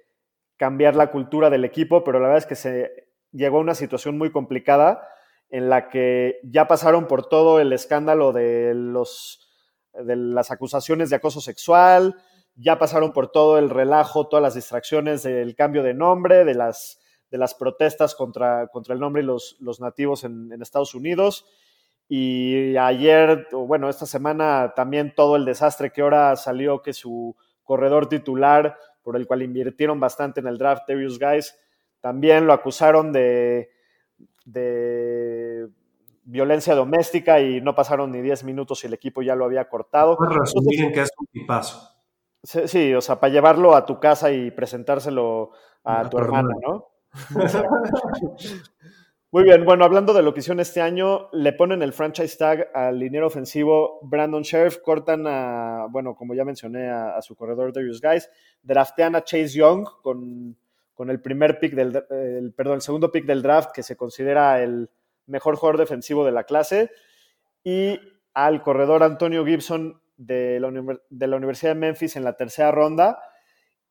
cambiar 0.58 0.94
la 0.94 1.10
cultura 1.10 1.48
del 1.48 1.64
equipo, 1.64 2.04
pero 2.04 2.20
la 2.20 2.26
verdad 2.28 2.42
es 2.42 2.46
que 2.46 2.56
se 2.56 3.08
llegó 3.30 3.56
a 3.56 3.62
una 3.62 3.74
situación 3.74 4.18
muy 4.18 4.30
complicada 4.30 5.08
en 5.48 5.70
la 5.70 5.88
que 5.88 6.40
ya 6.42 6.68
pasaron 6.68 7.08
por 7.08 7.26
todo 7.26 7.58
el 7.58 7.72
escándalo 7.72 8.34
de 8.34 8.74
los 8.74 9.48
de 9.94 10.14
las 10.14 10.50
acusaciones 10.50 11.08
de 11.08 11.16
acoso 11.16 11.40
sexual, 11.40 12.16
ya 12.54 12.78
pasaron 12.78 13.14
por 13.14 13.32
todo 13.32 13.56
el 13.56 13.70
relajo, 13.70 14.28
todas 14.28 14.42
las 14.42 14.54
distracciones 14.54 15.22
del 15.22 15.54
cambio 15.54 15.82
de 15.82 15.94
nombre, 15.94 16.44
de 16.44 16.54
las, 16.54 17.00
de 17.30 17.38
las 17.38 17.54
protestas 17.54 18.14
contra, 18.14 18.66
contra 18.66 18.92
el 18.92 19.00
nombre 19.00 19.22
y 19.22 19.24
los, 19.24 19.56
los 19.58 19.80
nativos 19.80 20.24
en, 20.24 20.52
en, 20.52 20.60
Estados 20.60 20.94
Unidos. 20.94 21.46
Y 22.14 22.76
ayer, 22.76 23.48
bueno, 23.52 23.88
esta 23.88 24.04
semana 24.04 24.74
también 24.76 25.14
todo 25.14 25.34
el 25.36 25.46
desastre 25.46 25.90
que 25.90 26.02
ahora 26.02 26.36
salió 26.36 26.82
que 26.82 26.92
su 26.92 27.34
corredor 27.62 28.06
titular, 28.06 28.76
por 29.02 29.16
el 29.16 29.26
cual 29.26 29.40
invirtieron 29.40 29.98
bastante 29.98 30.40
en 30.40 30.46
el 30.46 30.58
draft, 30.58 30.82
Darius 30.86 31.18
Guys, 31.18 31.58
también 32.02 32.46
lo 32.46 32.52
acusaron 32.52 33.12
de, 33.12 33.70
de 34.44 35.70
violencia 36.24 36.74
doméstica 36.74 37.40
y 37.40 37.62
no 37.62 37.74
pasaron 37.74 38.12
ni 38.12 38.20
10 38.20 38.44
minutos 38.44 38.84
y 38.84 38.88
el 38.88 38.92
equipo 38.92 39.22
ya 39.22 39.34
lo 39.34 39.46
había 39.46 39.66
cortado. 39.70 40.18
Resumir 40.18 40.92
que 40.92 41.00
es 41.00 41.10
un 41.18 41.26
tipazo. 41.28 41.96
Sí, 42.42 42.92
o 42.92 43.00
sea, 43.00 43.18
para 43.20 43.32
llevarlo 43.32 43.74
a 43.74 43.86
tu 43.86 43.98
casa 43.98 44.30
y 44.30 44.50
presentárselo 44.50 45.52
a, 45.82 46.00
a 46.00 46.10
tu 46.10 46.18
hermana, 46.18 46.54
¿no? 46.60 46.88
Muy 49.34 49.44
bien, 49.44 49.64
bueno, 49.64 49.86
hablando 49.86 50.12
de 50.12 50.22
lo 50.22 50.34
que 50.34 50.40
hicieron 50.40 50.60
este 50.60 50.82
año, 50.82 51.30
le 51.32 51.54
ponen 51.54 51.80
el 51.80 51.94
franchise 51.94 52.36
tag 52.36 52.68
al 52.74 52.98
liniero 52.98 53.28
ofensivo 53.28 53.98
Brandon 54.02 54.42
Sheriff, 54.42 54.76
cortan 54.84 55.26
a, 55.26 55.86
bueno, 55.88 56.14
como 56.14 56.34
ya 56.34 56.44
mencioné, 56.44 56.90
a, 56.90 57.18
su 57.22 57.34
corredor 57.34 57.72
Darius 57.72 58.02
Guys, 58.02 58.28
draftean 58.62 59.16
a 59.16 59.24
Chase 59.24 59.56
Young 59.56 59.86
con, 60.02 60.54
con 60.92 61.08
el 61.08 61.22
primer 61.22 61.58
pick 61.58 61.72
del, 61.72 62.04
el, 62.10 62.52
perdón, 62.52 62.74
el 62.74 62.82
segundo 62.82 63.10
pick 63.10 63.24
del 63.24 63.40
draft, 63.40 63.70
que 63.72 63.82
se 63.82 63.96
considera 63.96 64.62
el 64.62 64.90
mejor 65.24 65.56
jugador 65.56 65.80
defensivo 65.80 66.26
de 66.26 66.32
la 66.32 66.44
clase, 66.44 66.90
y 67.64 67.98
al 68.34 68.60
corredor 68.60 69.02
Antonio 69.02 69.46
Gibson 69.46 69.98
de 70.18 70.60
la, 70.60 70.70
de 71.08 71.26
la, 71.26 71.36
Universidad 71.38 71.70
de 71.70 71.80
Memphis 71.80 72.16
en 72.16 72.24
la 72.24 72.36
tercera 72.36 72.70
ronda. 72.70 73.18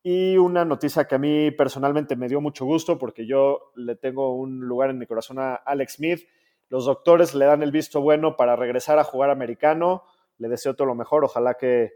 Y 0.02 0.36
una 0.36 0.64
noticia 0.64 1.04
que 1.04 1.14
a 1.14 1.18
mí 1.18 1.50
personalmente 1.52 2.16
me 2.16 2.28
dio 2.28 2.40
mucho 2.40 2.64
gusto 2.64 2.98
porque 2.98 3.26
yo 3.26 3.72
le 3.76 3.94
tengo 3.94 4.34
un 4.34 4.60
lugar 4.60 4.90
en 4.90 4.98
mi 4.98 5.06
corazón 5.06 5.38
a 5.38 5.54
Alex 5.54 5.94
Smith. 5.94 6.28
Los 6.68 6.86
doctores 6.86 7.34
le 7.34 7.44
dan 7.44 7.62
el 7.62 7.70
visto 7.70 8.00
bueno 8.00 8.36
para 8.36 8.56
regresar 8.56 8.98
a 8.98 9.04
jugar 9.04 9.30
americano. 9.30 10.02
Le 10.38 10.48
deseo 10.48 10.74
todo 10.74 10.88
lo 10.88 10.96
mejor. 10.96 11.24
Ojalá 11.24 11.54
que, 11.54 11.92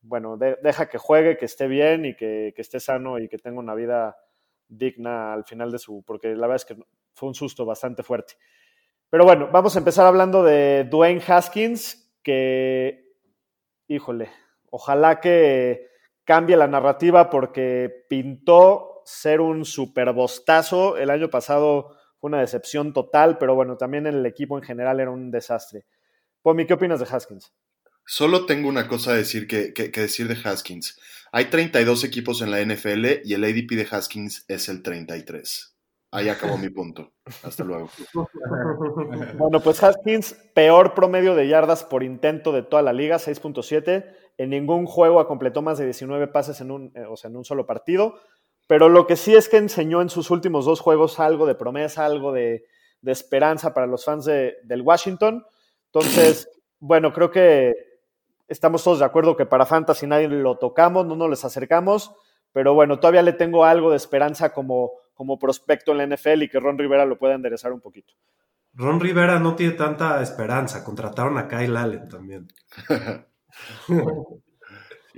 bueno, 0.00 0.36
de, 0.36 0.58
deja 0.62 0.88
que 0.88 0.98
juegue, 0.98 1.36
que 1.36 1.44
esté 1.44 1.68
bien 1.68 2.04
y 2.04 2.16
que, 2.16 2.52
que, 2.56 2.62
esté 2.62 2.80
sano 2.80 3.20
y 3.20 3.28
que 3.28 3.38
tenga 3.38 3.60
una 3.60 3.74
vida 3.74 4.16
digna 4.66 5.32
al 5.32 5.44
final 5.44 5.70
de 5.70 5.78
su, 5.78 6.02
porque 6.04 6.34
la 6.34 6.46
verdad 6.46 6.56
es 6.56 6.64
que 6.64 6.76
fue 7.14 7.28
un 7.28 7.34
susto 7.34 7.64
bastante 7.64 8.02
fuerte. 8.02 8.34
Pero 9.10 9.24
bueno, 9.24 9.48
vamos 9.52 9.76
a 9.76 9.78
empezar 9.78 10.06
hablando 10.06 10.42
de 10.42 10.88
Dwayne 10.90 11.22
Haskins, 11.24 12.18
que 12.22 13.12
híjole, 13.86 14.30
ojalá 14.70 15.20
que, 15.20 15.91
cambie 16.24 16.56
la 16.56 16.68
narrativa 16.68 17.30
porque 17.30 18.04
pintó 18.08 19.02
ser 19.04 19.40
un 19.40 19.64
superbostazo. 19.64 20.96
El 20.96 21.10
año 21.10 21.28
pasado 21.30 21.96
fue 22.20 22.28
una 22.28 22.40
decepción 22.40 22.92
total, 22.92 23.38
pero 23.38 23.54
bueno, 23.54 23.76
también 23.76 24.06
el 24.06 24.24
equipo 24.26 24.56
en 24.58 24.64
general 24.64 25.00
era 25.00 25.10
un 25.10 25.30
desastre. 25.30 25.86
Pomi, 26.42 26.66
¿qué 26.66 26.74
opinas 26.74 27.00
de 27.00 27.06
Haskins? 27.10 27.52
Solo 28.04 28.46
tengo 28.46 28.68
una 28.68 28.88
cosa 28.88 29.12
a 29.12 29.14
decir 29.14 29.46
que, 29.46 29.72
que- 29.72 29.90
que 29.92 30.00
decir 30.02 30.26
de 30.28 30.36
Haskins. 30.48 30.98
Hay 31.30 31.46
32 31.46 32.04
equipos 32.04 32.42
en 32.42 32.50
la 32.50 32.60
NFL 32.60 33.22
y 33.24 33.34
el 33.34 33.44
ADP 33.44 33.76
de 33.76 33.86
Haskins 33.90 34.44
es 34.48 34.68
el 34.68 34.82
33. 34.82 35.76
Ahí 36.10 36.28
acabó 36.28 36.58
mi 36.58 36.68
punto. 36.68 37.12
Hasta 37.42 37.64
luego. 37.64 37.88
Bueno, 39.34 39.60
pues 39.60 39.82
Haskins, 39.82 40.34
peor 40.54 40.94
promedio 40.94 41.34
de 41.34 41.48
yardas 41.48 41.84
por 41.84 42.02
intento 42.02 42.52
de 42.52 42.62
toda 42.62 42.82
la 42.82 42.92
liga, 42.92 43.16
6.7. 43.18 44.04
En 44.42 44.50
ningún 44.50 44.86
juego 44.86 45.24
completó 45.26 45.62
más 45.62 45.78
de 45.78 45.84
19 45.84 46.26
pases 46.26 46.60
en 46.60 46.70
un, 46.70 46.90
eh, 46.96 47.04
o 47.08 47.16
sea, 47.16 47.30
en 47.30 47.36
un 47.36 47.44
solo 47.44 47.64
partido. 47.64 48.14
Pero 48.66 48.88
lo 48.88 49.06
que 49.06 49.16
sí 49.16 49.34
es 49.34 49.48
que 49.48 49.56
enseñó 49.58 50.02
en 50.02 50.08
sus 50.08 50.30
últimos 50.30 50.64
dos 50.64 50.80
juegos 50.80 51.20
algo 51.20 51.46
de 51.46 51.54
promesa, 51.54 52.04
algo 52.04 52.32
de, 52.32 52.64
de 53.02 53.12
esperanza 53.12 53.72
para 53.74 53.86
los 53.86 54.04
fans 54.04 54.24
de- 54.24 54.56
del 54.64 54.82
Washington. 54.82 55.44
Entonces, 55.92 56.48
bueno, 56.80 57.12
creo 57.12 57.30
que 57.30 57.74
estamos 58.48 58.82
todos 58.82 58.98
de 58.98 59.04
acuerdo 59.04 59.36
que 59.36 59.46
para 59.46 59.66
Fantasy 59.66 60.06
nadie 60.06 60.28
lo 60.28 60.56
tocamos, 60.58 61.06
no 61.06 61.14
nos 61.14 61.30
les 61.30 61.44
acercamos. 61.44 62.12
Pero 62.52 62.74
bueno, 62.74 62.98
todavía 62.98 63.22
le 63.22 63.32
tengo 63.32 63.64
algo 63.64 63.90
de 63.90 63.96
esperanza 63.96 64.52
como, 64.52 64.92
como 65.14 65.38
prospecto 65.38 65.92
en 65.92 65.98
la 65.98 66.06
NFL 66.16 66.42
y 66.42 66.48
que 66.48 66.60
Ron 66.60 66.78
Rivera 66.78 67.06
lo 67.06 67.16
pueda 67.16 67.34
enderezar 67.34 67.72
un 67.72 67.80
poquito. 67.80 68.12
Ron 68.74 69.00
Rivera 69.00 69.38
no 69.38 69.54
tiene 69.54 69.74
tanta 69.74 70.20
esperanza. 70.20 70.82
Contrataron 70.84 71.38
a 71.38 71.46
Kyle 71.48 71.76
Allen 71.76 72.08
también. 72.08 72.48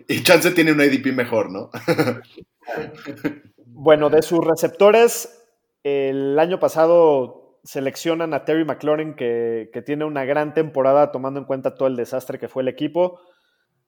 Y 0.09 0.23
Chance 0.25 0.51
tiene 0.51 0.73
un 0.73 0.81
ADP 0.81 1.13
mejor, 1.13 1.51
¿no? 1.51 1.71
Bueno, 3.67 4.11
de 4.11 4.23
sus 4.23 4.45
receptores, 4.45 5.43
el 5.83 6.39
año 6.39 6.59
pasado 6.61 7.59
seleccionan 7.65 8.35
a 8.35 8.45
Terry 8.45 8.65
McLaurin, 8.65 9.15
que, 9.15 9.71
que 9.73 9.83
tiene 9.83 10.05
una 10.05 10.25
gran 10.25 10.55
temporada 10.55 11.11
tomando 11.13 11.41
en 11.41 11.47
cuenta 11.47 11.75
todo 11.75 11.89
el 11.89 11.97
desastre 11.97 12.39
que 12.39 12.49
fue 12.49 12.63
el 12.63 12.69
equipo. 12.69 13.21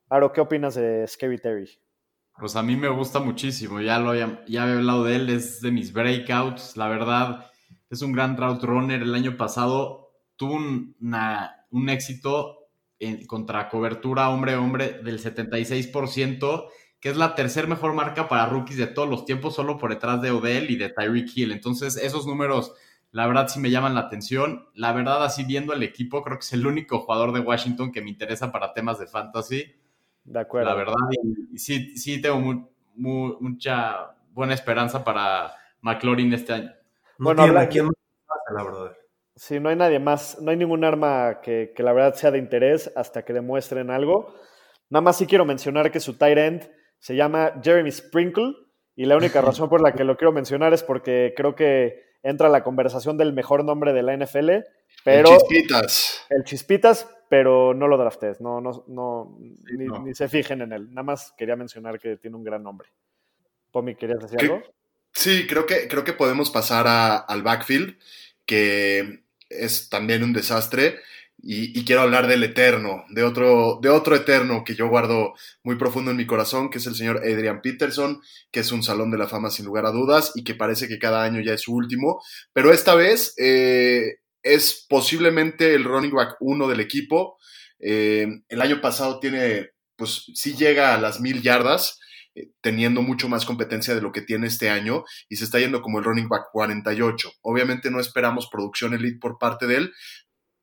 Aro, 0.08 0.32
¿qué 0.32 0.40
opinas 0.40 0.74
de 0.74 1.06
Scary 1.06 1.38
Terry? 1.38 1.68
Pues 2.38 2.56
a 2.56 2.62
mí 2.62 2.76
me 2.76 2.88
gusta 2.88 3.18
muchísimo, 3.20 3.80
ya 3.80 3.98
lo 3.98 4.14
ya, 4.14 4.42
ya 4.46 4.64
había 4.64 4.76
hablado 4.76 5.04
de 5.04 5.16
él, 5.16 5.30
es 5.30 5.60
de 5.60 5.70
mis 5.70 5.92
breakouts, 5.92 6.76
la 6.76 6.88
verdad, 6.88 7.46
es 7.90 8.02
un 8.02 8.12
gran 8.12 8.36
route 8.36 8.66
runner. 8.66 9.02
El 9.02 9.14
año 9.14 9.36
pasado 9.36 10.12
tuvo 10.36 10.54
un, 10.54 10.96
una- 11.00 11.66
un 11.70 11.88
éxito 11.88 12.65
en- 13.00 13.26
contra 13.26 13.68
cobertura 13.68 14.30
hombre-hombre 14.30 15.00
del 15.02 15.18
76%, 15.18 16.68
que 17.00 17.10
es 17.10 17.16
la 17.16 17.34
tercer 17.34 17.68
mejor 17.68 17.92
marca 17.94 18.28
para 18.28 18.46
rookies 18.46 18.78
de 18.78 18.86
todos 18.86 19.08
los 19.08 19.24
tiempos, 19.24 19.54
solo 19.54 19.78
por 19.78 19.90
detrás 19.90 20.20
de 20.22 20.30
Odell 20.30 20.70
y 20.70 20.76
de 20.76 20.88
Tyreek 20.88 21.28
Hill. 21.36 21.52
Entonces, 21.52 21.96
esos 21.96 22.26
números, 22.26 22.72
la 23.12 23.26
verdad, 23.26 23.48
sí 23.48 23.60
me 23.60 23.70
llaman 23.70 23.94
la 23.94 24.00
atención. 24.02 24.66
La 24.74 24.92
verdad, 24.92 25.24
así 25.24 25.44
viendo 25.44 25.72
el 25.72 25.82
equipo, 25.82 26.22
creo 26.22 26.38
que 26.38 26.44
es 26.44 26.52
el 26.52 26.66
único 26.66 27.00
jugador 27.00 27.32
de 27.32 27.40
Washington 27.40 27.92
que 27.92 28.02
me 28.02 28.10
interesa 28.10 28.50
para 28.50 28.72
temas 28.72 28.98
de 28.98 29.06
fantasy. 29.06 29.74
De 30.24 30.40
acuerdo. 30.40 30.68
La 30.70 30.74
verdad, 30.74 30.94
y, 31.22 31.54
y 31.54 31.58
sí, 31.58 31.96
sí 31.96 32.20
tengo 32.20 32.40
mu- 32.40 32.68
mu- 32.96 33.36
mucha 33.40 34.16
buena 34.32 34.54
esperanza 34.54 35.04
para 35.04 35.52
McLaurin 35.82 36.32
este 36.32 36.52
año. 36.54 36.70
No 37.18 37.26
Bueno, 37.26 37.42
tiene 37.44 37.48
habla- 37.58 37.60
a 37.62 37.68
quién 37.68 37.84
más 37.86 37.94
la 38.54 38.62
brother. 38.64 38.96
Sí, 39.36 39.60
no 39.60 39.68
hay 39.68 39.76
nadie 39.76 39.98
más, 39.98 40.40
no 40.40 40.50
hay 40.50 40.56
ningún 40.56 40.82
arma 40.82 41.40
que, 41.42 41.72
que 41.76 41.82
la 41.82 41.92
verdad 41.92 42.14
sea 42.14 42.30
de 42.30 42.38
interés 42.38 42.90
hasta 42.96 43.22
que 43.24 43.32
demuestren 43.34 43.90
algo. 43.90 44.34
Nada 44.88 45.02
más 45.02 45.18
sí 45.18 45.26
quiero 45.26 45.44
mencionar 45.44 45.90
que 45.92 46.00
su 46.00 46.14
tight 46.16 46.38
end 46.38 46.70
se 46.98 47.14
llama 47.14 47.52
Jeremy 47.62 47.90
Sprinkle 47.92 48.54
y 48.94 49.04
la 49.04 49.16
única 49.16 49.40
razón 49.42 49.68
por 49.68 49.82
la 49.82 49.92
que 49.92 50.04
lo 50.04 50.16
quiero 50.16 50.32
mencionar 50.32 50.72
es 50.72 50.82
porque 50.82 51.34
creo 51.36 51.54
que 51.54 52.02
entra 52.22 52.48
a 52.48 52.50
la 52.50 52.64
conversación 52.64 53.18
del 53.18 53.32
mejor 53.34 53.62
nombre 53.64 53.92
de 53.92 54.02
la 54.02 54.16
NFL, 54.16 54.50
pero 55.04 55.28
El 55.30 55.36
Chispitas. 55.38 56.26
el 56.30 56.42
Chispitas, 56.44 57.06
pero 57.28 57.74
no 57.74 57.86
lo 57.88 57.98
draftes, 57.98 58.40
no, 58.40 58.60
no, 58.62 58.84
no, 58.88 59.36
ni, 59.76 59.84
no. 59.84 60.02
ni 60.02 60.14
se 60.14 60.28
fijen 60.28 60.62
en 60.62 60.72
él. 60.72 60.88
Nada 60.88 61.02
más 61.04 61.32
quería 61.36 61.56
mencionar 61.56 61.98
que 62.00 62.16
tiene 62.16 62.36
un 62.36 62.42
gran 62.42 62.62
nombre. 62.62 62.88
Pomi, 63.70 63.94
¿querías 63.96 64.18
decir 64.20 64.40
algo? 64.40 64.62
Sí, 65.12 65.46
creo 65.46 65.66
que, 65.66 65.86
creo 65.88 66.02
que 66.04 66.14
podemos 66.14 66.50
pasar 66.50 66.86
a- 66.88 67.18
al 67.18 67.42
backfield, 67.42 67.96
que 68.44 69.25
es 69.48 69.88
también 69.88 70.22
un 70.22 70.32
desastre. 70.32 71.00
Y, 71.38 71.84
quiero 71.84 72.00
hablar 72.00 72.26
del 72.26 72.42
eterno, 72.42 73.04
de 73.10 73.22
otro, 73.22 73.78
de 73.82 73.90
otro 73.90 74.16
eterno 74.16 74.64
que 74.64 74.74
yo 74.74 74.88
guardo 74.88 75.34
muy 75.62 75.76
profundo 75.76 76.10
en 76.10 76.16
mi 76.16 76.26
corazón, 76.26 76.70
que 76.70 76.78
es 76.78 76.86
el 76.86 76.94
señor 76.94 77.18
Adrian 77.18 77.60
Peterson, 77.60 78.20
que 78.50 78.60
es 78.60 78.72
un 78.72 78.82
salón 78.82 79.10
de 79.10 79.18
la 79.18 79.28
fama 79.28 79.50
sin 79.50 79.66
lugar 79.66 79.84
a 79.86 79.90
dudas 79.90 80.32
y 80.34 80.44
que 80.44 80.54
parece 80.54 80.88
que 80.88 80.98
cada 80.98 81.22
año 81.22 81.40
ya 81.40 81.52
es 81.52 81.60
su 81.60 81.74
último. 81.74 82.22
Pero 82.52 82.72
esta 82.72 82.94
vez 82.94 83.34
eh, 83.36 84.16
es 84.42 84.86
posiblemente 84.88 85.74
el 85.74 85.84
running 85.84 86.12
back 86.12 86.36
uno 86.40 86.68
del 86.68 86.80
equipo. 86.80 87.36
Eh, 87.78 88.26
el 88.48 88.60
año 88.62 88.80
pasado 88.80 89.20
tiene, 89.20 89.70
pues 89.94 90.24
sí 90.34 90.56
llega 90.56 90.94
a 90.94 91.00
las 91.00 91.20
mil 91.20 91.42
yardas, 91.42 92.00
teniendo 92.60 93.02
mucho 93.02 93.28
más 93.28 93.44
competencia 93.44 93.94
de 93.94 94.00
lo 94.02 94.12
que 94.12 94.20
tiene 94.22 94.46
este 94.46 94.68
año 94.70 95.04
y 95.28 95.36
se 95.36 95.44
está 95.44 95.58
yendo 95.58 95.80
como 95.82 95.98
el 95.98 96.04
running 96.04 96.28
back 96.28 96.46
48. 96.52 97.30
Obviamente 97.42 97.90
no 97.90 98.00
esperamos 98.00 98.48
producción 98.50 98.94
elite 98.94 99.18
por 99.20 99.38
parte 99.38 99.66
de 99.66 99.76
él 99.76 99.92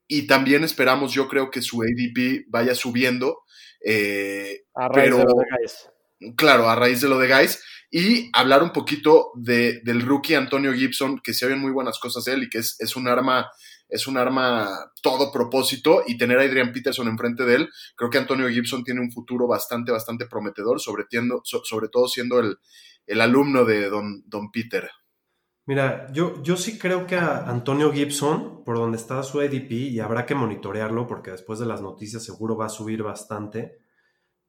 y 0.06 0.26
también 0.26 0.64
esperamos, 0.64 1.12
yo 1.12 1.28
creo 1.28 1.50
que 1.50 1.62
su 1.62 1.82
ADP 1.82 2.44
vaya 2.48 2.74
subiendo. 2.74 3.38
eh, 3.86 4.62
A 4.74 4.88
raíz 4.88 5.04
pero- 5.10 5.16
de 5.18 5.24
lo 5.24 5.34
de 5.34 5.44
Guys. 5.58 6.34
claro, 6.36 6.68
a 6.70 6.74
raíz 6.76 7.00
de 7.00 7.08
lo 7.08 7.18
de 7.18 7.28
Guys, 7.28 7.62
y 7.90 8.30
hablar 8.32 8.62
un 8.62 8.72
poquito 8.72 9.30
de, 9.34 9.80
del 9.84 10.00
rookie 10.02 10.34
Antonio 10.34 10.72
Gibson, 10.72 11.20
que 11.22 11.32
se 11.34 11.46
oyen 11.46 11.60
muy 11.60 11.70
buenas 11.70 11.98
cosas 11.98 12.24
de 12.24 12.32
él 12.32 12.42
y 12.44 12.48
que 12.50 12.58
es, 12.58 12.76
es 12.80 12.96
un 12.96 13.06
arma, 13.08 13.48
es 13.94 14.08
un 14.08 14.18
arma 14.18 14.90
todo 15.02 15.30
propósito, 15.30 16.02
y 16.04 16.18
tener 16.18 16.38
a 16.38 16.42
Adrian 16.42 16.72
Peterson 16.72 17.06
enfrente 17.06 17.44
de 17.44 17.54
él, 17.54 17.68
creo 17.94 18.10
que 18.10 18.18
Antonio 18.18 18.48
Gibson 18.48 18.82
tiene 18.82 19.00
un 19.00 19.12
futuro 19.12 19.46
bastante, 19.46 19.92
bastante 19.92 20.26
prometedor, 20.26 20.80
sobre, 20.80 21.06
todo 21.88 22.08
siendo 22.08 22.40
el, 22.40 22.58
el 23.06 23.20
alumno 23.20 23.64
de 23.64 23.88
Don, 23.88 24.24
Don 24.26 24.50
Peter. 24.50 24.90
Mira, 25.66 26.12
yo, 26.12 26.42
yo 26.42 26.56
sí 26.56 26.76
creo 26.76 27.06
que 27.06 27.16
a 27.16 27.48
Antonio 27.48 27.92
Gibson, 27.92 28.64
por 28.64 28.76
donde 28.76 28.96
está 28.96 29.22
su 29.22 29.40
ADP, 29.40 29.70
y 29.70 30.00
habrá 30.00 30.26
que 30.26 30.34
monitorearlo 30.34 31.06
porque 31.06 31.30
después 31.30 31.60
de 31.60 31.66
las 31.66 31.80
noticias 31.80 32.24
seguro 32.24 32.56
va 32.56 32.66
a 32.66 32.70
subir 32.70 33.04
bastante, 33.04 33.78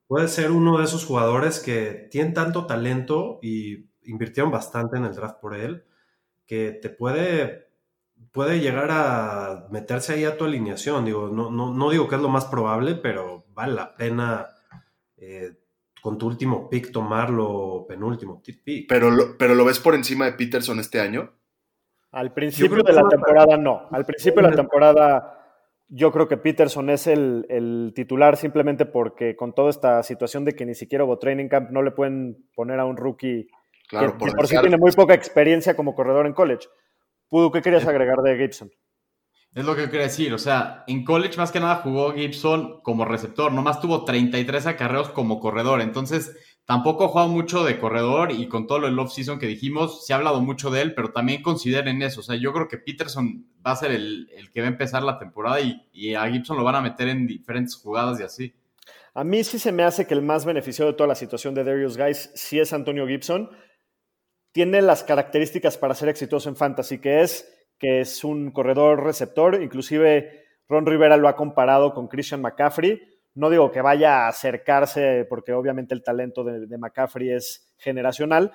puede 0.07 0.27
ser 0.27 0.49
uno 0.49 0.79
de 0.79 0.85
esos 0.85 1.05
jugadores 1.05 1.59
que 1.59 2.07
tienen 2.09 2.33
tanto 2.33 2.65
talento 2.65 3.39
y 3.43 3.91
invirtieron 4.05 4.51
bastante 4.51 4.97
en 4.97 5.05
el 5.05 5.13
draft 5.13 5.39
por 5.39 5.55
él, 5.55 5.85
que 6.45 6.71
te 6.71 6.89
puede, 6.89 7.64
puede 8.35 8.59
llegar 8.59 8.89
a 8.91 9.65
meterse 9.71 10.13
ahí 10.13 10.25
a 10.25 10.37
tu 10.37 10.43
alineación. 10.43 11.05
Digo, 11.05 11.29
no, 11.29 11.49
no, 11.49 11.73
no 11.73 11.89
digo 11.89 12.07
que 12.09 12.15
es 12.15 12.21
lo 12.21 12.27
más 12.27 12.45
probable, 12.45 12.95
pero 12.95 13.45
vale 13.53 13.73
la 13.73 13.95
pena 13.95 14.47
eh, 15.15 15.53
con 16.01 16.17
tu 16.17 16.27
último 16.27 16.69
pick 16.69 16.91
tomarlo 16.91 17.85
penúltimo 17.87 18.43
pick. 18.43 18.87
Pero 18.89 19.09
lo, 19.09 19.37
pero 19.37 19.55
lo 19.55 19.63
ves 19.63 19.79
por 19.79 19.95
encima 19.95 20.25
de 20.25 20.33
Peterson 20.33 20.79
este 20.79 20.99
año. 20.99 21.31
Al 22.11 22.33
principio 22.33 22.83
de 22.83 22.93
la 22.93 23.07
temporada 23.07 23.57
no. 23.57 23.87
Al 23.89 24.05
principio 24.05 24.41
de 24.41 24.49
la 24.49 24.55
temporada 24.55 25.31
yo 25.87 26.11
creo 26.11 26.27
que 26.27 26.37
Peterson 26.37 26.89
es 26.89 27.07
el, 27.07 27.45
el 27.47 27.93
titular 27.95 28.35
simplemente 28.35 28.85
porque 28.85 29.37
con 29.37 29.53
toda 29.53 29.69
esta 29.69 30.03
situación 30.03 30.43
de 30.43 30.53
que 30.53 30.65
ni 30.65 30.75
siquiera 30.75 31.05
hubo 31.05 31.19
training 31.19 31.47
camp 31.47 31.69
no 31.69 31.81
le 31.81 31.91
pueden 31.91 32.49
poner 32.53 32.79
a 32.79 32.85
un 32.85 32.97
rookie 32.97 33.47
Claro, 33.87 34.13
que 34.13 34.17
por, 34.17 34.35
por 34.35 34.47
sí 34.47 34.57
tiene 34.59 34.77
muy 34.77 34.91
poca 34.91 35.13
experiencia 35.13 35.75
como 35.75 35.93
corredor 35.93 36.25
en 36.25 36.33
college. 36.33 36.67
Pudu, 37.29 37.51
¿qué 37.51 37.61
querías 37.61 37.85
agregar 37.87 38.21
de 38.21 38.37
Gibson? 38.37 38.71
Es 39.55 39.63
lo 39.63 39.73
que 39.73 39.85
quería 39.85 40.07
decir, 40.07 40.33
o 40.33 40.37
sea, 40.37 40.83
en 40.85 41.05
college 41.05 41.37
más 41.37 41.49
que 41.49 41.61
nada 41.61 41.77
jugó 41.77 42.13
Gibson 42.13 42.81
como 42.81 43.05
receptor, 43.05 43.53
nomás 43.53 43.79
tuvo 43.79 44.03
33 44.03 44.65
acarreos 44.67 45.07
como 45.09 45.39
corredor, 45.39 45.79
entonces 45.79 46.35
tampoco 46.65 47.05
ha 47.05 47.07
jugado 47.07 47.29
mucho 47.29 47.63
de 47.63 47.79
corredor 47.79 48.33
y 48.33 48.49
con 48.49 48.67
todo 48.67 48.79
lo 48.79 48.87
del 48.87 48.99
off-season 48.99 49.39
que 49.39 49.47
dijimos, 49.47 50.05
se 50.05 50.11
ha 50.11 50.17
hablado 50.17 50.41
mucho 50.41 50.71
de 50.71 50.81
él, 50.81 50.93
pero 50.93 51.13
también 51.13 51.41
consideren 51.41 52.01
eso, 52.01 52.19
o 52.19 52.23
sea, 52.23 52.35
yo 52.35 52.51
creo 52.51 52.67
que 52.67 52.79
Peterson 52.79 53.47
va 53.65 53.71
a 53.71 53.75
ser 53.77 53.91
el, 53.91 54.29
el 54.35 54.51
que 54.51 54.59
va 54.59 54.67
a 54.67 54.71
empezar 54.71 55.03
la 55.03 55.17
temporada 55.17 55.61
y, 55.61 55.87
y 55.93 56.15
a 56.15 56.29
Gibson 56.29 56.57
lo 56.57 56.65
van 56.65 56.75
a 56.75 56.81
meter 56.81 57.07
en 57.07 57.25
diferentes 57.25 57.77
jugadas 57.77 58.19
y 58.19 58.23
así. 58.23 58.53
A 59.13 59.23
mí 59.23 59.45
sí 59.45 59.57
se 59.59 59.71
me 59.71 59.83
hace 59.83 60.05
que 60.05 60.13
el 60.13 60.21
más 60.21 60.43
beneficiado 60.43 60.91
de 60.91 60.97
toda 60.97 61.07
la 61.07 61.15
situación 61.15 61.55
de 61.55 61.63
Darius 61.63 61.97
Guys 61.97 62.31
sí 62.35 62.59
es 62.59 62.73
Antonio 62.73 63.07
Gibson. 63.07 63.49
Tiene 64.55 64.81
las 64.81 65.03
características 65.03 65.77
para 65.77 65.95
ser 65.95 66.07
exitoso 66.07 66.47
en 66.47 66.55
fantasy, 66.55 66.99
que 66.99 67.19
es 67.19 67.67
que 67.77 67.99
es 67.99 68.23
un 68.23 68.51
corredor 68.51 69.03
receptor, 69.03 69.61
inclusive 69.61 70.45
Ron 70.69 70.85
Rivera 70.85 71.17
lo 71.17 71.27
ha 71.27 71.35
comparado 71.35 71.93
con 71.93 72.07
Christian 72.07 72.39
McCaffrey. 72.39 73.01
No 73.33 73.49
digo 73.49 73.69
que 73.69 73.81
vaya 73.81 74.19
a 74.19 74.27
acercarse, 74.29 75.25
porque 75.27 75.51
obviamente 75.51 75.93
el 75.93 76.03
talento 76.03 76.45
de, 76.45 76.77
McCaffrey 76.77 77.31
es 77.31 77.75
generacional, 77.77 78.53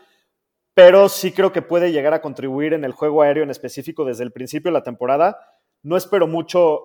pero 0.73 1.11
sí 1.11 1.33
creo 1.33 1.53
que 1.53 1.61
puede 1.61 1.93
llegar 1.93 2.15
a 2.15 2.23
contribuir 2.23 2.73
en 2.73 2.87
el 2.87 2.93
juego 2.93 3.21
aéreo 3.21 3.43
en 3.43 3.51
específico 3.51 4.07
desde 4.07 4.25
el 4.25 4.33
principio 4.33 4.71
de 4.71 4.79
la 4.79 4.83
temporada. 4.83 5.39
No 5.83 5.99
espero 5.99 6.27
mucho 6.27 6.81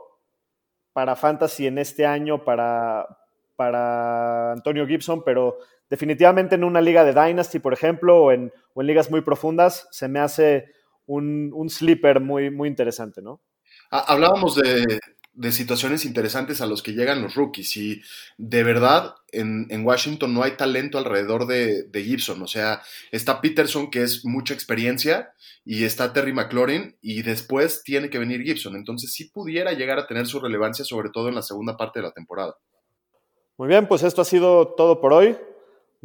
para 0.92 1.16
Fantasy 1.16 1.68
en 1.68 1.78
este 1.78 2.06
año 2.06 2.44
para, 2.44 3.08
para 3.56 4.52
Antonio 4.52 4.86
Gibson, 4.86 5.24
pero 5.24 5.60
definitivamente 5.90 6.56
en 6.56 6.64
una 6.64 6.82
liga 6.82 7.03
de 7.03 7.14
Dynasty, 7.14 7.60
por 7.60 7.74
ejemplo, 7.74 8.24
o 8.24 8.32
en, 8.32 8.52
o 8.74 8.82
en 8.82 8.88
ligas 8.88 9.12
muy 9.12 9.22
profundas, 9.22 9.88
se 9.91 10.07
me 10.07 10.20
hace 10.20 10.66
un, 11.06 11.52
un 11.53 11.70
sleeper 11.70 12.20
muy, 12.20 12.49
muy 12.49 12.68
interesante, 12.68 13.22
¿no? 13.22 13.41
Hablábamos 13.91 14.56
de, 14.56 14.99
de 15.36 15.52
situaciones 15.52 16.06
interesantes 16.06 16.62
a 16.62 16.66
los 16.66 16.82
que 16.82 16.94
llegan 16.94 17.22
los 17.22 17.36
rookies 17.36 17.76
y 17.76 18.02
de 18.38 18.64
verdad 18.64 19.16
en, 19.32 19.68
en 19.70 19.86
Washington 19.86 20.34
no 20.34 20.44
hay 20.44 20.52
talento 20.52 20.98
alrededor 20.98 21.45
de, 21.45 21.84
de 21.84 22.03
Gibson. 22.03 22.41
O 22.41 22.48
sea, 22.48 22.82
está 23.12 23.41
Peterson 23.41 23.91
que 23.91 24.02
es 24.02 24.24
mucha 24.24 24.53
experiencia 24.53 25.34
y 25.66 25.84
está 25.84 26.14
Terry 26.14 26.32
McLaurin 26.32 26.98
y 27.02 27.22
después 27.22 27.84
tiene 27.84 28.10
que 28.10 28.18
venir 28.18 28.44
Gibson. 28.44 28.76
Entonces 28.76 29.12
sí 29.12 29.26
pudiera 29.26 29.74
llegar 29.74 29.99
a 29.99 30.07
tener 30.07 30.26
su 30.26 30.40
relevancia 30.40 30.86
sobre 30.86 31.10
todo 31.10 31.28
en 31.28 31.36
la 31.36 31.41
segunda 31.41 31.76
parte 31.76 31.99
de 31.99 32.03
la 32.03 32.12
temporada. 32.12 32.56
Muy 33.57 33.68
bien, 33.68 33.88
pues 33.88 34.03
esto 34.03 34.22
ha 34.22 34.26
sido 34.26 34.70
todo 34.76 35.02
por 35.02 35.12
hoy. 35.12 35.38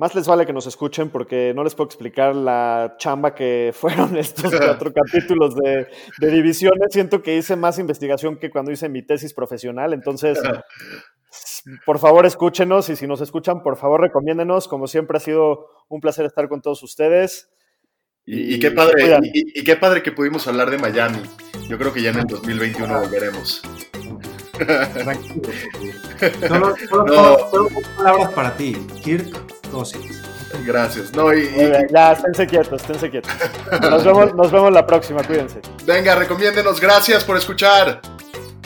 Más 0.00 0.14
les 0.14 0.26
vale 0.26 0.46
que 0.46 0.54
nos 0.54 0.66
escuchen 0.66 1.10
porque 1.10 1.52
no 1.54 1.62
les 1.62 1.74
puedo 1.74 1.86
explicar 1.86 2.34
la 2.34 2.94
chamba 2.96 3.34
que 3.34 3.70
fueron 3.74 4.16
estos 4.16 4.50
cuatro 4.50 4.90
capítulos 4.94 5.54
de, 5.54 5.88
de, 6.18 6.30
divisiones. 6.30 6.88
Siento 6.88 7.22
que 7.22 7.36
hice 7.36 7.54
más 7.54 7.78
investigación 7.78 8.38
que 8.38 8.48
cuando 8.48 8.72
hice 8.72 8.88
mi 8.88 9.02
tesis 9.02 9.34
profesional. 9.34 9.92
Entonces, 9.92 10.40
por 11.84 11.98
favor, 11.98 12.24
escúchenos 12.24 12.88
y 12.88 12.96
si 12.96 13.06
nos 13.06 13.20
escuchan, 13.20 13.62
por 13.62 13.76
favor, 13.76 14.00
recomiéndenos. 14.00 14.68
Como 14.68 14.86
siempre, 14.86 15.18
ha 15.18 15.20
sido 15.20 15.66
un 15.90 16.00
placer 16.00 16.24
estar 16.24 16.48
con 16.48 16.62
todos 16.62 16.82
ustedes. 16.82 17.50
Y, 18.24 18.54
y, 18.54 18.58
qué 18.58 18.70
padre, 18.70 19.20
y, 19.22 19.60
y, 19.60 19.64
qué 19.64 19.76
padre 19.76 20.02
que 20.02 20.12
pudimos 20.12 20.48
hablar 20.48 20.70
de 20.70 20.78
Miami. 20.78 21.20
Yo 21.68 21.76
creo 21.76 21.92
que 21.92 22.00
ya 22.00 22.08
en 22.08 22.20
el 22.20 22.26
2021 22.26 23.00
volveremos. 23.00 23.60
Solo, 26.48 26.74
solo, 26.88 27.04
no. 27.04 27.38
solo, 27.50 27.68
palabras 27.98 28.32
para 28.32 28.56
ti, 28.56 28.76
Kirk 29.02 29.59
Gracias. 30.64 31.14
No, 31.14 31.32
y, 31.32 31.48
ya, 31.92 32.12
esténse 32.12 32.46
quietos, 32.46 32.80
esténse 32.80 33.10
quietos. 33.10 33.32
Nos 33.80 34.04
vemos, 34.04 34.34
nos 34.36 34.50
vemos 34.50 34.72
la 34.72 34.86
próxima, 34.86 35.22
cuídense. 35.22 35.60
Venga, 35.84 36.14
recomiéndenos. 36.14 36.80
Gracias 36.80 37.24
por 37.24 37.36
escuchar. 37.36 38.00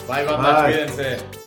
Bye, 0.09 0.25
bye, 0.25 0.37
bye. 0.37 0.65
cuídense. 0.65 1.44